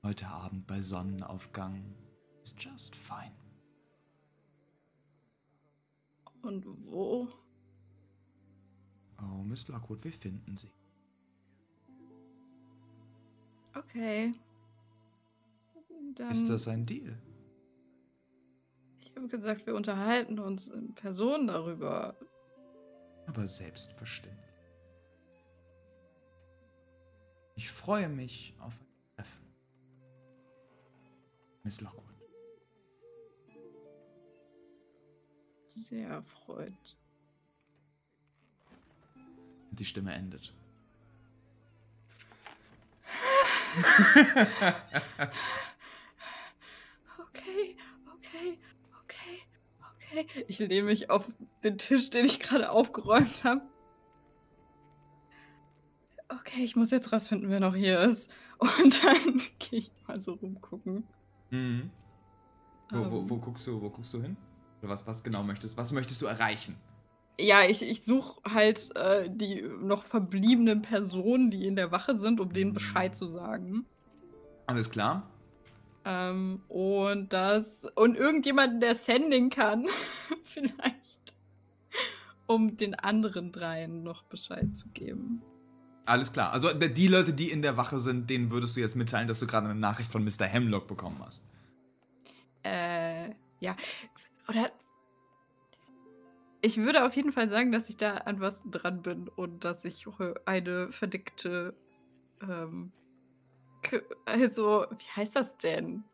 Heute 0.02 0.26
Abend 0.26 0.66
bei 0.66 0.80
Sonnenaufgang 0.80 1.84
ist 2.42 2.62
just 2.62 2.96
fine. 2.96 3.34
Und 6.42 6.64
wo? 6.86 7.28
Oh, 9.20 9.42
Miss 9.44 9.68
Lockwood, 9.68 10.02
wir 10.02 10.12
finden 10.12 10.56
sie. 10.56 10.70
Okay. 13.74 14.32
Dann, 16.14 16.30
Ist 16.30 16.48
das 16.48 16.66
ein 16.68 16.86
Deal? 16.86 17.18
Ich 19.10 19.16
habe 19.16 19.28
gesagt, 19.28 19.66
wir 19.66 19.74
unterhalten 19.74 20.38
uns 20.38 20.68
in 20.68 20.94
Person 20.94 21.46
darüber. 21.48 22.16
aber 23.26 23.46
selbstverständlich. 23.46 24.38
Ich 27.54 27.70
freue 27.70 28.08
mich 28.08 28.54
auf 28.60 28.72
ein 28.80 28.86
Treffen. 29.16 29.54
Miss 31.62 31.80
Lockwood. 31.80 32.04
Sehr 35.88 36.08
erfreut. 36.08 36.96
Die 39.72 39.84
Stimme 39.84 40.14
endet. 40.14 40.54
Okay, 47.18 47.76
okay. 48.16 48.58
Okay, 50.12 50.44
ich 50.48 50.58
lehne 50.58 50.86
mich 50.86 51.10
auf 51.10 51.28
den 51.64 51.78
Tisch, 51.78 52.10
den 52.10 52.24
ich 52.24 52.40
gerade 52.40 52.70
aufgeräumt 52.70 53.44
habe. 53.44 53.62
Okay, 56.28 56.62
ich 56.62 56.76
muss 56.76 56.90
jetzt 56.90 57.12
rausfinden, 57.12 57.50
wer 57.50 57.60
noch 57.60 57.74
hier 57.74 58.00
ist. 58.00 58.30
Und 58.58 59.02
dann 59.04 59.40
gehe 59.58 59.80
ich 59.80 59.92
mal 60.06 60.20
so 60.20 60.34
rumgucken. 60.34 61.04
Mhm. 61.50 61.90
Wo, 62.90 62.98
wo, 63.10 63.18
Ähm. 63.18 63.30
wo, 63.30 63.36
guckst 63.36 63.66
du, 63.66 63.80
wo 63.80 63.90
guckst 63.90 64.12
du 64.14 64.22
hin? 64.22 64.36
Oder 64.80 64.90
was, 64.90 65.06
was 65.06 65.22
genau 65.22 65.42
möchtest? 65.42 65.76
Was 65.76 65.92
möchtest 65.92 66.20
du 66.22 66.26
erreichen? 66.26 66.76
Ja, 67.38 67.62
ich, 67.64 67.82
ich 67.82 68.04
suche 68.04 68.40
halt 68.44 68.94
äh, 68.96 69.30
die 69.30 69.62
noch 69.62 70.04
verbliebenen 70.04 70.82
Personen, 70.82 71.50
die 71.50 71.66
in 71.66 71.74
der 71.74 71.90
Wache 71.90 72.16
sind, 72.16 72.38
um 72.38 72.52
denen 72.52 72.74
Bescheid 72.74 73.16
zu 73.16 73.26
sagen. 73.26 73.86
Alles 74.66 74.90
klar. 74.90 75.26
Ähm, 76.04 76.62
und 76.68 77.32
das. 77.32 77.82
Und 77.94 78.16
irgendjemanden, 78.16 78.80
der 78.80 78.94
Sending 78.94 79.50
kann, 79.50 79.86
vielleicht. 80.44 81.34
Um 82.46 82.76
den 82.76 82.94
anderen 82.94 83.52
dreien 83.52 84.02
noch 84.02 84.24
Bescheid 84.24 84.74
zu 84.74 84.88
geben. 84.88 85.42
Alles 86.06 86.32
klar. 86.32 86.52
Also 86.52 86.72
die 86.72 87.06
Leute, 87.06 87.32
die 87.32 87.50
in 87.50 87.62
der 87.62 87.76
Wache 87.76 88.00
sind, 88.00 88.28
denen 88.30 88.50
würdest 88.50 88.76
du 88.76 88.80
jetzt 88.80 88.96
mitteilen, 88.96 89.28
dass 89.28 89.38
du 89.38 89.46
gerade 89.46 89.68
eine 89.68 89.78
Nachricht 89.78 90.10
von 90.10 90.24
Mr. 90.24 90.46
Hemlock 90.46 90.88
bekommen 90.88 91.22
hast. 91.24 91.44
Äh, 92.64 93.30
ja. 93.60 93.76
Oder. 94.48 94.70
Ich 96.62 96.76
würde 96.76 97.06
auf 97.06 97.14
jeden 97.14 97.32
Fall 97.32 97.48
sagen, 97.48 97.72
dass 97.72 97.88
ich 97.88 97.96
da 97.96 98.14
an 98.16 98.40
was 98.40 98.62
dran 98.70 99.02
bin 99.02 99.28
und 99.28 99.64
dass 99.64 99.84
ich 99.84 100.06
eine 100.44 100.90
verdeckte. 100.90 101.74
Ähm, 102.42 102.92
also, 104.26 104.86
wie 104.98 105.16
heißt 105.20 105.36
das 105.36 105.56
denn? 105.56 106.04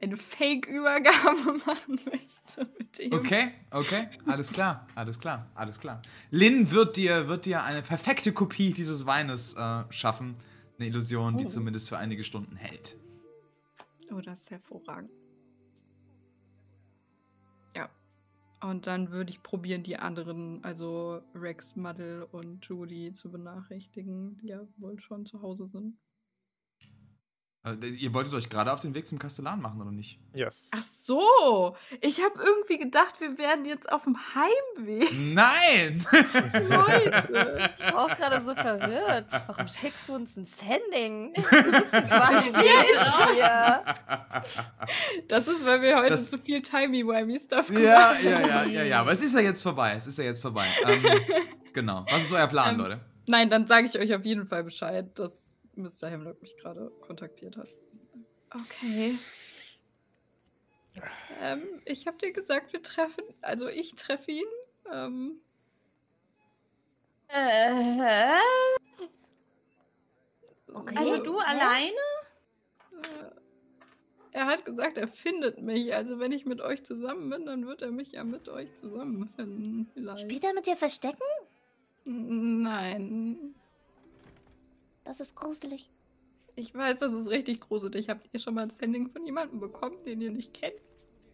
Eine 0.00 0.16
Fake-Übergabe 0.16 1.52
machen 1.66 2.00
möchte 2.04 2.68
mit 2.78 2.98
dem. 2.98 3.12
Okay, 3.12 3.52
okay, 3.70 4.08
alles 4.26 4.50
klar, 4.50 4.88
alles 4.96 5.18
klar, 5.20 5.48
alles 5.54 5.78
klar. 5.78 6.02
Lynn 6.30 6.72
wird 6.72 6.96
dir, 6.96 7.28
wird 7.28 7.46
dir 7.46 7.62
eine 7.62 7.82
perfekte 7.82 8.32
Kopie 8.32 8.72
dieses 8.72 9.06
Weines 9.06 9.54
äh, 9.54 9.84
schaffen. 9.90 10.34
Eine 10.78 10.88
Illusion, 10.88 11.36
die 11.38 11.44
Oh. 11.44 11.48
zumindest 11.48 11.88
für 11.88 11.98
einige 11.98 12.24
Stunden 12.24 12.56
hält. 12.56 12.96
Oh, 14.10 14.20
das 14.20 14.40
ist 14.40 14.50
hervorragend. 14.50 15.10
Und 18.62 18.86
dann 18.86 19.10
würde 19.10 19.30
ich 19.30 19.42
probieren, 19.42 19.82
die 19.82 19.96
anderen, 19.96 20.62
also 20.64 21.20
Rex, 21.34 21.74
Muddle 21.76 22.26
und 22.28 22.64
Judy 22.64 23.12
zu 23.12 23.30
benachrichtigen, 23.30 24.36
die 24.38 24.48
ja 24.48 24.66
wohl 24.76 24.98
schon 25.00 25.26
zu 25.26 25.42
Hause 25.42 25.66
sind. 25.66 25.98
Äh, 27.64 27.86
ihr 27.86 28.12
wolltet 28.12 28.34
euch 28.34 28.50
gerade 28.50 28.72
auf 28.72 28.80
den 28.80 28.92
Weg 28.94 29.06
zum 29.06 29.20
Kastellan 29.20 29.60
machen, 29.60 29.80
oder 29.80 29.92
nicht? 29.92 30.18
Yes. 30.34 30.72
Ach 30.74 30.82
so, 30.82 31.76
ich 32.00 32.20
habe 32.20 32.34
irgendwie 32.44 32.76
gedacht, 32.78 33.20
wir 33.20 33.38
wären 33.38 33.64
jetzt 33.64 33.90
auf 33.92 34.02
dem 34.02 34.16
Heimweg. 34.34 35.08
Nein! 35.12 36.04
Leute. 36.68 37.70
Ich 37.78 37.92
war 37.92 38.04
auch 38.06 38.16
gerade 38.16 38.40
so 38.40 38.52
verwirrt. 38.54 39.26
Warum 39.46 39.68
schickst 39.68 40.08
du 40.08 40.14
uns 40.14 40.36
ein 40.36 40.46
Sending? 40.46 41.34
Quasi 41.34 42.50
neben 42.50 43.36
dir. 43.36 43.84
Das 45.28 45.46
ist, 45.46 45.64
weil 45.64 45.82
wir 45.82 45.96
heute 45.98 46.10
Das- 46.10 46.30
zu 46.30 46.38
viel 46.38 46.62
Timey-Wimey-Stuff 46.62 47.68
gemacht 47.68 47.84
ja, 47.84 48.12
haben. 48.12 48.24
ja, 48.24 48.40
ja, 48.40 48.64
ja, 48.64 48.82
ja. 48.82 49.00
Aber 49.00 49.12
es 49.12 49.22
ist 49.22 49.34
ja 49.34 49.40
jetzt 49.40 49.62
vorbei. 49.62 49.94
Es 49.96 50.06
ist 50.08 50.18
ja 50.18 50.24
jetzt 50.24 50.42
vorbei. 50.42 50.66
Ähm, 50.84 51.02
genau. 51.72 52.04
Was 52.10 52.22
ist 52.24 52.32
euer 52.32 52.48
Plan, 52.48 52.74
Ähm, 52.74 52.80
Leute? 52.80 53.00
Nein, 53.28 53.48
dann 53.50 53.68
sage 53.68 53.86
ich 53.86 53.96
euch 53.96 54.12
auf 54.14 54.24
jeden 54.24 54.46
Fall 54.46 54.64
Bescheid, 54.64 55.16
dass 55.16 55.41
Mr. 55.74 56.08
Hemlock 56.10 56.40
mich 56.42 56.56
gerade 56.56 56.90
kontaktiert 57.00 57.56
hat. 57.56 57.68
Okay. 58.54 59.18
Ähm, 61.40 61.80
ich 61.86 62.06
habe 62.06 62.18
dir 62.18 62.32
gesagt, 62.32 62.72
wir 62.72 62.82
treffen, 62.82 63.24
also 63.40 63.68
ich 63.68 63.94
treffe 63.94 64.30
ihn. 64.30 64.44
Ähm, 64.92 65.40
Äh, 67.34 67.70
okay. 70.74 70.94
Also 70.98 71.16
du 71.22 71.38
Ja. 71.38 71.44
alleine? 71.46 71.96
äh, 72.92 73.30
er 74.32 74.46
hat 74.46 74.66
gesagt, 74.66 74.98
er 74.98 75.08
findet 75.08 75.62
mich. 75.62 75.94
Also 75.94 76.18
wenn 76.18 76.30
ich 76.32 76.44
mit 76.44 76.60
euch 76.60 76.84
zusammen 76.84 77.30
bin, 77.30 77.46
dann 77.46 77.66
wird 77.66 77.80
er 77.80 77.90
mich 77.90 78.12
ja 78.12 78.22
mit 78.24 78.48
euch 78.50 78.74
zusammenfinden. 78.74 79.90
Vielleicht. 79.94 80.22
Spielt 80.24 80.44
er 80.44 80.52
mit 80.52 80.66
dir 80.66 80.76
Verstecken? 80.76 81.22
Nein. 82.04 83.54
Das 85.04 85.20
ist 85.20 85.34
gruselig. 85.34 85.90
Ich 86.54 86.74
weiß, 86.74 86.98
das 86.98 87.12
ist 87.12 87.28
richtig 87.28 87.60
gruselig. 87.60 88.08
Habt 88.08 88.28
ihr 88.32 88.40
schon 88.40 88.54
mal 88.54 88.62
ein 88.62 88.70
Sending 88.70 89.08
von 89.08 89.24
jemandem 89.24 89.60
bekommen, 89.60 90.04
den 90.04 90.20
ihr 90.20 90.30
nicht 90.30 90.52
kennt? 90.52 90.76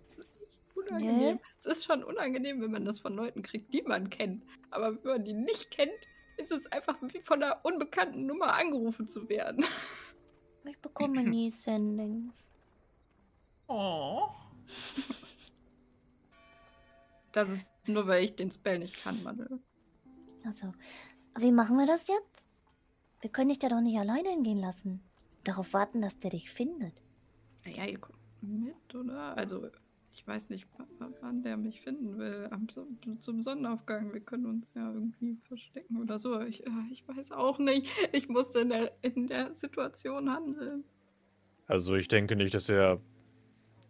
Das 0.09 0.25
ist 0.25 0.31
echt 0.41 0.77
unangenehm. 0.77 1.37
Nee. 1.37 1.43
Es 1.59 1.67
ist 1.67 1.85
schon 1.85 2.05
unangenehm, 2.05 2.61
wenn 2.61 2.71
man 2.71 2.85
das 2.85 3.01
von 3.01 3.15
Leuten 3.15 3.43
kriegt, 3.43 3.73
die 3.73 3.83
man 3.83 4.11
kennt. 4.11 4.45
Aber 4.71 5.03
wenn 5.03 5.13
man 5.13 5.25
die 5.25 5.35
nicht 5.35 5.71
kennt, 5.71 6.09
ist 6.37 6.53
es 6.53 6.67
einfach 6.67 6.97
wie 7.03 7.21
von 7.21 7.43
einer 7.43 7.65
unbekannten 7.65 8.27
Nummer 8.27 8.55
angerufen 8.55 9.07
zu 9.07 9.29
werden. 9.29 9.65
Ich 10.65 10.79
bekomme 10.83 11.23
nie 11.23 11.51
Sendings. 11.51 12.51
Oh. 13.69 14.29
Das 17.33 17.49
ist 17.51 17.71
nur, 17.87 18.07
weil 18.07 18.25
ich 18.25 18.37
den 18.37 18.51
Spell 18.51 18.79
nicht 18.79 19.03
kann, 19.03 19.23
Mandel. 19.23 19.61
Also, 20.45 20.73
wie 21.39 21.53
machen 21.53 21.77
wir 21.77 21.87
das 21.87 22.09
jetzt? 22.09 22.38
Wir 23.21 23.31
können 23.31 23.49
dich 23.49 23.59
da 23.59 23.69
doch 23.69 23.81
nicht 23.81 23.99
alleine 23.99 24.31
hingehen 24.31 24.61
lassen. 24.61 25.01
Darauf 25.45 25.73
warten, 25.73 26.01
dass 26.01 26.19
der 26.19 26.31
dich 26.31 26.51
findet. 26.51 27.03
Naja, 27.65 27.87
ihr 27.87 27.99
kommt 27.99 28.19
mit, 28.43 28.95
oder? 28.95 29.37
Also, 29.37 29.69
ich 30.13 30.27
weiß 30.27 30.51
nicht, 30.51 30.67
wann 31.21 31.43
der 31.43 31.57
mich 31.57 31.81
finden 31.81 32.19
will. 32.19 32.49
Am, 32.51 32.67
zum 32.69 33.43
Sonnenaufgang. 33.43 34.13
Wir 34.13 34.21
können 34.21 34.47
uns 34.47 34.67
ja 34.75 34.93
irgendwie 34.93 35.37
verstecken 35.47 36.01
oder 36.01 36.19
so. 36.19 36.41
Ich, 36.41 36.67
äh, 36.67 36.71
ich 36.91 37.07
weiß 37.07 37.33
auch 37.33 37.59
nicht. 37.59 37.89
Ich 38.13 38.29
musste 38.29 38.61
in 38.61 38.71
der, 38.71 38.93
in 39.03 39.27
der 39.27 39.55
Situation 39.55 40.31
handeln. 40.31 40.85
Also 41.67 41.95
ich 41.97 42.09
denke 42.09 42.37
nicht, 42.37 42.55
dass 42.55 42.69
er 42.69 42.99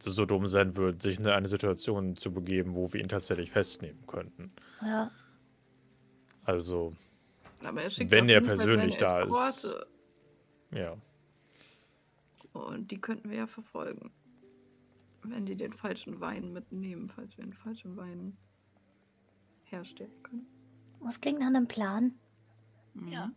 so 0.00 0.26
dumm 0.26 0.46
sein 0.46 0.76
wird, 0.76 1.02
sich 1.02 1.18
in 1.18 1.26
eine 1.26 1.48
Situation 1.48 2.16
zu 2.16 2.32
begeben, 2.32 2.74
wo 2.74 2.92
wir 2.92 3.00
ihn 3.00 3.08
tatsächlich 3.08 3.50
festnehmen 3.50 4.06
könnten. 4.06 4.52
Ja, 4.82 5.10
Also, 6.44 6.94
Aber 7.64 7.82
er 7.82 7.90
schickt 7.90 8.10
Wenn 8.10 8.28
er 8.28 8.40
persönlich 8.40 8.96
da 8.96 9.22
ist. 9.22 9.74
Ja. 10.70 10.96
Und 12.52 12.90
die 12.90 13.00
könnten 13.00 13.30
wir 13.30 13.38
ja 13.38 13.46
verfolgen. 13.46 14.12
Wenn 15.22 15.46
die 15.46 15.56
den 15.56 15.72
falschen 15.72 16.20
Wein 16.20 16.52
mitnehmen, 16.52 17.08
falls 17.08 17.36
wir 17.36 17.44
den 17.44 17.52
falschen 17.52 17.96
Wein 17.96 18.36
herstellen 19.64 20.22
können. 20.22 20.46
das 21.02 21.20
klingt 21.20 21.40
nach 21.40 21.48
einem 21.48 21.68
Plan. 21.68 22.14
Mhm. 22.94 23.08
Ja. 23.08 23.32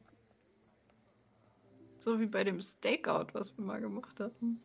So 1.97 2.19
wie 2.19 2.25
bei 2.25 2.43
dem 2.43 2.61
Stakeout, 2.61 3.27
was 3.33 3.55
wir 3.57 3.63
mal 3.63 3.81
gemacht 3.81 4.19
hatten. 4.19 4.61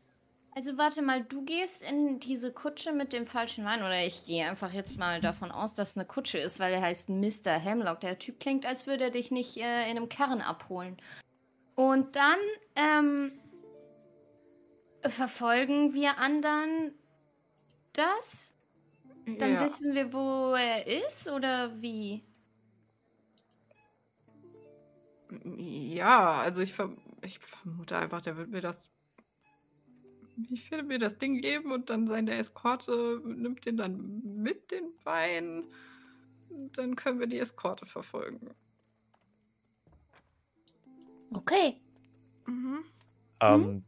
Also 0.57 0.78
warte 0.78 1.03
mal, 1.03 1.23
du 1.23 1.45
gehst 1.45 1.83
in 1.83 2.19
diese 2.19 2.51
Kutsche 2.51 2.91
mit 2.93 3.12
dem 3.12 3.27
falschen 3.27 3.66
Wein 3.66 3.81
oder 3.81 4.07
ich 4.07 4.24
gehe 4.24 4.49
einfach 4.49 4.73
jetzt 4.73 4.97
mal 4.97 5.20
davon 5.20 5.51
aus, 5.51 5.74
dass 5.74 5.91
es 5.91 5.97
eine 5.99 6.07
Kutsche 6.07 6.39
ist, 6.39 6.59
weil 6.59 6.73
er 6.73 6.81
heißt 6.81 7.11
Mr. 7.11 7.51
Hemlock. 7.51 8.01
Der 8.01 8.19
Typ 8.19 8.41
klingt, 8.41 8.65
als 8.65 8.87
würde 8.87 9.05
er 9.05 9.11
dich 9.11 9.31
nicht 9.31 9.59
äh, 9.59 9.83
in 9.91 9.99
einem 9.99 10.09
Karren 10.09 10.41
abholen. 10.41 10.97
Und 11.74 12.16
dann 12.16 12.39
ähm, 12.74 13.33
verfolgen 15.03 15.93
wir 15.93 16.16
anderen 16.16 16.95
das? 17.93 18.55
Dann 19.27 19.55
ja. 19.57 19.61
wissen 19.62 19.95
wir, 19.95 20.11
wo 20.11 20.55
er 20.55 20.87
ist 20.87 21.28
oder 21.28 21.70
wie? 21.83 22.24
Ja, 25.45 26.41
also 26.41 26.62
ich, 26.62 26.73
verm 26.73 26.97
ich 27.20 27.41
vermute 27.41 27.99
einfach, 27.99 28.23
der 28.23 28.39
wird 28.39 28.49
mir 28.49 28.62
das. 28.62 28.89
Ich 30.50 30.70
werde 30.70 30.84
mir 30.84 30.98
das 30.98 31.18
Ding 31.18 31.40
geben 31.40 31.72
und 31.72 31.88
dann 31.90 32.06
seine 32.06 32.34
Eskorte 32.34 33.20
nimmt 33.24 33.64
den 33.64 33.76
dann 33.76 34.22
mit 34.22 34.70
den 34.70 34.84
Wein. 35.04 35.64
Und 36.50 36.76
dann 36.76 36.96
können 36.96 37.20
wir 37.20 37.26
die 37.26 37.38
Eskorte 37.38 37.86
verfolgen. 37.86 38.50
Okay. 41.32 41.80
Mhm. 42.46 42.84
Ähm, 43.40 43.84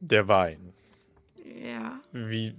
der 0.00 0.28
Wein. 0.28 0.72
Ja. 1.44 2.00
Wie, 2.12 2.54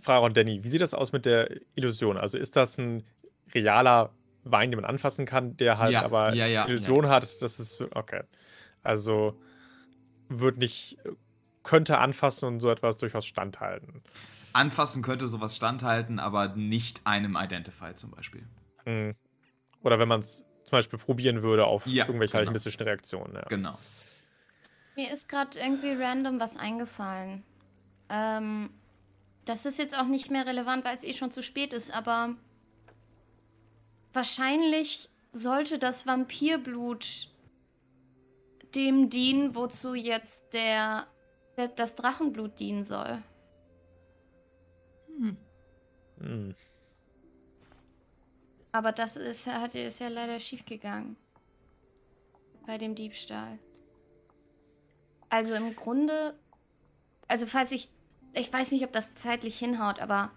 Frage 0.00 0.26
und 0.26 0.36
Danny, 0.36 0.62
wie 0.62 0.68
sieht 0.68 0.80
das 0.80 0.94
aus 0.94 1.12
mit 1.12 1.26
der 1.26 1.60
Illusion? 1.74 2.16
Also 2.16 2.38
ist 2.38 2.56
das 2.56 2.78
ein 2.78 3.04
realer 3.54 4.10
Wein, 4.44 4.70
den 4.70 4.80
man 4.80 4.88
anfassen 4.88 5.26
kann, 5.26 5.56
der 5.56 5.78
halt 5.78 5.92
Ja, 5.92 6.02
aber 6.04 6.34
ja, 6.34 6.46
ja, 6.46 6.66
Illusion 6.66 7.08
hat? 7.08 7.42
Das 7.42 7.60
ist 7.60 7.80
okay. 7.94 8.22
Also 8.82 9.38
wird 10.28 10.58
nicht, 10.58 10.98
könnte 11.66 11.98
anfassen 11.98 12.46
und 12.46 12.60
so 12.60 12.70
etwas 12.70 12.96
durchaus 12.96 13.26
standhalten. 13.26 14.02
Anfassen 14.52 15.02
könnte 15.02 15.26
sowas 15.26 15.54
standhalten, 15.54 16.18
aber 16.18 16.48
nicht 16.54 17.06
einem 17.06 17.36
Identify 17.36 17.94
zum 17.94 18.12
Beispiel. 18.12 18.46
Hm. 18.84 19.14
Oder 19.82 19.98
wenn 19.98 20.08
man 20.08 20.20
es 20.20 20.44
zum 20.64 20.70
Beispiel 20.70 20.98
probieren 20.98 21.42
würde 21.42 21.66
auf 21.66 21.86
Ja, 21.86 22.06
irgendwelche 22.06 22.32
genau. 22.32 22.40
alchemistischen 22.40 22.82
Reaktionen. 22.82 23.34
Ja. 23.34 23.42
Genau. 23.42 23.78
Mir 24.94 25.12
ist 25.12 25.28
gerade 25.28 25.58
irgendwie 25.58 25.92
random 25.92 26.40
was 26.40 26.56
eingefallen. 26.56 27.44
Ähm, 28.08 28.70
das 29.44 29.66
ist 29.66 29.78
jetzt 29.78 29.96
auch 29.96 30.06
nicht 30.06 30.30
mehr 30.30 30.46
relevant, 30.46 30.84
weil 30.84 30.96
es 30.96 31.04
eh 31.04 31.12
schon 31.12 31.30
zu 31.30 31.42
spät 31.42 31.72
ist, 31.72 31.92
aber 31.92 32.34
wahrscheinlich 34.12 35.10
sollte 35.32 35.78
das 35.78 36.06
Vampirblut 36.06 37.28
dem 38.74 39.10
dienen, 39.10 39.54
wozu 39.54 39.94
jetzt 39.94 40.54
der 40.54 41.06
das 41.56 41.94
Drachenblut 41.94 42.58
dienen 42.58 42.84
soll. 42.84 43.22
Hm. 45.08 45.36
Aber 48.72 48.92
das 48.92 49.16
ist, 49.16 49.46
hat, 49.46 49.74
ist 49.74 50.00
ja 50.00 50.08
leider 50.08 50.38
schiefgegangen. 50.38 51.16
Bei 52.66 52.78
dem 52.78 52.94
Diebstahl. 52.94 53.58
Also 55.28 55.54
im 55.54 55.74
Grunde, 55.76 56.38
also 57.28 57.46
falls 57.46 57.72
ich, 57.72 57.88
ich 58.34 58.52
weiß 58.52 58.72
nicht, 58.72 58.84
ob 58.84 58.92
das 58.92 59.14
zeitlich 59.14 59.58
hinhaut, 59.58 60.00
aber 60.00 60.30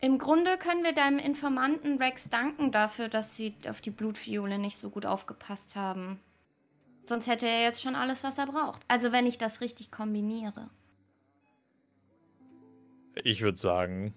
im 0.00 0.18
Grunde 0.18 0.58
können 0.58 0.84
wir 0.84 0.92
deinem 0.92 1.18
Informanten 1.18 1.98
Rex 1.98 2.28
danken 2.28 2.70
dafür, 2.70 3.08
dass 3.08 3.36
sie 3.36 3.54
auf 3.68 3.80
die 3.80 3.90
Blutfiole 3.90 4.58
nicht 4.58 4.78
so 4.78 4.90
gut 4.90 5.06
aufgepasst 5.06 5.74
haben. 5.74 6.20
Sonst 7.08 7.26
hätte 7.26 7.46
er 7.46 7.62
jetzt 7.62 7.80
schon 7.80 7.94
alles, 7.94 8.22
was 8.22 8.38
er 8.38 8.46
braucht. 8.46 8.82
Also 8.88 9.12
wenn 9.12 9.26
ich 9.26 9.38
das 9.38 9.60
richtig 9.60 9.90
kombiniere. 9.90 10.68
Ich 13.24 13.42
würde 13.42 13.58
sagen, 13.58 14.14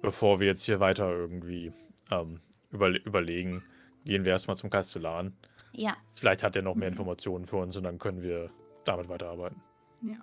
bevor 0.00 0.40
wir 0.40 0.48
jetzt 0.48 0.64
hier 0.64 0.80
weiter 0.80 1.10
irgendwie 1.10 1.72
ähm, 2.10 2.40
überle 2.70 2.98
überlegen, 2.98 3.62
gehen 4.04 4.24
wir 4.24 4.32
erstmal 4.32 4.56
zum 4.56 4.70
Kastellan. 4.70 5.36
Ja. 5.72 5.96
Vielleicht 6.14 6.42
hat 6.42 6.56
er 6.56 6.62
noch 6.62 6.74
mehr 6.74 6.88
Informationen 6.88 7.46
für 7.46 7.56
uns 7.56 7.76
und 7.76 7.84
dann 7.84 7.98
können 7.98 8.22
wir 8.22 8.50
damit 8.84 9.08
weiterarbeiten. 9.08 9.60
Ja. 10.02 10.16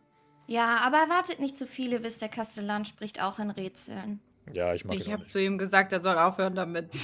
Ja, 0.47 0.77
aber 0.77 0.97
erwartet 0.97 1.39
nicht 1.39 1.59
zu 1.59 1.67
viel, 1.67 1.91
ihr 1.91 2.03
wisst, 2.03 2.23
der 2.23 2.29
Kastellan 2.29 2.83
spricht 2.83 3.21
auch 3.21 3.37
in 3.37 3.51
Rätseln. 3.51 4.19
Ja, 4.53 4.73
ich 4.73 4.85
mag 4.85 4.95
Ich 4.95 5.11
habe 5.11 5.27
zu 5.27 5.41
ihm 5.41 5.57
gesagt, 5.57 5.93
er 5.93 5.99
soll 5.99 6.17
aufhören 6.17 6.55
damit. 6.55 6.89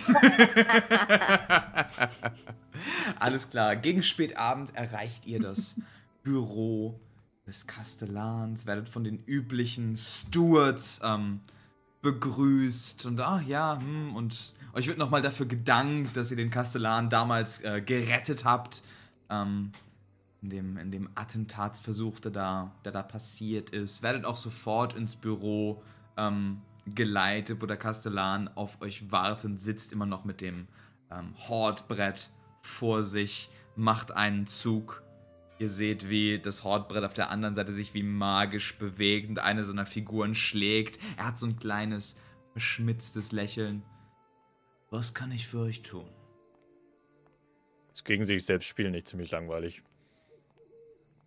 Alles 3.20 3.50
klar. 3.50 3.76
Gegen 3.76 4.04
Spätabend 4.04 4.76
erreicht 4.76 5.26
ihr 5.26 5.40
das 5.40 5.76
Büro 6.24 7.00
des 7.46 7.68
Kastellans, 7.68 8.66
werdet 8.66 8.90
von 8.90 9.04
den 9.04 9.24
üblichen 9.26 9.96
Stewards 9.96 11.02
ähm, 11.04 11.42
begrüßt 12.02 13.06
und 13.06 13.20
ach 13.22 13.42
ja, 13.44 13.80
hm, 13.80 14.16
und 14.16 14.56
euch 14.74 14.88
wird 14.88 14.98
nochmal 14.98 15.22
dafür 15.22 15.46
gedankt, 15.46 16.18
dass 16.18 16.32
ihr 16.32 16.38
den 16.38 16.50
Kastellan 16.50 17.10
damals 17.10 17.64
äh, 17.64 17.82
gerettet 17.82 18.46
habt. 18.46 18.82
Ähm, 19.30 19.72
in 20.46 20.50
dem, 20.50 20.78
in 20.78 20.92
dem 20.92 21.10
Attentatsversuch, 21.16 22.20
der 22.20 22.32
da, 22.32 22.72
der 22.84 22.92
da 22.92 23.02
passiert 23.02 23.72
ist. 23.72 24.04
Werdet 24.04 24.26
auch 24.26 24.38
sofort 24.38 24.94
ins 24.94 25.16
Büro 25.16 25.82
ähm, 26.18 26.62
geleitet, 26.86 27.62
wo 27.62 27.66
der 27.66 27.78
Kastellan 27.78 28.48
auf 28.49 28.82
euch 28.82 29.12
wartend 29.12 29.60
sitzt, 29.60 29.94
immer 29.94 30.06
noch 30.06 30.24
mit 30.24 30.41
dem 30.41 30.68
ähm, 31.12 31.34
Hortbrett 31.48 32.30
vor 32.62 33.03
sich, 33.03 33.49
macht 33.76 34.12
einen 34.12 34.45
Zug. 34.45 35.03
Ihr 35.57 35.70
seht, 35.70 36.10
wie 36.10 36.40
das 36.40 36.64
Hortbrett 36.64 37.03
auf 37.03 37.14
der 37.14 37.30
anderen 37.30 37.56
Seite 37.56 37.72
sich 37.72 37.94
wie 37.94 38.03
magisch 38.03 38.78
bewegt 38.78 39.30
und 39.30 39.40
eine 39.40 39.64
seiner 39.66 39.86
Figuren 39.86 40.36
schlägt. 40.36 40.99
Er 41.18 41.28
hat 41.28 41.40
so 41.40 41.48
ein 41.48 41.57
kleines, 41.57 42.18
verschmitztes 42.52 43.32
Lächeln. 43.32 43.84
Was 44.90 45.14
kann 45.14 45.32
ich 45.32 45.48
für 45.48 45.60
euch 45.60 45.82
tun? 45.82 46.10
Das 47.90 48.03
gegen 48.03 48.26
sich 48.26 48.45
selbst 48.45 48.68
spielen 48.68 48.91
nicht 48.91 49.07
ziemlich 49.07 49.32
langweilig. 49.32 49.82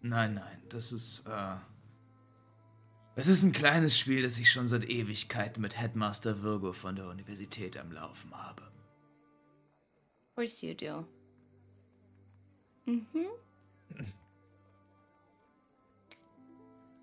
Nein, 0.00 0.34
nein, 0.34 0.62
das 0.68 0.92
ist, 0.92 1.26
äh. 1.26 1.56
Es 3.18 3.26
ist 3.26 3.42
ein 3.42 3.50
kleines 3.50 3.98
Spiel, 3.98 4.22
das 4.22 4.38
ich 4.38 4.48
schon 4.48 4.68
seit 4.68 4.88
Ewigkeiten 4.88 5.60
mit 5.60 5.76
Headmaster 5.80 6.40
Virgo 6.44 6.72
von 6.72 6.94
der 6.94 7.08
Universität 7.08 7.76
am 7.76 7.90
Laufen 7.90 8.32
habe. 8.32 8.62
Of 8.62 10.34
course 10.36 10.64
you 10.64 10.72
do. 10.74 11.04
Mhm. 12.86 13.26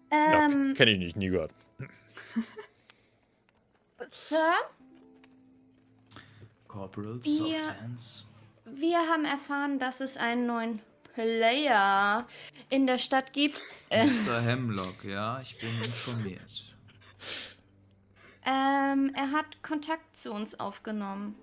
Ja, 0.10 0.46
Ähm, 0.46 0.74
kenne 0.76 0.92
ich 0.92 0.98
nicht, 1.00 1.18
nie 1.18 1.28
gehört. 1.28 1.52
Sir, 4.12 4.54
Corporal 6.70 7.22
Wir- 7.26 7.32
Soft 7.34 7.82
Hands. 7.82 8.26
wir 8.66 8.98
haben 9.00 9.26
erfahren, 9.26 9.80
dass 9.80 10.00
es 10.00 10.16
einen 10.16 10.46
neuen 10.48 10.82
Player 11.16 12.28
in 12.70 12.86
der 12.88 12.98
Stadt 13.00 13.32
gibt. 13.34 13.62
Äh, 13.90 14.06
Mr. 14.06 14.42
Hemlock, 14.42 15.04
ja, 15.06 15.40
ich 15.42 15.58
bin 15.58 15.70
informiert. 15.78 16.76
ähm, 18.46 19.12
er 19.16 19.32
hat 19.32 19.64
Kontakt 19.64 20.16
zu 20.16 20.32
uns 20.34 20.60
aufgenommen. 20.60 21.36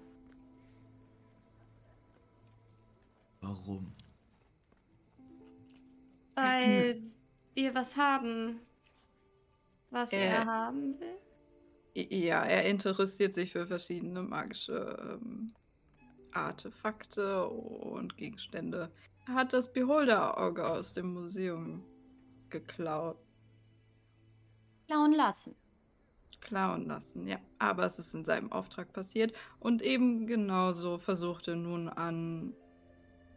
Warum? 3.41 3.91
Weil 6.35 7.03
wir 7.55 7.75
was 7.75 7.97
haben, 7.97 8.61
was 9.91 10.13
Äh. 10.13 10.27
er 10.27 10.45
haben 10.47 10.99
will. 11.01 11.19
Ja, 11.95 12.43
er 12.45 12.65
interessiert 12.67 13.35
sich 13.35 13.53
für 13.53 13.67
verschiedene 13.67 14.23
magische 14.23 15.19
ähm, 15.21 15.53
Artefakte 16.33 17.47
und 17.47 18.17
Gegenstände. 18.17 18.91
Er 19.27 19.35
hat 19.35 19.53
das 19.53 19.73
Beholder-Auge 19.73 20.69
aus 20.69 20.93
dem 20.93 21.13
Museum 21.13 21.85
geklaut, 22.51 23.19
Klauen 24.89 25.13
lassen. 25.13 25.55
klauen 26.41 26.87
lassen, 26.87 27.27
ja. 27.27 27.39
Aber 27.59 27.87
es 27.87 27.99
ist 27.99 28.15
in 28.15 28.25
seinem 28.25 28.53
Auftrag 28.53 28.93
passiert 28.93 29.33
und 29.61 29.81
eben 29.81 30.27
genauso 30.27 30.99
versuchte 30.99 31.57
nun 31.57 31.89
an 31.89 32.53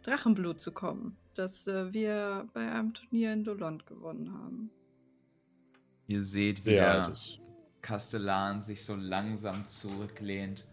Drachenblut 0.03 0.59
zu 0.59 0.71
kommen, 0.71 1.17
das 1.33 1.67
äh, 1.67 1.93
wir 1.93 2.47
bei 2.53 2.69
einem 2.71 2.93
Turnier 2.93 3.33
in 3.33 3.43
Dolond 3.43 3.85
gewonnen 3.85 4.33
haben. 4.33 4.71
Ihr 6.07 6.23
seht, 6.23 6.65
wie 6.65 6.71
Sehr 6.71 7.03
der. 7.03 7.13
Kastellan 7.81 8.63
sich 8.63 8.83
so 8.83 8.95
langsam 8.95 9.63
zurücklehnt 9.65 10.65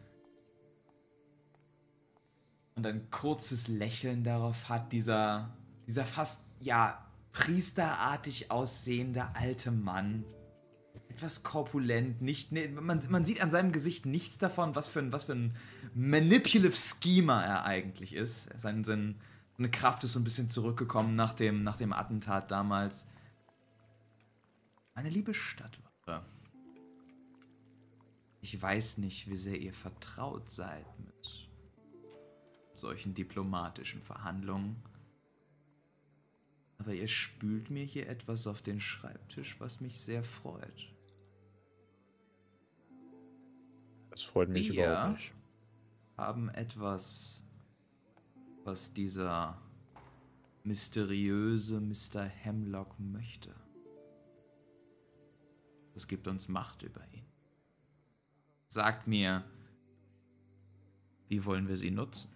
und 2.75 2.87
ein 2.87 3.11
kurzes 3.11 3.69
Lächeln 3.69 4.25
darauf 4.25 4.69
hat, 4.69 4.93
dieser, 4.93 5.51
dieser 5.87 6.05
fast, 6.05 6.45
ja, 6.61 7.07
priesterartig 7.33 8.51
aussehende 8.51 9.35
alte 9.35 9.71
Mann. 9.71 10.25
Etwas 11.09 11.43
korpulent, 11.43 12.23
nicht, 12.23 12.53
ne, 12.53 12.69
man, 12.69 13.03
man 13.11 13.25
sieht 13.25 13.43
an 13.43 13.51
seinem 13.51 13.73
Gesicht 13.73 14.07
nichts 14.07 14.39
davon, 14.39 14.75
was 14.75 14.89
für 14.89 15.01
ein, 15.01 15.13
was 15.13 15.25
für 15.25 15.35
ein 15.35 15.57
manipulative 15.95 16.73
Schemer 16.73 17.45
er 17.45 17.65
eigentlich 17.65 18.15
ist. 18.15 18.49
Sein, 18.59 18.85
sein, 18.85 19.21
seine 19.57 19.71
Kraft 19.71 20.05
ist 20.05 20.15
so 20.15 20.21
ein 20.21 20.25
bisschen 20.25 20.49
zurückgekommen 20.49 21.15
nach 21.15 21.35
dem, 21.35 21.63
nach 21.63 21.77
dem 21.77 21.93
Attentat 21.93 22.51
damals. 22.51 23.07
Meine 24.95 25.11
liebe 25.11 25.35
Stadtwache. 25.35 26.25
Ich 28.41 28.61
weiß 28.61 28.99
nicht, 28.99 29.29
wie 29.29 29.37
sehr 29.37 29.59
ihr 29.61 29.73
vertraut 29.73 30.51
seid 30.51 30.87
mit 30.99 31.42
solchen 32.83 33.15
diplomatischen 33.15 34.03
Verhandlungen. 34.03 34.77
Aber 36.79 36.93
ihr 36.93 37.07
spült 37.09 37.71
mir 37.71 37.85
hier 37.85 38.09
etwas 38.09 38.47
auf 38.49 38.61
den 38.61 38.81
Schreibtisch, 38.81 39.59
was 39.61 39.81
mich 39.81 40.01
sehr 40.01 40.25
freut. 40.25 40.93
Das 44.11 44.23
freut 44.25 44.49
mich 44.49 44.69
Ja. 44.69 44.75
überhaupt 44.75 45.13
nicht. 45.19 45.33
Haben 46.17 46.49
etwas, 46.51 47.43
was 48.65 48.93
dieser 48.93 49.57
mysteriöse 50.65 51.81
Mr. 51.81 52.25
Hemlock 52.25 52.99
möchte. 52.99 53.55
Das 55.95 56.09
gibt 56.09 56.27
uns 56.27 56.49
Macht 56.49 56.83
über 56.83 57.03
ihn. 57.13 57.25
Sagt 58.67 59.07
mir, 59.07 59.45
wie 61.29 61.45
wollen 61.45 61.69
wir 61.69 61.77
sie 61.77 61.91
nutzen? 61.91 62.33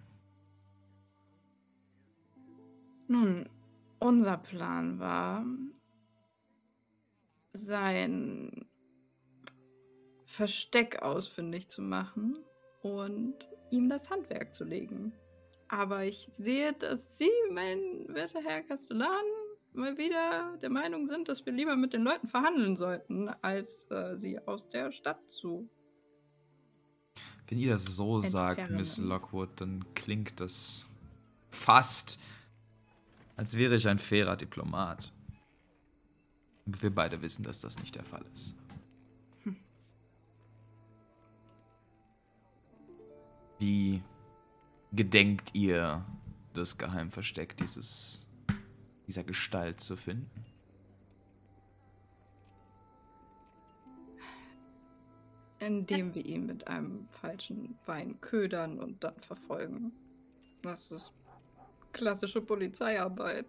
Nun, 3.09 3.49
unser 3.99 4.37
Plan 4.37 4.99
war, 4.99 5.45
sein 7.53 8.67
Versteck 10.25 11.03
ausfindig 11.03 11.69
zu 11.69 11.83
machen 11.83 12.39
und 12.83 13.35
ihm 13.71 13.89
das 13.89 14.11
Handwerk 14.11 14.53
zu 14.53 14.65
legen. 14.65 15.13
Aber 15.69 16.05
ich 16.05 16.29
sehe, 16.31 16.73
dass 16.75 17.19
Sie, 17.19 17.31
mein 17.51 18.07
werter 18.09 18.41
Herr 18.41 18.63
Castellan, 18.63 19.25
mal 19.73 19.99
wieder 19.99 20.57
der 20.61 20.71
Meinung 20.71 21.07
sind, 21.07 21.29
dass 21.29 21.45
wir 21.45 21.53
lieber 21.53 21.77
mit 21.77 21.93
den 21.93 22.03
Leuten 22.03 22.29
verhandeln 22.29 22.77
sollten, 22.77 23.29
als 23.43 23.91
äh, 23.91 24.17
sie 24.17 24.39
aus 24.47 24.69
der 24.69 24.93
Stadt 24.93 25.29
zu. 25.29 25.69
Wenn 27.49 27.59
ihr 27.59 27.73
das 27.73 27.85
so 27.85 28.21
sagt, 28.21 28.59
Entfernen. 28.59 28.79
Miss 28.79 28.99
Lockwood, 28.99 29.61
dann 29.61 29.85
klingt 29.95 30.41
das 30.41 30.87
fast, 31.51 32.19
als 33.37 33.57
wäre 33.57 33.77
ich 33.77 33.87
ein 33.87 33.99
fairer 33.99 34.37
Diplomat. 34.37 35.13
Wir 36.65 36.93
beide 36.93 37.21
wissen, 37.23 37.45
dass 37.45 37.61
das 37.61 37.79
nicht 37.79 37.95
der 37.95 38.05
Fall 38.05 38.25
ist. 38.33 38.57
Hm. 39.45 39.57
Wie 43.59 44.03
gedenkt 44.93 45.55
ihr, 45.55 46.05
das 46.55 46.79
Geheimversteck 46.79 47.57
dieses, 47.59 48.27
dieser 49.07 49.23
Gestalt 49.23 49.81
zu 49.81 49.95
finden? 49.97 50.31
Indem 55.59 56.15
wir 56.15 56.25
ihn 56.25 56.47
mit 56.47 56.67
einem 56.67 57.07
falschen 57.11 57.77
Wein 57.87 58.21
ködern 58.21 58.79
und 58.79 59.05
dann 59.05 59.19
verfolgen. 59.21 59.93
Was 60.63 60.91
ist 60.91 61.13
klassische 61.97 62.43
Polizeiarbeit. 62.43 63.47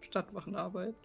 Stadtwachenarbeit. 0.00 0.96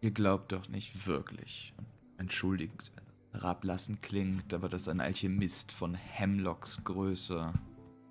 Ihr 0.00 0.10
glaubt 0.10 0.52
doch 0.52 0.68
nicht 0.68 1.06
wirklich. 1.06 1.74
Entschuldigt, 2.16 2.92
herablassend 3.32 4.00
klingt, 4.02 4.54
aber 4.54 4.70
dass 4.70 4.88
ein 4.88 5.00
Alchemist 5.00 5.70
von 5.70 5.94
Hemlocks 5.94 6.82
Größe 6.84 7.52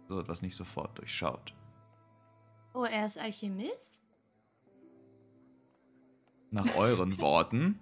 so 0.07 0.19
etwas 0.19 0.43
nicht 0.43 0.55
sofort 0.55 0.97
durchschaut. 0.99 1.55
Oh, 2.75 2.83
er 2.83 3.07
ist 3.07 3.17
Alchemist? 3.17 4.03
Nach 6.51 6.75
euren 6.75 7.17
Worten. 7.17 7.79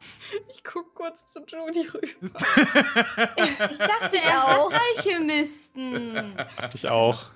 Ich 0.48 0.62
guck 0.62 0.94
kurz 0.94 1.26
zu 1.26 1.40
Judy 1.40 1.88
rüber. 1.88 2.38
Ich 3.70 3.78
dachte, 3.78 4.16
er 4.16 4.58
auch 4.58 4.70
Alchemisten. 4.70 6.36
Hatte 6.56 6.76
ich 6.76 6.88
auch. 6.88 7.32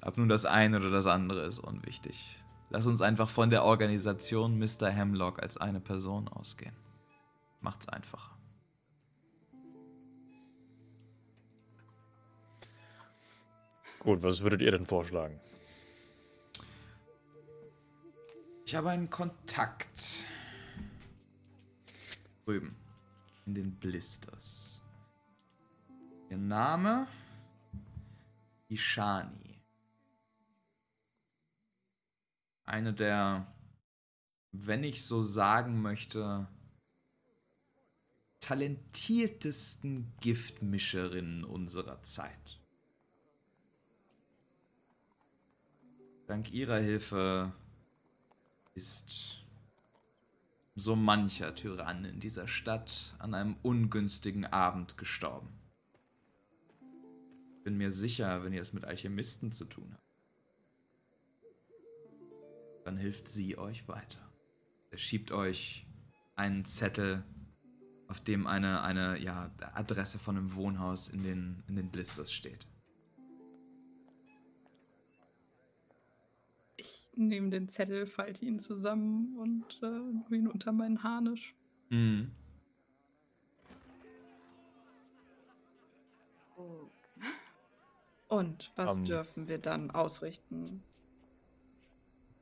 Ob 0.00 0.16
nun 0.16 0.28
das 0.28 0.44
eine 0.44 0.78
oder 0.78 0.90
das 0.90 1.06
andere 1.06 1.44
ist 1.44 1.58
unwichtig. 1.58 2.42
Lass 2.70 2.86
uns 2.86 3.00
einfach 3.00 3.28
von 3.28 3.50
der 3.50 3.64
Organisation 3.64 4.58
Mr. 4.58 4.90
Hemlock 4.90 5.42
als 5.42 5.56
eine 5.56 5.80
Person 5.80 6.28
ausgehen. 6.28 6.74
Macht's 7.60 7.88
einfacher. 7.88 8.36
Gut, 14.00 14.22
was 14.22 14.42
würdet 14.42 14.60
ihr 14.60 14.70
denn 14.70 14.84
vorschlagen? 14.84 15.40
Ich 18.66 18.74
habe 18.74 18.90
einen 18.90 19.08
Kontakt. 19.08 20.26
Drüben. 22.44 22.74
In 23.46 23.54
den 23.54 23.74
Blisters. 23.74 24.82
Ihr 26.30 26.38
Name? 26.38 27.06
Ishani. 28.68 29.62
Eine 32.64 32.92
der, 32.92 33.46
wenn 34.52 34.84
ich 34.84 35.04
so 35.04 35.22
sagen 35.22 35.82
möchte, 35.82 36.48
talentiertesten 38.40 40.12
Giftmischerinnen 40.20 41.44
unserer 41.44 42.02
Zeit. 42.02 42.60
Dank 46.26 46.52
ihrer 46.52 46.78
Hilfe 46.78 47.52
ist 48.74 49.43
so 50.74 50.96
mancher 50.96 51.54
Tyrann 51.54 52.04
in 52.04 52.20
dieser 52.20 52.48
Stadt 52.48 53.14
an 53.18 53.34
einem 53.34 53.56
ungünstigen 53.62 54.44
Abend 54.44 54.98
gestorben. 54.98 55.48
Bin 57.62 57.76
mir 57.76 57.92
sicher, 57.92 58.44
wenn 58.44 58.52
ihr 58.52 58.60
es 58.60 58.72
mit 58.72 58.84
Alchemisten 58.84 59.52
zu 59.52 59.64
tun 59.64 59.90
habt, 59.92 60.02
dann 62.84 62.96
hilft 62.96 63.28
sie 63.28 63.56
euch 63.56 63.88
weiter. 63.88 64.18
Er 64.90 64.98
schiebt 64.98 65.32
euch 65.32 65.86
einen 66.36 66.64
Zettel, 66.64 67.24
auf 68.08 68.20
dem 68.20 68.46
eine, 68.46 68.82
eine 68.82 69.18
ja, 69.18 69.50
Adresse 69.72 70.18
von 70.18 70.36
einem 70.36 70.54
Wohnhaus 70.54 71.08
in 71.08 71.22
den, 71.22 71.62
in 71.68 71.76
den 71.76 71.90
Blisters 71.90 72.32
steht. 72.32 72.66
Nehme 77.16 77.50
den 77.50 77.68
Zettel, 77.68 78.06
falte 78.06 78.44
ihn 78.44 78.58
zusammen 78.58 79.36
und 79.38 79.80
äh, 79.82 80.34
ihn 80.34 80.48
unter 80.48 80.72
meinen 80.72 81.02
Harnisch. 81.02 81.54
Mhm. 81.90 82.30
Und 88.28 88.72
was 88.74 88.98
Ähm. 88.98 89.04
dürfen 89.04 89.48
wir 89.48 89.58
dann 89.58 89.90
ausrichten? 89.90 90.82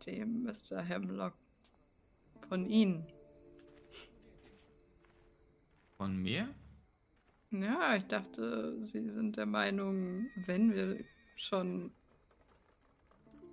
Dem 0.07 0.45
Mr. 0.45 0.81
Hemlock 0.81 1.35
von 2.49 2.67
Ihnen. 2.67 3.07
Von 5.99 6.17
mir? 6.17 6.49
Ja, 7.51 7.95
ich 7.95 8.07
dachte, 8.07 8.83
Sie 8.83 9.11
sind 9.11 9.37
der 9.37 9.45
Meinung, 9.47 10.27
wenn 10.47 10.75
wir 10.75 11.05
schon 11.35 11.93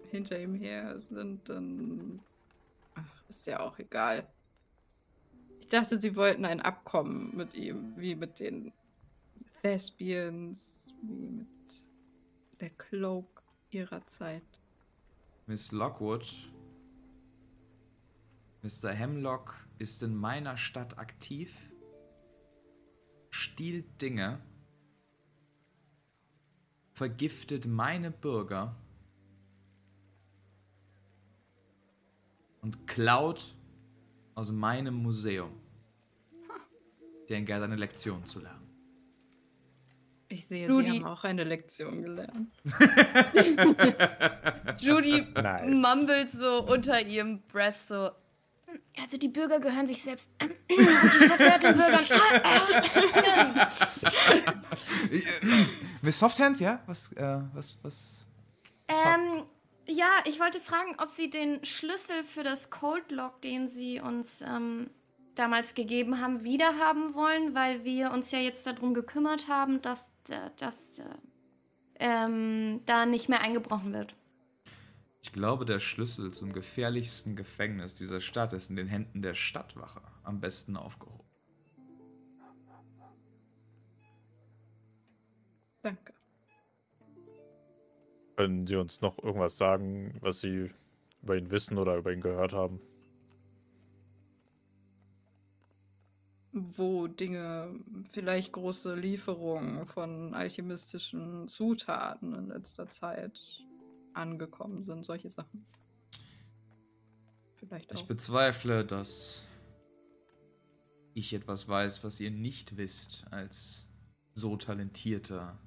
hinter 0.09 0.39
ihm 0.39 0.55
her 0.55 0.99
sind, 0.99 1.47
dann. 1.49 2.21
Ach, 2.95 3.29
ist 3.29 3.47
ja 3.47 3.59
auch 3.59 3.77
egal. 3.79 4.27
Ich 5.61 5.67
dachte, 5.67 5.97
Sie 5.97 6.15
wollten 6.15 6.45
ein 6.45 6.61
Abkommen 6.61 7.35
mit 7.35 7.53
ihm, 7.53 7.93
wie 7.97 8.15
mit 8.15 8.39
den 8.39 8.73
Thespians, 9.61 10.93
wie 11.01 11.29
mit 11.29 11.47
der 12.59 12.69
Cloak 12.71 13.43
ihrer 13.69 14.01
Zeit. 14.01 14.43
Miss 15.45 15.71
Lockwood. 15.71 16.51
Mr. 18.61 18.91
Hemlock 18.91 19.55
ist 19.77 20.03
in 20.03 20.15
meiner 20.15 20.57
Stadt 20.57 20.97
aktiv, 20.97 21.71
stiehlt 23.29 24.01
Dinge, 24.01 24.41
vergiftet 26.91 27.65
meine 27.67 28.11
Bürger 28.11 28.75
und 32.61 32.87
klaut 32.87 33.53
aus 34.35 34.51
meinem 34.51 34.93
Museum. 34.95 35.51
Er 37.27 37.41
hat 37.41 37.49
eine 37.63 37.75
Lektion 37.75 38.25
zu 38.25 38.39
lernen. 38.39 38.67
Ich 40.29 40.45
sehe, 40.47 40.67
Rudi- 40.67 40.91
Sie 40.91 40.97
haben 40.99 41.05
auch 41.05 41.23
eine 41.23 41.43
Lektion 41.43 42.01
gelernt. 42.03 42.51
Judy 44.79 45.25
Nice. 45.35 45.77
mumbled 45.77 46.29
so 46.31 46.63
unter 46.65 47.01
ihrem 47.01 47.41
Breath 47.51 47.75
so. 47.87 48.09
Also 49.01 49.17
die 49.17 49.29
Bürger 49.29 49.59
gehören 49.59 49.87
sich 49.87 50.03
selbst. 50.03 50.29
die 50.39 50.83
Stadt 50.83 51.37
gehört 51.39 51.63
den 51.63 51.73
Bürgern. 51.75 52.05
Miss 56.01 56.19
Softhands, 56.19 56.59
ja? 56.59 56.79
Was, 56.85 57.11
äh, 57.13 57.39
was, 57.53 57.77
was? 57.81 58.27
Ähm, 58.87 59.43
ja, 59.89 60.09
ich 60.25 60.39
wollte 60.39 60.59
fragen, 60.59 60.95
ob 60.99 61.09
Sie 61.11 61.29
den 61.29 61.63
Schlüssel 61.65 62.23
für 62.23 62.43
das 62.43 62.69
Cold 62.69 63.11
Lock, 63.11 63.41
den 63.41 63.67
Sie 63.67 63.99
uns 63.99 64.41
ähm, 64.41 64.89
damals 65.35 65.73
gegeben 65.73 66.21
haben, 66.21 66.43
wiederhaben 66.43 67.15
wollen, 67.15 67.55
weil 67.55 67.83
wir 67.83 68.11
uns 68.11 68.31
ja 68.31 68.39
jetzt 68.39 68.67
darum 68.67 68.93
gekümmert 68.93 69.47
haben, 69.47 69.81
dass 69.81 70.11
äh, 70.29 70.51
das 70.57 70.99
äh, 70.99 71.03
ähm, 71.99 72.81
da 72.85 73.05
nicht 73.05 73.29
mehr 73.29 73.41
eingebrochen 73.41 73.93
wird. 73.93 74.15
Ich 75.21 75.33
glaube, 75.33 75.65
der 75.65 75.79
Schlüssel 75.79 76.33
zum 76.33 76.53
gefährlichsten 76.53 77.35
Gefängnis 77.35 77.93
dieser 77.93 78.21
Stadt 78.21 78.53
ist 78.53 78.69
in 78.69 78.77
den 78.77 78.87
Händen 78.87 79.21
der 79.21 79.33
Stadtwache 79.33 80.01
am 80.23 80.39
besten 80.39 80.77
aufgehoben. 80.77 81.27
Danke. 85.81 86.18
Können 88.39 88.65
Sie 88.65 88.77
uns 88.77 89.01
noch 89.01 89.21
irgendwas 89.21 89.57
sagen, 89.57 90.17
was 90.21 90.39
Sie 90.39 90.71
über 91.21 91.35
ihn 91.35 91.51
wissen 91.51 91.77
oder 91.77 91.97
über 91.97 92.13
ihn 92.13 92.21
gehört 92.21 92.53
haben? 92.53 92.79
wo 96.51 97.07
Dinge, 97.07 97.79
vielleicht 98.11 98.53
große 98.53 98.95
Lieferungen 98.95 99.85
von 99.85 100.33
alchemistischen 100.33 101.49
Zutaten 101.49 102.33
in 102.33 102.47
letzter 102.47 102.89
Zeit 102.89 103.61
angekommen 104.13 104.83
sind, 104.83 105.03
solche 105.03 105.29
Sachen. 105.29 105.65
Vielleicht 107.57 107.91
Ich 107.91 108.01
auch. 108.01 108.07
bezweifle, 108.07 108.85
dass 108.85 109.45
ich 111.13 111.33
etwas 111.33 111.67
weiß, 111.67 112.03
was 112.05 112.21
ihr 112.21 112.31
nicht 112.31 112.77
wisst, 112.77 113.25
als 113.31 113.85
so 114.33 114.55
talentierter 114.57 115.59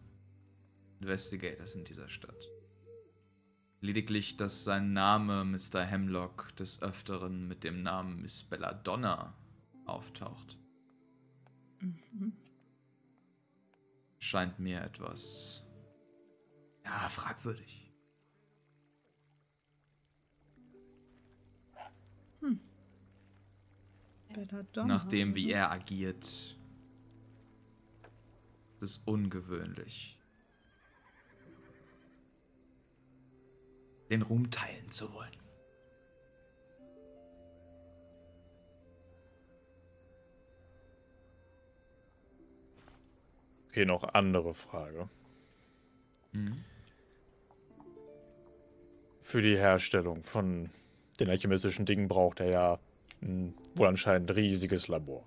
Investigators 1.01 1.74
in 1.74 1.85
dieser 1.85 2.09
Stadt. 2.09 2.52
Lediglich, 3.82 4.36
dass 4.36 4.62
sein 4.62 4.92
Name 4.92 5.44
Mr. 5.44 5.82
Hemlock 5.84 6.54
des 6.54 6.80
Öfteren 6.82 7.48
mit 7.48 7.64
dem 7.64 7.82
Namen 7.82 8.22
Miss 8.22 8.44
Belladonna 8.44 9.34
auftaucht, 9.86 10.56
Mhm. 11.80 12.32
scheint 14.20 14.60
mir 14.60 14.80
etwas 14.82 15.66
ja 16.84 17.09
fragwürdig. 17.09 17.92
Belladonna. 24.32 24.86
Nachdem, 24.86 25.34
wie 25.34 25.50
er 25.50 25.70
agiert, 25.70 26.56
Es 28.76 28.96
ist 28.96 29.06
ungewöhnlich, 29.06 30.18
den 34.12 34.20
Ruhm 34.20 34.51
teilen 34.51 34.90
zu 34.90 35.10
wollen. 35.14 35.30
Okay, 43.68 43.86
noch 43.86 44.05
andere 44.05 44.52
Frage. 44.52 45.09
Mhm. 46.32 46.56
Für 49.22 49.40
die 49.40 49.56
Herstellung 49.56 50.22
von 50.22 50.68
den 51.18 51.30
alchemistischen 51.30 51.86
Dingen 51.86 52.06
braucht 52.06 52.40
er 52.40 52.51
ja 52.51 52.78
ein 53.22 53.55
wohl 53.76 53.86
anscheinend 53.86 54.36
riesiges 54.36 54.89
Labor. 54.89 55.24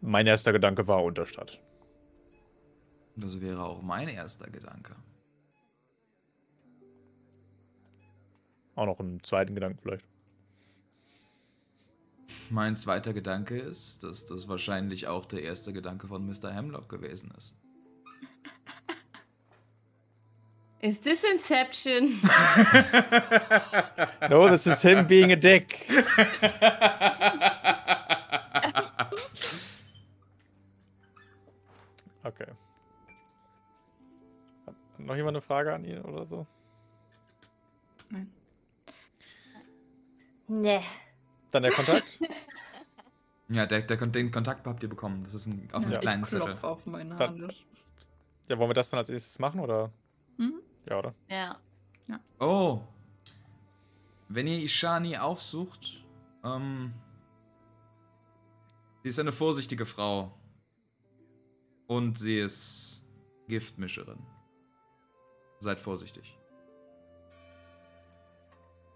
Mein 0.00 0.26
erster 0.26 0.52
Gedanke 0.52 0.88
war 0.88 1.04
Unterstadt. 1.04 1.60
Das 3.14 3.42
wäre 3.42 3.62
auch 3.62 3.82
mein 3.82 4.08
erster 4.08 4.48
Gedanke. 4.48 4.96
Auch 8.76 8.86
noch 8.86 9.00
einen 9.00 9.22
zweiten 9.24 9.54
Gedanken 9.54 9.80
vielleicht. 9.82 10.04
Mein 12.50 12.76
zweiter 12.76 13.12
Gedanke 13.12 13.58
ist, 13.58 14.04
dass 14.04 14.26
das 14.26 14.46
wahrscheinlich 14.48 15.08
auch 15.08 15.24
der 15.26 15.42
erste 15.42 15.72
Gedanke 15.72 16.06
von 16.06 16.24
Mr. 16.26 16.52
Hemlock 16.52 16.88
gewesen 16.88 17.32
ist. 17.36 17.54
Ist 20.80 21.02
this 21.02 21.24
Inception? 21.24 22.20
No, 24.28 24.48
this 24.48 24.66
is 24.66 24.82
him 24.82 25.06
being 25.06 25.32
a 25.32 25.36
dick. 25.36 25.88
Okay. 32.24 32.52
Hat 34.66 34.74
noch 34.98 35.14
jemand 35.14 35.36
eine 35.36 35.40
Frage 35.40 35.72
an 35.72 35.84
ihn 35.84 36.00
oder 36.02 36.26
so? 36.26 36.44
Nee. 40.48 40.80
Dann 41.50 41.62
der 41.62 41.72
Kontakt? 41.72 42.18
Ja, 43.48 43.64
der, 43.64 43.80
der, 43.82 43.96
den 44.08 44.32
Kontakt 44.32 44.66
habt 44.66 44.82
ihr 44.82 44.88
bekommen. 44.88 45.22
Das 45.22 45.32
ist 45.32 45.46
ein, 45.46 45.68
auf 45.72 45.84
einem 45.84 45.92
Ja. 45.92 45.98
kleinen 46.00 46.24
ich 46.24 46.30
Zettel. 46.30 46.58
auf 46.62 46.84
meine 46.84 47.16
Hand. 47.16 47.64
Ja, 48.48 48.58
wollen 48.58 48.70
wir 48.70 48.74
das 48.74 48.90
dann 48.90 48.98
als 48.98 49.08
erstes 49.08 49.38
machen 49.38 49.60
oder? 49.60 49.92
Mhm. 50.36 50.60
Ja, 50.84 50.98
oder? 50.98 51.14
ja. 51.28 51.56
Oh. 52.40 52.80
Wenn 54.28 54.48
ihr 54.48 54.58
Ishani 54.64 55.16
aufsucht, 55.16 56.04
ähm. 56.42 56.92
Sie 59.04 59.10
ist 59.10 59.20
eine 59.20 59.30
vorsichtige 59.30 59.86
Frau. 59.86 60.32
Und 61.86 62.18
sie 62.18 62.40
ist 62.40 63.04
Giftmischerin. 63.46 64.18
Seid 65.60 65.78
vorsichtig. 65.78 66.36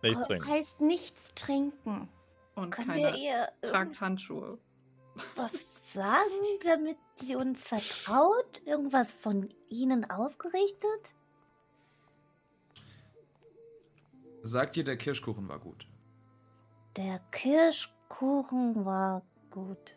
Nichts 0.02 0.18
Das 0.18 0.28
trinken. 0.28 0.48
heißt 0.48 0.80
nichts 0.80 1.34
trinken. 1.34 2.08
Und 2.54 2.70
Können 2.70 2.94
wir 2.94 3.04
keiner 3.12 3.16
ihr 3.16 3.48
tragt 3.62 4.00
Handschuhe. 4.00 4.58
irgendwas 5.14 5.52
sagen, 5.94 6.30
damit 6.64 6.98
sie 7.16 7.36
uns 7.36 7.66
vertraut? 7.66 8.62
Irgendwas 8.64 9.16
von 9.16 9.52
ihnen 9.68 10.08
ausgerichtet? 10.10 11.14
Sagt 14.42 14.76
ihr, 14.76 14.84
der 14.84 14.96
Kirschkuchen 14.96 15.48
war 15.48 15.58
gut. 15.58 15.86
Der 16.96 17.18
Kirschkuchen 17.30 18.84
war 18.84 19.22
gut. 19.50 19.96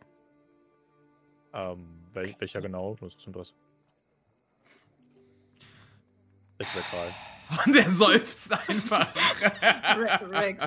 Ähm, 1.53 2.05
wel 2.13 2.35
welcher 2.39 2.61
genau? 2.61 2.95
Nur 2.99 3.09
zum 3.09 3.27
Interesse. 3.33 3.53
Ich 6.59 6.75
Lokal. 6.75 7.13
Und 7.65 7.75
er 7.75 7.89
seufzt 7.89 8.53
einfach. 8.67 9.07
Re 9.95 10.31
Rex. 10.31 10.63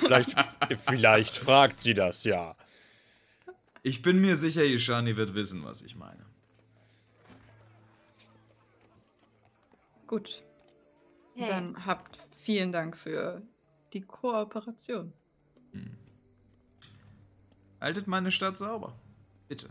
Vielleicht, 0.00 0.36
vielleicht 0.84 1.36
fragt 1.36 1.82
sie 1.82 1.94
das 1.94 2.24
ja. 2.24 2.56
Ich 3.82 4.02
bin 4.02 4.20
mir 4.20 4.36
sicher, 4.36 4.64
Ishani 4.64 5.16
wird 5.16 5.34
wissen, 5.34 5.64
was 5.64 5.82
ich 5.82 5.96
meine. 5.96 6.26
Gut. 10.06 10.42
Hey. 11.34 11.48
Dann 11.48 11.86
habt 11.86 12.18
vielen 12.40 12.72
Dank 12.72 12.96
für 12.96 13.42
die 13.92 14.02
Kooperation. 14.02 15.12
Haltet 17.80 18.06
meine 18.08 18.30
Stadt 18.30 18.58
sauber. 18.58 18.98
Bitte. 19.48 19.70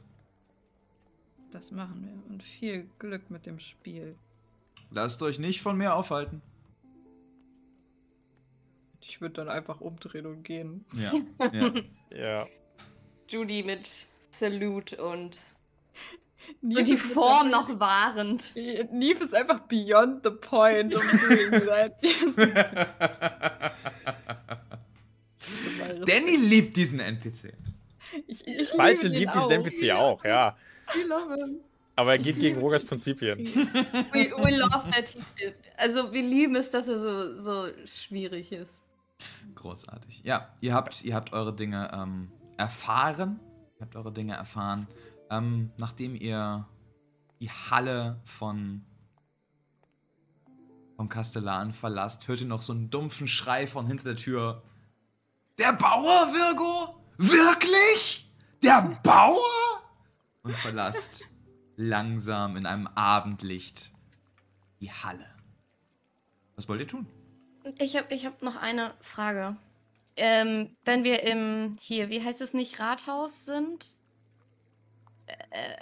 Das 1.51 1.71
machen 1.71 2.03
wir. 2.03 2.31
Und 2.31 2.43
viel 2.43 2.89
Glück 2.99 3.29
mit 3.29 3.45
dem 3.45 3.59
Spiel. 3.59 4.15
Lasst 4.91 5.21
euch 5.21 5.39
nicht 5.39 5.61
von 5.61 5.77
mir 5.77 5.93
aufhalten. 5.93 6.41
Ich 9.01 9.21
würde 9.21 9.35
dann 9.35 9.49
einfach 9.49 9.81
umdrehen 9.81 10.25
und 10.25 10.43
gehen. 10.43 10.85
Ja. 10.93 11.11
ja. 11.51 11.73
Ja. 12.11 12.47
Judy 13.29 13.63
mit 13.63 14.07
Salute 14.31 15.03
und 15.03 15.39
so 16.61 16.81
die 16.81 16.97
Form 16.97 17.49
noch 17.49 17.79
wahrend. 17.79 18.55
Neve 18.55 19.23
ist 19.23 19.33
einfach 19.33 19.61
beyond 19.61 20.23
the 20.23 20.31
point. 20.31 20.93
Danny 26.05 26.35
liebt 26.37 26.77
diesen 26.77 26.99
NPC. 26.99 27.53
Ich, 28.27 28.47
ich 28.47 28.69
Falsche 28.69 29.07
liebt 29.07 29.33
diesen. 29.35 29.51
NPC 29.51 29.91
auch, 29.91 30.23
ja. 30.23 30.55
I 30.95 31.03
love 31.03 31.35
him. 31.35 31.59
Aber 31.97 32.11
er 32.11 32.19
geht 32.19 32.39
gegen 32.39 32.59
Rogers 32.59 32.85
Prinzipien. 32.85 33.39
We, 34.13 34.31
we 34.37 34.55
love 34.55 34.87
that 34.91 35.09
he's 35.09 35.33
did. 35.33 35.55
Also 35.77 36.13
wir 36.13 36.21
lieben 36.21 36.55
es, 36.55 36.69
dass 36.69 36.87
er 36.87 36.99
so, 36.99 37.39
so 37.39 37.67
schwierig 37.85 38.51
ist. 38.51 38.77
Großartig. 39.55 40.21
Ja, 40.23 40.53
ihr 40.61 40.75
habt, 40.75 41.03
ihr 41.03 41.15
habt 41.15 41.33
eure 41.33 41.55
Dinge 41.55 41.89
ähm, 41.91 42.31
erfahren. 42.55 43.39
Ihr 43.79 43.81
habt 43.87 43.95
eure 43.95 44.11
Dinge 44.11 44.35
erfahren. 44.35 44.87
Ähm, 45.31 45.71
nachdem 45.77 46.15
ihr 46.15 46.67
die 47.39 47.49
Halle 47.49 48.21
von 48.23 48.85
vom 50.97 51.09
Kastellan 51.09 51.73
verlasst, 51.73 52.27
hört 52.27 52.41
ihr 52.41 52.47
noch 52.47 52.61
so 52.61 52.73
einen 52.73 52.91
dumpfen 52.91 53.27
Schrei 53.27 53.65
von 53.65 53.87
hinter 53.87 54.03
der 54.03 54.15
Tür. 54.17 54.61
Der 55.57 55.73
Bauer, 55.73 56.03
Virgo? 56.31 57.01
Wirklich? 57.17 58.31
Der 58.61 58.99
Bauer? 59.01 59.81
Und 60.43 60.55
verlasst 60.55 61.25
langsam 61.77 62.57
in 62.57 62.65
einem 62.65 62.87
Abendlicht 62.87 63.91
die 64.81 64.91
Halle. 64.91 65.25
Was 66.55 66.67
wollt 66.67 66.81
ihr 66.81 66.87
tun? 66.87 67.07
Ich 67.77 67.95
habe 67.95 68.13
ich 68.13 68.25
hab 68.25 68.41
noch 68.41 68.57
eine 68.57 68.93
Frage. 68.99 69.55
Ähm, 70.15 70.75
wenn 70.83 71.03
wir 71.03 71.23
im, 71.23 71.77
hier, 71.79 72.09
wie 72.09 72.23
heißt 72.23 72.41
es 72.41 72.53
nicht, 72.53 72.79
Rathaus 72.79 73.45
sind? 73.45 73.93
Äh, 75.27 75.75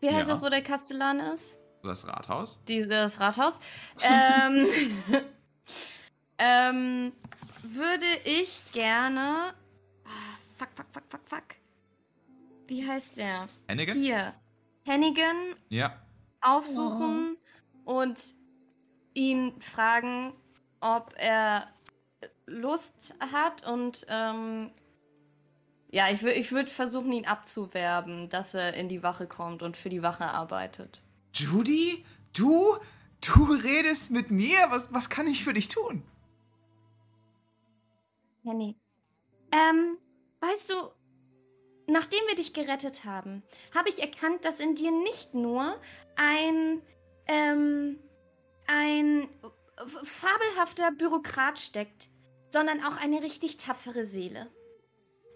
wie 0.00 0.08
heißt 0.10 0.28
Ja. 0.28 0.34
das, 0.34 0.42
wo 0.42 0.50
der 0.50 0.62
Kastellan 0.62 1.18
ist? 1.20 1.58
Das 1.82 2.06
Rathaus? 2.06 2.60
Dieses 2.68 3.18
Rathaus. 3.20 3.60
ähm, 4.02 4.66
ähm, 6.38 7.12
würde 7.62 8.04
ich 8.24 8.62
gerne. 8.72 9.54
Ah, 10.04 10.36
fuck, 10.58 10.68
fuck, 10.74 10.86
fuck, 10.92 11.04
fuck, 11.08 11.20
fuck. 11.26 11.44
Wie 12.66 12.86
heißt 12.86 13.16
der? 13.16 13.48
Hennigan? 13.66 13.96
Hier. 13.98 14.34
Hennigan 14.90 15.54
Ja. 15.68 15.96
aufsuchen 16.40 17.36
und 17.84 18.20
ihn 19.14 19.60
fragen, 19.60 20.32
ob 20.80 21.14
er 21.16 21.68
Lust 22.46 23.14
hat 23.20 23.64
und 23.66 24.04
ähm, 24.08 24.72
ja, 25.92 26.10
ich, 26.10 26.22
ich 26.24 26.50
würde 26.52 26.70
versuchen, 26.70 27.12
ihn 27.12 27.26
abzuwerben, 27.26 28.28
dass 28.30 28.54
er 28.54 28.74
in 28.74 28.88
die 28.88 29.02
Wache 29.02 29.26
kommt 29.26 29.62
und 29.62 29.76
für 29.76 29.90
die 29.90 30.02
Wache 30.02 30.24
arbeitet. 30.24 31.02
Judy? 31.34 32.04
Du? 32.32 32.76
Du 33.20 33.44
redest 33.52 34.10
mit 34.10 34.30
mir? 34.30 34.58
Was, 34.70 34.92
was 34.92 35.08
kann 35.08 35.26
ich 35.28 35.44
für 35.44 35.54
dich 35.54 35.68
tun? 35.68 36.02
Henny. 38.44 38.76
Ähm, 39.52 39.98
weißt 40.40 40.70
du, 40.70 40.74
nachdem 41.90 42.20
wir 42.28 42.34
dich 42.34 42.52
gerettet 42.52 43.04
haben, 43.04 43.42
habe 43.74 43.88
ich 43.88 44.00
erkannt, 44.00 44.44
dass 44.44 44.60
in 44.60 44.74
dir 44.74 44.90
nicht 44.90 45.34
nur 45.34 45.78
ein, 46.16 46.82
ähm, 47.26 47.98
ein 48.66 49.28
fabelhafter 50.02 50.92
Bürokrat 50.92 51.58
steckt, 51.58 52.08
sondern 52.50 52.84
auch 52.84 52.96
eine 52.96 53.22
richtig 53.22 53.56
tapfere 53.56 54.04
Seele. 54.04 54.48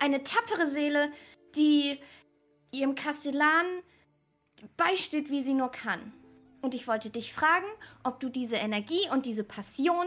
Eine 0.01 0.23
tapfere 0.23 0.67
Seele, 0.67 1.13
die 1.55 1.99
ihrem 2.73 2.95
Kastellan 2.95 3.67
beisteht, 4.77 5.31
wie 5.31 5.43
sie 5.43 5.55
nur 5.55 5.71
kann. 5.71 6.13
Und 6.61 6.75
ich 6.75 6.89
wollte 6.89 7.11
dich 7.11 7.33
fragen, 7.33 7.67
ob 8.03 8.21
du 8.21 8.29
diese 8.29 8.57
Energie 8.57 9.09
und 9.13 9.27
diese 9.27 9.45
Passion 9.45 10.07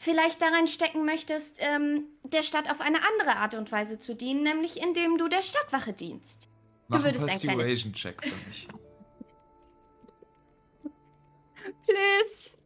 vielleicht 0.00 0.40
daran 0.40 0.66
stecken 0.66 1.04
möchtest, 1.04 1.58
ähm, 1.60 2.06
der 2.24 2.42
Stadt 2.42 2.70
auf 2.70 2.80
eine 2.80 3.00
andere 3.06 3.36
Art 3.36 3.52
und 3.52 3.70
Weise 3.70 3.98
zu 3.98 4.14
dienen, 4.14 4.42
nämlich 4.42 4.80
indem 4.80 5.18
du 5.18 5.28
der 5.28 5.42
Stadtwache 5.42 5.92
dienst. 5.92 6.48
Mach 6.88 7.00
du 7.00 7.04
würdest 7.04 7.28
einen 7.28 7.38
Persuasion 7.38 7.92
Check 7.92 8.24
für 8.24 8.48
mich. 8.48 8.66
Please. 11.86 12.56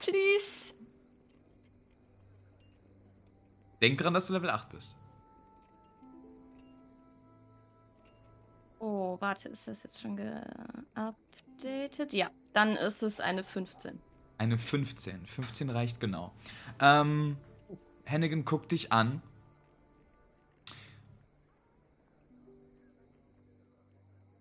Please. 0.00 0.74
Denk 3.80 3.98
dran, 3.98 4.12
dass 4.12 4.26
du 4.26 4.32
Level 4.32 4.50
8 4.50 4.68
bist. 4.70 4.96
Oh, 8.80 9.16
warte, 9.20 9.48
ist 9.48 9.68
das 9.68 9.84
jetzt 9.84 10.00
schon 10.00 10.16
geupdatet? 10.16 12.12
Ja, 12.12 12.32
dann 12.52 12.74
ist 12.76 13.04
es 13.04 13.20
eine 13.20 13.44
15. 13.44 14.00
Eine 14.42 14.58
15. 14.58 15.24
15 15.24 15.70
reicht 15.70 16.00
genau. 16.00 16.34
Ähm, 16.80 17.36
Hennigan 18.02 18.44
guckt 18.44 18.72
dich 18.72 18.90
an. 18.90 19.22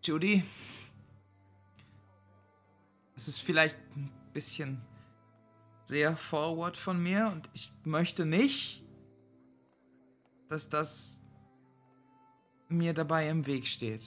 Judy, 0.03 0.43
es 3.15 3.27
ist 3.27 3.43
vielleicht 3.43 3.77
ein 3.95 4.11
bisschen 4.33 4.81
sehr 5.83 6.17
forward 6.17 6.77
von 6.77 6.99
mir 6.99 7.27
und 7.27 7.47
ich 7.53 7.69
möchte 7.83 8.25
nicht, 8.25 8.83
dass 10.49 10.67
das 10.67 11.21
mir 12.69 12.95
dabei 12.95 13.29
im 13.29 13.45
Weg 13.45 13.67
steht. 13.67 14.01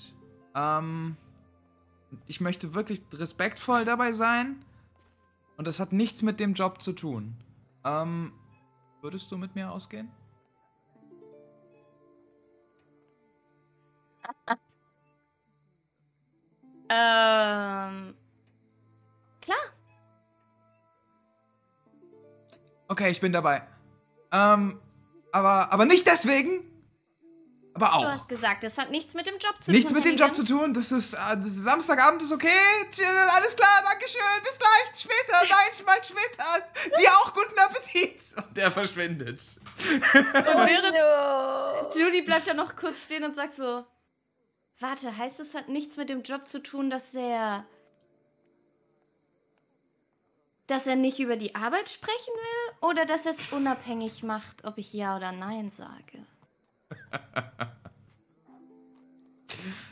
Ähm, 0.56 1.16
ich 2.26 2.40
möchte 2.40 2.74
wirklich 2.74 3.00
respektvoll 3.12 3.84
dabei 3.84 4.12
sein 4.12 4.56
und 5.56 5.66
das 5.66 5.80
hat 5.80 5.92
nichts 5.92 6.22
mit 6.22 6.40
dem 6.40 6.54
Job 6.54 6.82
zu 6.82 6.92
tun. 6.92 7.36
Ähm, 7.84 8.32
würdest 9.00 9.30
du 9.30 9.36
mit 9.36 9.54
mir 9.54 9.70
ausgehen? 9.70 10.10
Ähm. 16.88 18.14
Klar. 19.40 19.58
Okay, 22.88 23.10
ich 23.10 23.20
bin 23.20 23.32
dabei. 23.32 23.66
Ähm, 24.32 24.80
aber, 25.32 25.72
aber 25.72 25.84
nicht 25.86 26.06
deswegen. 26.06 26.73
Aber 27.74 27.86
Du 27.86 27.92
auch. 27.92 28.04
hast 28.04 28.28
gesagt, 28.28 28.62
es 28.62 28.78
hat 28.78 28.90
nichts 28.90 29.14
mit 29.14 29.26
dem 29.26 29.36
Job 29.38 29.56
zu 29.60 29.72
Nichts 29.72 29.88
tun. 29.90 29.98
mit 30.00 30.08
dem 30.08 30.16
Job 30.16 30.34
zu 30.34 30.44
tun. 30.44 30.72
Das 30.72 30.92
ist, 30.92 31.14
äh, 31.14 31.16
das 31.36 31.46
ist 31.46 31.64
Samstagabend 31.64 32.22
ist 32.22 32.30
okay. 32.32 32.48
Alles 33.34 33.56
klar, 33.56 33.82
Dankeschön. 33.90 34.20
Bis 34.44 34.56
gleich. 34.58 35.00
Später. 35.00 35.38
Nein, 35.50 35.68
ich 35.72 35.84
mag 35.84 36.04
später. 36.04 36.44
Dir 37.00 37.10
auch 37.10 37.34
guten 37.34 37.58
Appetit. 37.58 38.20
Und 38.36 38.56
der 38.56 38.70
verschwindet. 38.70 39.56
Und 39.90 40.02
während 40.14 41.94
Judy 41.96 42.22
bleibt 42.22 42.46
dann 42.46 42.56
noch 42.56 42.76
kurz 42.76 43.02
stehen 43.02 43.24
und 43.24 43.34
sagt 43.34 43.54
so: 43.54 43.84
Warte, 44.78 45.16
heißt 45.16 45.40
es 45.40 45.54
hat 45.54 45.68
nichts 45.68 45.96
mit 45.96 46.08
dem 46.08 46.22
Job 46.22 46.46
zu 46.46 46.62
tun, 46.62 46.90
dass 46.90 47.12
er. 47.14 47.66
dass 50.68 50.86
er 50.86 50.96
nicht 50.96 51.18
über 51.18 51.36
die 51.36 51.54
Arbeit 51.54 51.90
sprechen 51.90 52.32
will? 52.34 52.88
Oder 52.88 53.04
dass 53.04 53.26
er 53.26 53.32
es 53.32 53.52
unabhängig 53.52 54.22
macht, 54.22 54.64
ob 54.64 54.78
ich 54.78 54.92
Ja 54.92 55.16
oder 55.16 55.32
Nein 55.32 55.70
sage? 55.70 56.24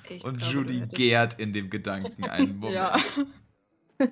Ich 0.08 0.24
Und 0.24 0.38
glaube, 0.38 0.52
Judy 0.52 0.86
gärt 0.88 1.38
in 1.38 1.52
dem 1.52 1.70
Gedanken 1.70 2.24
einen 2.24 2.56
Moment. 2.58 2.74
Ja. 2.76 2.96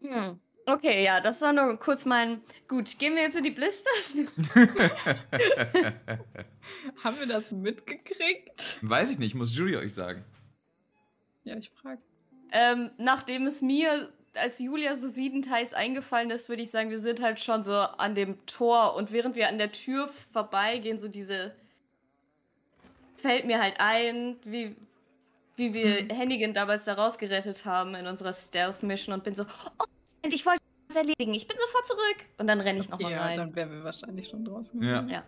Hm. 0.00 0.38
Okay, 0.66 1.04
ja, 1.04 1.20
das 1.20 1.40
war 1.42 1.52
nur 1.52 1.78
kurz 1.78 2.04
mein. 2.04 2.40
Gut, 2.66 2.98
gehen 2.98 3.14
wir 3.14 3.22
jetzt 3.22 3.36
in 3.36 3.44
die 3.44 3.50
Blisters? 3.52 4.16
Haben 7.04 7.18
wir 7.20 7.26
das 7.28 7.52
mitgekriegt? 7.52 8.78
Weiß 8.82 9.10
ich 9.10 9.18
nicht, 9.18 9.34
muss 9.36 9.56
Judy 9.56 9.76
euch 9.76 9.94
sagen. 9.94 10.24
Ja, 11.44 11.56
ich 11.56 11.70
frage. 11.70 12.02
ähm, 12.50 12.90
nachdem 12.98 13.46
es 13.46 13.62
mir 13.62 14.12
als 14.36 14.58
Julia 14.58 14.94
so 14.96 15.08
siedend 15.08 15.50
heiß 15.50 15.74
eingefallen 15.74 16.30
ist, 16.30 16.48
würde 16.48 16.62
ich 16.62 16.70
sagen, 16.70 16.90
wir 16.90 17.00
sind 17.00 17.20
halt 17.22 17.40
schon 17.40 17.64
so 17.64 17.72
an 17.72 18.14
dem 18.14 18.44
Tor 18.46 18.94
und 18.94 19.12
während 19.12 19.36
wir 19.36 19.48
an 19.48 19.58
der 19.58 19.72
Tür 19.72 20.08
vorbeigehen, 20.32 20.98
so 20.98 21.08
diese. 21.08 21.54
fällt 23.16 23.44
mir 23.46 23.60
halt 23.60 23.74
ein, 23.78 24.36
wie, 24.44 24.76
wie 25.56 25.72
wir 25.74 26.08
Hennigan 26.14 26.54
damals 26.54 26.84
da 26.84 26.94
rausgerettet 26.94 27.64
haben 27.64 27.94
in 27.94 28.06
unserer 28.06 28.32
Stealth-Mission 28.32 29.14
und 29.14 29.24
bin 29.24 29.34
so, 29.34 29.44
oh, 29.44 29.84
und 30.22 30.32
ich 30.34 30.44
wollte 30.44 30.60
das 30.88 30.96
erledigen, 30.96 31.34
ich 31.34 31.46
bin 31.48 31.56
sofort 31.58 31.86
zurück. 31.86 32.16
Und 32.38 32.46
dann 32.46 32.60
renne 32.60 32.80
ich 32.80 32.88
nochmal 32.88 33.12
Ja, 33.12 33.22
rein. 33.22 33.38
dann 33.38 33.54
wären 33.54 33.70
wir 33.70 33.84
wahrscheinlich 33.84 34.28
schon 34.28 34.44
draußen. 34.44 34.82
Ja. 34.82 35.02
Ja. 35.06 35.24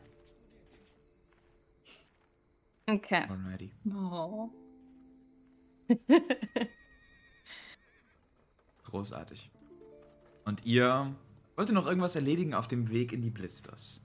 Okay. 2.87 3.25
Alrighty. 3.29 3.71
Oh. 3.95 4.49
Großartig. 8.91 9.51
Und 10.45 10.65
ihr 10.65 11.15
wollt 11.57 11.69
ihr 11.69 11.75
noch 11.75 11.87
irgendwas 11.87 12.15
erledigen 12.15 12.55
auf 12.55 12.67
dem 12.69 12.89
Weg 12.91 13.13
in 13.13 13.21
die 13.21 13.29
Blisters? 13.31 14.01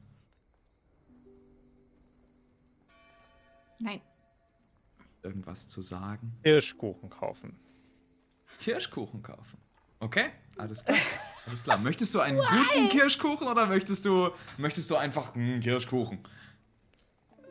Nein. 3.80 4.02
Irgendwas 5.22 5.68
zu 5.70 5.82
sagen? 5.82 6.34
Hirschkuchen 6.44 7.10
kaufen. 7.10 7.56
Kirschkuchen 8.60 9.22
kaufen. 9.24 9.58
Okay, 10.00 10.32
alles 10.58 10.84
klar. 10.84 10.98
Alles 11.46 11.64
klar. 11.64 11.78
Möchtest 11.78 12.14
du 12.14 12.20
einen 12.20 12.40
guten 12.40 12.90
Kirschkuchen 12.90 13.48
oder 13.48 13.66
möchtest 13.68 14.06
du, 14.06 14.32
möchtest 14.58 14.90
du 14.92 14.98
einfach 14.98 15.34
einen 15.34 15.62
Kirschkuchen? 15.62 16.20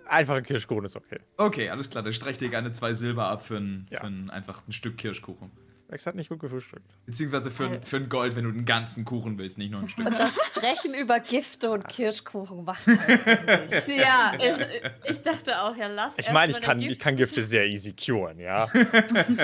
Einfach 0.07 0.35
ein 0.37 0.45
Kirschkuchen 0.45 0.85
ist 0.85 0.97
okay. 0.97 1.19
Okay, 1.39 1.71
alles 1.71 1.89
klar. 1.89 2.03
Dann 2.03 2.13
streich 2.13 2.37
dir 2.37 2.51
gerne 2.51 2.73
zwei 2.73 2.93
Silber 2.93 3.27
ab 3.29 3.43
für 3.43 3.57
ein, 3.57 3.87
Ja. 3.91 4.01
für 4.01 4.07
ein, 4.07 4.29
einfach 4.29 4.67
ein 4.69 4.73
Stück 4.73 4.99
Kirschkuchen. 4.99 5.51
Max 5.93 6.07
hat 6.07 6.15
nicht 6.15 6.31
gut 6.31 6.41
gefrühstückt. 6.41 6.87
Beziehungsweise 7.05 7.51
für, 7.51 7.67
ein- 7.67 7.83
für 7.85 7.99
ein 7.99 8.09
Gold, 8.09 8.35
wenn 8.35 8.45
du 8.45 8.51
den 8.51 8.65
ganzen 8.65 9.05
Kuchen 9.05 9.37
willst, 9.37 9.59
nicht 9.59 9.71
nur 9.71 9.81
ein 9.83 9.91
Stück. 9.91 10.07
Und 10.07 10.19
das 10.19 10.35
Strechen 10.53 10.95
über 10.95 11.21
Gifte 11.21 11.71
und 11.71 11.87
Kirschkuchen, 11.87 12.67
was? 12.67 12.87
Ja, 12.87 14.33
ich, 14.39 15.11
ich 15.11 15.21
dachte 15.23 15.61
auch, 15.61 15.77
ja, 15.77 15.89
lass 15.89 16.15
Ich 16.19 16.33
meine, 16.33 16.51
ich 16.53 16.63
kann, 16.63 16.81
ich 16.81 16.99
kann 16.99 17.17
Gifte 17.17 17.43
sehr 17.43 17.67
easy 17.67 17.93
curen, 17.95 18.39
ja. 18.41 18.67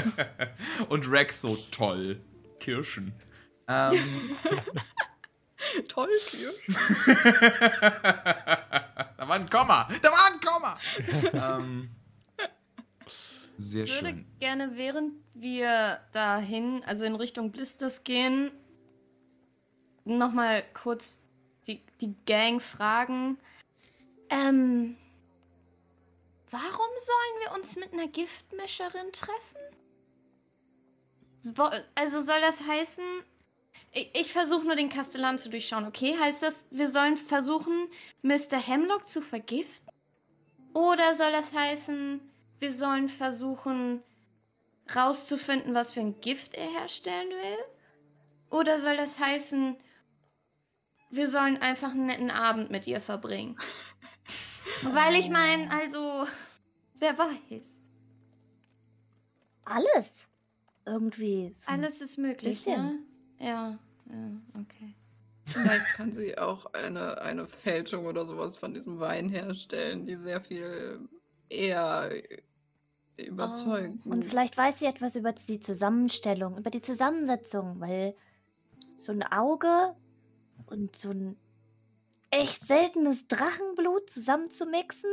Und 0.88 1.10
Rex 1.10 1.42
so 1.42 1.56
toll. 1.70 2.18
Kirschen. 2.60 3.12
Ähm, 3.68 3.98
Toll, 5.88 6.08
Kirsch. 6.30 6.76
da 9.18 9.28
war 9.28 9.32
ein 9.36 9.48
Komma. 9.50 9.86
Da 10.00 10.08
war 10.08 10.30
ein 10.32 10.40
Komma. 10.40 10.78
ähm, 11.58 11.90
sehr 13.58 13.84
Ich 13.84 14.02
würde 14.02 14.24
gerne, 14.40 14.76
während 14.76 15.14
wir 15.34 16.00
dahin, 16.12 16.82
also 16.84 17.04
in 17.04 17.14
Richtung 17.14 17.50
Blisters 17.50 18.04
gehen, 18.04 18.50
nochmal 20.04 20.64
kurz 20.74 21.16
die, 21.66 21.82
die 22.00 22.14
Gang 22.24 22.62
fragen. 22.62 23.38
Ähm, 24.30 24.96
warum 26.50 26.90
sollen 26.98 27.44
wir 27.44 27.58
uns 27.58 27.76
mit 27.76 27.92
einer 27.92 28.08
Giftmischerin 28.08 29.12
treffen? 29.12 29.58
Also 31.94 32.22
soll 32.22 32.40
das 32.40 32.66
heißen, 32.66 33.04
ich, 33.92 34.10
ich 34.14 34.32
versuche 34.32 34.66
nur 34.66 34.76
den 34.76 34.88
Kastellan 34.88 35.38
zu 35.38 35.50
durchschauen, 35.50 35.86
okay? 35.86 36.16
Heißt 36.18 36.42
das, 36.42 36.66
wir 36.70 36.90
sollen 36.90 37.16
versuchen, 37.16 37.88
Mr. 38.22 38.58
Hemlock 38.58 39.08
zu 39.08 39.20
vergiften? 39.20 39.88
Oder 40.74 41.14
soll 41.14 41.32
das 41.32 41.54
heißen, 41.54 42.20
wir 42.60 42.72
sollen 42.72 43.08
versuchen, 43.08 44.02
rauszufinden, 44.94 45.74
was 45.74 45.92
für 45.92 46.00
ein 46.00 46.20
Gift 46.20 46.54
er 46.54 46.66
herstellen 46.66 47.30
will? 47.30 47.58
Oder 48.50 48.78
soll 48.78 48.96
das 48.96 49.18
heißen, 49.18 49.76
wir 51.10 51.28
sollen 51.28 51.60
einfach 51.60 51.90
einen 51.90 52.06
netten 52.06 52.30
Abend 52.30 52.70
mit 52.70 52.86
ihr 52.86 53.00
verbringen? 53.00 53.56
Weil 54.82 55.14
ich 55.16 55.28
meine, 55.28 55.70
also, 55.70 56.26
wer 56.94 57.16
weiß. 57.18 57.82
Alles. 59.64 60.26
Irgendwie. 60.86 61.52
So. 61.54 61.70
Alles 61.70 62.00
ist 62.00 62.16
möglich, 62.16 62.64
Bisschen. 62.64 62.82
ne? 62.82 62.98
Ja, 63.40 63.78
ja, 64.10 64.30
okay. 64.60 64.94
Vielleicht 65.44 65.86
kann 65.94 66.12
sie 66.12 66.36
auch 66.36 66.66
eine, 66.74 67.20
eine 67.20 67.46
Fälschung 67.46 68.06
oder 68.06 68.24
sowas 68.24 68.56
von 68.56 68.74
diesem 68.74 69.00
Wein 69.00 69.28
herstellen, 69.28 70.06
die 70.06 70.16
sehr 70.16 70.40
viel 70.40 71.08
eher 71.48 72.10
überzeugt. 73.26 74.06
Und 74.06 74.24
vielleicht 74.24 74.56
weiß 74.56 74.78
sie 74.78 74.86
etwas 74.86 75.16
über 75.16 75.32
die 75.32 75.60
Zusammenstellung, 75.60 76.56
über 76.56 76.70
die 76.70 76.82
Zusammensetzung, 76.82 77.80
weil 77.80 78.14
so 78.96 79.12
ein 79.12 79.22
Auge 79.22 79.94
und 80.66 80.96
so 80.96 81.10
ein 81.10 81.36
echt 82.30 82.66
seltenes 82.66 83.26
Drachenblut 83.26 84.10
zusammenzumixen, 84.10 85.10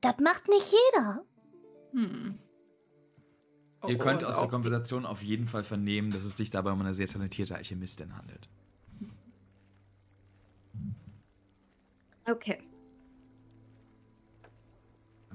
das 0.00 0.18
macht 0.18 0.48
nicht 0.48 0.72
jeder. 0.72 1.24
Hm. 1.92 2.38
Ihr 3.86 3.98
könnt 3.98 4.24
aus 4.24 4.38
der 4.38 4.48
Konversation 4.48 5.06
auf 5.06 5.22
jeden 5.22 5.46
Fall 5.46 5.64
vernehmen, 5.64 6.10
dass 6.10 6.24
es 6.24 6.36
sich 6.36 6.50
dabei 6.50 6.72
um 6.72 6.80
eine 6.80 6.92
sehr 6.92 7.06
talentierte 7.06 7.56
Alchemistin 7.56 8.14
handelt. 8.14 8.48
Okay. 12.26 12.62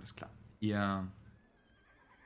Alles 0.06 0.16
klar. 0.16 0.30
Ihr 0.60 1.12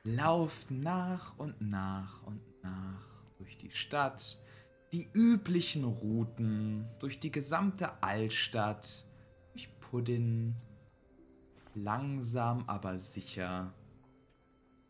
lauft 0.03 0.69
nach 0.69 1.38
und 1.38 1.61
nach 1.61 2.22
und 2.23 2.41
nach 2.61 3.06
durch 3.38 3.57
die 3.57 3.72
Stadt, 3.72 4.38
die 4.91 5.07
üblichen 5.14 5.85
Routen, 5.85 6.89
durch 6.99 7.22
die 7.22 7.31
gesamte 7.31 8.03
Altstadt, 8.03 9.07
durch 9.53 9.69
Puddin, 9.80 10.57
langsam 11.73 12.68
aber 12.68 12.99
sicher 12.99 13.73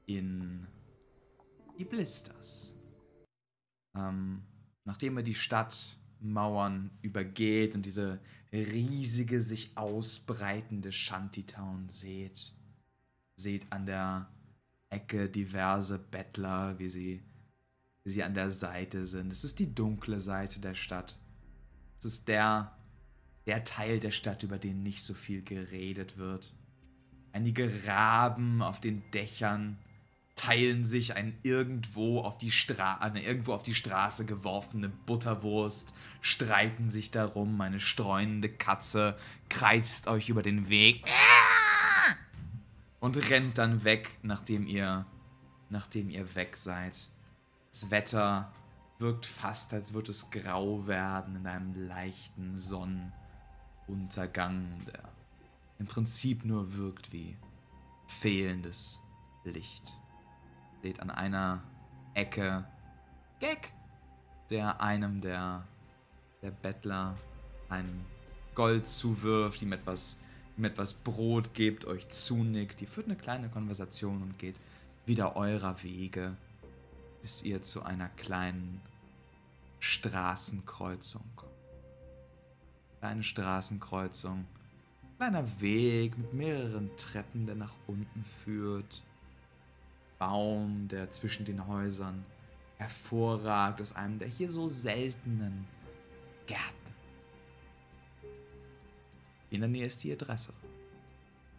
in 0.07 0.66
die 1.78 1.86
Blisters. 1.86 2.74
Ähm, 3.95 4.41
nachdem 4.84 5.16
ihr 5.20 5.24
die 5.24 5.36
Stadtmauern 5.36 6.90
übergeht 7.03 7.76
und 7.76 7.86
diese 7.86 8.20
riesige, 8.52 9.44
sich 9.44 9.78
ausbreitende 9.78 10.91
Shantytown 10.91 11.88
seht, 11.88 12.52
seht 13.40 13.72
an 13.72 13.86
der 13.86 14.30
Ecke 14.90 15.30
diverse 15.30 15.98
Bettler, 15.98 16.78
wie 16.78 16.90
sie, 16.90 17.24
wie 18.03 18.11
sie 18.11 18.24
an 18.24 18.34
der 18.34 18.52
Seite 18.52 19.06
sind. 19.06 19.32
Es 19.32 19.44
ist 19.44 19.60
die 19.60 19.74
dunkle 19.74 20.20
Seite 20.20 20.60
der 20.60 20.76
Stadt. 20.76 21.18
Es 21.99 22.06
ist 22.06 22.28
der, 22.28 22.76
der 23.45 23.64
Teil 23.64 23.99
der 23.99 24.11
Stadt, 24.11 24.44
über 24.44 24.57
den 24.57 24.84
nicht 24.84 25.03
so 25.03 25.14
viel 25.14 25.41
geredet 25.41 26.18
wird. 26.18 26.53
Einige 27.32 27.72
Raben 27.86 28.61
auf 28.61 28.82
den 28.82 29.03
Dächern 29.11 29.78
teilen 30.36 30.84
sich 30.84 31.16
ein 31.16 31.38
irgendwo 31.44 32.22
auf 32.22 32.38
die, 32.38 32.52
Stra 32.52 32.95
eine 32.95 33.22
irgendwo 33.22 33.53
auf 33.53 33.61
die 33.61 33.76
Straße 33.76 34.26
geworfene 34.26 34.90
Butterwurst, 34.90 35.94
streiten 36.22 36.90
sich 36.90 37.11
darum, 37.11 37.60
eine 37.60 37.80
streunende 37.80 38.49
Katze 38.49 39.18
kreizt 39.49 40.07
euch 40.07 40.30
über 40.30 40.41
den 40.41 40.70
Weg 40.70 41.06
und 43.00 43.30
rennt 43.30 43.58
dann 43.58 43.84
weg, 43.84 44.20
nachdem 44.24 44.68
ihr, 44.68 45.06
nachdem 45.70 46.10
ihr 46.10 46.36
weg 46.36 46.58
seid. 46.58 47.10
Das 47.72 47.90
Wetter 47.92 48.52
wirkt 48.98 49.26
fast, 49.26 49.74
als 49.74 49.94
würde 49.94 50.12
es 50.12 50.30
grau 50.30 50.88
werden 50.88 51.38
in 51.38 51.48
einem 51.48 51.88
leichten 51.88 52.58
Sonnenuntergang, 52.58 54.86
der 54.86 55.04
im 55.80 55.86
Prinzip 55.86 56.46
nur 56.46 56.76
wirkt 56.76 57.14
wie 57.14 57.38
fehlendes 58.08 59.00
Licht. 59.46 59.94
Seht 60.82 61.00
an 61.00 61.10
einer 61.10 61.64
Ecke 62.14 62.66
Gag, 63.40 63.72
der 64.50 64.82
einem 64.82 65.22
der, 65.22 65.66
der 66.42 66.52
Bettler 66.52 67.18
ein 67.70 68.06
Gold 68.56 68.86
zuwirft, 68.86 69.62
ihm 69.62 69.72
etwas 69.72 70.20
ihm 70.60 70.65
etwas 70.65 70.94
Brot 70.94 71.53
gebt, 71.53 71.86
euch 71.86 72.07
zunickt. 72.10 72.81
Ihr 72.81 72.88
führt 72.88 73.07
eine 73.07 73.15
kleine 73.15 73.49
Konversation 73.49 74.22
und 74.22 74.38
geht 74.38 74.56
wieder 75.06 75.36
eurer 75.36 75.81
Wege, 75.81 76.36
bis 77.22 77.41
ihr 77.41 77.64
zu 77.64 77.84
einer 77.84 78.10
kleinen 78.10 78.81
Straßenkreuzung 79.80 81.23
kommt. 81.36 81.49
Kleine 82.99 83.23
Straßenkreuzung, 83.23 84.45
kleiner 85.18 85.61
Weg 85.61 86.18
mit 86.18 86.34
mehreren 86.34 86.90
Treppen, 86.98 87.45
der 87.45 87.56
nach 87.56 87.73
unten 87.88 88.26
führt. 88.44 89.02
Baum, 90.19 90.90
der 90.90 91.10
zwischen 91.11 91.45
den 91.45 91.65
Häusern 91.65 92.26
hervorragt 92.77 93.80
aus 93.80 93.95
einem 93.95 94.19
der 94.19 94.27
hier 94.27 94.52
so 94.52 94.68
seltenen 94.68 95.65
Gärten. 96.45 96.79
In 99.52 99.62
der 99.62 99.70
Nähe 99.70 99.86
ist 99.86 100.04
die 100.04 100.12
Adresse. 100.12 100.54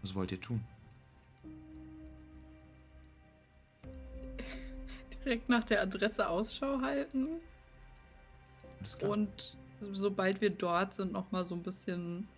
Was 0.02 0.14
wollt 0.14 0.32
ihr 0.32 0.40
tun? 0.40 0.62
Direkt 5.24 5.48
nach 5.48 5.64
der 5.64 5.82
Adresse 5.82 6.28
Ausschau 6.28 6.80
halten. 6.80 7.26
Alles 8.78 8.96
klar. 8.96 9.10
Und 9.12 9.56
sobald 9.80 10.40
wir 10.40 10.50
dort 10.50 10.94
sind, 10.94 11.12
nochmal 11.12 11.44
so 11.44 11.54
ein 11.54 11.62
bisschen. 11.62 12.28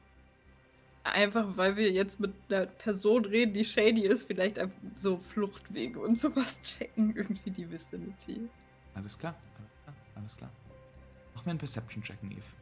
Einfach 1.05 1.57
weil 1.57 1.77
wir 1.77 1.91
jetzt 1.91 2.21
mit 2.21 2.33
einer 2.49 2.67
Person 2.67 3.25
reden, 3.25 3.53
die 3.53 3.65
shady 3.65 4.03
ist, 4.03 4.25
vielleicht 4.29 4.61
so 4.95 5.19
Fluchtwege 5.19 5.99
und 5.99 6.21
sowas 6.21 6.61
checken, 6.63 7.17
irgendwie 7.17 7.51
die 7.51 7.69
Vicinity. 7.69 8.49
Alles 8.95 9.19
klar, 9.19 9.35
alles 9.59 9.83
klar, 9.83 9.97
alles 10.15 10.37
klar. 10.37 10.51
Mach 11.35 11.45
mir 11.45 11.51
einen 11.51 11.59
Perception-Check, 11.59 12.19
Eve. 12.23 12.62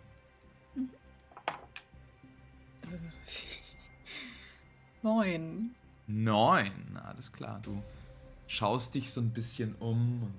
Neun. 5.02 5.74
Neun, 6.06 6.98
alles 7.04 7.32
klar. 7.32 7.60
Du 7.62 7.82
schaust 8.46 8.94
dich 8.94 9.12
so 9.12 9.20
ein 9.20 9.30
bisschen 9.30 9.74
um 9.76 10.22
und. 10.22 10.34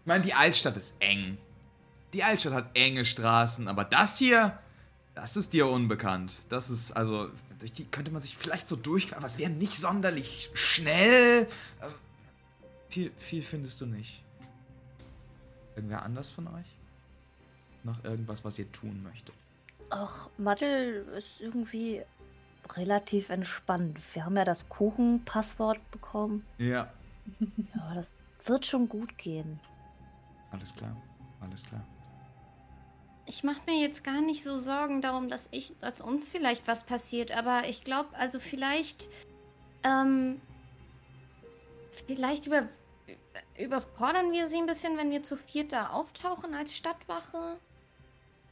Ich 0.00 0.06
meine, 0.06 0.22
die 0.22 0.34
Altstadt 0.34 0.76
ist 0.76 0.94
eng. 1.00 1.38
Die 2.12 2.22
Altstadt 2.22 2.52
hat 2.52 2.70
enge 2.74 3.04
Straßen, 3.04 3.68
aber 3.68 3.84
das 3.84 4.18
hier, 4.18 4.58
das 5.14 5.36
ist 5.36 5.52
dir 5.52 5.66
unbekannt. 5.66 6.36
Das 6.48 6.70
ist, 6.70 6.92
also, 6.92 7.30
durch 7.58 7.72
die 7.72 7.84
könnte 7.84 8.12
man 8.12 8.22
sich 8.22 8.36
vielleicht 8.36 8.68
so 8.68 8.76
durchfahren, 8.76 9.18
aber 9.18 9.26
es 9.26 9.38
wäre 9.38 9.50
nicht 9.50 9.74
sonderlich 9.74 10.50
schnell. 10.54 11.48
Ähm, 11.82 11.90
viel, 12.88 13.12
viel 13.18 13.42
findest 13.42 13.80
du 13.80 13.86
nicht. 13.86 14.22
Irgendwer 15.74 16.02
anders 16.02 16.30
von 16.30 16.46
euch? 16.48 16.66
Noch 17.82 18.02
irgendwas, 18.04 18.44
was 18.44 18.58
ihr 18.58 18.70
tun 18.72 19.02
möchtet? 19.02 19.34
Ach, 19.90 20.28
Madel 20.36 21.06
ist 21.16 21.40
irgendwie 21.40 22.02
relativ 22.74 23.30
entspannt. 23.30 23.98
Wir 24.14 24.24
haben 24.24 24.36
ja 24.36 24.44
das 24.44 24.68
Kuchenpasswort 24.68 25.90
bekommen. 25.90 26.44
Ja. 26.58 26.92
Ja, 27.74 27.92
das 27.94 28.12
wird 28.44 28.66
schon 28.66 28.88
gut 28.88 29.18
gehen. 29.18 29.58
Alles 30.52 30.74
klar, 30.74 30.96
alles 31.40 31.64
klar. 31.64 31.84
Ich 33.26 33.42
mache 33.42 33.60
mir 33.66 33.80
jetzt 33.80 34.04
gar 34.04 34.20
nicht 34.20 34.44
so 34.44 34.56
Sorgen 34.56 35.02
darum, 35.02 35.28
dass 35.28 35.48
ich, 35.50 35.74
dass 35.80 36.00
uns 36.00 36.28
vielleicht 36.28 36.68
was 36.68 36.84
passiert, 36.84 37.36
aber 37.36 37.68
ich 37.68 37.82
glaube, 37.82 38.08
also 38.16 38.38
vielleicht, 38.38 39.10
ähm, 39.82 40.40
vielleicht 42.06 42.46
über, 42.46 42.68
überfordern 43.58 44.30
wir 44.30 44.46
sie 44.46 44.58
ein 44.58 44.66
bisschen, 44.66 44.96
wenn 44.96 45.10
wir 45.10 45.24
zu 45.24 45.36
viert 45.36 45.72
da 45.72 45.90
auftauchen 45.90 46.54
als 46.54 46.74
Stadtwache. 46.76 47.58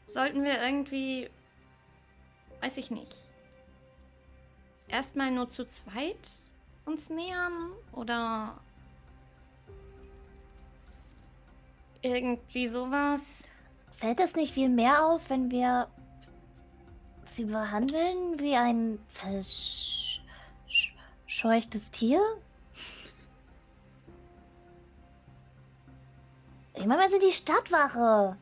Sollten 0.04 0.44
wir 0.44 0.62
irgendwie, 0.62 1.30
weiß 2.60 2.76
ich 2.76 2.90
nicht, 2.90 3.16
erstmal 4.88 5.30
nur 5.30 5.48
zu 5.48 5.66
zweit 5.66 6.28
uns 6.84 7.08
nähern 7.08 7.70
oder 7.92 8.60
irgendwie 12.02 12.68
sowas? 12.68 13.48
Fällt 13.90 14.20
es 14.20 14.36
nicht 14.36 14.52
viel 14.52 14.68
mehr 14.68 15.04
auf, 15.06 15.22
wenn 15.30 15.50
wir 15.50 15.88
sie 17.30 17.46
behandeln 17.46 18.38
wie 18.38 18.54
ein 18.56 18.98
verscheuchtes 21.26 21.90
Tier? 21.90 22.20
Meine, 26.86 27.00
wir 27.00 27.10
sind 27.10 27.22
die 27.22 27.32
Stadtwache. 27.32 28.36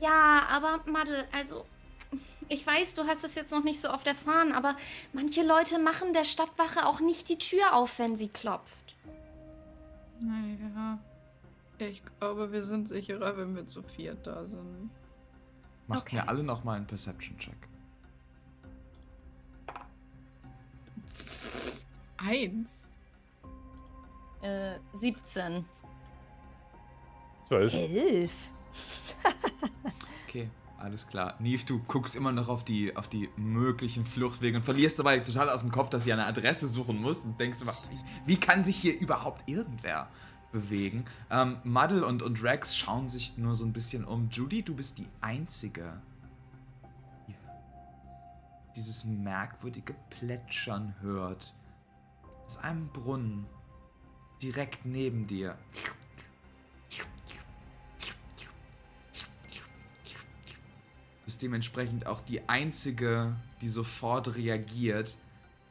Ja, 0.00 0.42
aber 0.50 0.80
Madel, 0.90 1.24
also 1.32 1.64
ich 2.48 2.66
weiß, 2.66 2.94
du 2.94 3.06
hast 3.06 3.24
es 3.24 3.34
jetzt 3.34 3.52
noch 3.52 3.62
nicht 3.64 3.80
so 3.80 3.90
oft 3.90 4.06
erfahren, 4.06 4.52
aber 4.52 4.76
manche 5.12 5.42
Leute 5.46 5.78
machen 5.78 6.12
der 6.12 6.24
Stadtwache 6.24 6.86
auch 6.86 7.00
nicht 7.00 7.28
die 7.28 7.38
Tür 7.38 7.74
auf, 7.74 7.98
wenn 7.98 8.16
sie 8.16 8.28
klopft. 8.28 8.96
Naja. 10.20 10.98
Ich 11.78 12.02
glaube, 12.18 12.52
wir 12.52 12.62
sind 12.62 12.88
sicherer, 12.88 13.36
wenn 13.38 13.56
wir 13.56 13.66
zu 13.66 13.82
viert 13.82 14.26
da 14.26 14.44
sind. 14.44 14.90
Macht 15.86 16.02
Okay. 16.02 16.16
mir 16.16 16.28
alle 16.28 16.42
noch 16.42 16.62
mal 16.62 16.76
einen 16.76 16.86
Perception-Check. 16.86 17.56
Eins. 22.18 22.68
Äh, 24.42 24.74
17. 24.92 25.64
Zwölf. 27.48 27.72
Elf. 27.72 28.32
Okay, 30.30 30.48
alles 30.78 31.08
klar. 31.08 31.34
Neve, 31.40 31.64
du 31.66 31.80
guckst 31.88 32.14
immer 32.14 32.30
noch 32.30 32.46
auf 32.46 32.64
die, 32.64 32.96
auf 32.96 33.08
die 33.08 33.28
möglichen 33.36 34.06
Fluchtwege 34.06 34.58
und 34.58 34.62
verlierst 34.62 34.96
dabei 35.00 35.18
total 35.18 35.48
aus 35.50 35.62
dem 35.62 35.72
Kopf, 35.72 35.90
dass 35.90 36.06
ihr 36.06 36.14
eine 36.14 36.24
Adresse 36.24 36.68
suchen 36.68 37.00
musst 37.02 37.24
und 37.24 37.40
denkst, 37.40 37.58
wie 38.26 38.36
kann 38.36 38.62
sich 38.62 38.76
hier 38.76 38.96
überhaupt 39.00 39.48
irgendwer 39.48 40.08
bewegen? 40.52 41.04
Ähm, 41.30 41.58
Muddle 41.64 42.06
und, 42.06 42.22
und 42.22 42.44
Rex 42.44 42.76
schauen 42.76 43.08
sich 43.08 43.36
nur 43.38 43.56
so 43.56 43.64
ein 43.64 43.72
bisschen 43.72 44.04
um. 44.04 44.28
Judy, 44.30 44.62
du 44.62 44.76
bist 44.76 44.98
die 44.98 45.08
Einzige, 45.20 46.00
die 47.26 47.34
dieses 48.76 49.04
merkwürdige 49.04 49.96
Plätschern 50.10 50.94
hört. 51.00 51.52
Aus 52.46 52.56
einem 52.58 52.86
Brunnen 52.88 53.46
direkt 54.40 54.86
neben 54.86 55.26
dir. 55.26 55.58
Bist 61.30 61.42
dementsprechend 61.42 62.06
auch 62.08 62.20
die 62.20 62.48
einzige, 62.48 63.36
die 63.60 63.68
sofort 63.68 64.34
reagiert, 64.34 65.16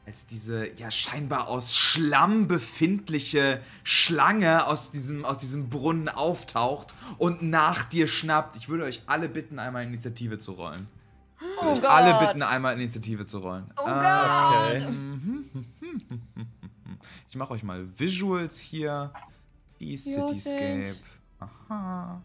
als 0.06 0.26
diese 0.26 0.73
ja 0.77 0.90
scheinbar 0.90 1.49
aus 1.49 1.76
Schlamm 1.76 2.48
befindliche 2.48 3.60
Schlange 3.84 4.65
aus 4.68 4.90
diesem, 4.90 5.26
aus 5.26 5.38
diesem 5.38 5.69
Brunnen 5.69 6.07
auftaucht 6.07 6.94
und 7.18 7.41
nach 7.41 7.84
dir 7.84 8.07
schnappt. 8.07 8.56
Ich 8.56 8.69
würde 8.69 8.86
euch 8.86 9.02
alle 9.07 9.27
bitten, 9.27 9.60
einmal 9.60 9.84
Initiative 9.84 10.38
zu 10.38 10.53
rollen. 10.53 10.88
Oh 11.61 11.65
Euch 11.73 11.90
alle 11.90 12.26
bitten, 12.26 12.41
einmal 12.41 12.73
Initiative 12.76 13.26
zu 13.26 13.40
rollen. 13.40 13.69
Oh 13.84 13.86
Äh, 13.86 14.86
Okay. 14.86 14.94
Ich 17.30 17.36
mache 17.36 17.52
euch 17.52 17.64
mal 17.64 17.86
Visuals 17.99 18.60
hier. 18.60 19.11
Die 19.81 19.98
Cityscape. 19.98 20.95
Aha. 21.40 22.22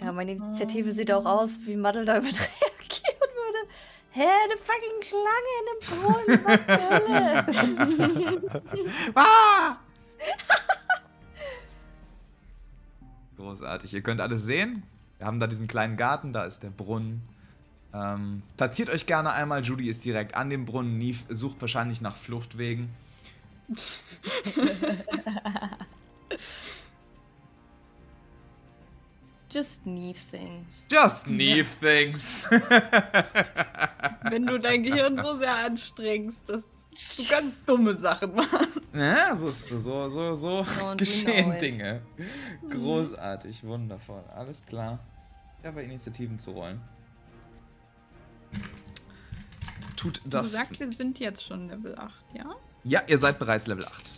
Ja, 0.00 0.12
meine 0.12 0.32
Initiative 0.32 0.92
sieht 0.92 1.10
auch 1.10 1.24
aus, 1.24 1.58
wie 1.64 1.74
Madel 1.76 2.04
damit 2.04 2.34
reagieren 2.34 3.30
würde. 3.34 3.66
Hä, 4.10 4.22
eine 4.22 4.56
fucking 4.56 5.02
Schlange 5.02 5.48
in 5.58 5.68
einem 5.68 5.80
Brunnen. 5.88 6.44
Was 6.44 6.60
zur 6.78 6.88
Hölle? 7.98 8.42
Ah! 9.14 9.78
Großartig. 13.36 13.94
Ihr 13.94 14.02
könnt 14.02 14.20
alles 14.20 14.44
sehen. 14.44 14.82
Wir 15.18 15.26
haben 15.26 15.40
da 15.40 15.46
diesen 15.46 15.66
kleinen 15.66 15.96
Garten, 15.96 16.32
da 16.32 16.44
ist 16.44 16.62
der 16.62 16.70
Brunnen. 16.70 17.22
Ähm, 17.92 18.42
platziert 18.56 18.90
euch 18.90 19.06
gerne 19.06 19.32
einmal. 19.32 19.64
Judy 19.64 19.88
ist 19.88 20.04
direkt 20.04 20.36
an 20.36 20.50
dem 20.50 20.64
Brunnen. 20.64 20.98
Neve 20.98 21.24
sucht 21.34 21.60
wahrscheinlich 21.60 22.00
nach 22.00 22.16
Fluchtwegen. 22.16 22.90
Just 29.50 29.86
Neve 29.86 30.18
things. 30.30 30.86
Just 30.90 31.26
Neve 31.26 31.66
things. 31.80 32.48
Wenn 34.30 34.46
du 34.46 34.58
dein 34.58 34.82
Gehirn 34.82 35.16
so 35.16 35.38
sehr 35.38 35.54
anstrengst, 35.54 36.48
dass 36.48 36.64
du 37.16 37.24
ganz 37.28 37.64
dumme 37.64 37.94
Sachen 37.94 38.34
machst. 38.34 38.80
ja, 38.92 39.34
so, 39.34 39.50
so, 39.50 40.08
so, 40.08 40.34
so 40.34 40.66
we 40.66 40.96
geschehen. 40.98 41.56
Dinge. 41.58 42.02
Großartig, 42.68 43.64
wundervoll. 43.64 44.22
Alles 44.34 44.64
klar. 44.66 44.98
Ich 45.60 45.66
habe 45.66 45.82
Initiativen 45.82 46.38
zu 46.38 46.50
rollen. 46.52 46.80
Tut 49.96 50.20
Du 50.24 50.30
das. 50.30 50.52
sagst, 50.52 50.78
wir 50.78 50.92
sind 50.92 51.18
jetzt 51.18 51.44
schon 51.44 51.68
Level 51.68 51.98
8, 51.98 52.12
ja? 52.34 52.44
Ja, 52.84 53.02
ihr 53.08 53.18
seid 53.18 53.38
bereits 53.38 53.66
Level 53.66 53.84
8. 53.84 54.12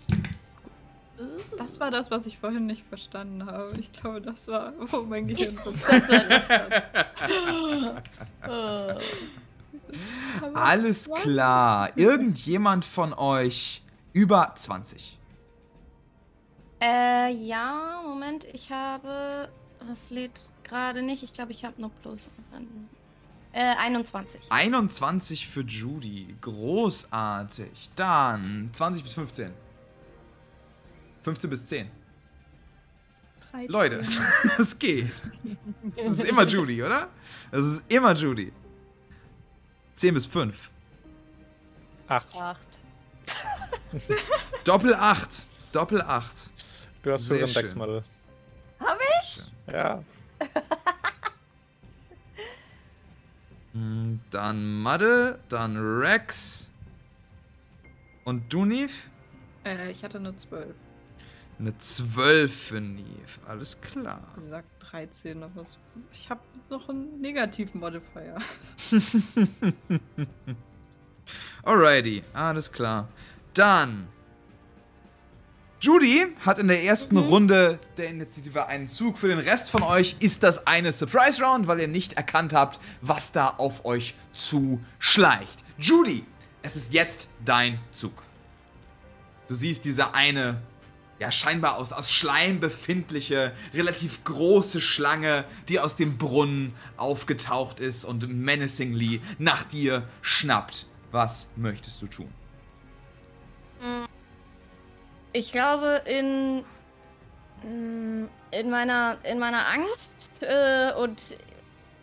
Das 1.58 1.80
war 1.80 1.90
das, 1.90 2.10
was 2.10 2.26
ich 2.26 2.38
vorhin 2.38 2.66
nicht 2.66 2.86
verstanden 2.86 3.46
habe. 3.46 3.72
Ich 3.78 3.92
glaube, 3.92 4.20
das 4.20 4.46
war, 4.48 4.72
wo 4.78 5.02
mein 5.02 5.26
Gehirn 5.26 5.58
das 5.64 5.86
Alles 10.54 11.10
klar. 11.10 11.90
Irgendjemand 11.96 12.84
von 12.84 13.12
euch 13.12 13.82
über 14.12 14.52
20. 14.54 15.18
Äh, 16.82 17.32
ja, 17.32 18.00
Moment, 18.06 18.44
ich 18.52 18.70
habe. 18.70 19.48
Das 19.86 20.10
lädt 20.10 20.48
gerade 20.64 21.02
nicht. 21.02 21.22
Ich 21.22 21.32
glaube, 21.32 21.52
ich 21.52 21.64
habe 21.64 21.80
nur 21.80 21.90
plus. 22.02 22.30
Äh, 23.52 23.74
21. 23.76 24.40
21 24.50 25.48
für 25.48 25.62
Judy. 25.62 26.36
Großartig. 26.40 27.90
Dann 27.96 28.70
20 28.72 29.02
bis 29.02 29.14
15. 29.14 29.52
15 31.22 31.50
bis 31.50 31.66
10. 31.66 31.90
Leute, 33.66 33.96
es 34.58 34.78
geht. 34.78 35.22
Das 35.96 36.10
ist 36.12 36.24
immer 36.24 36.44
Judy, 36.44 36.82
oder? 36.82 37.08
Das 37.50 37.64
ist 37.64 37.84
immer 37.92 38.12
Judy. 38.14 38.52
10 39.96 40.14
bis 40.14 40.26
5. 40.26 40.70
Acht. 42.06 42.34
Acht. 42.36 42.80
Doppel 44.64 44.94
8. 44.94 45.46
Doppel 45.72 46.00
8. 46.02 46.50
Du 47.02 47.12
hast 47.12 47.24
Sehr 47.26 47.38
höheren 47.38 47.48
schön. 47.52 47.62
Dex-Model. 47.62 48.04
Hab 48.78 48.98
ich? 49.22 49.42
Ja. 49.72 50.02
Mm, 53.72 54.16
Dann 54.30 54.80
Muddle, 54.82 55.38
dann 55.48 55.76
Rex. 55.76 56.68
Und 58.24 58.52
du, 58.52 58.64
Neve? 58.64 58.92
Äh, 59.64 59.90
ich 59.90 60.02
hatte 60.04 60.18
eine 60.18 60.34
12. 60.34 60.74
Eine 61.60 61.76
12 61.76 62.54
für 62.68 62.80
Neve. 62.80 63.04
Alles 63.46 63.78
klar. 63.82 64.22
Wie 64.36 64.44
gesagt 64.44 64.66
13, 64.90 65.42
aber 65.42 65.60
es- 65.62 65.76
ich 66.10 66.30
habe 66.30 66.40
noch 66.70 66.88
einen 66.88 67.20
negativen 67.20 67.78
Modifier. 67.80 68.38
Alrighty, 71.62 72.22
alles 72.32 72.72
klar. 72.72 73.08
Dann. 73.54 74.08
Judy 75.82 76.26
hat 76.44 76.58
in 76.58 76.68
der 76.68 76.82
ersten 76.84 77.16
Runde 77.16 77.78
der 77.96 78.08
Initiative 78.10 78.66
einen 78.66 78.86
Zug. 78.86 79.16
Für 79.16 79.28
den 79.28 79.38
Rest 79.38 79.70
von 79.70 79.82
euch 79.82 80.16
ist 80.20 80.42
das 80.42 80.66
eine 80.66 80.92
Surprise 80.92 81.42
Round, 81.42 81.68
weil 81.68 81.80
ihr 81.80 81.88
nicht 81.88 82.14
erkannt 82.14 82.52
habt, 82.52 82.80
was 83.00 83.32
da 83.32 83.48
auf 83.48 83.84
euch 83.86 84.14
zuschleicht. 84.32 85.64
Judy, 85.78 86.24
es 86.62 86.76
ist 86.76 86.92
jetzt 86.92 87.28
dein 87.44 87.78
Zug. 87.92 88.12
Du 89.48 89.54
siehst 89.54 89.84
diese 89.86 90.12
eine, 90.14 90.60
ja, 91.20 91.30
scheinbar 91.30 91.76
aus, 91.76 91.92
aus 91.92 92.10
Schleim 92.10 92.58
befindliche, 92.60 93.52
relativ 93.74 94.24
große 94.24 94.80
Schlange, 94.80 95.44
die 95.68 95.78
aus 95.78 95.94
dem 95.94 96.16
Brunnen 96.18 96.74
aufgetaucht 96.96 97.78
ist 97.78 98.04
und 98.04 98.26
menacingly 98.28 99.20
nach 99.38 99.62
dir 99.64 100.08
schnappt. 100.22 100.86
Was 101.12 101.48
möchtest 101.56 102.00
du 102.02 102.06
tun? 102.06 102.32
Ich 105.32 105.52
glaube, 105.52 106.02
in, 106.06 106.64
mm, 107.62 108.28
in, 108.50 108.70
meiner, 108.70 109.18
in 109.24 109.38
meiner 109.38 109.66
Angst 109.68 110.30
äh, 110.40 110.92
und 110.94 111.22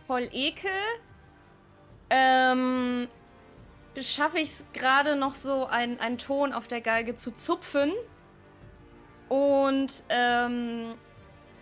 voll 0.05 0.29
Ekel 0.31 0.69
ähm, 2.09 3.07
schaffe 3.99 4.37
ich 4.39 4.49
es 4.49 4.65
gerade 4.73 5.15
noch 5.15 5.33
so, 5.35 5.65
ein- 5.65 5.99
einen 5.99 6.17
Ton 6.17 6.53
auf 6.53 6.67
der 6.67 6.81
Geige 6.81 7.15
zu 7.15 7.31
zupfen 7.31 7.91
und 9.29 10.03
ähm, 10.09 10.95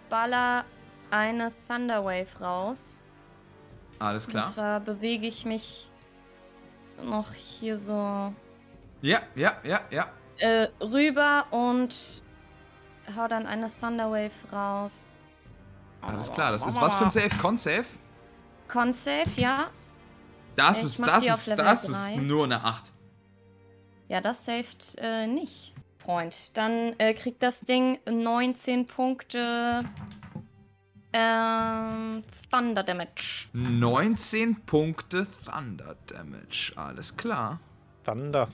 baller 0.09 0.65
eine 1.11 1.51
Thunderwave 1.67 2.27
raus. 2.41 2.99
Alles 3.99 4.25
Und 4.25 4.31
klar. 4.31 4.47
zwar 4.47 4.79
bewege 4.79 5.27
ich 5.27 5.45
mich 5.45 5.89
noch 7.03 7.31
hier 7.33 7.77
so 7.79 8.33
Ja, 9.01 9.19
ja, 9.35 9.53
ja, 9.63 9.81
ja. 9.89 10.07
äh, 10.37 10.67
rüber 10.81 11.45
und 11.51 12.23
hau 13.15 13.27
dann 13.27 13.45
eine 13.45 13.71
Thunderwave 13.79 14.31
raus. 14.51 15.05
Alles 16.01 16.31
klar. 16.31 16.51
Das 16.51 16.65
ist 16.65 16.79
was 16.81 16.95
für 16.95 17.05
ein 17.05 17.11
Save? 17.11 17.35
Con-Save? 17.37 17.85
Con 18.67 18.93
Save, 18.93 19.29
ja. 19.35 19.67
Das 20.55 20.79
Ich 20.79 20.85
ist, 20.85 21.01
das 21.01 21.25
ist, 21.25 21.47
das 21.59 21.87
drei. 21.87 21.91
ist 21.91 22.15
nur 22.17 22.45
eine 22.45 22.63
8. 22.63 22.93
Ja, 24.07 24.21
das 24.21 24.45
saved 24.45 24.95
äh, 24.99 25.27
nicht. 25.27 25.74
Freund. 26.05 26.55
Dann 26.55 26.93
äh, 26.99 27.13
kriegt 27.13 27.41
das 27.43 27.61
Ding 27.61 27.99
19 28.09 28.85
Punkte 28.85 29.79
ähm, 31.13 32.23
Thunder 32.51 32.83
Damage. 32.83 33.47
19 33.53 34.61
Punkte 34.65 35.25
Thunder 35.45 35.95
Damage. 36.07 36.73
Alles 36.75 37.15
klar. 37.15 37.59
Thunder. 38.03 38.47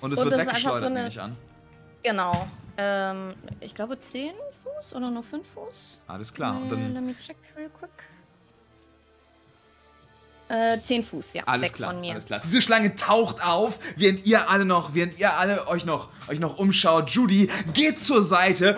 Und 0.00 0.12
es 0.12 0.18
Und 0.18 0.30
wird 0.30 0.40
weggeschleudert, 0.40 0.80
so 0.80 0.86
eine- 0.86 0.94
nehme 0.96 1.08
ich 1.08 1.20
an. 1.20 1.36
Genau. 2.02 2.48
Ähm, 2.76 3.34
ich 3.60 3.74
glaube 3.74 3.98
10 3.98 4.32
Fuß 4.62 4.94
oder 4.94 5.10
nur 5.10 5.22
5 5.22 5.46
Fuß? 5.46 5.98
Alles 6.08 6.32
klar. 6.34 6.56
Und 6.56 6.66
Äh, 6.66 6.70
dann 6.70 6.94
let 6.94 7.02
me 7.04 7.14
check 7.24 7.36
real 7.56 7.70
quick. 7.70 7.90
Äh, 10.52 10.78
10 10.78 11.02
Fuß, 11.02 11.32
ja. 11.32 11.44
Alles 11.46 11.70
weg 11.70 11.76
klar, 11.76 11.92
von 11.92 12.00
mir. 12.02 12.12
alles 12.12 12.26
klar. 12.26 12.42
Diese 12.44 12.60
Schlange 12.60 12.94
taucht 12.94 13.42
auf, 13.42 13.78
während 13.96 14.26
ihr 14.26 14.50
alle 14.50 14.66
noch, 14.66 14.92
während 14.92 15.18
ihr 15.18 15.32
alle 15.38 15.66
euch 15.66 15.86
noch, 15.86 16.10
euch 16.28 16.40
noch 16.40 16.58
umschaut. 16.58 17.08
Judy 17.08 17.48
geht 17.72 18.04
zur 18.04 18.22
Seite. 18.22 18.76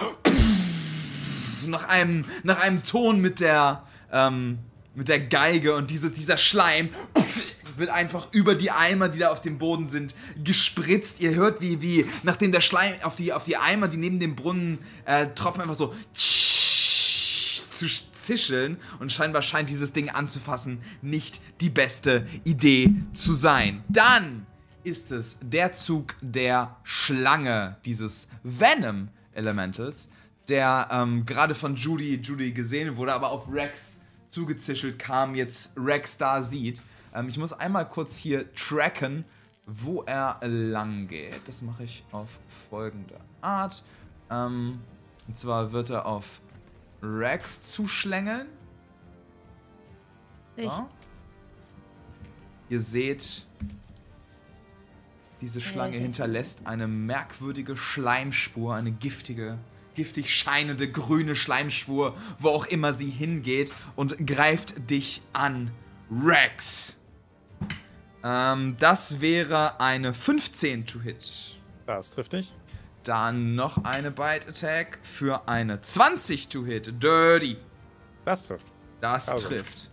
Nach 1.67 1.89
einem, 1.89 2.25
nach 2.45 2.61
einem 2.61 2.85
Ton 2.85 3.21
mit 3.21 3.41
der, 3.41 3.83
ähm, 4.13 4.61
mit 4.95 5.09
der 5.09 5.19
Geige 5.19 5.75
und 5.75 5.91
dieses, 5.91 6.15
dieser 6.15 6.37
Schleim 6.37 6.91
wird 7.77 7.91
einfach 7.91 8.29
über 8.31 8.55
die 8.55 8.71
Eimer, 8.71 9.09
die 9.09 9.19
da 9.19 9.31
auf 9.31 9.41
dem 9.41 9.59
Boden 9.59 9.89
sind, 9.89 10.15
gespritzt. 10.45 11.21
Ihr 11.21 11.35
hört, 11.35 11.61
wie, 11.61 11.83
wie, 11.83 12.07
nachdem 12.23 12.53
der 12.53 12.61
Schleim 12.61 12.93
auf 13.03 13.17
die, 13.17 13.33
auf 13.33 13.43
die 13.43 13.57
Eimer, 13.57 13.89
die 13.89 13.97
neben 13.97 14.21
dem 14.21 14.37
Brunnen 14.37 14.79
äh, 15.07 15.27
tropfen, 15.35 15.63
einfach 15.63 15.75
so 15.75 15.93
zu 16.13 17.89
zischeln 18.25 18.79
und 18.99 19.13
scheinbar 19.13 19.43
scheint 19.43 19.71
dieses 19.71 19.93
Ding 19.93 20.11
anzufassen 20.11 20.81
nicht 21.03 21.41
die 21.61 21.71
beste 21.71 22.27
Idee 22.45 22.95
zu 23.13 23.35
sein. 23.35 23.85
Dann 23.89 24.47
ist 24.83 25.13
es 25.13 25.39
der 25.43 25.73
Zug 25.73 26.15
der 26.21 26.77
Schlange, 26.83 27.77
dieses 27.85 28.29
Venom 28.43 29.09
Elementals, 29.33 30.11
der 30.49 30.89
ähm, 30.91 31.25
gerade 31.25 31.55
von 31.55 31.77
Judy, 31.77 32.17
Judy 32.17 32.53
gesehen 32.53 32.97
wurde, 32.97 33.15
aber 33.15 33.31
auf 33.31 33.51
Rex 33.51 34.01
zugezischelt 34.29 34.99
kam, 34.99 35.35
jetzt 35.35 35.73
Rex 35.77 36.19
da 36.19 36.43
sieht. 36.43 36.83
Ähm, 37.15 37.29
ich 37.29 37.39
muss 37.39 37.53
einmal 37.53 37.89
kurz 37.89 38.17
hier 38.17 38.53
tracken, 38.55 39.25
wo 39.67 40.03
er 40.03 40.39
lang 40.43 41.09
geht. 41.09 41.41
Das 41.47 41.63
mache 41.63 41.85
ich 41.85 42.05
auf 42.13 42.29
folgende 42.69 43.19
Art. 43.41 43.83
Ähm, 44.31 44.81
und 45.27 45.39
zwar 45.39 45.73
wird 45.73 45.91
er 45.91 46.05
auf 46.05 46.41
Rex 47.05 47.61
zuschlängeln. 47.71 48.49
Ich. 50.57 50.65
Ja. 50.65 50.89
Ihr 52.71 52.81
seht, 52.81 53.45
diese 55.41 55.61
Schlange 55.61 55.99
hinterlässt 55.99 56.67
eine 56.67 56.89
merkwürdige 56.89 57.77
Schleimspur, 57.77 58.75
eine 58.75 58.91
giftige, 58.91 59.59
giftig 59.95 60.35
scheinende 60.35 60.91
grüne 60.91 61.37
Schleimspur, 61.37 62.17
wo 62.39 62.49
auch 62.49 62.67
immer 62.67 62.95
sie 62.95 63.11
hingeht 63.11 63.73
und 63.97 64.27
greift 64.27 64.91
dich 64.91 65.21
an, 65.35 65.71
Rex. 66.11 66.99
Ähm, 68.23 68.77
das 68.79 69.21
wäre 69.21 69.81
eine 69.81 70.15
15 70.15 70.87
to 70.87 71.01
hit. 71.01 71.59
Das 71.87 72.11
trifft 72.11 72.33
nicht. 72.33 72.55
Dann 73.05 73.55
noch 73.55 73.85
eine 73.85 74.11
Bite 74.11 74.49
Attack 74.49 74.99
für 75.03 75.47
eine 75.49 75.81
20 75.81 76.49
to 76.49 76.65
hit. 76.65 77.03
Dirty. 77.03 77.57
Das 78.25 78.47
trifft. 78.47 78.67
Das 79.01 79.29
Also. 79.29 79.49
trifft. 79.49 79.91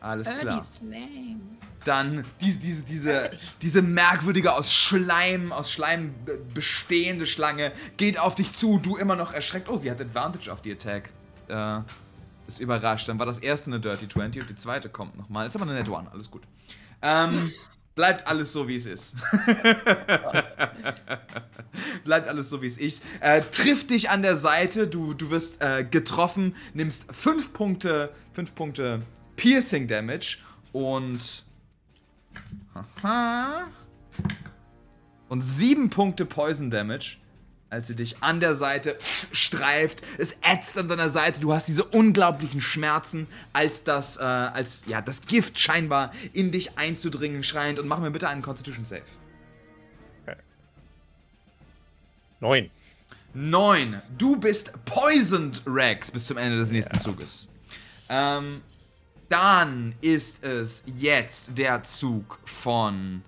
Alles 0.00 0.28
klar. 0.34 0.66
Slam. 0.78 1.40
Dann 1.84 2.24
diese, 2.40 2.58
diese, 2.58 2.84
diese, 2.84 3.30
diese 3.62 3.82
merkwürdige 3.82 4.52
aus 4.52 4.72
Schleim, 4.72 5.52
aus 5.52 5.70
Schleim 5.70 6.14
be- 6.24 6.38
bestehende 6.54 7.26
Schlange 7.26 7.70
geht 7.96 8.18
auf 8.18 8.34
dich 8.34 8.52
zu, 8.54 8.78
du 8.78 8.96
immer 8.96 9.14
noch 9.14 9.32
erschreckt. 9.32 9.68
Oh, 9.68 9.76
sie 9.76 9.90
hat 9.90 10.00
Advantage 10.00 10.52
auf 10.52 10.62
die 10.62 10.72
Attack. 10.72 11.10
Äh, 11.48 11.80
ist 12.48 12.60
überrascht. 12.60 13.08
Dann 13.08 13.18
war 13.18 13.26
das 13.26 13.38
erste 13.38 13.70
eine 13.70 13.78
Dirty 13.80 14.08
20 14.08 14.42
und 14.42 14.50
die 14.50 14.56
zweite 14.56 14.88
kommt 14.88 15.16
nochmal. 15.16 15.46
Ist 15.46 15.54
aber 15.56 15.64
eine 15.64 15.74
Net 15.74 15.88
One, 15.88 16.10
alles 16.12 16.30
gut. 16.30 16.42
Ähm, 17.02 17.52
bleibt 17.96 18.28
alles 18.28 18.52
so, 18.52 18.68
wie 18.68 18.76
es 18.76 18.86
ist. 18.86 19.14
bleibt 22.04 22.28
alles 22.28 22.48
so, 22.48 22.62
wie 22.62 22.66
es 22.66 22.78
ist. 22.78 23.02
Äh, 23.20 23.40
trifft 23.40 23.90
dich 23.90 24.10
an 24.10 24.22
der 24.22 24.36
Seite, 24.36 24.86
du, 24.86 25.14
du 25.14 25.30
wirst 25.30 25.60
äh, 25.60 25.82
getroffen, 25.82 26.54
nimmst 26.74 27.12
5 27.12 27.52
Punkte, 27.52 28.12
5 28.34 28.54
Punkte 28.54 29.02
Piercing 29.34 29.88
Damage 29.88 30.38
und 30.72 31.44
Haha. 33.02 33.66
Und 35.28 35.42
sieben 35.42 35.90
Punkte 35.90 36.24
Poison 36.24 36.70
Damage, 36.70 37.16
als 37.70 37.88
sie 37.88 37.96
dich 37.96 38.22
an 38.22 38.40
der 38.40 38.54
Seite 38.54 38.96
streift. 39.32 40.02
Es 40.18 40.38
ätzt 40.42 40.78
an 40.78 40.88
deiner 40.88 41.10
Seite. 41.10 41.40
Du 41.40 41.52
hast 41.52 41.68
diese 41.68 41.84
unglaublichen 41.84 42.60
Schmerzen, 42.60 43.26
als 43.52 43.84
das, 43.84 44.18
äh, 44.18 44.22
als 44.22 44.86
ja, 44.86 45.02
das 45.02 45.22
Gift 45.22 45.58
scheinbar 45.58 46.12
in 46.32 46.50
dich 46.52 46.78
einzudringen 46.78 47.42
scheint. 47.42 47.78
Und 47.78 47.88
mach 47.88 47.98
mir 47.98 48.10
bitte 48.10 48.28
einen 48.28 48.42
Constitution 48.42 48.84
Save. 48.84 49.02
Neun. 52.40 52.70
9. 53.34 54.02
Du 54.16 54.36
bist 54.36 54.72
poisoned, 54.84 55.62
Rex, 55.66 56.10
bis 56.10 56.26
zum 56.26 56.36
Ende 56.36 56.58
des 56.58 56.70
nächsten 56.70 56.98
Zuges. 56.98 57.48
Ähm, 58.08 58.62
dann 59.28 59.94
ist 60.00 60.44
es 60.44 60.84
jetzt 60.96 61.56
der 61.56 61.82
Zug 61.82 62.38
von. 62.44 63.22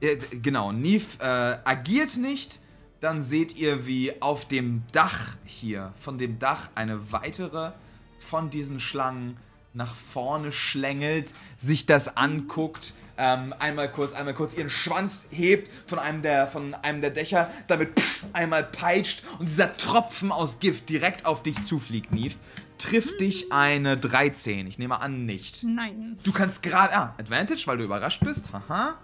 Äh, 0.00 0.16
genau, 0.16 0.72
Neve 0.72 1.06
äh, 1.20 1.68
agiert 1.68 2.16
nicht. 2.16 2.58
Dann 3.02 3.20
seht 3.20 3.56
ihr, 3.56 3.84
wie 3.84 4.22
auf 4.22 4.46
dem 4.46 4.84
Dach 4.92 5.34
hier, 5.44 5.92
von 5.98 6.18
dem 6.18 6.38
Dach, 6.38 6.70
eine 6.76 7.10
weitere 7.10 7.72
von 8.20 8.48
diesen 8.48 8.78
Schlangen 8.78 9.38
nach 9.74 9.92
vorne 9.92 10.52
schlängelt, 10.52 11.34
sich 11.56 11.84
das 11.84 12.16
anguckt, 12.16 12.94
ähm, 13.18 13.52
einmal 13.58 13.90
kurz, 13.90 14.12
einmal 14.12 14.34
kurz 14.34 14.56
ihren 14.56 14.70
Schwanz 14.70 15.26
hebt 15.32 15.68
von 15.84 15.98
einem 15.98 16.22
der, 16.22 16.46
von 16.46 16.74
einem 16.74 17.00
der 17.00 17.10
Dächer, 17.10 17.50
damit 17.66 17.98
pff, 17.98 18.26
einmal 18.34 18.62
peitscht 18.62 19.24
und 19.40 19.48
dieser 19.48 19.76
Tropfen 19.76 20.30
aus 20.30 20.60
Gift 20.60 20.88
direkt 20.88 21.26
auf 21.26 21.42
dich 21.42 21.60
zufliegt, 21.62 22.12
Neve. 22.12 22.36
Trifft 22.78 23.20
dich 23.20 23.50
eine 23.50 23.96
13. 23.96 24.68
Ich 24.68 24.78
nehme 24.78 25.00
an, 25.00 25.26
nicht. 25.26 25.64
Nein. 25.64 26.20
Du 26.22 26.30
kannst 26.30 26.62
gerade. 26.62 26.94
Ah, 26.96 27.14
Advantage, 27.18 27.64
weil 27.66 27.78
du 27.78 27.84
überrascht 27.84 28.20
bist. 28.24 28.52
Haha. 28.52 28.94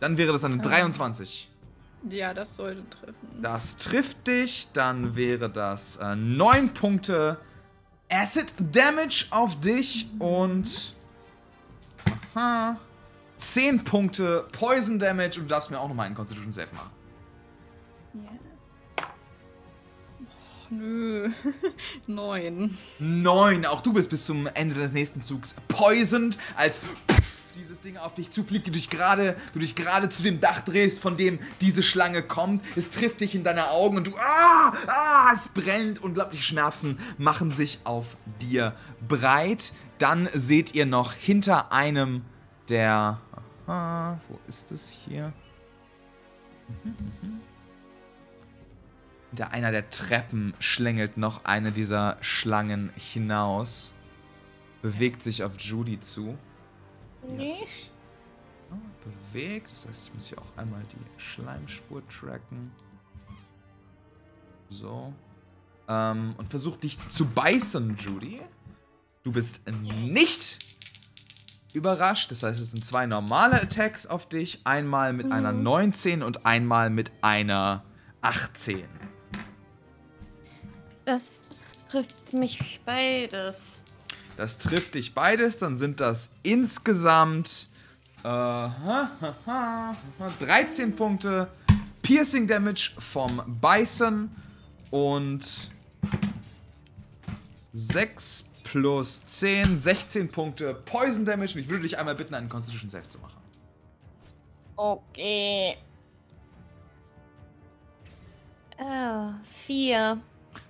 Dann 0.00 0.16
wäre 0.16 0.32
das 0.32 0.44
eine 0.44 0.58
23. 0.58 1.50
Ja, 2.10 2.34
das 2.34 2.56
sollte 2.56 2.88
treffen. 2.90 3.16
Das 3.40 3.76
trifft 3.76 4.26
dich. 4.26 4.68
Dann 4.72 5.16
wäre 5.16 5.48
das 5.48 5.96
äh, 5.96 6.14
9 6.14 6.74
Punkte 6.74 7.38
Acid 8.10 8.54
Damage 8.72 9.26
auf 9.30 9.58
dich 9.60 10.08
und. 10.18 10.94
Aha. 12.34 12.76
10 13.38 13.84
Punkte 13.84 14.46
Poison 14.52 14.98
Damage 14.98 15.38
und 15.38 15.44
du 15.44 15.48
darfst 15.48 15.70
mir 15.70 15.78
auch 15.78 15.88
nochmal 15.88 16.06
einen 16.06 16.14
Constitution 16.14 16.52
Save 16.52 16.68
machen. 16.74 16.90
Yes. 18.14 18.24
Och, 20.20 20.70
nö. 20.70 21.30
Neun. 22.06 22.78
9. 22.98 23.66
Auch 23.66 23.80
du 23.80 23.92
bist 23.92 24.10
bis 24.10 24.24
zum 24.24 24.46
Ende 24.46 24.74
des 24.74 24.92
nächsten 24.92 25.20
Zugs 25.20 25.56
poisoned, 25.68 26.38
als 26.56 26.78
pff, 26.78 27.33
dieses 27.54 27.80
Ding 27.80 27.96
auf 27.96 28.14
dich 28.14 28.30
zufliegt, 28.30 28.66
du 28.66 28.70
dich 28.72 28.90
gerade, 28.90 29.36
du 29.52 29.58
dich 29.58 29.74
gerade 29.74 30.08
zu 30.08 30.22
dem 30.22 30.40
Dach 30.40 30.60
drehst, 30.60 30.98
von 30.98 31.16
dem 31.16 31.38
diese 31.60 31.82
Schlange 31.82 32.22
kommt. 32.22 32.64
Es 32.76 32.90
trifft 32.90 33.20
dich 33.20 33.34
in 33.34 33.44
deine 33.44 33.70
Augen 33.70 33.96
und 33.96 34.06
du, 34.06 34.16
ah, 34.16 34.72
ah, 34.86 35.32
es 35.34 35.48
brennt. 35.48 36.02
Unglaubliche 36.02 36.42
Schmerzen 36.42 36.98
machen 37.18 37.50
sich 37.50 37.80
auf 37.84 38.16
dir 38.40 38.74
breit. 39.06 39.72
Dann 39.98 40.28
seht 40.32 40.74
ihr 40.74 40.86
noch 40.86 41.12
hinter 41.12 41.72
einem 41.72 42.22
der, 42.68 43.20
aha, 43.66 44.18
wo 44.28 44.38
ist 44.48 44.72
es 44.72 44.90
hier? 44.90 45.32
Hinter 49.30 49.50
einer 49.52 49.70
der 49.70 49.90
Treppen 49.90 50.54
schlängelt 50.58 51.16
noch 51.16 51.44
eine 51.44 51.72
dieser 51.72 52.16
Schlangen 52.20 52.90
hinaus. 52.96 53.94
Bewegt 54.82 55.22
sich 55.22 55.44
auf 55.44 55.58
Judy 55.58 56.00
zu. 56.00 56.36
Die 57.28 57.48
hat 57.48 57.54
sich, 57.56 57.90
ah, 58.70 58.76
bewegt. 59.32 59.70
Das 59.70 59.86
heißt, 59.86 60.06
ich 60.06 60.14
muss 60.14 60.26
hier 60.26 60.38
auch 60.38 60.56
einmal 60.56 60.82
die 60.92 61.20
Schleimspur 61.20 62.02
tracken. 62.08 62.70
So. 64.68 65.12
Ähm, 65.88 66.34
und 66.38 66.48
versucht 66.48 66.82
dich 66.82 66.98
zu 67.08 67.26
beißen, 67.26 67.96
Judy. 67.96 68.40
Du 69.22 69.32
bist 69.32 69.66
nicht 69.68 70.58
überrascht. 71.74 72.30
Das 72.30 72.42
heißt, 72.42 72.60
es 72.60 72.70
sind 72.70 72.84
zwei 72.84 73.06
normale 73.06 73.60
Attacks 73.60 74.06
auf 74.06 74.28
dich. 74.28 74.60
Einmal 74.64 75.12
mit 75.12 75.30
einer 75.30 75.52
19 75.52 76.22
und 76.22 76.46
einmal 76.46 76.90
mit 76.90 77.10
einer 77.20 77.84
18. 78.22 78.84
Das 81.04 81.46
trifft 81.88 82.32
mich 82.32 82.80
beides. 82.84 83.83
Das 84.36 84.58
trifft 84.58 84.94
dich 84.94 85.14
beides, 85.14 85.58
dann 85.58 85.76
sind 85.76 86.00
das 86.00 86.30
insgesamt 86.42 87.68
äh, 88.24 88.28
ha, 88.28 89.10
ha, 89.20 89.34
ha, 89.46 89.96
ha, 90.18 90.32
13 90.40 90.96
Punkte 90.96 91.48
Piercing 92.02 92.46
Damage 92.46 92.92
vom 92.98 93.42
Bison 93.60 94.30
und 94.90 95.70
6 97.74 98.44
plus 98.64 99.24
10, 99.26 99.76
16 99.76 100.28
Punkte 100.28 100.74
Poison 100.74 101.24
Damage. 101.24 101.54
Und 101.54 101.60
ich 101.60 101.68
würde 101.68 101.82
dich 101.82 101.98
einmal 101.98 102.14
bitten, 102.14 102.34
einen 102.34 102.48
Constitution 102.48 102.88
Save 102.88 103.08
zu 103.08 103.18
machen. 103.18 103.40
Okay. 104.76 105.76
Äh, 108.76 109.28
vier. 109.50 110.20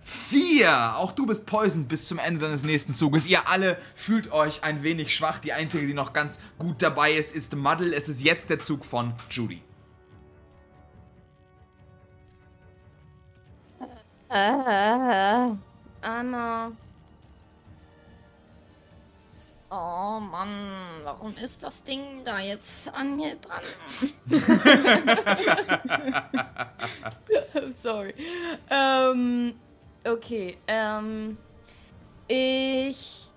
Vier! 0.04 0.96
Auch 0.96 1.12
du 1.12 1.24
bist 1.24 1.46
poisoned 1.46 1.88
bis 1.88 2.06
zum 2.06 2.18
Ende 2.18 2.40
deines 2.40 2.62
nächsten 2.62 2.94
Zuges. 2.94 3.26
Ihr 3.26 3.48
alle 3.48 3.78
fühlt 3.94 4.32
euch 4.32 4.62
ein 4.62 4.82
wenig 4.82 5.14
schwach. 5.14 5.38
Die 5.38 5.54
einzige, 5.54 5.86
die 5.86 5.94
noch 5.94 6.12
ganz 6.12 6.40
gut 6.58 6.82
dabei 6.82 7.12
ist, 7.12 7.34
ist 7.34 7.56
Muddle. 7.56 7.94
Es 7.94 8.10
ist 8.10 8.22
jetzt 8.22 8.50
der 8.50 8.58
Zug 8.58 8.84
von 8.84 9.14
Judy. 9.30 9.62
Äh, 14.28 15.52
Anna. 16.02 16.72
Oh 19.70 20.20
Mann, 20.20 21.00
warum 21.02 21.34
ist 21.42 21.62
das 21.62 21.82
Ding 21.82 22.22
da 22.24 22.40
jetzt 22.40 22.92
an 22.94 23.16
mir 23.16 23.36
dran? 23.36 23.62
Sorry. 27.82 28.14
Ähm, 28.68 29.54
Okay, 30.06 30.58
ähm. 30.66 31.38
Ich. 32.28 33.30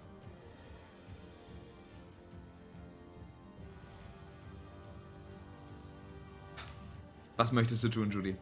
Was 7.38 7.52
möchtest 7.52 7.84
du 7.84 7.90
tun, 7.90 8.12
Judy? 8.12 8.36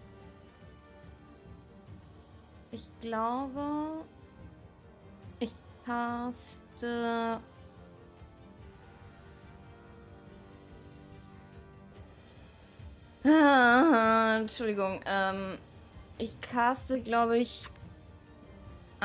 Ich 2.71 2.89
glaube, 2.99 4.03
ich 5.39 5.53
caste. 5.85 7.39
Entschuldigung, 14.39 15.01
ähm, 15.05 15.57
ich 16.17 16.39
caste, 16.41 17.01
glaube 17.01 17.37
ich, 17.39 17.67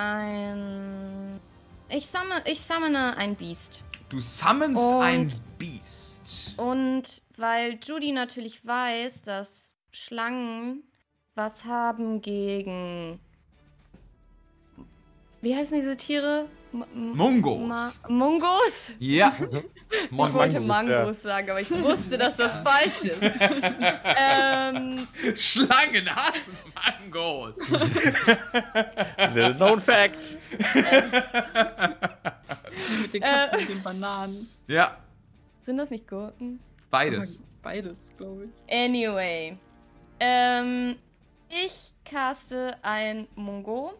ein. 0.01 1.41
Ich 1.89 2.07
sammle, 2.07 2.43
ich 2.47 2.61
sammle 2.61 3.17
ein 3.17 3.35
Biest. 3.37 3.85
Du 4.09 4.21
Und- 4.77 5.03
ein 5.03 5.33
Biest. 5.59 6.55
Und 6.57 7.23
weil 7.37 7.79
Judy 7.83 8.13
natürlich 8.13 8.65
weiß, 8.65 9.23
dass 9.23 9.75
Schlangen 9.93 10.85
was 11.35 11.65
haben 11.65 12.21
gegen. 12.23 13.21
Wie 15.41 15.57
heißen 15.57 15.79
diese 15.81 15.97
Tiere? 15.97 16.47
M 16.73 16.85
Mungos. 17.17 17.69
Ma 17.69 17.91
Mungos? 18.09 18.93
Ja. 18.99 19.33
Ich 19.93 20.17
wollte 20.17 20.61
Mangos, 20.61 21.23
sagen, 21.23 21.51
aber 21.51 21.61
ich 21.61 21.71
wusste, 21.71 22.17
dass 22.17 22.37
das 22.37 22.59
falsch 22.59 23.03
ist. 23.03 23.21
ähm, 23.23 25.05
Schlangen 25.37 26.09
hassen 26.15 26.57
Mangos. 27.11 27.57
Little 29.35 29.55
known 29.57 29.81
fact. 29.81 30.39
Mit 33.03 33.15
den 33.15 33.23
Äh. 33.23 33.27
Katzen, 33.27 33.59
mit 33.61 33.69
den 33.69 33.83
Bananen. 33.83 34.49
Ja, 34.69 34.97
sind 35.61 35.77
das 35.79 35.91
nicht 35.91 36.07
Gurken? 36.09 36.61
beides. 36.91 37.43
Beides, 37.63 38.13
glaube 38.17 38.45
ich. 38.47 38.73
Anyway. 38.73 39.59
Ähm, 40.21 40.97
ich 41.49 41.93
caste 42.05 42.77
ein 42.83 43.27
Mungo 43.35 43.95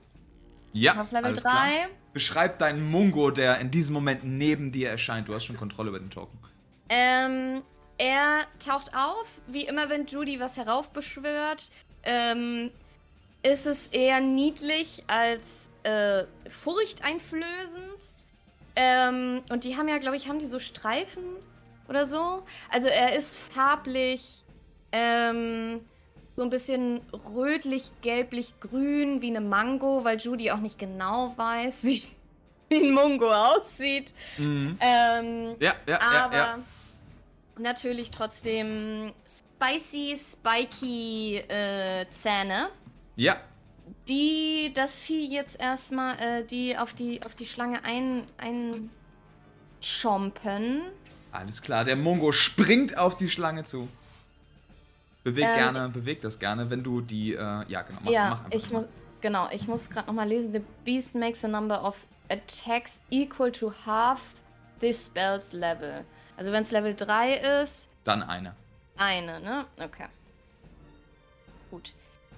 Ja, 0.73 1.01
auf 1.03 1.11
Level 1.11 1.27
alles 1.31 1.41
klar. 1.41 1.67
3. 2.11 2.13
Beschreib 2.13 2.59
deinen 2.59 2.91
Mungo, 2.91 3.31
der 3.31 3.59
in 3.59 3.71
diesem 3.71 3.95
Moment 3.95 4.25
neben 4.25 4.73
dir 4.73 4.91
erscheint. 4.91 5.29
Du 5.29 5.35
hast 5.35 5.45
schon 5.45 5.57
Kontrolle 5.57 5.91
über 5.91 5.99
den 5.99 6.11
Token. 6.11 6.39
Ähm, 6.89 7.63
er 7.99 8.47
taucht 8.65 8.93
auf, 8.95 9.41
wie 9.47 9.65
immer, 9.65 9.89
wenn 9.89 10.07
Judy 10.07 10.41
was 10.41 10.57
heraufbeschwört. 10.57 11.71
Ähm, 12.03 12.71
ist 13.43 13.67
es 13.67 13.89
eher 13.89 14.21
niedlich 14.21 15.05
als 15.07 15.71
äh, 15.83 16.25
furchteinflößend. 16.49 18.15
Ähm, 18.77 19.43
und 19.51 19.65
die 19.65 19.77
haben 19.77 19.89
ja, 19.89 19.99
glaube 19.99 20.17
ich, 20.17 20.29
haben 20.29 20.39
die 20.39 20.47
so 20.47 20.59
Streifen 20.59 21.25
oder 21.89 22.07
so. 22.07 22.43
Also 22.71 22.89
er 22.89 23.17
ist 23.17 23.37
farblich 23.37 24.45
ähm, 24.93 25.81
so 26.41 26.45
ein 26.45 26.49
bisschen 26.49 27.03
rötlich, 27.35 27.91
gelblich, 28.01 28.55
grün 28.61 29.21
wie 29.21 29.27
eine 29.29 29.43
Mango, 29.43 30.05
weil 30.05 30.17
Judy 30.19 30.51
auch 30.51 30.61
nicht 30.61 30.79
genau 30.79 31.35
weiß, 31.37 31.85
wie, 31.85 32.03
wie 32.71 32.77
ein 32.77 32.93
Mungo 32.95 33.31
aussieht. 33.31 34.15
Mhm. 34.39 34.75
Ähm, 34.81 35.57
Ja, 35.61 35.75
ja, 35.87 35.99
ja, 35.99 36.25
aber 36.25 36.37
ja. 36.37 36.59
natürlich 37.59 38.11
trotzdem 38.11 39.13
spicy, 39.29 40.17
spiky 40.17 41.37
äh, 41.47 42.07
Zähne, 42.11 42.71
Ja, 43.17 43.37
die 44.09 44.73
das 44.75 44.99
Vieh 44.99 45.27
jetzt 45.27 45.61
erstmal, 45.61 46.19
äh, 46.21 46.47
die 46.47 46.75
auf 46.79 46.95
die 46.95 47.23
auf 47.23 47.35
die 47.35 47.45
Schlange 47.45 47.85
ein, 47.85 48.27
einschompen. 49.83 50.85
alles 51.33 51.61
klar. 51.61 51.85
Der 51.85 51.97
Mungo 51.97 52.33
springt 52.33 52.97
auf 52.97 53.15
die 53.19 53.29
Schlange 53.29 53.65
zu. 53.65 53.89
Beweg 55.23 55.45
Ähm, 55.45 55.55
gerne, 55.55 55.89
beweg 55.91 56.21
das 56.23 56.39
gerne, 56.39 56.71
wenn 56.71 56.83
du 56.83 57.01
die, 57.01 57.35
äh, 57.35 57.39
ja 57.39 57.83
genau, 57.83 58.01
mach, 58.03 58.11
ja, 58.11 58.31
mach 58.31 58.45
einfach 58.45 58.53
ich 58.53 58.73
mal. 58.73 58.81
muss, 58.81 58.89
genau, 59.21 59.49
ich 59.53 59.69
muss 59.69 59.91
gerade 59.91 60.07
nochmal 60.07 60.29
lesen. 60.29 60.53
The 60.53 60.63
beast 60.85 61.15
makes 61.15 61.45
a 61.45 61.49
number 61.49 61.83
of 61.85 62.07
attacks 62.31 63.03
equal 63.11 63.53
to 63.53 63.73
half 63.87 64.35
this 64.81 65.07
spell's 65.07 65.53
level. 65.53 66.05
Also 66.37 66.53
wenn 66.53 66.63
es 66.63 66.71
Level 66.71 66.95
3 66.95 67.63
ist, 67.63 67.89
Dann 68.05 68.23
eine. 68.23 68.55
Eine, 68.97 69.41
ne? 69.41 69.67
Okay. 69.79 70.07
Gut. 71.71 71.93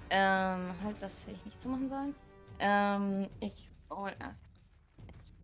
Ähm, 0.09 0.73
halt, 0.83 0.97
das 0.99 1.25
hätte 1.25 1.37
ich 1.37 1.45
nicht 1.45 1.61
zu 1.61 1.69
machen 1.69 1.89
sollen. 1.89 2.15
Ähm, 2.59 3.27
ich 3.39 3.69
roll 3.89 4.11
erst. 4.19 4.45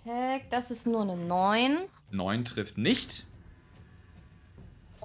Attack. 0.06 0.50
Das 0.50 0.72
ist 0.72 0.88
nur 0.88 1.02
eine 1.02 1.16
9. 1.16 1.86
Neun 2.12 2.46
trifft 2.46 2.78
nicht. 2.78 3.26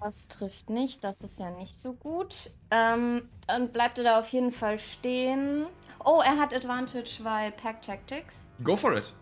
Das 0.05 0.29
trifft 0.29 0.69
nicht. 0.69 1.03
Das 1.03 1.23
ist 1.23 1.41
ja 1.41 1.51
nicht 1.51 1.81
so 1.81 1.95
gut. 1.95 2.51
Ähm, 2.71 3.27
dann 3.47 3.73
bleibt 3.73 3.97
er 3.97 4.05
da 4.05 4.19
auf 4.19 4.29
jeden 4.29 4.53
Fall 4.53 4.79
stehen. 4.79 5.67
Oh, 6.05 6.21
er 6.23 6.39
hat 6.39 6.53
Advantage, 6.53 7.21
weil 7.23 7.53
Pack 7.53 7.81
Tactics. 7.81 8.51
Go 8.63 8.77
for 8.77 8.99
it. 8.99 9.15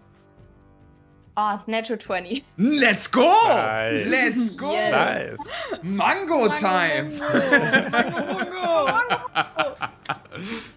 Ah, 1.36 1.60
Natural 1.68 2.00
20. 2.00 2.44
Let's 2.56 3.08
go! 3.08 3.20
Nice. 3.20 4.08
Let's 4.08 4.56
go! 4.56 4.72
Nice. 4.72 5.38
Mango 5.82 6.48
Time! 6.48 7.12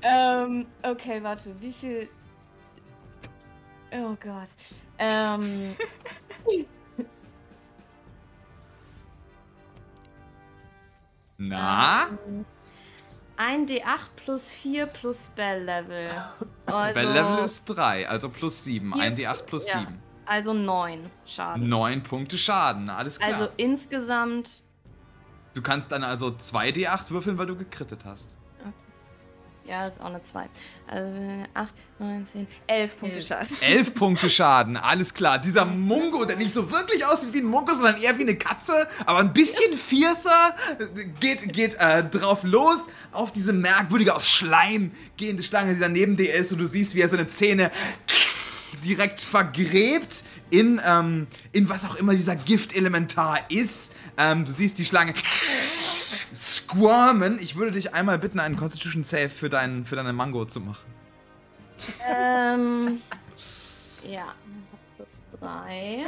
ähm, 0.04 0.68
okay, 0.84 1.24
warte. 1.24 1.60
Wie 1.60 1.74
viel. 1.74 2.08
Oh 3.92 4.16
Gott. 4.22 4.50
Ähm. 5.00 5.76
Na? 11.38 12.08
Ein 13.38 13.66
D8 13.66 13.84
plus 14.16 14.48
4 14.48 14.86
plus 14.88 15.26
Spell 15.26 15.64
Level. 15.64 16.10
Also, 16.68 16.90
Spell 16.90 17.12
Level 17.12 17.44
ist 17.46 17.66
3, 17.66 18.10
also 18.10 18.28
plus 18.30 18.64
7. 18.64 18.92
Vier- 18.94 19.02
Ein 19.04 19.16
D8 19.16 19.44
plus 19.44 19.68
ja. 19.68 19.80
7. 19.82 20.00
Also 20.26 20.54
9 20.54 21.12
Schaden. 21.28 21.70
9 21.70 22.02
Punkte 22.02 22.40
Schaden, 22.40 22.90
alles 22.90 23.20
klar. 23.20 23.34
Also 23.34 23.50
insgesamt. 23.58 24.64
du 25.54 25.62
kannst 25.62 25.92
dann 25.92 26.04
also 26.04 26.32
2 26.32 26.70
D8 26.72 27.12
würfeln, 27.12 27.38
weil 27.38 27.46
du 27.46 27.56
gekrittet 27.56 28.04
hast. 28.06 28.36
Ja, 29.68 29.88
ist 29.88 30.00
auch 30.00 30.06
eine 30.06 30.22
2. 30.22 30.48
Also 30.88 31.12
8, 31.56 31.74
9, 31.98 32.26
10, 32.26 32.48
11 32.68 33.00
Punkte 33.00 33.18
Elf. 33.18 33.28
Schaden. 33.28 33.58
11 33.62 33.94
Punkte 33.96 34.30
Schaden, 34.30 34.78
alles 34.78 35.14
klar. 35.14 35.40
Dieser 35.40 35.66
Mungo, 35.66 36.24
der 36.26 36.36
nicht 36.38 36.54
so 36.54 36.70
wirklich 36.72 37.04
aussieht 37.06 37.34
wie 37.34 37.40
ein 37.40 37.46
Mungo, 37.46 37.74
sondern 37.74 37.98
eher 37.98 38.16
wie 38.18 38.22
eine 38.22 38.36
Katze, 38.36 38.88
aber 39.08 39.20
ein 39.20 39.34
bisschen 39.34 39.76
fiercer, 39.76 40.56
geht, 41.20 41.52
geht 41.52 41.76
äh, 41.80 42.04
drauf 42.04 42.44
los 42.44 42.88
auf 43.12 43.32
diese 43.32 43.54
merkwürdige, 43.54 44.14
aus 44.14 44.30
Schleim 44.30 44.92
gehende 45.18 45.42
Schlange, 45.42 45.74
die 45.74 45.80
da 45.80 45.90
neben 45.90 46.16
dir 46.16 46.34
ist 46.34 46.52
und 46.52 46.60
du 46.60 46.66
siehst, 46.66 46.94
wie 46.94 47.02
er 47.02 47.10
seine 47.10 47.28
Zähne 47.28 47.72
direkt 48.84 49.20
vergräbt 49.20 50.24
in, 50.52 50.80
ähm, 50.86 51.28
in 51.52 51.70
was 51.70 51.86
auch 51.86 51.96
immer 51.96 52.14
dieser 52.14 52.36
Giftelementar 52.36 53.40
ist. 53.50 53.94
Ähm, 54.18 54.46
du 54.46 54.52
siehst 54.52 54.78
die 54.78 54.86
Schlange 54.86 55.14
squirmen. 56.66 57.38
Ich 57.40 57.56
würde 57.56 57.72
dich 57.72 57.94
einmal 57.94 58.20
bitten, 58.20 58.40
einen 58.40 58.58
Constitution 58.58 59.04
Save 59.04 59.30
für, 59.30 59.50
deinen, 59.50 59.86
für 59.86 59.96
deine 59.96 60.14
Mango 60.14 60.46
zu 60.46 60.60
machen. 60.62 60.86
ähm. 62.10 63.02
Ja. 64.08 64.36
Plus 64.96 65.24
3. 65.40 66.06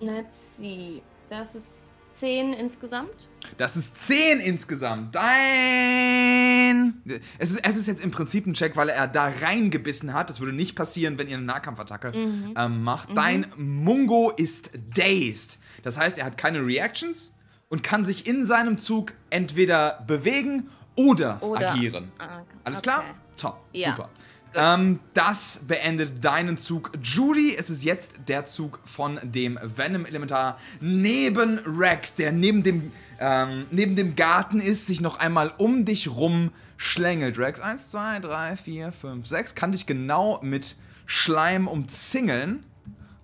Let's 0.00 0.56
see. 0.56 1.00
Das 1.28 1.54
ist 1.54 1.92
10 2.14 2.52
insgesamt. 2.54 3.28
Das 3.58 3.76
ist 3.76 3.96
10 3.96 4.40
insgesamt. 4.40 5.14
Dein. 5.14 7.00
Es 7.38 7.52
ist, 7.52 7.64
es 7.64 7.76
ist 7.76 7.86
jetzt 7.86 8.04
im 8.04 8.10
Prinzip 8.10 8.44
ein 8.46 8.54
Check, 8.54 8.74
weil 8.74 8.88
er 8.88 9.06
da 9.06 9.32
reingebissen 9.40 10.12
hat. 10.14 10.30
Das 10.30 10.40
würde 10.40 10.52
nicht 10.52 10.74
passieren, 10.74 11.16
wenn 11.16 11.28
ihr 11.28 11.36
eine 11.36 11.46
Nahkampfattacke 11.46 12.10
ähm, 12.12 12.82
macht. 12.82 13.16
Dein 13.16 13.46
Mungo 13.56 14.32
ist 14.36 14.72
dazed. 14.92 15.58
Das 15.84 15.96
heißt, 15.96 16.18
er 16.18 16.24
hat 16.24 16.36
keine 16.36 16.66
Reactions 16.66 17.36
und 17.70 17.82
kann 17.82 18.04
sich 18.04 18.26
in 18.26 18.44
seinem 18.44 18.76
Zug 18.76 19.14
entweder 19.30 20.04
bewegen 20.06 20.68
oder, 20.96 21.42
Oder- 21.42 21.72
agieren. 21.72 22.12
Ah, 22.18 22.42
Alles 22.64 22.80
okay. 22.80 22.90
klar? 22.90 23.04
Top. 23.38 23.64
Ja. 23.72 23.92
Super. 23.92 24.10
Ähm, 24.52 24.98
das 25.14 25.60
beendet 25.68 26.24
deinen 26.24 26.58
Zug. 26.58 26.90
Judy, 27.00 27.54
es 27.56 27.70
ist 27.70 27.84
jetzt 27.84 28.16
der 28.26 28.44
Zug 28.46 28.80
von 28.84 29.20
dem 29.22 29.58
Venom-Elementar 29.62 30.58
neben 30.80 31.60
Rex, 31.60 32.16
der 32.16 32.32
neben 32.32 32.64
dem, 32.64 32.90
ähm, 33.20 33.66
neben 33.70 33.94
dem 33.94 34.16
Garten 34.16 34.58
ist, 34.58 34.88
sich 34.88 35.00
noch 35.00 35.20
einmal 35.20 35.54
um 35.58 35.84
dich 35.84 36.08
rum 36.08 36.50
schlängelt. 36.76 37.38
Rex, 37.38 37.60
1, 37.60 37.92
2, 37.92 38.18
3, 38.18 38.56
4, 38.56 38.90
5, 38.90 39.26
6, 39.28 39.54
kann 39.54 39.70
dich 39.70 39.86
genau 39.86 40.40
mit 40.42 40.74
Schleim 41.06 41.68
umzingeln. 41.68 42.66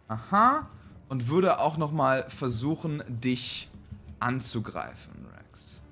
Aha. 0.06 0.68
Und 1.08 1.28
würde 1.28 1.58
auch 1.58 1.76
noch 1.76 1.90
mal 1.90 2.26
versuchen, 2.28 3.02
dich 3.08 3.68
anzugreifen, 4.20 5.26
Rex. 5.36 5.82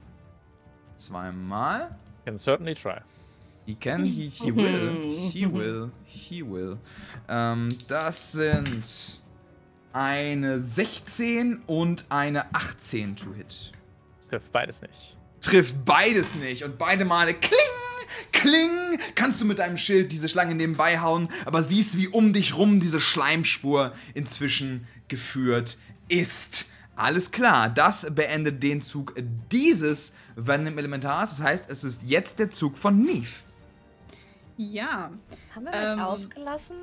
Zweimal. 0.96 1.96
Can 2.24 2.38
certainly 2.38 2.74
try. 2.74 3.00
He 3.66 3.74
can, 3.74 4.04
he, 4.04 4.28
he 4.28 4.54
will, 4.54 5.30
he 5.30 5.46
will, 5.46 5.90
he 6.04 6.42
will. 6.42 6.78
Ähm, 7.28 7.70
das 7.88 8.32
sind 8.32 9.20
eine 9.94 10.60
16 10.60 11.62
und 11.66 12.04
eine 12.10 12.54
18 12.54 13.16
to 13.16 13.32
hit. 13.32 13.72
Trifft 14.28 14.52
beides 14.52 14.82
nicht. 14.82 15.16
Trifft 15.40 15.84
beides 15.84 16.34
nicht 16.34 16.62
und 16.64 16.76
beide 16.76 17.04
Male 17.06 17.32
kling, 17.32 17.58
kling, 18.32 18.98
kannst 19.14 19.40
du 19.40 19.46
mit 19.46 19.58
deinem 19.58 19.78
Schild 19.78 20.12
diese 20.12 20.28
Schlange 20.28 20.54
nebenbei 20.54 21.00
hauen, 21.00 21.28
aber 21.46 21.62
siehst, 21.62 21.96
wie 21.96 22.08
um 22.08 22.32
dich 22.32 22.56
rum 22.56 22.80
diese 22.80 23.00
Schleimspur 23.00 23.94
inzwischen 24.12 24.86
geführt 25.08 25.78
ist. 26.08 26.66
Alles 26.96 27.30
klar, 27.30 27.68
das 27.68 28.06
beendet 28.14 28.62
den 28.62 28.80
Zug 28.80 29.14
dieses 29.50 30.14
Venom 30.36 30.78
Elementars. 30.78 31.30
Das 31.30 31.42
heißt, 31.42 31.70
es 31.70 31.82
ist 31.82 32.04
jetzt 32.04 32.38
der 32.38 32.50
Zug 32.50 32.78
von 32.78 32.98
Neve. 32.98 33.42
Ja. 34.56 35.10
Haben 35.54 35.64
wir 35.64 35.72
euch 35.72 35.92
ähm, 35.92 35.98
ausgelassen? 35.98 36.76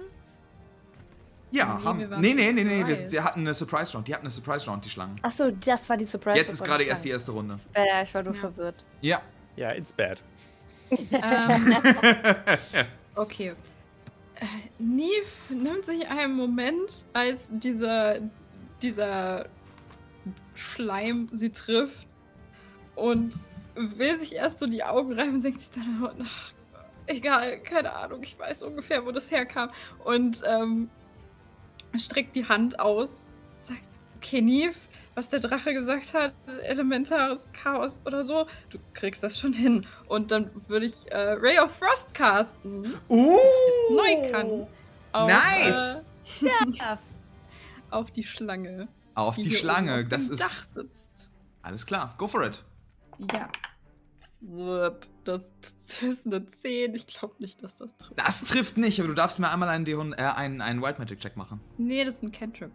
Ja, 1.51 1.77
nee, 1.77 1.85
haben. 1.85 2.21
Nee, 2.21 2.33
nee, 2.33 2.51
nee, 2.51 2.63
nee, 2.63 2.87
wir, 2.87 3.11
wir, 3.11 3.23
hatten 3.23 3.41
eine 3.41 3.53
Surprise 3.53 3.93
Round. 3.93 4.07
Die 4.07 4.13
hatten 4.13 4.23
eine 4.23 4.31
Surprise 4.31 4.69
Round, 4.69 4.85
die 4.85 4.89
Schlangen. 4.89 5.15
Achso, 5.21 5.51
das 5.51 5.89
war 5.89 5.97
die 5.97 6.05
Surprise 6.05 6.29
Round. 6.29 6.37
Jetzt 6.37 6.53
ist 6.53 6.63
gerade 6.63 6.83
erst 6.83 7.03
die 7.03 7.09
erste 7.09 7.31
Runde. 7.31 7.57
Ja, 7.75 8.03
ich 8.03 8.13
war 8.13 8.23
nur 8.23 8.33
ja. 8.33 8.39
verwirrt. 8.39 8.85
Ja. 9.01 9.21
Ja, 9.55 9.73
it's 9.73 9.91
bad. 9.91 10.21
Ähm, 10.89 11.07
okay. 13.15 13.53
Äh, 14.35 14.45
Neve 14.79 15.25
nimmt 15.49 15.85
sich 15.85 16.07
einen 16.07 16.35
Moment, 16.35 17.05
als 17.13 17.49
dieser, 17.51 18.19
dieser 18.81 19.45
Schleim 20.55 21.29
sie 21.33 21.51
trifft 21.51 22.07
und 22.95 23.35
will 23.75 24.17
sich 24.19 24.35
erst 24.35 24.59
so 24.59 24.67
die 24.67 24.83
Augen 24.83 25.13
reiben 25.13 25.35
und 25.35 25.43
denkt 25.43 25.61
sich 25.61 25.71
dann, 25.71 26.03
oh, 26.03 26.23
ach, 26.23 26.53
egal, 27.07 27.59
keine 27.59 27.93
Ahnung, 27.93 28.21
ich 28.23 28.37
weiß 28.37 28.63
ungefähr, 28.63 29.05
wo 29.05 29.11
das 29.11 29.31
herkam 29.31 29.69
und 30.03 30.43
ähm, 30.45 30.89
streckt 31.97 32.35
die 32.35 32.47
Hand 32.47 32.79
aus, 32.79 33.11
sagt, 33.63 33.81
okay, 34.17 34.41
Nief, 34.41 34.75
was 35.15 35.29
der 35.29 35.39
Drache 35.39 35.73
gesagt 35.73 36.13
hat, 36.13 36.33
elementares 36.63 37.47
Chaos 37.53 38.03
oder 38.05 38.23
so, 38.23 38.45
du 38.69 38.77
kriegst 38.93 39.23
das 39.23 39.37
schon 39.37 39.53
hin. 39.53 39.85
Und 40.07 40.31
dann 40.31 40.49
würde 40.67 40.85
ich 40.85 41.11
äh, 41.11 41.33
Ray 41.33 41.59
of 41.59 41.71
Frost 41.75 42.13
casten. 42.13 42.97
Uh! 43.09 43.37
Neu 43.95 44.31
kann. 44.31 44.67
Auf, 45.11 45.29
äh, 45.29 45.33
nice! 45.33 46.13
Äh, 46.41 46.97
auf 47.91 48.11
die 48.11 48.23
Schlange. 48.23 48.87
Auf 49.15 49.35
die, 49.35 49.43
die 49.43 49.55
Schlange. 49.55 50.05
das 50.05 50.29
ist. 50.29 50.41
Dach 50.41 50.63
sitzt. 50.63 51.29
Alles 51.61 51.85
klar, 51.85 52.15
go 52.17 52.27
for 52.27 52.43
it. 52.43 52.63
Ja. 53.31 53.49
Das, 55.23 55.41
ist 56.01 56.25
eine 56.25 56.45
10. 56.45 56.95
Ich 56.95 57.05
glaube 57.05 57.35
nicht, 57.37 57.61
dass 57.63 57.75
das 57.75 57.95
trifft. 57.97 58.19
Das 58.19 58.43
trifft 58.43 58.77
nicht, 58.77 58.99
aber 58.99 59.09
du 59.09 59.13
darfst 59.13 59.37
mir 59.37 59.51
einmal 59.51 59.69
einen, 59.69 59.85
Dehon, 59.85 60.13
äh, 60.13 60.23
einen, 60.35 60.61
einen 60.61 60.81
Wild 60.81 60.97
Magic 60.97 61.19
Check 61.19 61.37
machen. 61.37 61.61
Nee, 61.77 62.03
das 62.03 62.15
ist 62.15 62.23
ein 62.23 62.31
Cantrip. 62.31 62.71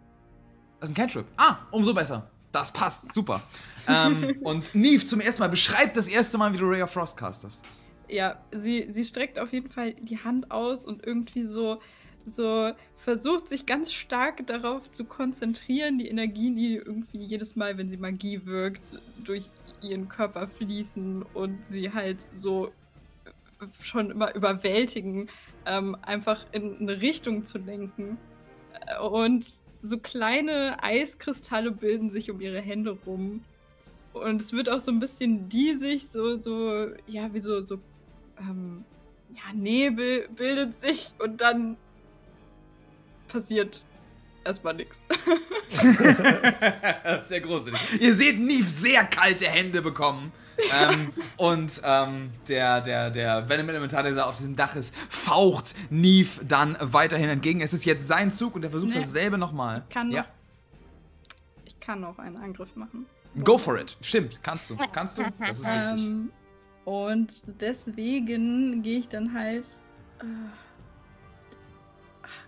Das 0.79 0.89
ist 0.89 0.93
ein 0.93 0.97
Cantrip. 0.97 1.25
Ah, 1.35 1.57
umso 1.71 1.93
besser. 1.93 2.31
Das 2.53 2.71
passt, 2.71 3.13
super. 3.13 3.41
ähm, 3.87 4.37
und 4.43 4.73
Neve 4.73 5.05
zum 5.05 5.19
ersten 5.19 5.41
Mal 5.41 5.49
beschreibt 5.49 5.97
das 5.97 6.07
erste 6.07 6.37
Mal, 6.37 6.53
wie 6.53 6.57
du 6.57 6.65
Ray 6.65 6.81
of 6.81 6.91
Frost 6.91 7.17
castest. 7.17 7.63
Ja, 8.07 8.41
sie, 8.53 8.87
sie 8.89 9.03
streckt 9.03 9.37
auf 9.37 9.51
jeden 9.51 9.69
Fall 9.69 9.93
die 9.95 10.23
Hand 10.23 10.49
aus 10.49 10.85
und 10.85 11.05
irgendwie 11.05 11.43
so 11.43 11.81
so 12.27 12.71
versucht, 12.97 13.47
sich 13.47 13.65
ganz 13.65 13.93
stark 13.93 14.45
darauf 14.47 14.91
zu 14.91 15.05
konzentrieren, 15.05 15.97
die 15.97 16.09
Energien, 16.09 16.55
die 16.55 16.75
irgendwie 16.75 17.19
jedes 17.19 17.55
Mal, 17.55 17.77
wenn 17.77 17.89
sie 17.89 17.97
Magie 17.97 18.45
wirkt, 18.45 18.99
durch 19.23 19.49
ihren 19.81 20.09
Körper 20.09 20.47
fließen 20.47 21.23
und 21.33 21.57
sie 21.69 21.93
halt 21.93 22.17
so 22.35 22.67
äh, 23.25 23.65
schon 23.81 24.11
immer 24.11 24.35
überwältigen, 24.35 25.29
ähm, 25.65 25.95
einfach 26.01 26.45
in 26.51 26.77
eine 26.79 27.01
Richtung 27.01 27.45
zu 27.45 27.57
lenken. 27.59 28.17
Äh, 28.87 28.99
und 28.99 29.47
so 29.81 29.97
kleine 29.99 30.83
Eiskristalle 30.83 31.71
bilden 31.71 32.09
sich 32.09 32.29
um 32.29 32.41
ihre 32.41 32.59
Hände 32.59 32.97
rum. 33.05 33.43
Und 34.13 34.41
es 34.41 34.51
wird 34.51 34.67
auch 34.69 34.79
so 34.79 34.91
ein 34.91 34.99
bisschen 34.99 35.47
diesig, 35.47 36.07
so, 36.09 36.41
so, 36.41 36.87
ja, 37.05 37.33
wie 37.33 37.39
so, 37.39 37.61
so, 37.61 37.79
ähm, 38.39 38.83
ja, 39.33 39.53
Nebel 39.53 40.27
bildet 40.35 40.73
sich 40.75 41.13
und 41.19 41.39
dann 41.41 41.77
passiert 43.27 43.81
erstmal 44.47 44.73
nichts. 44.73 45.07
Das 47.03 47.21
ist 47.21 47.29
sehr 47.29 47.41
großartig. 47.41 48.01
Ihr 48.01 48.13
seht 48.15 48.39
Neve 48.39 48.67
sehr 48.67 49.03
kalte 49.05 49.45
Hände 49.45 49.81
bekommen. 49.81 50.31
Ähm, 50.71 51.11
und 51.37 51.81
ähm, 51.83 52.31
der, 52.47 52.81
der, 52.81 53.11
der 53.11 53.47
Venom 53.47 53.69
Elementar, 53.69 54.03
der 54.03 54.25
auf 54.25 54.37
diesem 54.37 54.55
Dach 54.55 54.75
ist, 54.75 54.95
faucht 55.09 55.75
Neve 55.89 56.43
dann 56.45 56.77
weiterhin 56.79 57.29
entgegen. 57.29 57.61
Es 57.61 57.73
ist 57.73 57.85
jetzt 57.85 58.07
sein 58.07 58.31
Zug 58.31 58.55
und 58.55 58.63
er 58.63 58.71
versucht 58.71 58.91
nee. 58.91 58.99
dasselbe 58.99 59.37
nochmal. 59.37 59.83
Ich 59.87 59.93
kann, 59.93 60.11
ja. 60.11 60.21
noch, 60.21 60.27
ich 61.65 61.79
kann 61.79 61.99
noch 61.99 62.17
einen 62.17 62.37
Angriff 62.37 62.75
machen. 62.75 63.05
Go 63.43 63.57
for 63.57 63.77
it. 63.77 63.97
Stimmt, 64.01 64.41
kannst 64.41 64.69
du. 64.69 64.77
Kannst 64.91 65.17
du? 65.17 65.23
Das 65.39 65.59
ist 65.59 65.67
ähm, 65.67 65.77
richtig. 65.79 65.99
Ähm, 65.99 66.31
und 66.85 67.61
deswegen 67.61 68.81
gehe 68.81 68.99
ich 68.99 69.09
dann 69.09 69.33
halt. 69.33 69.65
Äh, 70.21 70.23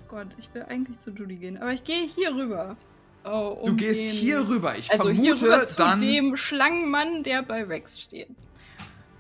Gott, 0.10 0.28
ich 0.40 0.54
will 0.54 0.64
eigentlich 0.64 1.00
zu 1.00 1.12
Judy 1.12 1.36
gehen, 1.36 1.58
aber 1.58 1.72
ich 1.72 1.84
gehe 1.84 2.08
hier 2.08 2.34
rüber. 2.34 2.76
Oh, 3.24 3.60
um 3.62 3.70
du 3.70 3.76
gehst 3.76 4.02
den, 4.02 4.08
hier 4.08 4.48
rüber. 4.48 4.76
Ich 4.78 4.90
also 4.92 5.04
vermute 5.04 5.22
hier 5.22 5.42
rüber 5.42 5.64
zu 5.66 5.76
dann 5.76 6.02
dem 6.02 6.36
Schlangenmann, 6.36 7.24
der 7.24 7.44
bei 7.44 7.64
Rex 7.64 8.00
steht. 8.00 8.30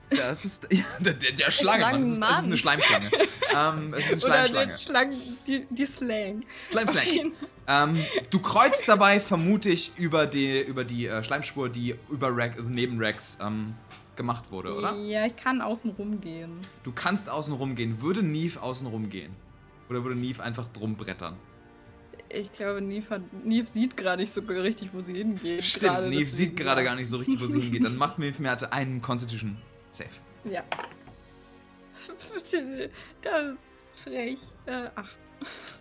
Das 0.10 0.44
ist 0.46 0.68
ja, 0.74 0.84
der, 1.00 1.14
der, 1.14 1.34
der 1.34 1.52
Schlangenmann. 1.52 2.02
Das 2.02 2.10
ist, 2.10 2.22
das 2.22 2.38
ist 2.40 2.44
eine 2.46 2.58
Schleimschlange. 2.58 3.12
ähm, 3.56 3.94
es 3.94 4.12
ist 4.12 4.26
eine 4.26 4.48
Schleimschlange. 4.48 4.66
Oder 4.66 4.78
Schlang, 4.78 5.14
die, 5.46 5.68
die 5.70 5.86
Slang. 5.86 6.46
Schleimslang. 6.72 7.32
Ähm, 7.72 8.04
du 8.32 8.40
kreuzt 8.40 8.88
dabei 8.88 9.20
vermutlich 9.20 9.92
über 9.96 10.26
die, 10.26 10.60
über 10.60 10.84
die 10.84 11.06
äh, 11.06 11.24
Schleimspur, 11.24 11.70
die 11.70 11.94
über 12.10 12.36
Rex, 12.36 12.58
also 12.58 12.72
neben 12.72 12.98
Rex 12.98 13.38
ähm, 13.46 13.76
gemacht 14.16 14.52
wurde, 14.52 14.76
oder? 14.76 14.96
Ja, 14.96 15.28
ich 15.28 15.36
kann 15.36 15.62
außen 15.62 15.92
rumgehen. 15.92 16.50
Du 16.82 16.92
kannst 16.92 17.30
außen 17.30 17.54
rumgehen. 17.54 18.02
Würde 18.02 18.24
Neve 18.24 18.60
außen 18.60 18.88
rumgehen? 18.88 19.36
Oder 19.90 20.04
würde 20.04 20.20
Neve 20.20 20.44
einfach 20.44 20.68
drum 20.70 20.96
brettern? 20.96 21.38
Ich 22.30 22.52
glaube, 22.52 22.82
Neve, 22.82 23.10
hat, 23.10 23.22
Neve 23.44 23.68
sieht 23.68 23.98
gerade 23.98 24.22
nicht 24.22 24.32
so 24.32 24.42
richtig, 24.42 24.90
wo 24.94 25.02
sie 25.02 25.14
hingeht. 25.14 25.66
Stimmt, 25.66 25.94
gerade, 25.94 26.10
Neve 26.10 26.30
sieht 26.30 26.56
gerade 26.56 26.84
gar 26.84 26.96
nicht 26.96 27.10
so 27.10 27.18
richtig, 27.18 27.42
wo 27.42 27.48
sie 27.48 27.60
hingeht. 27.60 27.84
Dann 27.84 27.98
macht 27.98 28.20
Neve 28.20 28.40
mir 28.42 28.72
einen 28.72 29.02
Constitution 29.02 29.58
Safe. 29.90 30.10
Ja. 30.44 30.64
Das 33.22 33.46
ist 33.46 34.04
frech. 34.04 34.40
Äh, 34.66 34.90
acht. 34.96 35.20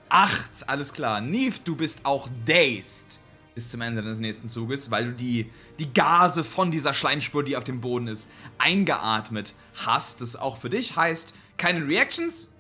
Acht, 0.09 0.69
alles 0.69 0.93
klar. 0.93 1.21
Neve, 1.21 1.59
du 1.65 1.77
bist 1.77 2.01
auch 2.05 2.29
dazed 2.45 3.21
bis 3.55 3.71
zum 3.71 3.81
Ende 3.81 4.03
des 4.03 4.21
nächsten 4.21 4.49
Zuges, 4.49 4.91
weil 4.91 5.07
du 5.07 5.13
die, 5.13 5.51
die 5.79 5.93
Gase 5.93 6.45
von 6.45 6.71
dieser 6.71 6.95
Schleimspur, 6.95 7.43
die 7.43 7.57
auf 7.57 7.65
dem 7.65 7.81
Boden 7.81 8.07
ist, 8.07 8.31
eingeatmet 8.59 9.55
hast. 9.75 10.21
Das 10.21 10.37
auch 10.37 10.59
für 10.59 10.71
dich 10.71 10.97
heißt, 10.97 11.35
keine 11.57 11.87
Reactions, 11.89 12.51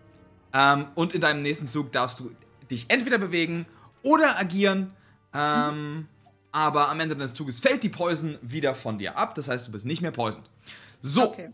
ähm, 0.52 0.86
und 0.94 1.14
in 1.14 1.20
deinem 1.20 1.42
nächsten 1.42 1.68
Zug 1.68 1.92
darfst 1.92 2.20
du 2.20 2.30
dich 2.70 2.86
entweder 2.88 3.18
bewegen 3.18 3.66
oder 4.02 4.38
agieren. 4.38 4.92
Ähm, 5.34 5.94
mhm. 5.94 6.08
Aber 6.50 6.88
am 6.88 6.98
Ende 7.00 7.14
deines 7.14 7.34
Zuges 7.34 7.60
fällt 7.60 7.82
die 7.82 7.88
Poison 7.88 8.38
wieder 8.40 8.74
von 8.74 8.98
dir 8.98 9.16
ab. 9.18 9.34
Das 9.34 9.48
heißt, 9.48 9.68
du 9.68 9.72
bist 9.72 9.84
nicht 9.84 10.00
mehr 10.00 10.10
poisoned. 10.10 10.48
So. 11.00 11.28
Okay. 11.28 11.50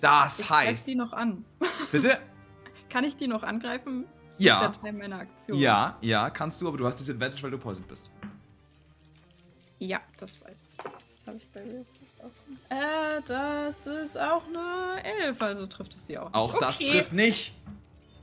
Das 0.00 0.40
ich 0.40 0.50
heißt. 0.50 0.86
die 0.86 0.94
noch 0.94 1.12
an. 1.12 1.44
Bitte? 1.92 2.18
Kann 2.88 3.04
ich 3.04 3.16
die 3.16 3.26
noch 3.26 3.42
angreifen? 3.42 4.04
Das 4.32 4.44
ja. 4.44 4.72
Ja, 5.48 5.96
ja, 6.00 6.30
kannst 6.30 6.60
du, 6.62 6.68
aber 6.68 6.76
du 6.76 6.86
hast 6.86 7.00
Disadvantage, 7.00 7.42
weil 7.42 7.50
du 7.50 7.58
poisoned 7.58 7.88
bist. 7.88 8.10
Ja, 9.78 10.00
das 10.18 10.40
weiß 10.40 10.58
ich. 10.68 10.84
Das 11.24 11.34
ich 11.34 11.50
bei 11.50 11.64
mir. 11.64 11.84
Äh, 12.70 13.20
das 13.26 13.86
ist 13.86 14.18
auch 14.18 14.42
eine 14.46 15.02
11, 15.24 15.42
also 15.42 15.66
trifft 15.66 15.94
es 15.96 16.06
sie 16.06 16.18
auch. 16.18 16.26
Nicht. 16.26 16.34
Auch 16.34 16.54
okay. 16.54 16.64
das 16.64 16.78
trifft 16.78 17.12
nicht. 17.12 17.54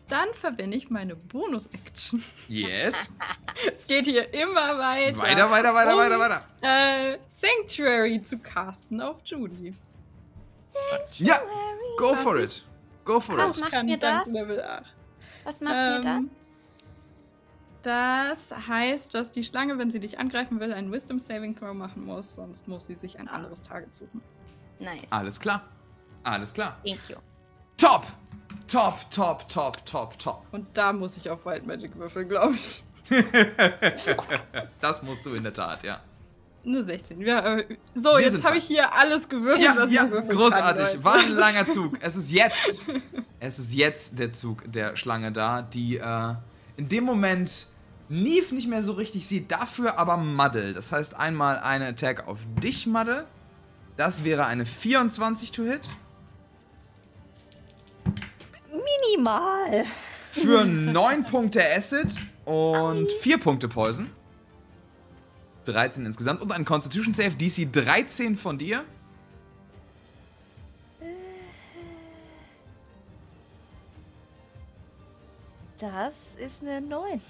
Dann 0.07 0.27
verwende 0.33 0.77
ich 0.77 0.89
meine 0.89 1.15
Bonus-Action. 1.15 2.23
Yes. 2.47 3.13
es 3.71 3.87
geht 3.87 4.05
hier 4.05 4.31
immer 4.33 4.77
weiter. 4.77 5.17
Weiter, 5.17 5.49
weiter, 5.49 5.73
weiter, 5.73 5.93
um, 5.93 5.99
weiter, 5.99 6.19
weiter. 6.19 6.43
Äh, 6.61 7.17
Sanctuary 7.29 8.21
zu 8.21 8.37
casten 8.37 9.01
auf 9.01 9.17
Judy. 9.25 9.73
Sanctuary. 10.67 11.29
Ja, 11.29 11.39
go 11.97 12.11
Casting. 12.11 12.23
for 12.23 12.39
it. 12.39 12.63
Go 13.03 13.19
for 13.19 13.37
Was 13.37 13.57
it. 13.57 13.63
Macht 13.63 13.83
mir 13.83 13.97
das? 13.97 14.29
Level 14.31 14.61
8. 14.61 14.83
Was 15.43 15.61
macht 15.61 15.75
ähm, 15.75 16.03
mir 16.03 16.29
das? 17.85 18.49
Das 18.51 18.67
heißt, 18.67 19.13
dass 19.13 19.31
die 19.31 19.43
Schlange, 19.43 19.77
wenn 19.77 19.91
sie 19.91 19.99
dich 19.99 20.17
angreifen 20.19 20.59
will, 20.59 20.73
einen 20.73 20.91
Wisdom 20.91 21.19
Saving 21.19 21.55
Throw 21.55 21.73
machen 21.73 22.05
muss, 22.05 22.35
sonst 22.35 22.67
muss 22.67 22.85
sie 22.85 22.95
sich 22.95 23.19
ein 23.19 23.27
ah. 23.27 23.33
anderes 23.33 23.61
Target 23.61 23.93
suchen. 23.93 24.21
Nice. 24.79 25.11
Alles 25.11 25.39
klar. 25.39 25.63
Alles 26.23 26.53
klar. 26.53 26.77
Thank 26.83 27.09
you. 27.09 27.17
Top! 27.77 28.05
Top, 28.75 29.09
top, 29.09 29.47
top, 29.47 29.85
top, 29.85 30.19
top. 30.19 30.45
Und 30.51 30.67
da 30.73 30.91
muss 30.91 31.15
ich 31.15 31.29
auf 31.29 31.45
Wild 31.45 31.65
Magic 31.65 31.95
würfeln, 31.95 32.27
glaube 32.27 32.55
ich. 32.55 32.83
das 34.81 35.01
musst 35.01 35.25
du 35.25 35.33
in 35.33 35.43
der 35.43 35.53
Tat, 35.53 35.85
ja. 35.85 36.01
Nur 36.65 36.83
16. 36.83 37.21
Ja, 37.21 37.55
äh, 37.55 37.77
so, 37.93 38.17
Wir 38.17 38.23
jetzt 38.23 38.43
habe 38.43 38.57
ich 38.57 38.65
hier 38.65 38.93
alles 38.93 39.29
gewürfelt, 39.29 39.63
ja, 39.63 39.77
was 39.77 39.93
ja, 39.93 40.03
ich 40.03 40.11
würfeln 40.11 40.37
großartig. 40.37 40.91
Kann, 40.91 41.03
War 41.05 41.19
ein 41.19 41.31
langer 41.31 41.67
Zug. 41.67 41.97
Es 42.01 42.17
ist 42.17 42.29
jetzt. 42.31 42.81
es 43.39 43.59
ist 43.59 43.73
jetzt 43.73 44.19
der 44.19 44.33
Zug 44.33 44.69
der 44.69 44.97
Schlange 44.97 45.31
da, 45.31 45.61
die 45.61 45.95
äh, 45.95 46.33
in 46.75 46.89
dem 46.89 47.05
Moment 47.05 47.67
Neve 48.09 48.53
nicht 48.53 48.67
mehr 48.67 48.83
so 48.83 48.91
richtig 48.91 49.25
sieht. 49.25 49.53
Dafür 49.53 49.97
aber 49.97 50.17
Muddle. 50.17 50.73
Das 50.73 50.91
heißt 50.91 51.15
einmal 51.15 51.59
eine 51.59 51.87
Attack 51.87 52.27
auf 52.27 52.39
dich, 52.61 52.87
Muddle. 52.87 53.25
Das 53.95 54.25
wäre 54.25 54.47
eine 54.47 54.65
24 54.65 55.53
to 55.53 55.63
hit. 55.63 55.89
Minimal. 59.11 59.85
Für 60.31 60.65
9 60.65 61.25
Punkte 61.25 61.61
Acid 61.75 62.19
und 62.45 63.11
4 63.11 63.39
Punkte 63.39 63.67
Poison. 63.67 64.09
13 65.65 66.05
insgesamt 66.05 66.41
und 66.41 66.51
ein 66.51 66.63
Constitution 66.63 67.13
Save 67.13 67.31
DC 67.31 67.71
13 67.71 68.37
von 68.37 68.57
dir. 68.57 68.83
Äh, 70.99 71.05
das 75.79 76.13
ist 76.37 76.61
eine 76.61 76.81
9. 76.81 77.21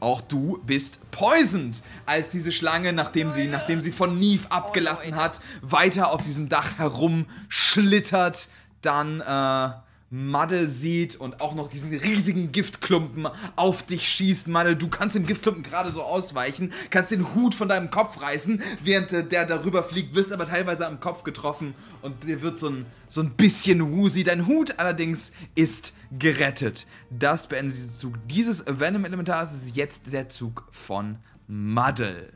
Auch 0.00 0.20
du 0.20 0.60
bist 0.66 0.98
poisoned, 1.12 1.82
als 2.06 2.30
diese 2.30 2.50
Schlange, 2.50 2.92
nachdem 2.92 3.30
sie, 3.30 3.46
nachdem 3.46 3.80
sie 3.80 3.92
von 3.92 4.18
Neve 4.18 4.46
oh, 4.50 4.54
abgelassen 4.54 5.14
hat, 5.14 5.40
weiter 5.62 6.12
auf 6.12 6.24
diesem 6.24 6.48
Dach 6.48 6.78
herumschlittert. 6.78 8.48
Dann 8.82 9.20
äh, 9.20 9.70
Muddle 10.12 10.68
sieht 10.68 11.16
und 11.16 11.40
auch 11.40 11.54
noch 11.54 11.68
diesen 11.68 11.90
riesigen 11.90 12.52
Giftklumpen 12.52 13.28
auf 13.56 13.82
dich 13.82 14.06
schießt. 14.06 14.46
Muddle, 14.46 14.76
du 14.76 14.88
kannst 14.88 15.16
dem 15.16 15.24
Giftklumpen 15.24 15.62
gerade 15.62 15.90
so 15.90 16.02
ausweichen, 16.02 16.70
kannst 16.90 17.12
den 17.12 17.34
Hut 17.34 17.54
von 17.54 17.66
deinem 17.66 17.90
Kopf 17.90 18.20
reißen, 18.20 18.62
während 18.84 19.10
äh, 19.14 19.24
der 19.24 19.46
darüber 19.46 19.82
fliegt, 19.82 20.14
wirst 20.14 20.30
aber 20.30 20.44
teilweise 20.44 20.86
am 20.86 21.00
Kopf 21.00 21.22
getroffen 21.22 21.74
und 22.02 22.24
dir 22.24 22.42
wird 22.42 22.58
so 22.58 22.68
ein, 22.68 22.84
so 23.08 23.22
ein 23.22 23.30
bisschen 23.30 23.90
woozy. 23.90 24.22
Dein 24.22 24.46
Hut 24.46 24.78
allerdings 24.78 25.32
ist 25.54 25.94
gerettet. 26.18 26.86
Das 27.08 27.46
beendet 27.46 27.76
diesen 27.76 27.94
Zug 27.94 28.18
dieses 28.28 28.66
Venom-Elementars. 28.66 29.54
Ist 29.54 29.74
jetzt 29.74 30.12
der 30.12 30.28
Zug 30.28 30.68
von 30.70 31.20
Muddle. 31.48 32.34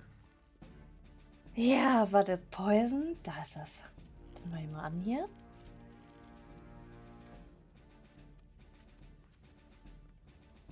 Ja, 1.55 2.09
warte, 2.11 2.39
Poison, 2.51 3.17
da 3.23 3.33
ist 3.43 3.55
das. 3.55 3.81
Dann 4.51 4.73
mal 4.73 4.85
an 4.85 4.99
hier. 5.05 5.29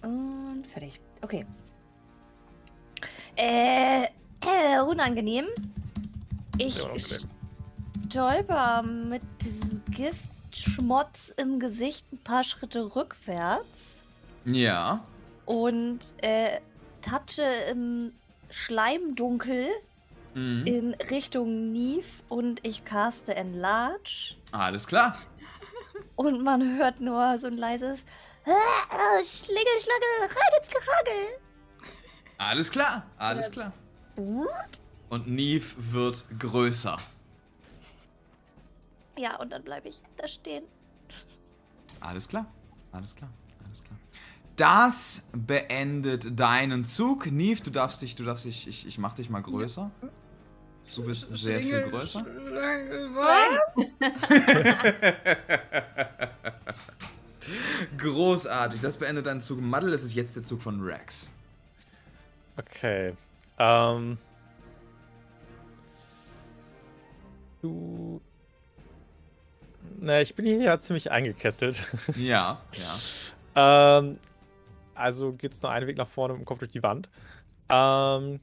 Und 0.05 0.65
fertig. 0.73 1.00
Okay. 1.23 1.44
Äh, 3.36 4.05
äh 4.05 4.81
unangenehm. 4.86 5.47
Ich 6.58 6.78
Ja, 6.78 6.89
stolper 8.08 8.83
mit 8.86 9.23
diesem 9.42 9.83
Giftschmotz 9.91 11.33
im 11.36 11.58
Gesicht 11.58 12.05
ein 12.12 12.18
paar 12.18 12.44
Schritte 12.44 12.94
rückwärts 12.94 14.02
Ja. 14.44 15.02
und 15.47 16.15
äh, 16.23 16.60
touche 17.02 17.42
im 17.70 18.12
Schleimdunkel 18.50 19.66
Mhm. 20.36 20.66
in 20.66 20.94
Richtung 21.10 21.70
Neve 21.73 22.07
und 22.28 22.58
ich 22.66 22.84
caste 22.84 23.34
Enlarge 23.36 24.34
Alles 24.50 24.86
klar. 24.86 25.16
und 26.16 26.42
man 26.42 26.76
hört 26.76 27.00
nur 27.00 27.39
so 27.39 27.47
ein 27.47 27.57
leises 27.57 28.00
"Ah, 28.00 28.24
Schlingel, 28.45 29.81
Schlangel, 29.81 30.21
rein 30.21 30.53
ins 30.61 30.69
Gerangel. 30.69 31.41
Alles 32.39 32.71
klar. 32.71 33.07
Alles 33.17 33.51
klar. 33.51 33.73
Und 35.09 35.27
Neve 35.27 35.75
wird 35.77 36.25
größer. 36.39 36.99
Ja, 39.17 39.37
und 39.37 39.51
dann 39.51 39.63
bleibe 39.63 39.89
ich 39.89 40.03
da 40.17 40.29
stehen. 40.29 40.65
Alles 42.01 42.29
klar. 42.29 42.47
Alles 42.93 43.15
klar. 43.15 43.31
Alles 43.65 43.83
klar. 43.83 43.99
Das 44.57 45.29
beendet 45.33 46.39
deinen 46.39 46.85
Zug. 46.85 47.31
Neve, 47.31 47.63
du 47.63 47.71
darfst 47.71 48.03
dich, 48.03 48.15
du 48.15 48.25
darfst 48.25 48.45
dich, 48.45 48.69
ich, 48.69 48.87
ich 48.87 48.99
mach 48.99 49.15
dich 49.15 49.31
mal 49.31 49.41
größer. 49.41 49.91
Du 50.95 51.05
bist 51.05 51.31
sehr 51.31 51.61
viel 51.61 51.81
größer. 51.83 52.25
Großartig. 57.99 58.81
Das 58.81 58.97
beendet 58.97 59.27
deinen 59.27 59.41
Zug. 59.41 59.61
Muddle, 59.61 59.91
das 59.91 60.03
ist 60.03 60.15
jetzt 60.15 60.37
der 60.37 60.45
Zug 60.45 60.63
von 60.63 60.81
Rex. 60.81 61.31
Okay. 62.57 63.15
Ähm. 63.59 64.19
Du. 67.63 68.21
Na, 70.01 70.21
ich 70.21 70.35
bin 70.35 70.47
hier 70.47 70.59
ja 70.61 70.81
ziemlich 70.81 71.11
eingekesselt. 71.11 71.85
Ja, 72.17 72.61
ja. 73.55 73.99
ähm, 73.99 74.19
also 74.95 75.33
geht's 75.33 75.63
nur 75.63 75.71
einen 75.71 75.87
Weg 75.87 75.97
nach 75.97 76.09
vorne 76.09 76.35
mit 76.35 76.43
dem 76.43 76.47
Kopf 76.47 76.59
durch 76.61 76.73
die 76.73 76.83
Wand. 76.83 77.09
Ähm, 77.69 78.41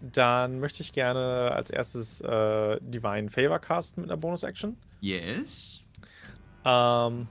dann 0.00 0.60
möchte 0.60 0.82
ich 0.82 0.92
gerne 0.92 1.52
als 1.52 1.70
erstes 1.70 2.20
äh, 2.20 2.78
Divine 2.80 3.30
Favor 3.30 3.58
casten 3.58 4.02
mit 4.02 4.10
einer 4.10 4.18
Bonus-Action. 4.20 4.76
Yes. 5.00 5.80
Ähm, 6.68 7.26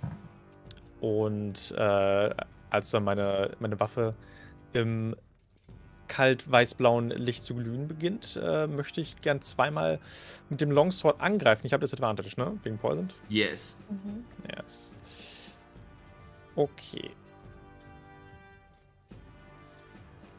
und 0.99 1.72
äh, 1.77 2.30
als 2.72 2.90
dann 2.90 3.03
meine, 3.03 3.51
meine 3.59 3.80
Waffe 3.80 4.16
im 4.74 5.16
kalt-weiß-blauen 6.07 7.09
Licht 7.09 7.43
zu 7.43 7.53
glühen 7.53 7.88
beginnt, 7.88 8.40
äh, 8.41 8.66
möchte 8.66 9.01
ich 9.01 9.22
gern 9.22 9.41
zweimal 9.41 9.99
mit 10.49 10.61
dem 10.61 10.72
Longsword 10.72 11.22
angreifen. 11.22 11.66
Ich 11.66 11.74
habe 11.74 11.82
das 11.82 11.93
Advantage, 11.93 12.33
ne? 12.38 12.57
Wegen 12.64 12.77
Poisoned. 12.77 13.14
Yes. 13.30 13.75
Yes. 14.56 14.98
Okay. 16.56 17.11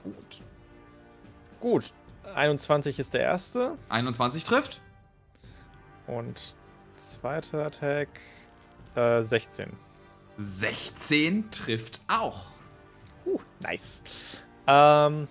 Gut. 0.03 0.43
Gut. 1.61 1.93
21 2.35 2.99
ist 2.99 3.15
der 3.15 3.21
erste. 3.21 3.77
21 3.91 4.43
trifft. 4.45 4.81
Und 6.07 6.57
zweiter 6.97 7.67
Attack 7.67 8.09
äh, 8.95 9.23
16. 9.23 9.73
16 10.39 11.51
trifft 11.51 12.01
auch. 12.09 12.53
Uh, 13.27 13.39
nice. 13.61 14.45
Ähm. 14.67 15.27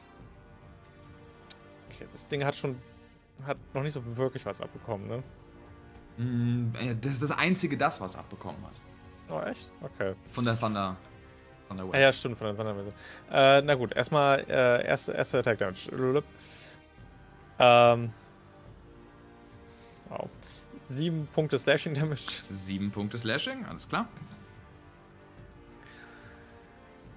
Okay, 1.90 2.06
das 2.12 2.28
Ding 2.28 2.44
hat 2.44 2.56
schon. 2.56 2.78
hat 3.46 3.58
noch 3.74 3.84
nicht 3.84 3.94
so 3.94 4.02
wirklich 4.18 4.46
was 4.46 4.60
abbekommen, 4.62 5.08
ne? 5.08 5.24
Mm, 6.18 6.74
äh, 6.80 6.96
Das 6.96 7.14
ist 7.14 7.24
das 7.24 7.32
einzige, 7.32 7.78
das 7.78 8.02
was 8.02 8.16
abbekommen 8.16 8.62
hat. 8.66 8.74
Oh, 9.30 9.40
echt? 9.48 9.70
Okay. 9.82 10.14
Von 10.32 10.46
der 10.46 10.60
Thunder. 10.60 10.96
Von 11.68 11.78
der 11.78 11.86
Ah, 11.86 11.90
Wave. 11.90 12.00
ja, 12.02 12.14
stimmt, 12.14 12.38
von 12.38 12.48
der 12.48 12.56
Thunderversion. 12.56 12.94
Äh, 13.32 13.62
na 13.62 13.76
gut, 13.76 13.94
erstmal 13.96 14.40
äh, 14.50 14.86
erste, 14.88 15.12
erste 15.14 15.40
Attack 15.40 15.60
Damage. 15.60 16.24
Ähm. 17.60 18.12
Wow. 20.10 20.30
Sieben 20.88 21.28
Punkte 21.34 21.58
Slashing 21.58 21.94
Damage. 21.94 22.44
Sieben 22.50 22.92
Punkte 22.92 23.18
Slashing, 23.18 23.66
alles 23.66 23.88
klar. 23.88 24.08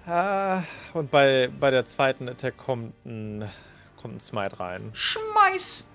Ah, 0.05 0.63
und 0.93 1.11
bei, 1.11 1.49
bei 1.59 1.71
der 1.71 1.85
zweiten 1.85 2.27
Attack 2.27 2.57
kommt 2.57 2.93
ein, 3.05 3.47
kommt 3.97 4.15
ein 4.15 4.19
Smite 4.19 4.59
rein. 4.59 4.89
Schmeiß! 4.93 5.89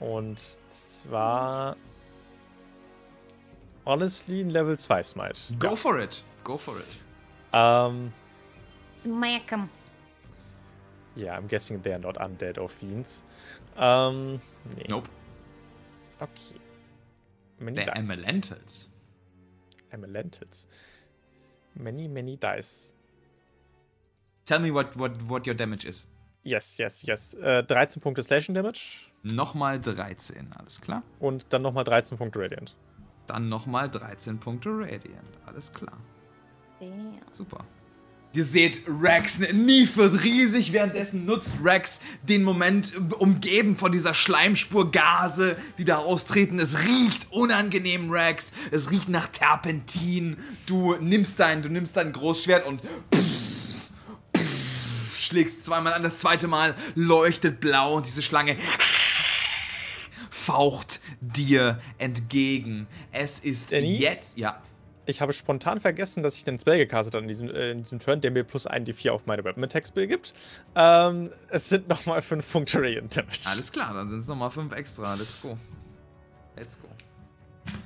Und 0.00 0.40
zwar. 0.68 1.76
Honestly, 3.84 4.40
ein 4.42 4.50
Level 4.50 4.78
2 4.78 5.02
Smite. 5.02 5.40
Go 5.58 5.74
for 5.74 5.98
it. 5.98 6.22
Go 6.44 6.56
for 6.56 6.78
it. 6.78 6.86
Ähm. 7.52 8.12
Smack 8.96 9.52
'em. 9.52 9.68
Ja, 11.16 11.36
I'm 11.36 11.48
guessing 11.48 11.82
they're 11.82 11.98
not 11.98 12.16
undead 12.18 12.58
or 12.58 12.68
fiends. 12.68 13.24
Ähm. 13.76 14.40
Nee. 14.76 14.84
Nope. 14.88 15.08
Okay. 16.20 16.60
Many 17.58 17.76
Der 17.84 17.94
dice. 17.94 18.12
Elementals. 18.12 18.90
Elementals. 19.90 20.68
Many, 21.74 22.08
many 22.08 22.36
dice. 22.36 22.94
Tell 24.44 24.60
me 24.60 24.72
what, 24.72 24.98
what, 24.98 25.12
what 25.28 25.46
your 25.46 25.54
damage 25.54 25.84
is. 25.86 26.06
Yes, 26.44 26.78
yes, 26.78 27.02
yes. 27.02 27.34
Äh, 27.34 27.62
13 27.64 28.00
Punkte 28.00 28.22
Slashing 28.22 28.54
Damage 28.54 29.08
Nochmal 29.22 29.80
13, 29.80 30.52
alles 30.56 30.80
klar. 30.80 31.02
und 31.18 31.52
dann 31.52 31.62
nochmal 31.62 31.84
13 31.84 32.16
Punkte 32.16 32.38
Radiant. 32.40 32.76
Dann 33.26 33.48
nochmal 33.48 33.90
13 33.90 34.38
Punkte 34.38 34.70
Radiant, 34.70 35.28
alles 35.44 35.72
klar. 35.72 35.98
Damn. 36.80 37.18
Super. 37.32 37.64
Ihr 38.34 38.44
seht 38.44 38.82
Rex, 38.86 39.38
Neve 39.38 39.96
wird 39.96 40.22
riesig, 40.22 40.72
währenddessen 40.72 41.24
nutzt 41.24 41.54
Rex 41.64 42.00
den 42.22 42.44
Moment, 42.44 42.92
umgeben 43.18 43.76
von 43.76 43.90
dieser 43.90 44.12
Schleimspur 44.12 44.90
Gase, 44.90 45.56
die 45.78 45.84
da 45.84 45.96
austreten. 45.96 46.58
Es 46.58 46.86
riecht 46.86 47.28
unangenehm, 47.32 48.10
Rex. 48.10 48.52
Es 48.70 48.90
riecht 48.90 49.08
nach 49.08 49.28
Terpentin. 49.28 50.36
Du 50.66 50.94
nimmst 50.96 51.40
dein, 51.40 51.62
du 51.62 51.70
nimmst 51.70 51.96
dein 51.96 52.12
Großschwert 52.12 52.66
und 52.66 52.82
schlägst 55.18 55.64
zweimal 55.64 55.94
an. 55.94 56.02
Das 56.02 56.18
zweite 56.18 56.48
Mal 56.48 56.74
leuchtet 56.94 57.60
blau 57.60 57.96
und 57.96 58.06
diese 58.06 58.22
Schlange 58.22 58.56
faucht 60.30 61.00
dir 61.20 61.80
entgegen. 61.96 62.86
Es 63.10 63.38
ist 63.38 63.72
Danny? 63.72 63.96
jetzt, 63.96 64.38
ja, 64.38 64.60
Ich 65.08 65.22
habe 65.22 65.32
spontan 65.32 65.80
vergessen, 65.80 66.22
dass 66.22 66.36
ich 66.36 66.44
den 66.44 66.58
Spell 66.58 66.76
gecastet 66.76 67.14
habe 67.14 67.22
in 67.22 67.28
diesem, 67.28 67.48
äh, 67.48 67.70
in 67.70 67.78
diesem 67.78 67.98
Turn, 67.98 68.20
der 68.20 68.30
mir 68.30 68.44
plus 68.44 68.66
1 68.66 68.86
D4 68.86 69.10
auf 69.10 69.24
meine 69.24 69.42
Weapon 69.42 69.64
Attack 69.64 69.86
Spell 69.86 70.06
gibt. 70.06 70.34
Ähm, 70.74 71.30
es 71.48 71.70
sind 71.70 71.88
nochmal 71.88 72.20
5 72.20 72.52
Punkte 72.52 72.78
Radiant 72.78 73.16
Damage. 73.16 73.46
Alles 73.46 73.72
klar, 73.72 73.94
dann 73.94 74.10
sind 74.10 74.18
es 74.18 74.28
nochmal 74.28 74.50
fünf 74.50 74.74
extra. 74.74 75.14
Let's 75.14 75.40
go. 75.40 75.56
Let's 76.56 76.78
go. 76.78 76.88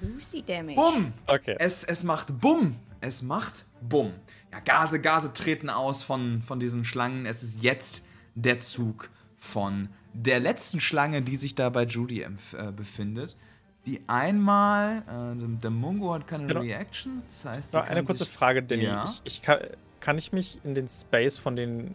Juicy 0.00 0.42
Damage. 0.42 0.74
Bumm! 0.74 1.12
Okay. 1.28 1.54
Es, 1.60 1.84
es 1.84 2.02
macht 2.02 2.40
Bumm! 2.40 2.76
Es 3.00 3.22
macht 3.22 3.66
Bumm. 3.80 4.14
Ja, 4.50 4.58
Gase, 4.58 5.00
Gase 5.00 5.32
treten 5.32 5.70
aus 5.70 6.02
von, 6.02 6.42
von 6.42 6.58
diesen 6.58 6.84
Schlangen. 6.84 7.24
Es 7.24 7.44
ist 7.44 7.62
jetzt 7.62 8.04
der 8.34 8.58
Zug 8.58 9.10
von 9.38 9.90
der 10.12 10.40
letzten 10.40 10.80
Schlange, 10.80 11.22
die 11.22 11.36
sich 11.36 11.54
da 11.54 11.68
bei 11.70 11.84
Judy 11.84 12.24
empf- 12.24 12.56
äh, 12.56 12.72
befindet. 12.72 13.36
Die 13.84 14.00
einmal, 14.06 14.98
äh, 15.08 15.60
der 15.60 15.70
Mungo 15.70 16.14
hat 16.14 16.26
keine 16.26 16.46
Genau. 16.46 16.60
Reactions, 16.60 17.26
das 17.26 17.44
heißt, 17.44 17.74
Noch 17.74 17.86
eine 17.86 18.04
kurze 18.04 18.26
Frage, 18.26 18.62
Danny. 18.62 18.84
Ja. 18.84 19.04
Ich, 19.04 19.20
ich 19.24 19.42
kann, 19.42 19.58
kann 19.98 20.18
ich 20.18 20.32
mich 20.32 20.60
in 20.64 20.74
den 20.74 20.88
Space 20.88 21.38
von 21.38 21.56
den 21.56 21.94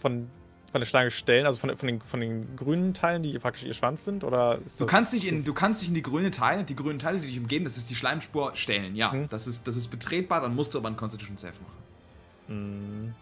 von, 0.00 0.28
von 0.72 0.80
der 0.80 0.86
Schlange 0.86 1.10
stellen, 1.10 1.44
also 1.46 1.60
von, 1.60 1.76
von, 1.76 1.86
den, 1.86 2.00
von 2.00 2.20
den 2.20 2.56
grünen 2.56 2.94
Teilen, 2.94 3.22
die 3.22 3.38
praktisch 3.38 3.64
ihr 3.64 3.74
Schwanz 3.74 4.04
sind? 4.04 4.24
Oder 4.24 4.58
Du 4.78 4.86
kannst, 4.86 5.12
dich 5.12 5.28
in, 5.28 5.44
du 5.44 5.52
kannst 5.54 5.82
dich 5.82 5.88
in 5.90 5.94
die 5.94 6.02
grüne 6.02 6.30
Teile, 6.30 6.64
die 6.64 6.74
grünen 6.74 6.98
Teile, 6.98 7.20
die 7.20 7.26
dich 7.28 7.38
umgeben, 7.38 7.64
das 7.66 7.76
ist 7.76 7.90
die 7.90 7.94
Schleimspur, 7.94 8.56
stellen. 8.56 8.96
Ja, 8.96 9.12
Mhm. 9.12 9.28
das, 9.28 9.46
ist, 9.46 9.68
das 9.68 9.76
ist 9.76 9.88
betretbar, 9.88 10.40
dann 10.40 10.54
musst 10.56 10.72
du 10.74 10.78
aber 10.78 10.88
einen 10.88 10.96
Constitution 10.96 11.36
Save 11.36 11.52
machen. 12.48 13.14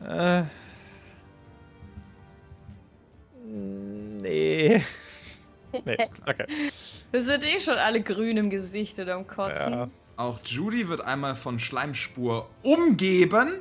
Hm. 0.00 0.08
Äh. 0.08 0.44
Nee. 3.54 4.82
nee, 5.84 5.96
okay. 6.26 6.46
Wir 7.10 7.22
sind 7.22 7.44
eh 7.44 7.60
schon 7.60 7.74
alle 7.74 8.02
grün 8.02 8.36
im 8.36 8.50
Gesicht 8.50 8.98
oder 8.98 9.14
am 9.14 9.26
Kotzen. 9.26 9.72
Ja. 9.72 9.88
Auch 10.16 10.40
Judy 10.44 10.88
wird 10.88 11.00
einmal 11.00 11.36
von 11.36 11.58
Schleimspur 11.58 12.48
umgeben. 12.62 13.54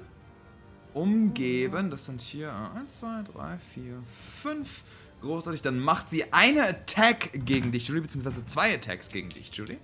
Umgeben, 0.93 1.89
das 1.89 2.05
sind 2.05 2.22
hier 2.22 2.53
1, 2.75 2.99
2, 2.99 3.23
3, 3.33 3.57
4, 3.73 4.03
5. 4.41 4.83
Großartig, 5.22 5.61
dann 5.63 5.80
macht 5.80 6.09
sie 6.09 6.31
eine 6.31 6.63
Attack 6.67 7.31
gegen 7.45 7.72
dich, 7.72 7.88
Judy, 7.88 8.01
beziehungsweise 8.01 8.45
zwei 8.45 8.75
Attacks 8.75 9.09
gegen 9.09 9.30
dich, 9.30 9.49
Judy. 9.55 9.77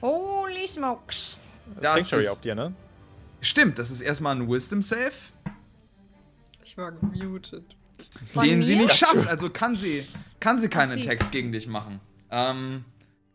Holy 0.00 0.66
smokes. 0.68 1.38
Das 1.80 1.94
Sanctuary 1.94 2.24
ist- 2.24 2.30
auf 2.30 2.40
dir, 2.40 2.54
ne? 2.54 2.74
Stimmt, 3.40 3.78
das 3.78 3.90
ist 3.90 4.00
erstmal 4.02 4.36
ein 4.36 4.48
Wisdom 4.48 4.82
Save, 4.82 5.10
Ich 6.64 6.76
war 6.76 6.92
gemutet. 6.92 7.76
Von 8.32 8.44
den 8.44 8.62
sie 8.62 8.76
mir? 8.76 8.84
nicht 8.84 8.94
schafft. 8.96 9.28
Also 9.28 9.50
kann 9.50 9.74
sie, 9.74 10.06
kann 10.40 10.58
sie 10.58 10.68
keine 10.68 10.92
Ach, 10.94 10.96
sie- 10.96 11.02
Attacks 11.02 11.30
gegen 11.30 11.52
dich 11.52 11.66
machen. 11.66 12.00
Ähm, 12.30 12.84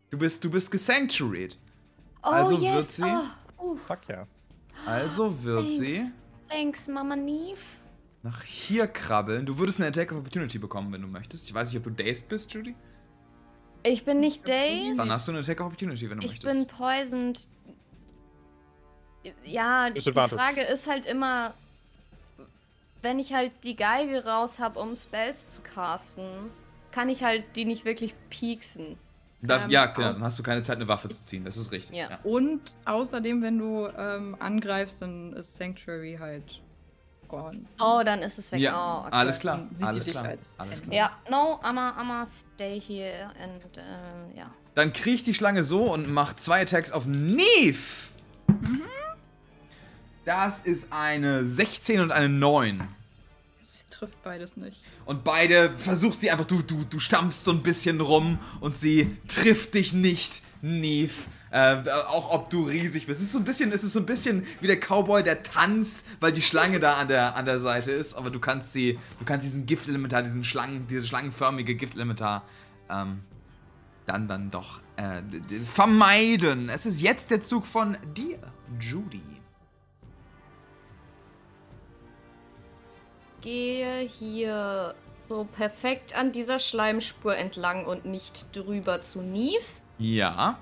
du 0.10 0.18
bist, 0.18 0.44
du 0.44 0.50
bist 0.52 0.72
gesanctuaried. 0.72 1.58
Oh, 2.24 2.28
Also 2.30 2.58
yes. 2.58 2.74
wird 2.76 2.92
sie- 2.92 3.04
Oh, 3.58 3.64
uh, 3.74 3.78
Fuck 3.88 4.00
ja. 4.10 4.28
Also 4.86 5.44
wird 5.44 5.66
Thanks. 5.68 5.78
sie 5.80 6.12
thanks, 6.50 6.88
Mama 6.88 7.16
Neve. 7.16 7.58
nach 8.24 8.44
hier 8.44 8.88
krabbeln. 8.88 9.46
Du 9.46 9.58
würdest 9.58 9.80
eine 9.80 9.88
Attack 9.90 10.12
of 10.12 10.20
Opportunity 10.20 10.58
bekommen, 10.60 10.92
wenn 10.94 11.02
du 11.02 11.08
möchtest. 11.08 11.48
Ich 11.48 11.54
weiß 11.54 11.70
nicht, 11.70 11.78
ob 11.78 11.84
du 11.84 11.90
dazed 12.04 12.28
bist, 12.30 12.54
Judy. 12.54 12.76
Ich 13.84 14.04
bin 14.06 14.20
nicht 14.20 14.48
dazed. 14.48 14.98
Dann 15.00 15.12
hast 15.12 15.28
du 15.28 15.32
eine 15.32 15.40
Attack 15.42 15.60
of 15.62 15.68
Opportunity, 15.68 16.10
wenn 16.10 16.20
du 16.20 16.26
Ich 16.26 16.32
möchtest. 16.34 16.54
bin 16.54 16.68
poisoned. 16.68 17.48
Ja, 19.46 19.90
die. 19.90 20.02
Frage 20.02 20.62
ist 20.72 20.88
halt 20.88 21.06
immer, 21.06 21.54
wenn 23.08 23.20
ich 23.20 23.32
halt 23.32 23.54
die 23.64 23.78
Geige 23.78 24.26
raus 24.26 24.60
habe, 24.60 24.80
um 24.80 24.94
Spells 24.94 25.50
zu 25.52 25.62
casten, 25.62 26.52
kann 26.92 27.08
ich 27.08 27.24
halt 27.24 27.46
die 27.56 27.64
nicht 27.64 27.86
wirklich 27.86 28.14
pieksen. 28.30 28.98
Da, 29.42 29.64
Ähm, 29.64 29.70
ja, 29.70 29.86
genau, 29.86 30.12
dann 30.12 30.24
hast 30.24 30.38
du 30.38 30.44
keine 30.44 30.62
Zeit, 30.62 30.76
eine 30.76 30.90
Waffe 30.90 31.08
zu 31.08 31.26
ziehen. 31.26 31.46
Das 31.46 31.56
ist 31.56 31.72
richtig. 31.72 31.96
Ja. 31.96 32.10
Ja. 32.10 32.20
Und 32.24 32.76
außerdem, 32.84 33.42
wenn 33.42 33.60
du 33.60 33.88
ähm, 33.98 34.36
angreifst, 34.40 35.02
dann 35.02 35.32
ist 35.34 35.56
Sanctuary 35.56 36.18
halt 36.20 36.60
gone. 37.30 37.66
Oh, 37.80 38.02
dann 38.04 38.22
ist 38.24 38.40
es 38.40 38.52
weg. 38.52 38.60
Ja, 38.60 38.74
oh, 38.76 39.08
okay. 39.08 39.16
alles 39.16 39.40
klar. 39.40 39.58
Dann 39.58 39.70
sieht 39.72 39.82
die 39.82 39.86
Alles 39.86 40.04
dich 40.04 40.14
klar. 40.14 40.26
als 40.26 40.60
Alles 40.60 40.82
klar. 40.82 40.94
Ja, 40.94 41.12
no, 41.30 41.62
I'ma, 41.64 41.98
I'ma 41.98 42.26
stay 42.26 42.82
here 42.82 43.32
and, 43.42 43.78
äh, 43.78 44.38
ja. 44.38 44.52
Dann 44.76 44.92
kriecht 44.92 45.28
die 45.28 45.34
Schlange 45.34 45.64
so 45.64 45.94
und 45.94 46.12
macht 46.12 46.42
zwei 46.42 46.62
Attacks 46.62 46.92
auf 46.92 47.06
Neve. 47.06 48.10
Mhm. 48.48 48.82
Das 50.26 50.64
ist 50.64 50.92
eine 50.92 51.46
16 51.46 52.02
und 52.02 52.12
eine 52.12 52.28
9. 52.28 52.97
Trifft 53.98 54.22
beides 54.22 54.58
nicht. 54.58 54.80
Und 55.06 55.24
beide 55.24 55.74
versucht 55.78 56.20
sie 56.20 56.30
einfach, 56.30 56.46
du, 56.46 56.62
du, 56.62 56.84
du 56.88 57.00
stampfst 57.00 57.44
so 57.44 57.52
ein 57.52 57.64
bisschen 57.64 58.00
rum 58.00 58.38
und 58.60 58.76
sie 58.76 59.18
trifft 59.28 59.74
dich 59.74 59.94
nicht, 59.94 60.44
Neve. 60.62 61.14
Äh, 61.50 61.78
auch 62.08 62.32
ob 62.32 62.50
du 62.52 62.64
riesig 62.64 63.08
bist. 63.08 63.20
Es 63.20 63.28
ist 63.28 63.32
so 63.32 63.40
ein 63.40 63.46
bisschen, 63.46 63.72
es 63.72 63.84
ist 63.84 63.94
so 63.94 64.00
ein 64.00 64.06
bisschen 64.06 64.46
wie 64.62 64.68
der 64.68 64.80
Cowboy, 64.80 65.24
der 65.24 65.42
tanzt, 65.42 66.06
weil 66.20 66.32
die 66.32 66.44
Schlange 66.44 66.80
da 66.80 66.94
an 66.94 67.08
der, 67.08 67.36
an 67.36 67.46
der 67.46 67.58
Seite 67.58 67.92
ist. 67.92 68.14
Aber 68.14 68.30
du 68.30 68.40
kannst 68.40 68.74
sie, 68.74 69.00
du 69.18 69.26
kannst 69.26 69.46
diesen 69.46 69.66
Giftelementar, 69.66 70.22
diesen 70.22 70.44
Schlangen, 70.44 70.86
dieses 70.88 71.08
schlangenförmige 71.08 71.76
Giftelementar, 71.76 72.44
ähm, 72.90 73.22
dann 74.06 74.28
dann 74.28 74.52
doch 74.52 74.82
äh, 74.98 75.22
vermeiden. 75.64 76.70
Es 76.70 76.86
ist 76.86 77.02
jetzt 77.02 77.32
der 77.32 77.42
Zug 77.42 77.66
von 77.66 77.98
dir, 78.16 78.38
Judy. 78.80 79.37
Gehe 83.42 84.00
hier 84.00 84.96
so 85.28 85.46
perfekt 85.46 86.16
an 86.16 86.32
dieser 86.32 86.60
Schleimspur 86.60 87.36
entlang 87.36 87.86
und 87.86 88.06
nicht 88.06 88.46
drüber 88.56 89.02
zu 89.02 89.22
Neve. 89.22 89.64
Ja. 89.98 90.60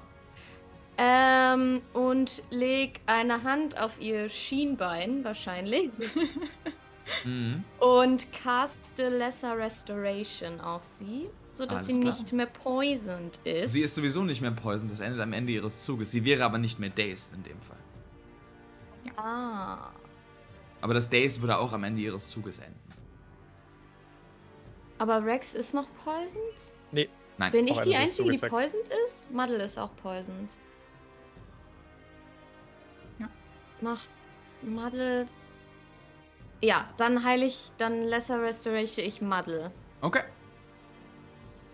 Ähm, 0.97 1.81
und 1.93 2.41
leg 2.51 3.01
eine 3.05 3.43
Hand 3.43 3.77
auf 3.77 3.99
ihr 3.99 4.29
Schienbein, 4.29 5.23
wahrscheinlich. 5.23 5.89
Mhm. 7.23 7.63
und 7.79 8.33
caste 8.33 9.09
Lesser 9.09 9.55
Restoration 9.55 10.59
auf 10.59 10.83
sie, 10.83 11.29
sodass 11.53 11.83
Alles 11.83 11.87
sie 11.87 11.99
klar. 12.01 12.15
nicht 12.15 12.33
mehr 12.33 12.47
poisoned 12.47 13.39
ist. 13.43 13.73
Sie 13.73 13.81
ist 13.81 13.93
sowieso 13.93 14.23
nicht 14.23 14.41
mehr 14.41 14.49
poisoned, 14.49 14.91
das 14.91 15.01
endet 15.01 15.21
am 15.21 15.31
Ende 15.31 15.53
ihres 15.53 15.83
Zuges. 15.85 16.09
Sie 16.09 16.25
wäre 16.25 16.43
aber 16.43 16.57
nicht 16.57 16.79
mehr 16.79 16.89
dazed 16.89 17.33
in 17.35 17.43
dem 17.43 17.61
Fall. 17.61 17.77
Ah. 19.17 19.91
Aber 20.85 20.93
das 20.93 21.09
Dazed 21.09 21.41
würde 21.41 21.57
auch 21.57 21.73
am 21.73 21.83
Ende 21.83 21.99
ihres 21.99 22.27
Zuges 22.27 22.59
enden. 22.59 22.80
Aber 24.99 25.25
Rex 25.25 25.55
ist 25.55 25.73
noch 25.73 25.88
poisoned? 26.03 26.73
Nee. 26.91 27.09
Nein. 27.39 27.51
Bin 27.51 27.67
ich 27.67 27.80
die 27.80 27.95
Einzige, 27.95 28.30
die 28.30 28.38
poisoned 28.38 28.88
ist? 29.03 29.31
Muddle 29.31 29.64
ist 29.64 29.80
auch 29.80 29.89
poisoned. 29.95 30.55
Ja. 33.17 33.27
Macht 33.81 34.11
Muddle. 34.61 35.25
Ja, 36.61 36.88
dann 36.97 37.23
heile 37.23 37.45
ich, 37.45 37.72
dann 37.80 38.03
Lesser 38.03 38.39
Restoration 38.43 39.07
ich 39.07 39.23
Muddle. 39.23 39.72
Okay. 40.01 40.22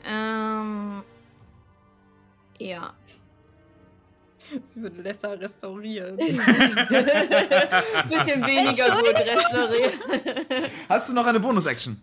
Ähm. 0.05 1.03
Ja. 2.59 2.93
Sie 4.73 4.81
wird 4.81 4.97
lesser 4.97 5.39
restauriert. 5.39 6.17
Bisschen 6.17 6.35
weniger 8.45 8.95
gut 8.95 9.15
restauriert. 9.15 9.93
Hast 10.89 11.09
du 11.09 11.13
noch 11.13 11.25
eine 11.25 11.39
Bonus-Action? 11.39 12.01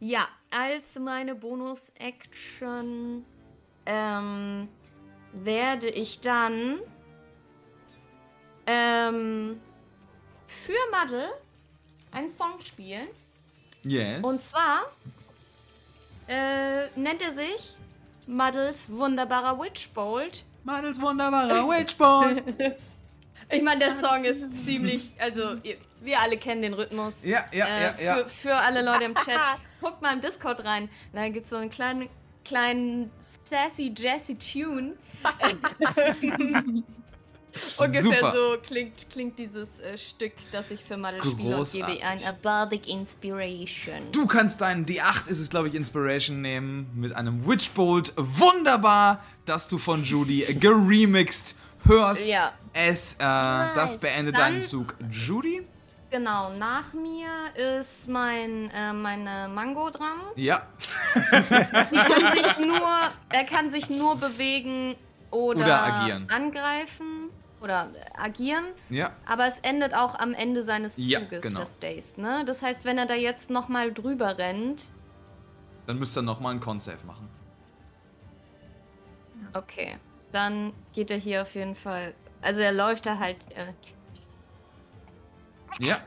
Ja, 0.00 0.28
als 0.50 0.98
meine 0.98 1.34
Bonus-Action 1.34 3.24
ähm, 3.86 4.68
werde 5.32 5.88
ich 5.88 6.20
dann 6.20 6.80
ähm, 8.66 9.60
für 10.46 10.72
Muddle 10.92 11.28
einen 12.10 12.30
Song 12.30 12.60
spielen. 12.60 13.08
Yes. 13.82 14.22
Und 14.22 14.42
zwar 14.42 14.92
äh, 16.28 16.88
nennt 16.96 17.22
er 17.22 17.30
sich 17.30 17.76
Muddles 18.26 18.90
wunderbarer 18.90 19.60
Witchbolt. 19.60 20.44
Madels 20.64 21.00
wunderbarer 21.00 21.68
Witchbolt. 21.68 22.42
Ich 23.50 23.62
meine, 23.62 23.78
der 23.78 23.92
Song 23.92 24.24
ist 24.24 24.64
ziemlich, 24.64 25.12
also 25.18 25.56
ihr, 25.62 25.76
wir 26.00 26.18
alle 26.18 26.38
kennen 26.38 26.62
den 26.62 26.72
Rhythmus. 26.72 27.24
ja, 27.24 27.44
ja, 27.52 27.66
äh, 27.66 27.82
ja, 27.82 27.94
ja. 28.02 28.14
Für, 28.16 28.28
für 28.28 28.56
alle 28.56 28.82
Leute 28.82 29.04
im 29.04 29.14
Chat. 29.14 29.38
Guckt 29.82 30.00
mal 30.00 30.14
im 30.14 30.22
Discord 30.22 30.64
rein. 30.64 30.88
Da 31.12 31.28
gibt 31.28 31.44
es 31.44 31.50
so 31.50 31.56
einen 31.56 31.68
kleinen, 31.68 32.08
kleinen 32.44 33.10
sassy 33.44 33.92
Jazzy 33.94 34.36
Tune. 34.38 34.94
Ungefähr 37.78 38.02
Super. 38.02 38.32
so 38.32 38.56
klingt, 38.66 39.10
klingt 39.10 39.38
dieses 39.38 39.80
äh, 39.80 39.96
Stück, 39.96 40.32
das 40.50 40.70
ich 40.70 40.82
für 40.82 40.96
Madel 40.96 41.20
spiele 41.20 41.58
und 41.58 41.70
gebe 41.70 41.86
ein 41.86 42.24
A 42.24 42.32
Bardic 42.32 42.88
Inspiration. 42.88 44.10
Du 44.12 44.26
kannst 44.26 44.60
deinen 44.60 44.86
D8 44.86 45.28
ist 45.28 45.38
es, 45.38 45.50
glaube 45.50 45.68
ich, 45.68 45.74
Inspiration 45.74 46.40
nehmen 46.40 46.90
mit 46.94 47.14
einem 47.14 47.46
Witchbolt. 47.46 48.12
Wunderbar, 48.16 49.22
dass 49.44 49.68
du 49.68 49.78
von 49.78 50.02
Judy 50.02 50.40
geremixed 50.60 51.56
hörst. 51.84 52.26
Ja. 52.26 52.52
Es, 52.72 53.14
äh, 53.14 53.18
das 53.18 53.98
beendet 53.98 54.34
Dann- 54.34 54.54
deinen 54.54 54.62
Zug. 54.62 54.96
Judy? 55.10 55.66
Genau, 56.10 56.48
nach 56.58 56.92
mir 56.92 57.28
ist 57.78 58.08
mein, 58.08 58.70
äh, 58.70 58.92
meine 58.92 59.48
Mango 59.48 59.90
dran. 59.90 60.18
Ja. 60.36 60.62
Er 63.32 63.44
kann 63.44 63.68
sich 63.68 63.90
nur 63.90 64.16
bewegen 64.16 64.94
oder, 65.34 65.64
Oder 65.64 66.20
angreifen 66.28 67.23
oder 67.64 67.90
agieren. 68.16 68.64
Ja. 68.90 69.12
Aber 69.26 69.46
es 69.46 69.58
endet 69.60 69.94
auch 69.94 70.14
am 70.18 70.32
Ende 70.34 70.62
seines 70.62 70.96
Ja, 70.98 71.20
Zuges, 71.20 71.42
genau. 71.42 71.60
des 71.60 71.78
Days. 71.80 72.16
Ne? 72.16 72.44
Das 72.46 72.62
heißt, 72.62 72.84
wenn 72.84 72.98
er 72.98 73.06
da 73.06 73.14
jetzt 73.14 73.50
nochmal 73.50 73.92
drüber 73.92 74.38
rennt, 74.38 74.90
Dann 75.86 75.98
müsst 75.98 76.16
ihr 76.16 76.22
nochmal 76.22 76.52
einen 76.52 76.60
Con-Save 76.60 77.04
machen. 77.06 77.28
okay, 79.54 79.96
dann 80.32 80.72
geht 80.92 81.10
er 81.10 81.18
hier 81.18 81.42
auf 81.42 81.54
jeden 81.54 81.76
Fall. 81.76 82.14
Also 82.42 82.60
er 82.60 82.72
läuft 82.72 83.06
da 83.06 83.18
halt. 83.18 83.36
Äh, 83.54 83.72
Ja. 85.78 85.98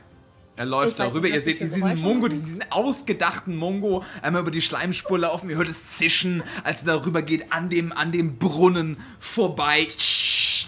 Er 0.56 0.66
läuft 0.66 0.98
darüber. 0.98 1.20
nicht, 1.28 1.36
Ihr 1.36 1.42
seht 1.42 1.60
diesen 1.60 1.82
Geräusche 1.82 2.02
mache. 2.18 2.28
diesen, 2.30 2.44
diesen 2.46 2.72
ausgedachten 2.72 3.54
Mongo, 3.56 4.02
einmal 4.22 4.42
über 4.42 4.50
die 4.50 4.60
Schleimspur 4.60 5.16
laufen. 5.20 5.48
Ihr 5.50 5.56
hört 5.56 5.68
es 5.68 5.96
zischen, 5.96 6.42
als 6.64 6.80
er 6.82 6.98
darüber 6.98 7.22
geht, 7.22 7.52
an 7.52 7.68
dem, 7.68 7.92
an 7.92 8.10
dem 8.10 8.38
Brunnen 8.38 8.96
vorbei. 9.20 9.86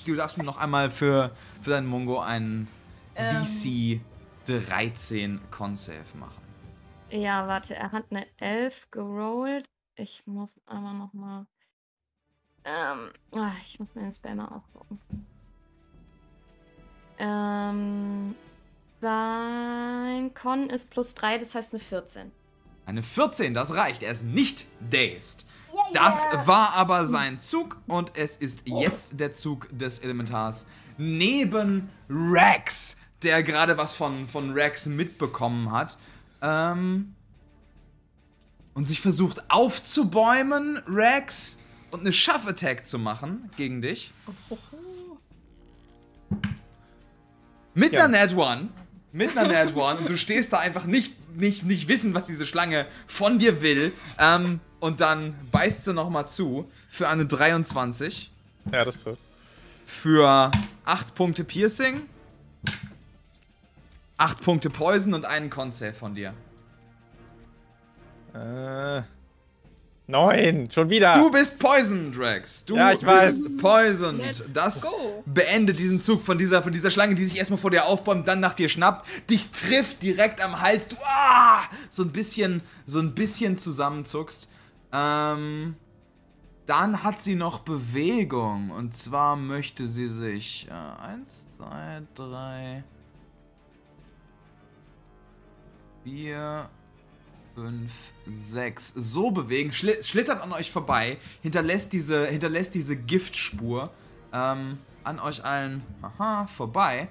Du 0.05 0.15
darfst 0.15 0.39
mir 0.39 0.45
noch 0.45 0.59
einmal 0.59 0.91
für, 0.91 1.31
für 1.61 1.70
deinen 1.70 1.87
Mongo 1.87 2.20
einen 2.20 2.69
Ähm. 3.15 3.45
DC 3.45 4.01
13 4.47 5.41
Con-Save 5.51 6.17
machen. 6.19 6.43
Ja, 7.11 7.47
warte, 7.47 7.75
er 7.75 7.93
hat 7.93 8.07
eine 8.11 8.27
11 8.39 8.91
gerollt. 8.91 9.69
Ich 9.97 10.27
muss 10.27 10.51
aber 10.67 10.93
noch 10.93 11.12
mal. 11.12 11.47
Ähm, 12.65 13.11
ah, 13.33 13.53
ich 13.65 13.79
muss 13.79 13.95
mir 13.95 14.03
den 14.03 14.12
Spell 14.12 14.35
mal 14.35 14.47
ausgucken. 14.47 15.01
Ähm, 17.19 18.35
sein 19.01 20.33
Con 20.35 20.70
ist 20.70 20.91
plus 20.91 21.15
3, 21.15 21.39
das 21.39 21.55
heißt 21.55 21.75
eine 21.75 21.83
14. 21.83 22.33
Eine 22.87 23.03
14, 23.03 23.55
das 23.55 23.75
reicht. 23.75 24.03
Er 24.03 24.12
ist 24.12 24.25
nicht 24.25 24.67
dazed. 24.91 25.47
Das 25.92 26.47
war 26.47 26.75
aber 26.75 27.05
sein 27.07 27.39
Zug 27.39 27.76
und 27.86 28.12
es 28.17 28.36
ist 28.36 28.60
jetzt 28.65 29.18
der 29.18 29.33
Zug 29.33 29.68
des 29.73 29.99
Elementars 30.00 30.67
neben 30.99 31.89
Rex, 32.09 32.97
der 33.23 33.42
gerade 33.42 33.76
was 33.76 33.94
von, 33.94 34.28
von 34.28 34.52
Rex 34.52 34.86
mitbekommen 34.86 35.73
hat. 35.73 35.97
Ähm, 36.42 37.15
und 38.75 38.86
sich 38.86 39.00
versucht 39.00 39.50
aufzubäumen, 39.50 40.78
Rex, 40.86 41.59
und 41.91 42.00
eine 42.00 42.12
Shuff-Attack 42.12 42.86
zu 42.86 42.99
machen 42.99 43.50
gegen 43.57 43.83
dich. 43.83 44.12
Mit 47.75 47.92
Ja. 47.92 48.05
einer 48.05 48.18
Nat 48.18 48.36
One. 48.36 48.68
Mit 49.12 49.36
einer 49.36 49.49
Nat 49.49 49.75
One. 49.75 49.99
Und 49.99 50.09
du 50.09 50.17
stehst 50.17 50.52
da 50.52 50.59
einfach 50.59 50.84
nicht, 50.84 51.15
nicht, 51.36 51.65
nicht 51.65 51.89
wissen, 51.89 52.15
was 52.15 52.26
diese 52.26 52.47
Schlange 52.47 52.86
von 53.07 53.39
dir 53.39 53.60
will. 53.62 53.92
Ähm, 54.18 54.60
und 54.81 55.00
dann 55.00 55.34
beißt 55.52 55.84
sie 55.84 55.92
nochmal 55.94 56.26
zu 56.28 56.70
für 56.89 57.09
eine 57.09 57.26
23. 57.26 58.31
Ja, 58.73 58.84
das 58.84 59.02
trifft. 59.02 59.20
Für 59.86 60.50
8 60.84 61.15
Punkte 61.15 61.44
Piercing. 61.44 62.02
8 64.17 64.41
Punkte 64.42 64.70
Poison 64.70 65.15
und 65.15 65.25
einen 65.25 65.50
Con-Save 65.50 65.94
von 65.94 66.15
dir. 66.15 66.34
Äh. 68.34 69.02
Neun, 70.07 70.68
schon 70.73 70.91
wieder. 70.91 71.15
Du 71.15 71.31
bist 71.31 71.57
poisoned, 71.60 72.18
Rex. 72.18 72.65
Du 72.65 72.75
Ja, 72.75 72.92
ich 72.92 73.05
weiß. 73.07 73.31
bist 73.44 73.60
poisoned. 73.60 74.18
Let's 74.20 74.42
Das 74.52 74.83
go. 74.83 75.23
beendet 75.25 75.78
diesen 75.78 76.00
Zug 76.00 76.20
von 76.23 76.36
dieser, 76.36 76.65
von 76.65 76.73
dieser 76.73 76.91
Schlange, 76.91 77.15
die 77.15 77.25
sich 77.25 77.39
erstmal 77.39 77.60
vor 77.60 77.70
dir 77.70 77.86
aufbäumt, 77.86 78.26
dann 78.26 78.41
nach 78.41 78.55
dir 78.55 78.68
schnappt, 78.68 79.07
dich 79.31 79.50
trifft 79.52 80.02
direkt 80.02 80.42
am 80.42 80.60
Hals. 80.60 80.89
Du 80.89 80.97
ah, 81.05 81.60
so 81.91 82.02
ein 82.02 82.10
bisschen, 82.10 82.60
so 82.86 82.99
ein 82.99 83.15
bisschen 83.15 83.57
zusammenzuckst. 83.57 84.49
Ähm, 84.93 85.77
dann 86.67 87.02
hat 87.02 87.20
sie 87.20 87.35
noch 87.35 87.60
Bewegung. 87.60 88.70
Und 88.70 88.94
zwar 88.94 89.36
möchte 89.36 89.86
sie 89.86 90.09
sich 90.09 90.69
äh, 90.69 90.73
eins, 90.73 91.47
zwei, 91.57 92.02
drei, 92.15 92.85
vier, 96.05 96.69
5, 97.55 97.93
6 98.27 98.93
so 98.97 99.31
bewegen, 99.31 99.73
schli 99.73 100.02
schlittert 100.02 100.41
an 100.41 100.52
euch 100.52 100.70
vorbei, 100.70 101.19
hinterlässt 101.43 101.93
diese, 101.93 102.27
hinterlässt 102.27 102.75
diese 102.75 102.97
Giftspur 102.97 103.91
ähm, 104.33 104.78
an 105.05 105.19
euch 105.19 105.44
allen 105.44 105.83
haha, 106.02 106.47
vorbei. 106.47 107.09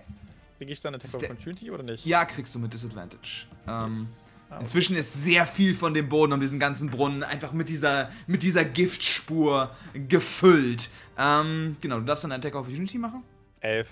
Krieg 0.57 0.69
ich 0.69 0.79
dann 0.79 0.95
Attack 0.95 1.15
of 1.15 1.23
Opportunity 1.23 1.71
oder 1.71 1.83
nicht? 1.83 2.05
Ja, 2.05 2.25
kriegst 2.25 2.55
du 2.55 2.59
mit 2.59 2.73
Disadvantage. 2.73 3.45
Ähm, 3.67 3.93
Yes. 3.93 4.28
Okay. 4.49 4.61
Inzwischen 4.61 4.95
ist 4.95 5.13
sehr 5.13 5.45
viel 5.45 5.75
von 5.75 5.93
dem 5.93 6.09
Boden 6.09 6.33
um 6.33 6.39
diesen 6.39 6.59
ganzen 6.59 6.89
Brunnen 6.89 7.23
einfach 7.23 7.53
mit 7.53 7.69
dieser, 7.69 8.09
mit 8.25 8.41
dieser 8.41 8.65
Giftspur 8.65 9.69
gefüllt. 9.93 10.89
Ähm, 11.17 11.77
genau, 11.81 11.99
du 11.99 12.05
darfst 12.05 12.23
dann 12.23 12.31
Attack 12.31 12.55
of 12.55 12.61
Opportunity 12.61 12.97
machen. 12.97 13.23
Elf. 13.59 13.91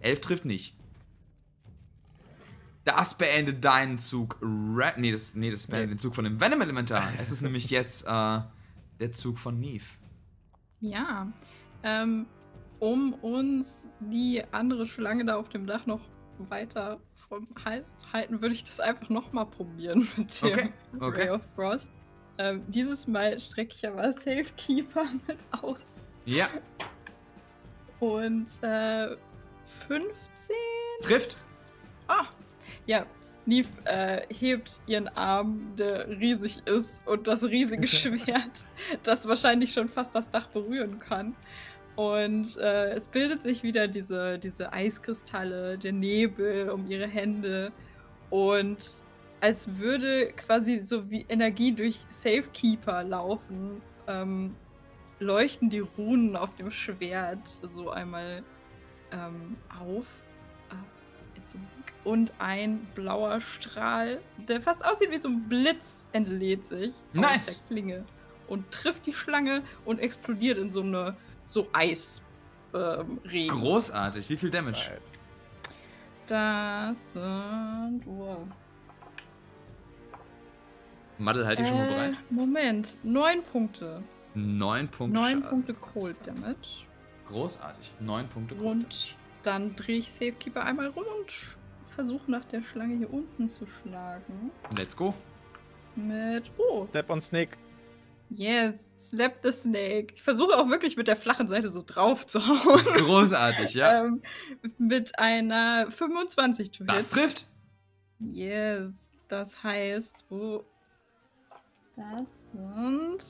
11 0.00 0.20
trifft 0.20 0.44
nicht. 0.44 0.74
Das 2.84 3.16
beendet 3.16 3.64
deinen 3.64 3.98
Zug. 3.98 4.38
Ra 4.42 4.92
nee, 4.96 5.10
das, 5.10 5.34
nee, 5.34 5.50
das 5.50 5.66
beendet 5.66 5.88
Nee. 5.90 5.94
den 5.94 5.98
Zug 5.98 6.14
von 6.14 6.24
dem 6.24 6.40
Venom 6.40 6.60
Elementar. 6.60 7.04
Es 7.20 7.30
ist 7.30 7.42
nämlich 7.42 7.68
jetzt 7.70 8.06
äh, 8.06 8.40
der 9.00 9.12
Zug 9.12 9.38
von 9.38 9.58
Neve. 9.60 9.84
Ja, 10.80 11.30
ähm, 11.82 12.26
um 12.78 13.14
uns 13.14 13.86
die 14.00 14.42
andere 14.52 14.86
Schlange 14.86 15.24
da 15.24 15.36
auf 15.36 15.48
dem 15.48 15.66
Dach 15.66 15.86
noch 15.86 16.00
weiter 16.38 17.00
vom 17.28 17.46
Hals 17.64 17.96
zu 17.96 18.12
halten, 18.12 18.40
würde 18.40 18.54
ich 18.54 18.64
das 18.64 18.80
einfach 18.80 19.08
nochmal 19.08 19.46
probieren 19.46 20.08
mit 20.16 20.42
dem 20.42 20.48
Okay, 20.48 20.72
okay. 21.00 21.20
Ray 21.22 21.30
of 21.30 21.42
Frost. 21.54 21.90
Ähm, 22.38 22.62
dieses 22.68 23.06
Mal 23.06 23.38
strecke 23.38 23.74
ich 23.76 23.86
aber 23.86 24.12
Safekeeper 24.12 25.04
mit 25.26 25.38
aus. 25.62 26.02
Ja, 26.24 26.48
Und 28.00 28.46
äh, 28.62 29.16
15? 29.88 30.14
trifft. 31.02 31.36
Ah, 32.06 32.26
ja. 32.86 33.06
Neve 33.46 33.68
äh, 33.86 34.22
hebt 34.32 34.82
ihren 34.86 35.08
Arm, 35.08 35.72
der 35.78 36.06
riesig 36.06 36.66
ist, 36.66 37.06
und 37.06 37.26
das 37.26 37.42
riesige 37.42 37.86
Schwert, 37.86 38.66
das 39.04 39.26
wahrscheinlich 39.26 39.72
schon 39.72 39.88
fast 39.88 40.14
das 40.14 40.28
Dach 40.28 40.48
berühren 40.48 40.98
kann. 40.98 41.34
Und 41.98 42.56
äh, 42.58 42.92
es 42.92 43.08
bildet 43.08 43.42
sich 43.42 43.64
wieder 43.64 43.88
diese, 43.88 44.38
diese 44.38 44.72
Eiskristalle, 44.72 45.76
der 45.76 45.90
Nebel 45.90 46.70
um 46.70 46.88
ihre 46.88 47.08
Hände. 47.08 47.72
Und 48.30 48.92
als 49.40 49.78
würde 49.78 50.32
quasi 50.34 50.80
so 50.80 51.10
wie 51.10 51.26
Energie 51.28 51.72
durch 51.72 51.98
Safekeeper 52.08 53.02
laufen, 53.02 53.82
ähm, 54.06 54.54
leuchten 55.18 55.70
die 55.70 55.80
Runen 55.80 56.36
auf 56.36 56.54
dem 56.54 56.70
Schwert 56.70 57.48
so 57.62 57.90
einmal 57.90 58.44
ähm, 59.10 59.56
auf. 59.80 60.06
Zurück. 61.46 61.64
Und 62.04 62.32
ein 62.38 62.78
blauer 62.94 63.40
Strahl, 63.40 64.20
der 64.36 64.60
fast 64.60 64.84
aussieht 64.84 65.10
wie 65.10 65.20
so 65.20 65.30
ein 65.30 65.48
Blitz, 65.48 66.06
entlädt 66.12 66.64
sich 66.64 66.90
aus 66.90 67.20
Nice. 67.20 67.46
der 67.46 67.66
Klinge 67.66 68.04
und 68.46 68.70
trifft 68.70 69.06
die 69.06 69.12
Schlange 69.12 69.62
und 69.84 69.98
explodiert 69.98 70.58
in 70.58 70.70
so 70.70 70.82
eine 70.82 71.16
so 71.48 71.66
Eis. 71.72 72.22
Ähm, 72.74 73.18
Regen. 73.24 73.48
Großartig. 73.48 74.28
Wie 74.28 74.36
viel 74.36 74.50
Damage? 74.50 74.90
Nice. 75.00 75.32
Das 76.26 76.96
sind. 77.14 78.02
Wow. 78.04 78.38
Maddel, 81.18 81.46
halt 81.46 81.58
dich 81.58 81.66
schon 81.66 81.76
mal 81.78 81.86
Äh, 81.86 81.94
bereit. 81.94 82.16
Moment, 82.30 82.98
neun 83.02 83.42
Punkte. 83.42 84.02
Neun 84.34 84.86
Punkte. 84.88 85.14
Neun 85.18 85.30
Schaden. 85.42 85.48
Punkte 85.48 85.74
Cold 85.74 86.16
Damage. 86.26 86.84
Großartig. 87.26 87.94
Neun 88.00 88.28
Punkte. 88.28 88.54
Cold 88.54 88.66
Und 88.66 88.82
Damage. 88.82 89.14
dann 89.42 89.74
drehe 89.74 89.98
ich 89.98 90.12
Safekeeper 90.12 90.62
einmal 90.64 90.88
rum 90.88 91.04
und 91.18 91.32
versuche 91.94 92.30
nach 92.30 92.44
der 92.44 92.62
Schlange 92.62 92.96
hier 92.96 93.12
unten 93.12 93.48
zu 93.48 93.66
schlagen. 93.66 94.50
Let's 94.76 94.94
go. 94.96 95.14
Mit. 95.96 96.52
Oh, 96.58 96.86
Step 96.90 97.10
on 97.10 97.20
Snake. 97.20 97.56
Yes, 98.30 98.86
slap 98.98 99.38
the 99.42 99.52
snake. 99.52 100.14
Ich 100.14 100.22
versuche 100.22 100.56
auch 100.56 100.68
wirklich 100.68 100.96
mit 100.96 101.08
der 101.08 101.16
flachen 101.16 101.48
Seite 101.48 101.68
so 101.68 101.82
drauf 101.84 102.26
zu 102.26 102.46
hauen. 102.46 102.84
Großartig, 102.94 103.74
ja. 103.74 104.04
ähm, 104.04 104.22
mit 104.78 105.18
einer 105.18 105.90
25 105.90 106.70
to 106.70 106.84
Das 106.84 107.10
trifft. 107.10 107.46
Yes, 108.20 109.10
das 109.28 109.62
heißt, 109.62 110.24
oh, 110.30 110.64
das 111.96 112.26
sind. 112.52 113.24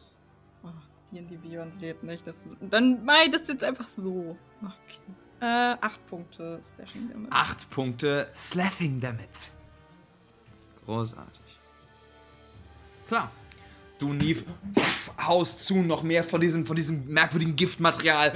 Oh, 0.62 0.68
D&D 1.12 1.36
Beyond 1.36 1.81
lädt 1.81 2.02
nicht. 2.02 2.27
Das, 2.27 2.36
dann 2.60 3.05
mach 3.05 3.28
das 3.31 3.49
jetzt 3.49 3.65
einfach 3.65 3.89
so. 3.89 4.36
Okay. 4.62 4.99
Äh, 5.41 5.77
8 5.81 6.07
Punkte 6.07 6.60
Slashing 6.60 7.10
Damage. 7.10 7.33
Acht 7.33 7.70
Punkte 7.70 8.28
Slapping 8.35 9.01
Damage. 9.01 9.28
Großartig. 10.85 11.59
Klar. 13.07 13.31
Du, 13.99 14.12
Neve, 14.12 14.44
haust 15.20 15.65
zu, 15.65 15.83
noch 15.83 16.02
mehr 16.02 16.23
von 16.23 16.41
diesem, 16.41 16.65
von 16.65 16.77
diesem 16.77 17.09
merkwürdigen 17.09 17.57
Giftmaterial. 17.57 18.33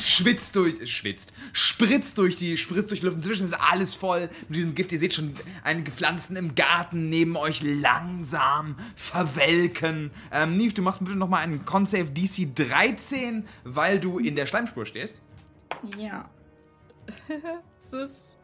Schwitzt 0.00 0.54
durch, 0.54 0.88
schwitzt, 0.92 1.32
spritzt 1.52 2.18
durch 2.18 2.36
die, 2.36 2.56
spritzt 2.56 2.90
durch 2.90 3.00
die 3.00 3.06
Luft. 3.06 3.16
Inzwischen 3.16 3.46
ist 3.46 3.54
alles 3.54 3.94
voll 3.94 4.28
mit 4.48 4.56
diesem 4.56 4.74
Gift. 4.74 4.92
Ihr 4.92 4.98
seht 4.98 5.14
schon 5.14 5.34
einige 5.64 5.90
Pflanzen 5.90 6.36
im 6.36 6.54
Garten 6.54 7.08
neben 7.08 7.36
euch 7.36 7.62
langsam 7.62 8.76
verwelken. 8.94 10.10
Ähm, 10.30 10.56
Neve, 10.56 10.74
du 10.74 10.82
machst 10.82 11.00
bitte 11.00 11.16
nochmal 11.16 11.42
einen 11.42 11.64
Con-Save 11.64 12.10
DC 12.10 12.54
13, 12.54 13.44
weil 13.64 13.98
du 13.98 14.18
in 14.18 14.36
der 14.36 14.46
Schleimspur 14.46 14.86
stehst. 14.86 15.22
Ja. 15.98 16.28
es 17.82 17.92
ist 17.92 18.36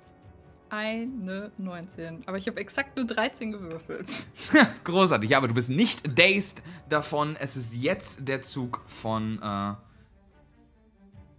eine 0.71 1.51
19. 1.59 2.23
Aber 2.27 2.39
ich 2.39 2.47
habe 2.47 2.61
exakt 2.61 2.97
eine 2.99 3.07
13 3.07 3.53
gewürfelt. 3.53 4.09
Großartig, 4.85 5.31
ja, 5.31 5.39
aber 5.39 5.49
du 5.49 5.55
bist 5.55 5.71
nicht 5.71 6.19
dazed 6.19 6.63
davon. 6.89 7.37
Es 7.39 7.57
ist 7.57 7.75
jetzt 7.75 8.27
der 8.29 8.43
Zug 8.43 8.83
von 8.87 9.41
äh, 9.43 9.75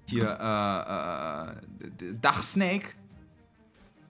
hier 0.08 0.30
äh, 0.40 1.86
äh, 1.86 1.90
D- 1.98 2.14
Dachsnake. 2.22 2.88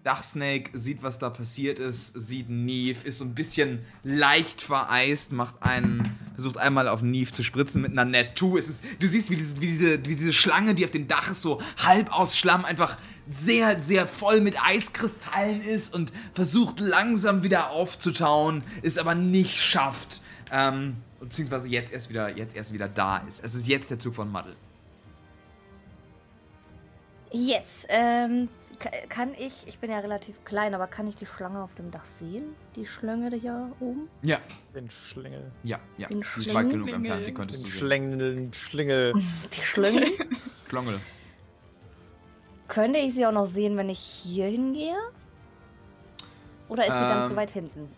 Dachsnake 0.03 0.71
sieht, 0.77 1.03
was 1.03 1.19
da 1.19 1.29
passiert 1.29 1.77
ist, 1.77 2.13
sieht 2.19 2.49
Neve, 2.49 3.07
ist 3.07 3.19
so 3.19 3.25
ein 3.25 3.35
bisschen 3.35 3.85
leicht 4.03 4.59
vereist, 4.61 5.31
macht 5.31 5.61
einen, 5.61 6.17
versucht 6.41 6.57
einmal 6.57 6.87
auf 6.87 7.01
Neve 7.03 7.31
zu 7.31 7.43
spritzen 7.43 7.81
mit 7.83 7.91
einer 7.91 8.05
Net 8.05 8.37
2. 8.37 8.57
Es 8.57 8.67
ist, 8.67 8.83
du 8.99 9.07
siehst, 9.07 9.29
wie, 9.29 9.35
dieses, 9.35 9.61
wie, 9.61 9.67
diese, 9.67 9.99
wie 10.05 10.15
diese 10.15 10.33
Schlange, 10.33 10.73
die 10.73 10.83
auf 10.83 10.91
dem 10.91 11.07
Dach 11.07 11.31
ist, 11.31 11.41
so 11.41 11.61
halb 11.83 12.11
aus 12.11 12.35
Schlamm, 12.35 12.65
einfach 12.65 12.97
sehr, 13.29 13.79
sehr 13.79 14.07
voll 14.07 14.41
mit 14.41 14.61
Eiskristallen 14.61 15.61
ist 15.61 15.93
und 15.93 16.11
versucht 16.33 16.79
langsam 16.79 17.43
wieder 17.43 17.69
aufzutauen, 17.69 18.63
es 18.81 18.97
aber 18.97 19.13
nicht 19.13 19.57
schafft. 19.57 20.21
Ähm, 20.51 20.97
beziehungsweise 21.19 21.67
jetzt 21.67 21.93
erst 21.93 22.09
wieder, 22.09 22.35
jetzt 22.35 22.55
erst 22.55 22.73
wieder 22.73 22.89
da 22.89 23.17
ist. 23.17 23.43
Es 23.43 23.53
ist 23.53 23.67
jetzt 23.67 23.91
der 23.91 23.99
Zug 23.99 24.15
von 24.15 24.31
Muddle. 24.31 24.55
Yes, 27.31 27.63
ähm, 27.87 28.49
kann 29.09 29.33
ich, 29.37 29.53
ich 29.67 29.77
bin 29.79 29.91
ja 29.91 29.99
relativ 29.99 30.35
klein, 30.45 30.73
aber 30.73 30.87
kann 30.87 31.07
ich 31.07 31.15
die 31.15 31.25
Schlange 31.25 31.61
auf 31.61 31.73
dem 31.75 31.91
Dach 31.91 32.03
sehen? 32.19 32.55
Die 32.75 32.85
Schlange 32.85 33.29
da 33.29 33.37
hier 33.37 33.71
oben? 33.79 34.07
Ja, 34.23 34.39
Den 34.75 34.89
Schlingel. 34.89 35.51
ja, 35.63 35.79
ja. 35.97 36.07
Den 36.07 36.21
Die 36.21 36.41
ist 36.41 36.53
weit 36.53 36.69
genug 36.69 36.87
Schlingel. 36.89 36.93
entfernt, 36.95 37.27
die 37.27 37.33
könntest 37.33 37.59
Den 37.59 37.65
du 37.65 37.69
sehen. 37.71 37.79
Schlingel. 38.53 38.53
Schlingel. 38.53 39.13
Die 39.51 39.65
Schlange? 39.65 40.05
Klongel. 40.69 40.99
Könnte 42.67 42.99
ich 42.99 43.13
sie 43.15 43.25
auch 43.25 43.31
noch 43.33 43.47
sehen, 43.47 43.75
wenn 43.77 43.89
ich 43.89 43.99
hier 43.99 44.45
hingehe? 44.45 44.95
Oder 46.69 46.83
ist 46.87 46.93
sie 46.93 46.99
dann 46.99 47.23
Ähm, 47.23 47.29
zu 47.29 47.35
weit 47.35 47.51
hinten? 47.51 47.89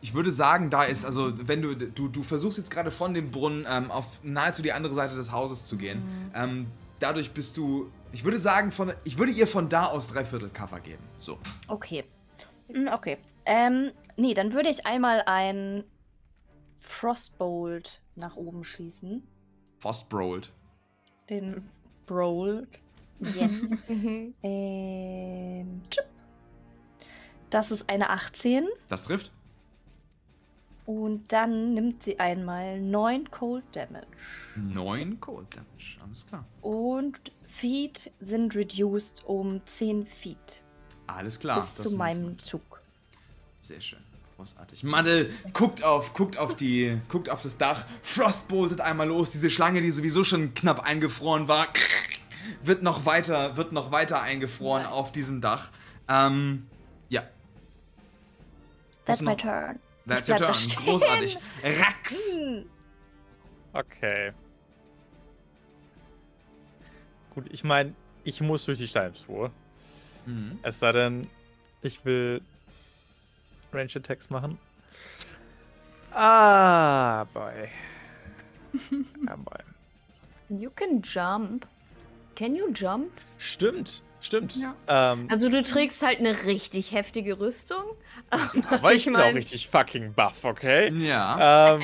Ich 0.00 0.14
würde 0.14 0.32
sagen, 0.32 0.70
da 0.70 0.82
ist, 0.84 1.04
also 1.04 1.32
wenn 1.46 1.62
du, 1.62 1.74
du, 1.76 2.08
du 2.08 2.22
versuchst 2.22 2.58
jetzt 2.58 2.70
gerade 2.70 2.90
von 2.90 3.14
dem 3.14 3.30
Brunnen 3.30 3.66
ähm, 3.68 3.90
auf 3.90 4.20
nahezu 4.24 4.62
die 4.62 4.72
andere 4.72 4.94
Seite 4.94 5.14
des 5.14 5.30
Hauses 5.32 5.64
zu 5.64 5.76
gehen. 5.76 6.02
Ähm, 6.34 6.66
dadurch 7.00 7.32
bist 7.32 7.56
du, 7.56 7.90
ich 8.12 8.24
würde 8.24 8.38
sagen, 8.38 8.72
von, 8.72 8.92
ich 9.04 9.18
würde 9.18 9.32
ihr 9.32 9.46
von 9.46 9.68
da 9.68 9.86
aus 9.86 10.08
drei 10.08 10.24
Viertel 10.24 10.50
Cover 10.50 10.80
geben. 10.80 11.02
So. 11.18 11.38
Okay. 11.68 12.04
Hm, 12.68 12.88
Okay. 12.88 13.18
Ähm, 13.44 13.90
nee, 14.16 14.34
dann 14.34 14.52
würde 14.52 14.68
ich 14.68 14.86
einmal 14.86 15.22
ein 15.26 15.82
Frostbolt 16.78 18.00
nach 18.14 18.36
oben 18.36 18.62
schießen. 18.64 19.22
Frostbrold. 19.80 20.52
Den 21.28 21.68
Brolt. 22.06 22.68
Yes. 23.18 23.50
ähm, 24.42 25.82
tschüpp. 25.90 26.04
das 27.50 27.70
ist 27.70 27.88
eine 27.88 28.10
18. 28.10 28.68
Das 28.88 29.04
trifft. 29.04 29.32
Und 30.86 31.32
dann 31.32 31.74
nimmt 31.74 32.02
sie 32.02 32.18
einmal 32.18 32.80
9 32.80 33.30
Cold 33.30 33.64
Damage. 33.72 34.06
9 34.56 35.20
Cold 35.20 35.46
Damage. 35.56 35.98
Alles 36.04 36.26
klar. 36.26 36.44
Und 36.60 37.20
Feet 37.54 38.10
sind 38.20 38.54
reduced 38.54 39.22
um 39.24 39.60
10 39.66 40.06
Feet. 40.06 40.60
Alles 41.06 41.38
klar. 41.38 41.60
bis 41.60 41.74
das 41.74 41.90
zu 41.90 41.96
meinem 41.96 42.20
Movement. 42.22 42.44
Zug. 42.44 42.80
Sehr 43.60 43.80
schön. 43.80 43.98
Großartig. 44.36 44.82
Mandel 44.82 45.30
guckt 45.52 45.84
auf, 45.84 46.14
guckt 46.14 46.38
auf 46.38 46.56
die, 46.56 46.98
guckt 47.08 47.28
auf 47.30 47.42
das 47.42 47.58
Dach, 47.58 47.86
frostboltet 48.02 48.80
einmal 48.80 49.06
los. 49.06 49.30
Diese 49.30 49.50
Schlange, 49.50 49.80
die 49.82 49.90
sowieso 49.90 50.24
schon 50.24 50.54
knapp 50.54 50.80
eingefroren 50.80 51.46
war, 51.48 51.66
wird 52.64 52.82
noch 52.82 53.04
weiter, 53.06 53.56
wird 53.56 53.72
noch 53.72 53.92
weiter 53.92 54.22
eingefroren 54.22 54.82
Nice. 54.84 54.92
auf 54.92 55.12
diesem 55.12 55.40
Dach. 55.40 55.70
Ähm, 56.08 56.66
ja, 57.08 57.22
That's 59.04 59.20
my 59.20 59.36
turn. 59.36 59.78
that's 60.06 60.28
Ich 60.28 60.40
your 60.40 60.46
turn. 60.46 60.84
Großartig. 60.84 61.38
Rax! 61.62 62.36
Okay. 63.74 64.32
Gut, 67.34 67.46
ich 67.50 67.64
meine, 67.64 67.94
ich 68.24 68.40
muss 68.42 68.66
durch 68.66 68.76
die 68.76 68.86
Steinspur. 68.86 69.50
Mhm. 70.26 70.58
Es 70.62 70.78
sei 70.78 70.92
denn, 70.92 71.30
ich 71.80 72.04
will 72.04 72.42
Range 73.72 73.90
Attacks 73.94 74.28
machen. 74.28 74.58
Ah, 76.12 77.24
boy. 77.32 77.68
ah, 79.26 79.36
boy. 79.36 80.60
You 80.60 80.70
can 80.70 81.00
jump. 81.00 81.66
Can 82.34 82.54
you 82.54 82.70
jump? 82.74 83.10
Stimmt, 83.38 84.02
stimmt. 84.20 84.56
Ja. 84.56 84.74
Ähm, 84.86 85.26
Also 85.30 85.48
du 85.48 85.62
trägst 85.62 86.02
halt 86.02 86.18
eine 86.18 86.44
richtig 86.44 86.92
heftige 86.92 87.40
Rüstung. 87.40 87.82
aber 88.70 88.92
ich 88.92 89.06
bin 89.06 89.16
auch 89.16 89.32
richtig 89.32 89.68
fucking 89.68 90.12
buff, 90.12 90.44
okay? 90.44 90.90
Ja. 90.92 91.76
Ähm, 91.76 91.82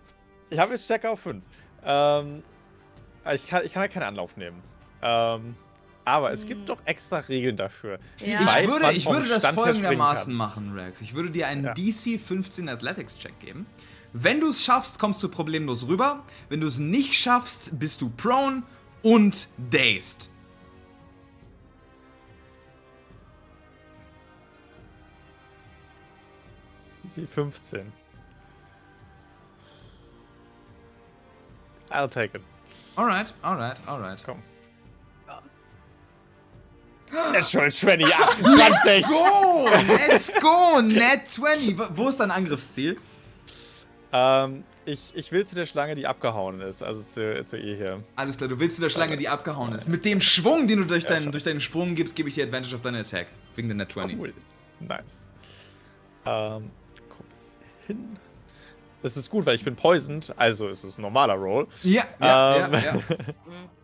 ich 0.50 0.58
habe 0.58 0.72
jetzt 0.72 0.86
Stärke 0.86 1.10
auf 1.10 1.20
5. 1.20 1.42
Ähm, 1.84 2.42
ich, 3.34 3.46
kann, 3.46 3.62
ich 3.64 3.74
kann 3.74 3.82
halt 3.82 3.92
keinen 3.92 4.04
Anlauf 4.04 4.38
nehmen. 4.38 4.62
Ähm, 5.02 5.54
aber 6.04 6.30
es 6.32 6.46
gibt 6.46 6.68
doch 6.68 6.80
extra 6.84 7.18
Regeln 7.18 7.56
dafür. 7.56 7.98
Ja. 8.24 8.40
Ich 8.60 8.68
würde, 8.68 8.92
ich 8.92 9.06
würde 9.06 9.28
das 9.28 9.42
Stand 9.42 9.56
folgendermaßen 9.56 10.32
machen, 10.32 10.72
Rex. 10.72 11.00
Ich 11.00 11.14
würde 11.14 11.30
dir 11.30 11.48
einen 11.48 11.64
Ja. 11.64 11.74
DC 11.74 12.20
15 12.20 12.68
Athletics 12.68 13.18
Check 13.18 13.38
geben. 13.40 13.66
Wenn 14.12 14.40
du 14.40 14.48
es 14.50 14.64
schaffst, 14.64 14.98
kommst 14.98 15.22
du 15.22 15.28
problemlos 15.28 15.88
rüber. 15.88 16.22
Wenn 16.48 16.60
du 16.60 16.66
es 16.68 16.78
nicht 16.78 17.14
schaffst, 17.14 17.78
bist 17.78 18.00
du 18.02 18.08
prone 18.10 18.62
und 19.02 19.48
dazed. 19.70 20.30
Sie 27.08 27.26
15. 27.26 27.92
I'll 31.90 32.08
take 32.08 32.36
it. 32.36 32.42
Alright, 32.96 33.32
alright, 33.42 33.78
alright. 33.86 34.22
Komm. 34.24 34.42
Natural 37.12 37.70
20, 37.70 38.06
28. 38.14 39.02
Go! 39.06 39.68
Let's 40.08 40.32
go! 40.40 40.80
Net 40.80 41.28
20! 41.28 41.78
Wo- 41.96 42.08
ist 42.08 42.18
dein 42.20 42.30
Angriffsziel? 42.30 42.98
ähm, 44.12 44.64
ich, 44.84 45.12
ich 45.14 45.32
will 45.32 45.44
zu 45.44 45.54
der 45.56 45.66
Schlange, 45.66 45.94
die 45.96 46.06
abgehauen 46.06 46.60
ist. 46.60 46.82
Also 46.82 47.02
zu, 47.02 47.44
zu 47.44 47.56
ihr 47.56 47.76
hier. 47.76 48.02
Alles 48.14 48.36
klar, 48.38 48.48
du 48.48 48.58
willst 48.60 48.76
zu 48.76 48.82
der 48.82 48.90
Schlange, 48.90 49.16
die 49.16 49.28
abgehauen 49.28 49.72
ist. 49.72 49.88
Mit 49.88 50.04
dem 50.04 50.20
Schwung, 50.20 50.66
den 50.68 50.78
du 50.80 50.84
durch, 50.84 51.02
Ja, 51.04 51.10
deinen, 51.10 51.22
schon. 51.24 51.32
durch 51.32 51.44
deinen 51.44 51.60
Sprung 51.60 51.94
gibst, 51.94 52.14
gebe 52.16 52.28
ich 52.28 52.34
dir 52.36 52.44
Advantage 52.44 52.74
auf 52.76 52.82
deine 52.82 53.00
Attack. 53.00 53.26
Wegen 53.56 53.68
der 53.68 53.76
Net 53.76 53.92
20. 53.92 54.18
Cool. 54.18 54.32
Nice. 54.80 55.32
Ähm, 56.24 56.70
komm 57.08 57.26
bis 57.30 57.56
hin. 57.86 58.16
Das 59.02 59.16
ist 59.16 59.30
gut, 59.30 59.44
weil 59.46 59.54
ich 59.54 59.64
bin 59.64 59.76
poisoned, 59.76 60.32
also 60.36 60.68
ist 60.68 60.82
es 60.84 60.98
ein 60.98 61.02
normaler 61.02 61.34
Roll. 61.34 61.66
Ja, 61.82 62.04
ja, 62.20 62.66
Ähm, 62.66 62.72
ja, 62.72 62.78
ja. 62.80 62.94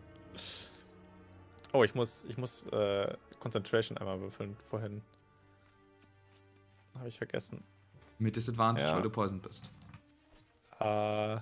Oh, 1.73 1.83
ich 1.83 1.95
muss, 1.95 2.23
ich 2.25 2.37
muss 2.37 2.65
äh, 2.67 3.15
Concentration 3.39 3.97
einmal 3.97 4.19
würfeln 4.21 4.55
vorhin. 4.69 5.01
Habe 6.95 7.09
ich 7.09 7.17
vergessen. 7.17 7.63
Mit 8.19 8.35
Disadvantage, 8.35 8.87
Ja. 8.87 8.95
weil 8.95 9.01
du 9.01 9.09
poisoned 9.09 9.41
bist. 9.41 9.71
Äh, 10.79 11.37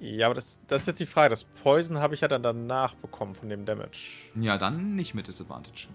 ja, 0.00 0.26
aber 0.26 0.34
das, 0.34 0.60
das 0.68 0.82
ist 0.82 0.86
jetzt 0.88 1.00
die 1.00 1.06
Frage. 1.06 1.30
Das 1.30 1.44
Poison 1.44 1.98
habe 1.98 2.14
ich 2.14 2.20
ja 2.20 2.28
dann 2.28 2.42
danach 2.42 2.94
bekommen 2.94 3.34
von 3.34 3.48
dem 3.48 3.64
Damage. 3.64 4.28
Ja, 4.34 4.58
dann 4.58 4.94
nicht 4.96 5.14
mit 5.14 5.26
Disadvantage. 5.28 5.88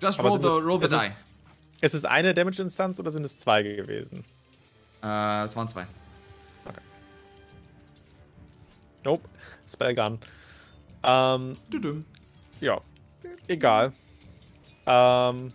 Just 0.00 0.18
Aber 0.18 0.30
roll 0.30 0.38
the, 0.38 0.44
das- 0.44 0.64
roll 0.64 0.80
the 0.88 0.94
es- 0.94 1.02
die. 1.02 1.84
Ist 1.84 1.94
es 1.94 2.04
eine 2.06 2.32
Damage-Instanz 2.34 2.98
oder 3.00 3.10
sind 3.10 3.24
es 3.24 3.38
zwei 3.38 3.62
gewesen? 3.62 4.24
Äh, 5.02 5.44
es 5.44 5.54
waren 5.56 5.68
zwei. 5.68 5.86
Nope. 9.04 9.28
Spellgun. 9.66 10.18
Ähm, 11.02 11.56
Düdüm. 11.72 12.04
ja. 12.60 12.80
Egal. 13.48 13.92
Ähm. 14.86 15.52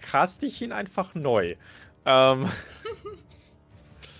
Cast 0.00 0.42
ich 0.42 0.60
ihn 0.60 0.72
einfach 0.72 1.14
neu. 1.14 1.54
Ähm, 2.04 2.48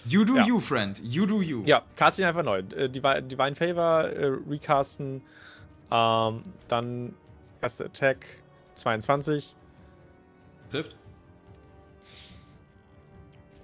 You 0.04 0.24
do 0.24 0.36
Ja. 0.36 0.44
you, 0.46 0.58
friend. 0.58 1.00
You 1.04 1.26
do 1.26 1.40
you. 1.42 1.62
ja, 1.64 1.82
cast 1.96 2.18
ihn 2.18 2.24
einfach 2.24 2.42
neu. 2.42 2.58
Äh, 2.58 2.88
Divi- 2.88 3.20
Divine 3.22 3.54
Favor 3.54 4.04
äh, 4.08 4.26
recasten. 4.48 5.22
Ähm, 5.90 6.42
dann 6.68 7.14
erste 7.60 7.84
Attack 7.84 8.26
22. 8.74 9.54
Trifft. 10.70 10.96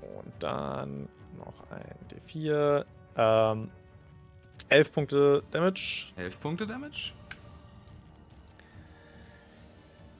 Und 0.03 0.33
dann 0.39 1.09
noch 1.39 1.55
ein 1.71 1.97
D4. 2.11 2.85
Ähm, 3.17 3.71
11 4.69 4.93
Punkte 4.93 5.43
Damage. 5.51 6.13
11 6.17 6.41
Punkte 6.41 6.67
Damage. 6.67 7.13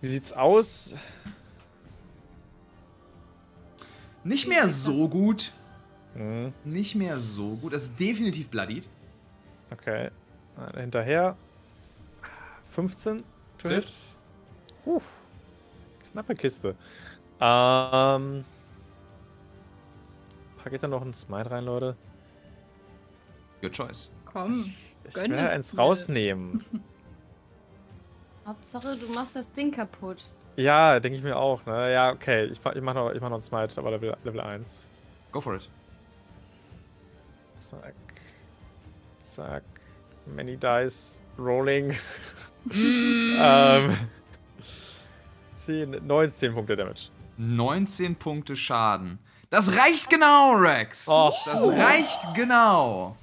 Wie 0.01 0.07
sieht's 0.09 0.33
aus? 0.33 0.97
Nicht 4.25 4.47
mehr 4.49 4.69
so 4.69 5.09
gut. 5.09 5.53
Hm, 6.15 6.53
Nicht 6.65 6.95
mehr 6.95 7.19
so 7.19 7.55
gut. 7.57 7.73
Es 7.73 7.85
ist 7.85 8.01
definitiv 8.01 8.49
bloodied. 8.49 8.89
okay. 9.71 10.11
Hinterher. 10.75 11.37
15 12.71 13.23
trifft. 13.59 14.17
Uff. 14.85 15.05
Knappe 16.11 16.35
Kiste. 16.35 16.75
Ähm. 17.41 18.45
Pack 20.59 20.73
ich 20.73 20.81
da 20.81 20.89
noch 20.89 21.03
einen 21.03 21.15
Smite 21.15 21.51
rein, 21.51 21.65
Leute? 21.65 21.97
Your 23.63 23.71
choice. 23.71 24.11
Komm. 24.33 24.75
Ich 25.05 25.15
Gönn 25.15 25.31
will 25.31 25.39
eins 25.39 25.71
dir. 25.71 25.79
rausnehmen. 25.79 26.65
Hauptsache, 28.47 28.97
du 28.97 29.13
machst 29.15 29.37
das 29.37 29.53
Ding 29.53 29.71
kaputt. 29.71 30.23
Ja, 30.57 30.99
denke 31.01 31.19
ich 31.19 31.25
mir 31.25 31.37
auch. 31.37 31.65
Ne? 31.67 31.93
Ja, 31.93 32.11
okay. 32.13 32.47
Ich, 32.47 32.59
ich 32.59 32.83
mache 32.83 32.97
noch, 32.97 33.13
ich 33.13 33.21
mach 33.21 33.29
noch 33.29 33.37
einen 33.37 33.43
Smite, 33.43 33.79
aber 33.79 33.91
Level, 33.91 34.17
Level 34.25 34.41
1. 34.41 34.91
Go 35.33 35.41
for 35.41 35.55
it. 35.55 35.69
Zack. 37.57 37.95
Zack. 39.23 39.63
Many 40.27 40.57
Dice. 40.57 41.23
Rolling. 41.39 41.95
Ähm. 42.71 43.97
10, 45.57 46.07
19 46.07 46.55
Punkte 46.55 46.77
Damage. 46.77 47.11
19 47.37 48.17
Punkte 48.17 48.57
Schaden. 48.57 49.19
Das 49.51 49.75
reicht 49.77 50.11
genau, 50.11 50.55
Rex. 50.55 51.07
Oh. 51.09 51.33
Das 51.45 51.67
reicht 51.69 52.35
genau. 52.35 53.17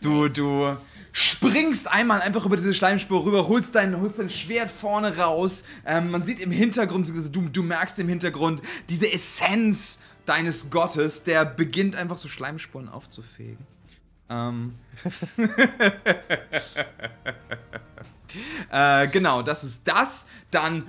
Du, 0.00 0.28
du 0.28 0.76
springst 1.12 1.90
einmal 1.90 2.20
einfach 2.20 2.46
über 2.46 2.56
diese 2.56 2.74
Schleimspur 2.74 3.24
rüber, 3.24 3.48
holst 3.48 3.74
dein, 3.74 4.00
holst 4.00 4.18
dein 4.18 4.30
Schwert 4.30 4.70
vorne 4.70 5.16
raus. 5.16 5.64
Ähm, 5.84 6.10
man 6.10 6.24
sieht 6.24 6.40
im 6.40 6.50
Hintergrund, 6.50 7.08
du, 7.08 7.48
du 7.48 7.62
merkst 7.62 7.98
im 7.98 8.08
Hintergrund 8.08 8.62
diese 8.88 9.12
Essenz 9.12 9.98
deines 10.26 10.70
Gottes, 10.70 11.24
der 11.24 11.44
beginnt 11.44 11.96
einfach 11.96 12.18
so 12.18 12.28
Schleimspuren 12.28 12.88
aufzufegen. 12.88 13.66
Ähm. 14.30 14.74
äh, 18.70 19.08
genau, 19.08 19.42
das 19.42 19.64
ist 19.64 19.88
das. 19.88 20.26
Dann 20.50 20.86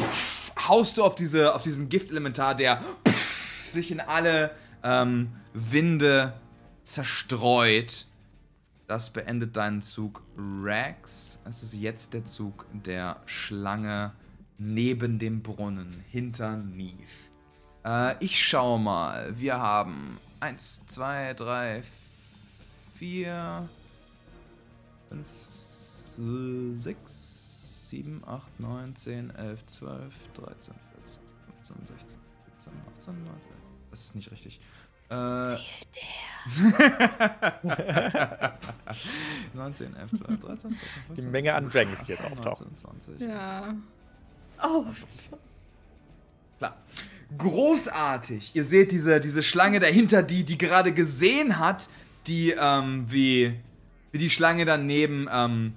pff, 0.00 0.52
haust 0.68 0.98
du 0.98 1.04
auf, 1.04 1.14
diese, 1.14 1.54
auf 1.54 1.62
diesen 1.62 1.88
Giftelementar, 1.88 2.54
der 2.56 2.82
pff, 3.08 3.70
sich 3.70 3.90
in 3.92 4.00
alle 4.00 4.50
ähm, 4.82 5.32
Winde 5.54 6.34
zerstreut. 6.82 8.06
Das 8.92 9.08
beendet 9.08 9.56
deinen 9.56 9.80
Zug 9.80 10.22
Rex. 10.36 11.38
Es 11.46 11.62
ist 11.62 11.72
jetzt 11.72 12.12
der 12.12 12.26
Zug 12.26 12.66
der 12.74 13.22
Schlange 13.24 14.12
neben 14.58 15.18
dem 15.18 15.40
Brunnen, 15.40 16.04
hinter 16.10 16.58
Neve. 16.58 16.92
Äh, 17.86 18.22
ich 18.22 18.38
schaue 18.38 18.78
mal. 18.78 19.32
Wir 19.40 19.58
haben 19.58 20.18
1, 20.40 20.88
2, 20.88 21.32
3, 21.32 21.82
4, 22.96 23.66
5, 25.08 26.78
6, 26.78 27.88
7, 27.88 28.22
8, 28.26 28.60
9, 28.60 28.94
10, 28.94 29.30
11, 29.30 29.66
12, 29.68 30.14
13, 30.34 30.74
14, 30.96 31.22
15, 31.64 31.86
16, 31.86 32.18
17, 32.58 32.72
18, 32.98 33.24
19. 33.24 33.52
Das 33.90 34.04
ist 34.04 34.14
nicht 34.16 34.30
richtig. 34.30 34.60
Äh, 35.12 35.56
19, 39.54 39.94
11, 39.94 40.10
12, 40.10 40.40
13, 40.40 40.40
14, 40.40 40.76
15. 41.06 41.24
Die 41.24 41.30
Menge 41.30 41.54
an 41.54 41.70
Dragons, 41.70 42.02
die 42.02 42.12
jetzt 42.12 42.24
auftauchen. 42.24 42.68
19, 42.68 43.16
20. 43.16 43.20
Ja. 43.20 43.74
Oh, 44.64 44.84
Klar. 46.58 46.76
Großartig. 47.38 48.52
Ihr 48.54 48.64
seht 48.64 48.92
diese, 48.92 49.20
diese 49.20 49.42
Schlange 49.42 49.80
dahinter, 49.80 50.22
die, 50.22 50.44
die 50.44 50.58
gerade 50.58 50.92
gesehen 50.92 51.58
hat, 51.58 51.88
die, 52.26 52.54
ähm, 52.58 53.04
wie, 53.08 53.54
wie 54.12 54.18
die 54.18 54.30
Schlange 54.30 54.64
daneben, 54.64 55.28
ähm, 55.32 55.74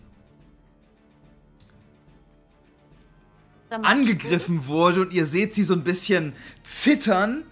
angegriffen 3.69 4.67
wurde 4.67 5.01
und 5.01 5.13
ihr 5.13 5.25
seht 5.25 5.53
sie 5.53 5.63
so 5.63 5.73
ein 5.73 5.83
bisschen 5.83 6.33
zittern 6.63 7.43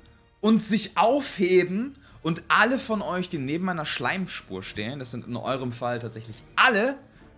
und 0.43 0.61
sich 0.61 0.97
aufheben 0.97 1.95
und 2.21 2.43
alle 2.49 2.77
von 2.77 3.01
euch, 3.01 3.29
die 3.29 3.37
neben 3.37 3.69
einer 3.69 3.85
Schleimspur 3.85 4.61
stehen, 4.61 4.99
das 4.99 5.09
sind 5.09 5.25
in 5.25 5.37
eurem 5.37 5.71
Fall 5.71 5.99
tatsächlich 5.99 6.43
alle, 6.57 6.97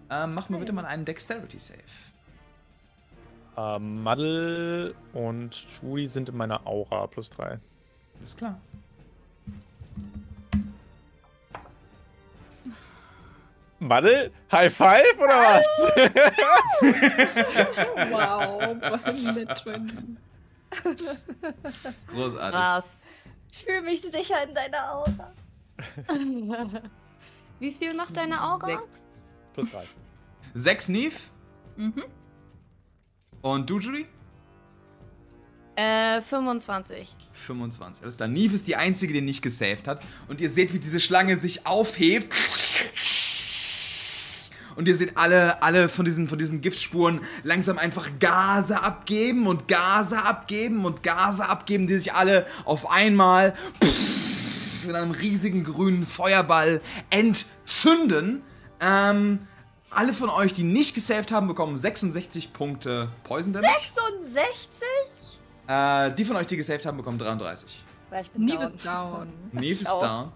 ähm, 0.09 0.33
macht 0.33 0.49
mir 0.49 0.57
bitte 0.57 0.73
mal 0.73 0.85
einen 0.85 1.05
Dexterity 1.05 1.59
Save. 1.59 1.77
Ähm, 3.57 4.01
Muddle 4.01 4.95
und 5.13 5.67
Judy 5.79 6.07
sind 6.07 6.29
in 6.29 6.37
meiner 6.37 6.65
Aura 6.65 7.05
plus 7.05 7.29
3. 7.29 7.59
Alles 8.17 8.35
klar. 8.35 8.59
Muddle? 13.77 14.31
High 14.51 14.75
Five 14.75 15.17
oder 15.19 15.35
was? 15.35 15.65
Wow, 18.11 19.35
Net 19.35 19.57
20. 19.57 20.17
Großartig. 22.07 22.51
krass. 22.59 23.07
Ich 23.51 23.63
fühle 23.63 23.81
mich 23.83 24.01
sicher 24.01 24.35
in 24.47 24.53
deiner 24.53 24.91
Aura. 24.93 25.33
Wie 27.59 27.71
viel 27.71 27.93
macht 27.93 28.17
deine 28.17 28.41
Aura? 28.41 28.67
Sechs. 28.67 28.87
plus 29.53 29.71
3. 29.71 29.83
Sechs 30.53 30.89
Neve 30.89 31.15
Mhm. 31.77 32.03
und 33.41 33.69
du, 33.69 33.79
Judy? 33.79 34.07
Äh, 35.77 36.21
25. 36.21 37.13
25. 37.33 38.03
Alles 38.03 38.15
klar. 38.15 38.29
Neve 38.29 38.55
ist 38.55 38.65
die 38.67 38.77
einzige, 38.77 39.13
die 39.13 39.19
nicht 39.21 39.41
gesaved 39.41 39.89
hat. 39.89 40.01
Und 40.29 40.39
ihr 40.39 40.49
seht, 40.49 40.73
wie 40.73 40.79
diese 40.79 41.01
Schlange 41.01 41.35
sich 41.37 41.67
aufhebt. 41.67 42.33
Und 44.75 44.87
ihr 44.87 44.95
seht 44.95 45.17
alle, 45.17 45.61
alle 45.63 45.87
von 45.89 46.05
diesen, 46.05 46.27
von 46.27 46.37
diesen 46.37 46.61
Giftspuren 46.61 47.21
langsam 47.43 47.77
einfach 47.77 48.09
Gase 48.19 48.81
abgeben 48.81 49.47
und 49.47 49.67
Gase 49.67 50.21
abgeben 50.21 50.85
und 50.85 51.01
Gase 51.03 51.47
abgeben, 51.47 51.87
die 51.87 51.97
sich 51.97 52.13
alle 52.13 52.45
auf 52.65 52.91
einmal 52.91 53.53
in 54.83 54.95
einem 54.95 55.11
riesigen 55.11 55.63
grünen 55.63 56.05
Feuerball 56.05 56.81
entzünden. 57.09 58.41
Ähm, 58.81 59.39
alle 59.89 60.13
von 60.13 60.29
euch, 60.29 60.53
die 60.53 60.63
nicht 60.63 60.93
gesaved 60.93 61.31
haben, 61.31 61.47
bekommen 61.47 61.77
66 61.77 62.51
Punkte 62.51 63.09
Poison 63.23 63.53
Damage. 63.53 63.71
66? 64.33 65.39
Äh, 65.67 66.11
die 66.13 66.25
von 66.25 66.35
euch, 66.35 66.47
die 66.47 66.57
gesaved 66.57 66.85
haben, 66.85 66.97
bekommen 66.97 67.17
33. 67.17 67.83
Weil 68.09 68.23
ich 68.23 68.31
bin 68.31 68.45
Neve 68.45 68.57
down. 68.57 68.65
ist 68.65 68.85
down. 68.85 69.27
Neve 69.51 69.83
down. 69.83 70.31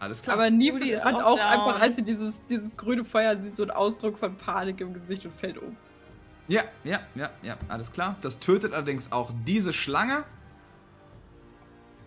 Alles 0.00 0.22
klar. 0.22 0.36
Aber 0.36 0.48
ist 0.48 1.04
hat 1.04 1.14
auch 1.16 1.36
down. 1.36 1.40
einfach, 1.46 1.80
als 1.80 1.96
sie 1.96 2.02
dieses, 2.02 2.34
dieses 2.48 2.76
grüne 2.76 3.04
Feuer 3.04 3.36
sieht, 3.40 3.56
so 3.56 3.64
einen 3.64 3.70
Ausdruck 3.72 4.18
von 4.18 4.36
Panik 4.36 4.80
im 4.80 4.92
Gesicht 4.94 5.24
und 5.26 5.34
fällt 5.34 5.58
um. 5.58 5.76
ja, 6.46 6.62
ja, 6.84 7.00
ja, 7.14 7.30
ja, 7.42 7.56
alles 7.68 7.92
klar. 7.92 8.16
Das 8.22 8.38
tötet 8.38 8.72
allerdings 8.74 9.10
auch 9.12 9.30
diese 9.44 9.72
Schlange. 9.72 10.24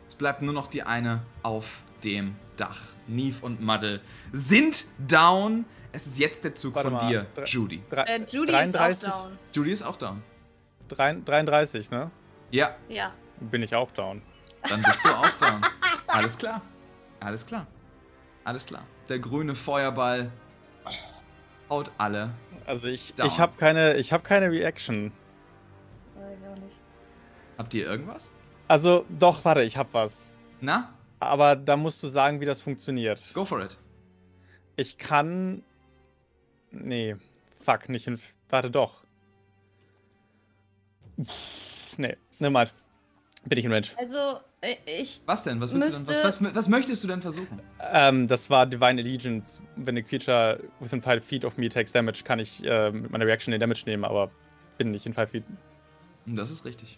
Es 0.07 0.15
bleibt 0.15 0.41
nur 0.41 0.53
noch 0.53 0.67
die 0.67 0.83
eine 0.83 1.21
auf 1.43 1.81
dem 2.03 2.35
Dach. 2.57 2.79
Neve 3.07 3.45
und 3.45 3.61
Muddle 3.61 4.01
sind 4.31 4.85
down. 5.07 5.65
Es 5.91 6.07
ist 6.07 6.17
jetzt 6.19 6.43
der 6.45 6.55
Zug 6.55 6.75
Warte 6.75 6.89
von 6.89 6.97
mal. 6.97 7.09
dir, 7.09 7.25
Drei- 7.35 7.43
Judy. 7.45 7.83
Drei- 7.89 8.03
Äh, 8.03 8.25
Judy 8.29 8.51
33, 8.51 9.07
ist 9.07 9.13
auch 9.13 9.23
down. 9.23 9.37
Judy 9.53 9.71
ist 9.71 9.83
auch 9.83 9.97
down. 9.97 10.23
drei- 10.87 11.13
33, 11.25 11.91
ne? 11.91 12.09
Ja, 12.51 12.75
Ja. 12.87 13.11
Bin 13.39 13.63
ich 13.63 13.73
auch 13.75 13.91
down. 13.91 14.21
dann 14.69 14.81
bist 14.83 15.03
du 15.03 15.09
auch 15.09 15.29
down. 15.39 15.61
Alles 16.07 16.37
klar. 16.37 16.61
Alles 17.19 17.45
klar. 17.45 17.65
Alles 18.43 18.65
klar. 18.65 18.83
Der 19.09 19.19
grüne 19.19 19.55
Feuerball 19.55 20.31
haut 21.69 21.91
alle. 21.97 22.31
Also 22.65 22.87
ich, 22.87 23.13
Down. 23.13 23.27
ich 23.27 23.39
habe 23.39 23.53
keine, 23.57 23.95
ich 23.97 24.13
hab 24.13 24.23
keine 24.23 24.51
Reaction. 24.51 25.11
Ich 26.15 26.47
auch 26.47 26.55
nicht. 26.63 26.75
Habt 27.57 27.73
ihr 27.73 27.85
irgendwas? 27.85 28.31
Also 28.67 29.05
doch, 29.09 29.43
warte, 29.45 29.61
ich 29.63 29.77
hab 29.77 29.93
was. 29.93 30.39
Na, 30.59 30.93
Aber 31.19 31.55
da 31.55 31.75
musst 31.77 32.01
du 32.03 32.07
sagen, 32.07 32.39
wie 32.41 32.45
das 32.45 32.61
funktioniert. 32.61 33.31
go 33.33 33.45
for 33.45 33.61
it. 33.63 33.77
Ich 34.75 34.97
kann. 34.97 35.63
Nee. 36.71 37.15
Fuck, 37.63 37.89
nicht 37.89 38.07
in. 38.07 38.19
Warte 38.49 38.71
doch. 38.71 39.03
Pff, 41.21 41.97
Nee, 41.97 42.15
nimm 42.39 42.53
mal. 42.53 42.69
Bin 43.43 43.59
ich 43.59 43.65
in 43.65 43.71
Range. 43.73 43.87
Also, 43.97 44.39
ich. 44.85 45.21
Was 45.25 45.43
denn? 45.43 45.59
Was, 45.59 45.73
willst 45.73 45.93
du 45.93 46.05
denn? 46.05 46.23
Was, 46.23 46.41
was, 46.41 46.55
was 46.55 46.69
möchtest 46.69 47.03
du 47.03 47.07
denn 47.07 47.21
versuchen? 47.21 47.61
Ähm, 47.79 48.27
das 48.27 48.49
war 48.49 48.65
Divine 48.65 49.01
Allegiance. 49.01 49.61
Wenn 49.75 49.95
eine 49.95 50.03
Creature 50.03 50.59
within 50.79 51.01
5 51.01 51.23
feet 51.23 51.45
of 51.45 51.57
me 51.57 51.69
takes 51.69 51.91
damage, 51.91 52.23
kann 52.23 52.39
ich 52.39 52.63
äh, 52.63 52.91
mit 52.91 53.11
meiner 53.11 53.25
Reaction 53.25 53.51
den 53.51 53.59
Damage 53.59 53.83
nehmen, 53.85 54.05
aber 54.05 54.29
bin 54.77 54.91
nicht 54.91 55.05
in 55.05 55.13
5 55.13 55.31
feet. 55.31 55.43
Das 56.25 56.51
ist 56.51 56.65
richtig. 56.65 56.97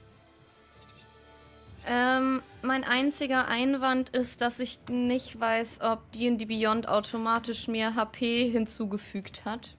Ähm, 1.85 2.41
mein 2.61 2.83
einziger 2.83 3.47
Einwand 3.47 4.09
ist, 4.09 4.41
dass 4.41 4.59
ich 4.59 4.79
nicht 4.89 5.39
weiß, 5.39 5.81
ob 5.81 6.11
D&D 6.13 6.45
Beyond 6.45 6.87
automatisch 6.87 7.67
mehr 7.67 7.95
HP 7.95 8.49
hinzugefügt 8.49 9.43
hat. 9.43 9.75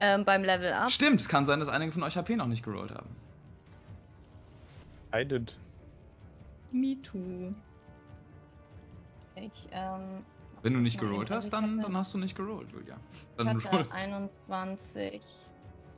Ähm, 0.00 0.24
beim 0.24 0.44
Level 0.44 0.72
Up. 0.72 0.90
Stimmt, 0.90 1.20
es 1.20 1.28
kann 1.28 1.46
sein, 1.46 1.60
dass 1.60 1.68
einige 1.68 1.92
von 1.92 2.02
euch 2.02 2.16
HP 2.16 2.36
noch 2.36 2.46
nicht 2.46 2.64
gerollt 2.64 2.92
haben. 2.92 3.08
I 5.14 5.24
did. 5.24 5.56
Me 6.72 7.00
too. 7.02 7.54
Ich, 9.36 9.68
ähm, 9.72 10.24
Wenn 10.62 10.74
du 10.74 10.80
nicht 10.80 11.00
Nein, 11.00 11.08
gerollt 11.10 11.30
also 11.30 11.34
hast, 11.38 11.44
ich 11.46 11.50
dann, 11.50 11.72
hatte- 11.78 11.82
dann 11.88 11.96
hast 11.96 12.14
du 12.14 12.18
nicht 12.18 12.36
gerollt, 12.36 12.70
Julia. 12.70 12.96
ich 13.12 13.26
Dann 13.36 13.48
roll. 13.48 13.62
hatte 13.80 13.92
21 13.92 15.20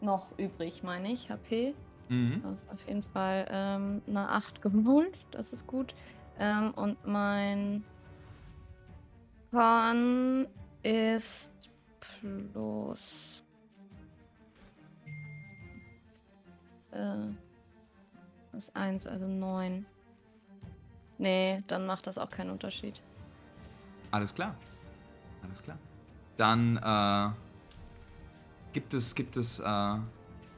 noch 0.00 0.36
übrig, 0.38 0.82
meine 0.82 1.12
ich, 1.12 1.30
HP. 1.30 1.74
Mhm. 2.08 2.42
Du 2.42 2.48
hast 2.48 2.68
auf 2.70 2.86
jeden 2.86 3.02
Fall 3.02 3.46
ähm, 3.50 4.02
eine 4.06 4.28
8 4.30 4.60
geholt. 4.62 5.18
Das 5.30 5.52
ist 5.52 5.66
gut. 5.66 5.94
Ähm, 6.38 6.72
und 6.74 7.04
mein 7.06 7.84
Con 9.50 10.46
ist 10.82 11.52
plus 12.00 13.44
äh, 16.92 17.28
plus 18.50 18.74
1, 18.74 19.06
also 19.06 19.26
9. 19.26 19.86
Nee, 21.18 21.62
dann 21.66 21.86
macht 21.86 22.06
das 22.06 22.18
auch 22.18 22.30
keinen 22.30 22.50
Unterschied. 22.50 23.00
Alles 24.10 24.34
klar. 24.34 24.54
Alles 25.42 25.62
klar. 25.62 25.78
Dann 26.36 26.76
äh, 26.76 27.34
gibt 28.72 28.94
es, 28.94 29.14
gibt 29.14 29.36
es 29.36 29.60
äh, 29.60 29.96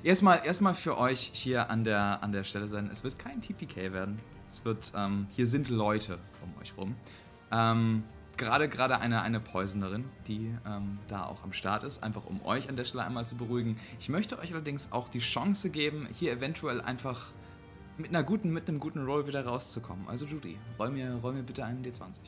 erstmal, 0.02 0.44
erstmal 0.44 0.74
für 0.74 0.98
euch 0.98 1.30
hier 1.32 1.70
an 1.70 1.84
der, 1.84 2.22
an 2.22 2.32
der 2.32 2.44
Stelle 2.44 2.68
sein. 2.68 2.88
Es 2.92 3.04
wird 3.04 3.18
kein 3.18 3.40
TPK 3.40 3.92
werden. 3.92 4.18
Es 4.48 4.64
wird, 4.64 4.92
ähm, 4.96 5.26
hier 5.30 5.46
sind 5.46 5.68
Leute 5.68 6.18
um 6.42 6.60
euch 6.60 6.76
rum. 6.76 6.94
Ähm, 7.50 8.04
gerade 8.36 8.68
gerade 8.68 9.00
eine, 9.00 9.22
eine 9.22 9.40
Poisonerin, 9.40 10.04
die 10.26 10.54
ähm, 10.66 10.98
da 11.08 11.24
auch 11.24 11.42
am 11.42 11.52
Start 11.52 11.84
ist, 11.84 12.02
einfach 12.02 12.26
um 12.26 12.44
euch 12.44 12.68
an 12.68 12.76
der 12.76 12.84
Stelle 12.84 13.04
einmal 13.04 13.26
zu 13.26 13.36
beruhigen. 13.36 13.78
Ich 13.98 14.08
möchte 14.08 14.38
euch 14.38 14.52
allerdings 14.52 14.92
auch 14.92 15.08
die 15.08 15.18
Chance 15.18 15.70
geben, 15.70 16.08
hier 16.12 16.32
eventuell 16.32 16.80
einfach 16.80 17.32
mit 17.98 18.10
einer 18.10 18.22
guten, 18.22 18.52
mit 18.52 18.68
einem 18.68 18.80
guten 18.80 19.04
Roll 19.04 19.26
wieder 19.26 19.44
rauszukommen. 19.44 20.06
Also 20.08 20.26
Judy, 20.26 20.58
roll 20.78 20.90
mir, 20.90 21.14
roll 21.14 21.32
mir 21.32 21.42
bitte 21.42 21.64
einen 21.64 21.84
D20. 21.84 22.18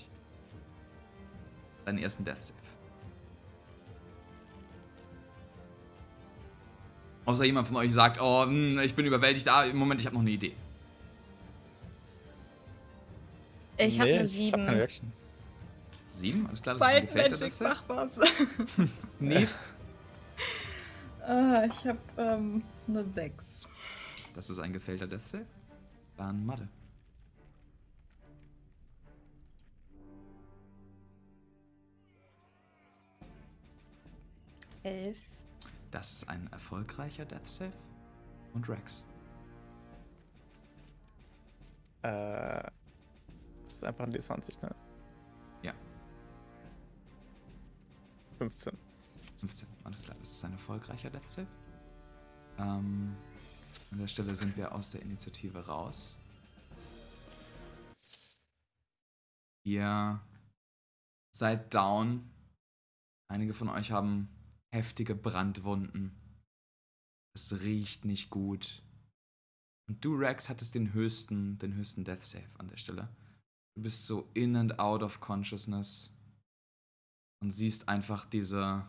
Deinen 1.85 1.99
ersten 1.99 2.25
Death 2.25 2.41
Save. 2.41 2.59
Außer 7.27 7.45
jemand 7.45 7.69
von 7.69 7.77
euch 7.77 7.93
sagt, 7.93 8.19
oh, 8.21 8.45
hm, 8.45 8.79
ich 8.79 8.95
bin 8.95 9.05
überwältigt. 9.05 9.49
Ah, 9.49 9.65
im 9.65 9.77
Moment, 9.77 10.01
ich 10.01 10.07
habe 10.07 10.15
noch 10.17 10.23
eine 10.23 10.31
Idee. 10.31 10.55
Ich 13.77 14.01
habe 14.01 14.11
Nee, 14.11 14.19
eine 14.19 14.29
Ich 14.29 14.53
hab 14.53 14.67
keine 14.67 14.89
7. 14.89 15.13
Sieben? 16.09 16.47
Alles 16.47 16.63
klar, 16.63 16.77
das 16.77 16.89
ist 16.89 16.95
ein 16.95 17.05
Magic 17.15 17.39
Death 17.39 17.53
Save. 17.53 17.69
mach 17.69 17.89
was. 17.89 18.19
Nee, 19.21 19.47
ah, 21.27 21.65
ich 21.67 21.87
hab 21.87 21.99
ähm, 22.17 22.63
eine 22.89 23.05
6. 23.05 23.67
das 24.35 24.49
ist 24.49 24.59
ein 24.59 24.73
gefällter 24.73 25.07
Death 25.07 25.27
Save. 25.27 25.45
Dann 26.19 26.45
Mathe. 26.45 26.69
Elf. 34.83 35.17
Das 35.93 36.13
ist 36.13 36.29
ein 36.29 36.49
erfolgreicher 36.53 37.25
Death 37.25 37.47
Save. 37.47 37.73
Und 38.53 38.69
Rex. 38.69 39.05
Äh, 42.03 42.63
das 43.63 43.75
ist 43.75 43.85
einfach 43.85 44.05
ein 44.05 44.13
D20, 44.13 44.61
ne? 44.63 44.75
Ja. 45.63 45.73
15. 48.39 48.77
15, 49.39 49.69
alles 49.85 50.03
klar. 50.03 50.17
Das 50.19 50.31
ist 50.31 50.45
ein 50.45 50.53
erfolgreicher 50.53 51.11
Death 51.11 51.29
Save. 51.29 51.47
Ähm, 52.59 53.17
an 53.91 53.99
der 53.99 54.07
Stelle 54.07 54.35
sind 54.37 54.57
wir 54.57 54.75
aus 54.75 54.91
der 54.91 55.03
Initiative 55.03 55.67
raus. 55.67 56.17
Ihr 59.67 60.21
seid 61.35 61.73
down. 61.75 62.29
Einige 63.31 63.55
von 63.55 63.69
euch 63.69 63.91
haben 63.91 64.29
heftige 64.73 65.15
Brandwunden. 65.15 66.15
Es 67.35 67.61
riecht 67.61 68.05
nicht 68.05 68.31
gut. 68.31 68.83
Und 69.89 70.05
du, 70.05 70.17
Rex, 70.17 70.49
hattest 70.49 70.75
den 70.75 70.93
höchsten, 70.93 71.59
den 71.59 71.75
höchsten 71.75 72.05
Death 72.05 72.23
Save 72.23 72.49
an 72.59 72.69
der 72.69 72.77
Stelle. 72.77 73.09
Du 73.77 73.83
bist 73.83 74.07
so 74.07 74.29
in 74.35 74.57
and 74.57 74.79
out 74.79 75.03
of 75.03 75.21
consciousness 75.21 76.13
und 77.41 77.51
siehst 77.51 77.89
einfach 77.89 78.25
diese, 78.27 78.85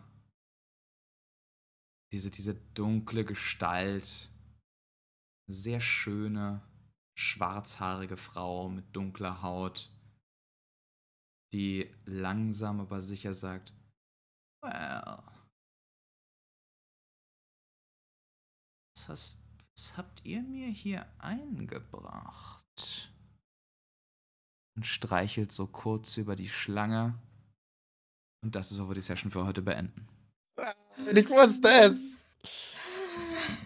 diese, 2.12 2.30
diese 2.30 2.54
dunkle 2.74 3.24
Gestalt. 3.24 4.30
Sehr 5.52 5.80
schöne, 5.80 6.62
schwarzhaarige 7.18 8.16
Frau 8.16 8.68
mit 8.68 8.94
dunkler 8.94 9.42
Haut, 9.42 9.90
die 11.52 11.92
langsam 12.04 12.78
aber 12.78 13.00
sicher 13.00 13.34
sagt, 13.34 13.74
well, 14.62 15.24
was, 18.94 19.08
hast, 19.08 19.40
was 19.76 19.96
habt 19.96 20.24
ihr 20.24 20.40
mir 20.42 20.68
hier 20.68 21.04
eingebracht? 21.18 23.12
Und 24.76 24.86
streichelt 24.86 25.50
so 25.50 25.66
kurz 25.66 26.16
über 26.16 26.36
die 26.36 26.48
Schlange. 26.48 27.20
Und 28.44 28.54
das 28.54 28.70
ist, 28.70 28.80
wo 28.80 28.86
wir 28.86 28.94
die 28.94 29.00
Session 29.00 29.32
für 29.32 29.44
heute 29.44 29.62
beenden. 29.62 30.06
Ich 31.12 31.28
wusste 31.28 31.68
es! 31.68 32.28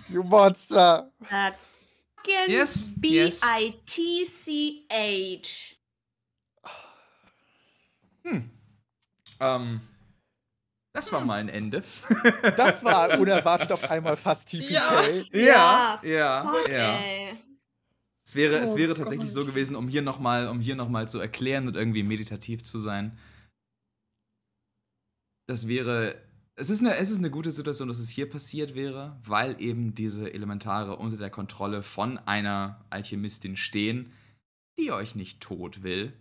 You 0.08 0.22
Monster! 0.22 1.12
That 1.28 1.58
fucking 2.24 2.50
Yes, 2.50 2.90
yes. 3.02 3.40
B-I-T-C-H. 3.40 4.86
Hm. 8.24 8.50
Ähm, 9.40 9.80
das 10.94 11.12
war 11.12 11.24
mal 11.24 11.40
ein 11.40 11.48
Ende. 11.48 11.82
Das 12.56 12.84
war 12.84 13.18
unerwartet 13.18 13.72
auf 13.72 13.90
einmal 13.90 14.16
fast 14.16 14.48
TPK. 14.50 14.70
ja, 14.70 15.28
Ja, 15.32 16.00
ja, 16.02 16.52
Fuck, 16.52 16.68
ja. 16.70 16.98
Es 18.26 18.34
wäre, 18.34 18.56
es 18.56 18.70
Oh 18.70 18.76
wäre 18.76 18.94
tatsächlich 18.94 19.30
so 19.30 19.44
gewesen, 19.44 19.76
um 19.76 19.88
hier 19.88 20.00
nochmal, 20.00 20.48
um 20.48 20.60
hier 20.60 20.76
noch 20.76 20.88
mal 20.88 21.08
zu 21.08 21.20
erklären 21.20 21.68
und 21.68 21.76
irgendwie 21.76 22.02
meditativ 22.02 22.64
zu 22.64 22.78
sein. 22.78 23.18
Das 25.46 25.68
wäre. 25.68 26.16
Es 26.56 26.70
ist, 26.70 26.80
eine, 26.80 26.96
es 26.96 27.10
ist 27.10 27.18
eine 27.18 27.30
gute 27.30 27.50
Situation, 27.50 27.88
dass 27.88 27.98
es 27.98 28.08
hier 28.08 28.28
passiert 28.28 28.74
wäre, 28.76 29.18
weil 29.24 29.60
eben 29.60 29.94
diese 29.94 30.32
Elementare 30.32 30.96
unter 30.96 31.16
der 31.16 31.30
Kontrolle 31.30 31.82
von 31.82 32.18
einer 32.18 32.84
Alchemistin 32.90 33.56
stehen, 33.56 34.12
die 34.78 34.92
euch 34.92 35.16
nicht 35.16 35.40
tot 35.40 35.82
will. 35.82 36.12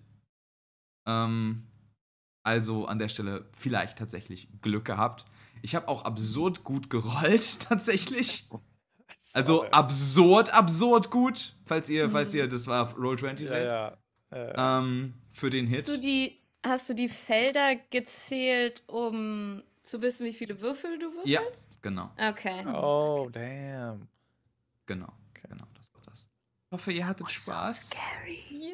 Ähm, 1.08 1.68
also 2.44 2.86
an 2.88 2.98
der 3.00 3.10
Stelle 3.10 3.46
vielleicht 3.54 3.98
tatsächlich 4.00 4.48
Glück 4.62 4.86
gehabt. 4.86 5.26
Ich 5.62 5.76
habe 5.76 5.88
auch 5.88 6.04
absurd 6.04 6.64
gut 6.64 6.90
gerollt, 6.90 7.60
tatsächlich. 7.68 8.50
Also 9.36 9.64
absurd, 9.70 10.54
absurd 10.54 11.10
gut, 11.10 11.56
falls 11.66 11.90
ihr, 11.90 12.10
falls 12.10 12.34
ihr, 12.34 12.48
das 12.48 12.68
war 12.68 12.84
auf 12.84 12.98
Roll 12.98 13.18
20 13.18 13.46
Ja, 13.48 13.50
seid. 13.50 13.66
ja. 13.66 13.98
Äh, 14.32 14.54
Ähm, 14.58 15.14
für 15.32 15.50
den 15.50 15.66
Hit. 15.66 15.80
Hast 15.80 15.88
du, 15.88 15.98
die, 15.98 16.40
hast 16.66 16.90
du 16.90 16.94
die 16.94 17.08
Felder 17.08 17.78
gezählt, 17.90 18.84
um 18.88 19.64
zu 19.84 20.02
wissen, 20.02 20.26
wie 20.26 20.34
viele 20.34 20.60
Würfel 20.62 20.98
du 21.00 21.12
Ja, 21.26 21.42
würfelst? 21.42 21.80
genau, 21.82 22.12
Okay. 22.18 22.66
oh, 22.68 23.30
damn. 23.32 24.08
genau, 24.86 25.12
genau, 25.34 25.66
das 25.76 25.94
war 25.94 26.02
das. 26.06 26.28
Ich 26.68 26.72
hoffe, 26.72 26.92
ihr 26.92 27.08
hattet 27.08 27.30
Spaß. 27.32 27.90
Ja. 28.50 28.70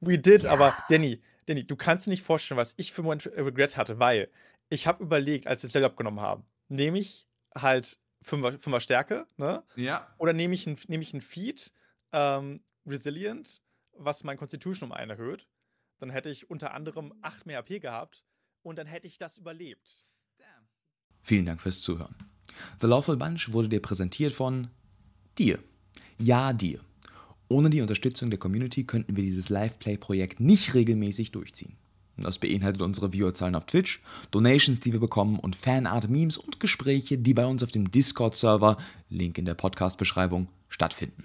We 0.00 0.18
did, 0.18 0.44
aber 0.46 0.74
Danny, 0.88 1.22
Danny, 1.46 1.64
du 1.64 1.76
kannst 1.76 2.06
dir 2.06 2.10
nicht 2.10 2.22
vorstellen, 2.22 2.58
was 2.58 2.74
ich 2.76 2.92
für 2.92 3.00
einen 3.02 3.06
Moment 3.06 3.26
Regret 3.26 3.76
hatte, 3.76 3.98
weil 3.98 4.30
ich 4.68 4.86
habe 4.86 5.02
überlegt, 5.04 5.46
als 5.46 5.62
wir 5.62 5.68
das 5.68 5.74
Level 5.74 5.86
abgenommen 5.90 6.20
haben, 6.20 6.44
nehme 6.68 6.98
ich 6.98 7.28
halt 7.54 7.98
Fünfer, 8.22 8.58
Fünfer 8.58 8.80
Stärke, 8.80 9.26
ne? 9.36 9.62
Ja, 9.76 10.12
Oder 10.18 10.32
nehme 10.32 10.54
ich 10.54 10.66
ein, 10.66 10.78
nehme 10.88 11.02
ich 11.02 11.14
ein 11.14 11.20
Feed, 11.20 11.72
ähm, 12.12 12.62
Resilient, 12.86 13.62
was 13.92 14.24
mein 14.24 14.36
Constitution 14.36 14.90
um 14.90 14.92
einen 14.96 15.12
erhöht. 15.12 15.46
Dann 15.98 16.10
hätte 16.10 16.28
ich 16.30 16.50
unter 16.50 16.74
anderem 16.74 17.14
8 17.22 17.46
mehr 17.46 17.58
AP 17.60 17.80
gehabt 17.80 18.24
und 18.62 18.76
dann 18.78 18.86
hätte 18.86 19.06
ich 19.06 19.18
das 19.18 19.38
überlebt. 19.38 20.04
Vielen 21.26 21.44
Dank 21.44 21.60
fürs 21.60 21.80
Zuhören. 21.80 22.14
The 22.80 22.86
Lawful 22.86 23.16
Bunch 23.16 23.52
wurde 23.52 23.68
dir 23.68 23.82
präsentiert 23.82 24.32
von 24.32 24.68
dir. 25.38 25.58
Ja, 26.20 26.52
dir. 26.52 26.78
Ohne 27.48 27.68
die 27.68 27.80
Unterstützung 27.80 28.30
der 28.30 28.38
Community 28.38 28.84
könnten 28.84 29.16
wir 29.16 29.24
dieses 29.24 29.48
Live-Play-Projekt 29.48 30.38
nicht 30.38 30.74
regelmäßig 30.74 31.32
durchziehen. 31.32 31.74
Das 32.16 32.38
beinhaltet 32.38 32.80
unsere 32.80 33.10
Viewerzahlen 33.10 33.56
auf 33.56 33.66
Twitch, 33.66 34.00
Donations, 34.30 34.78
die 34.78 34.92
wir 34.92 35.00
bekommen 35.00 35.40
und 35.40 35.56
Fanart-Memes 35.56 36.38
und 36.38 36.60
Gespräche, 36.60 37.18
die 37.18 37.34
bei 37.34 37.44
uns 37.44 37.64
auf 37.64 37.72
dem 37.72 37.90
Discord-Server, 37.90 38.76
Link 39.10 39.36
in 39.36 39.46
der 39.46 39.54
Podcast-Beschreibung, 39.54 40.46
stattfinden. 40.68 41.24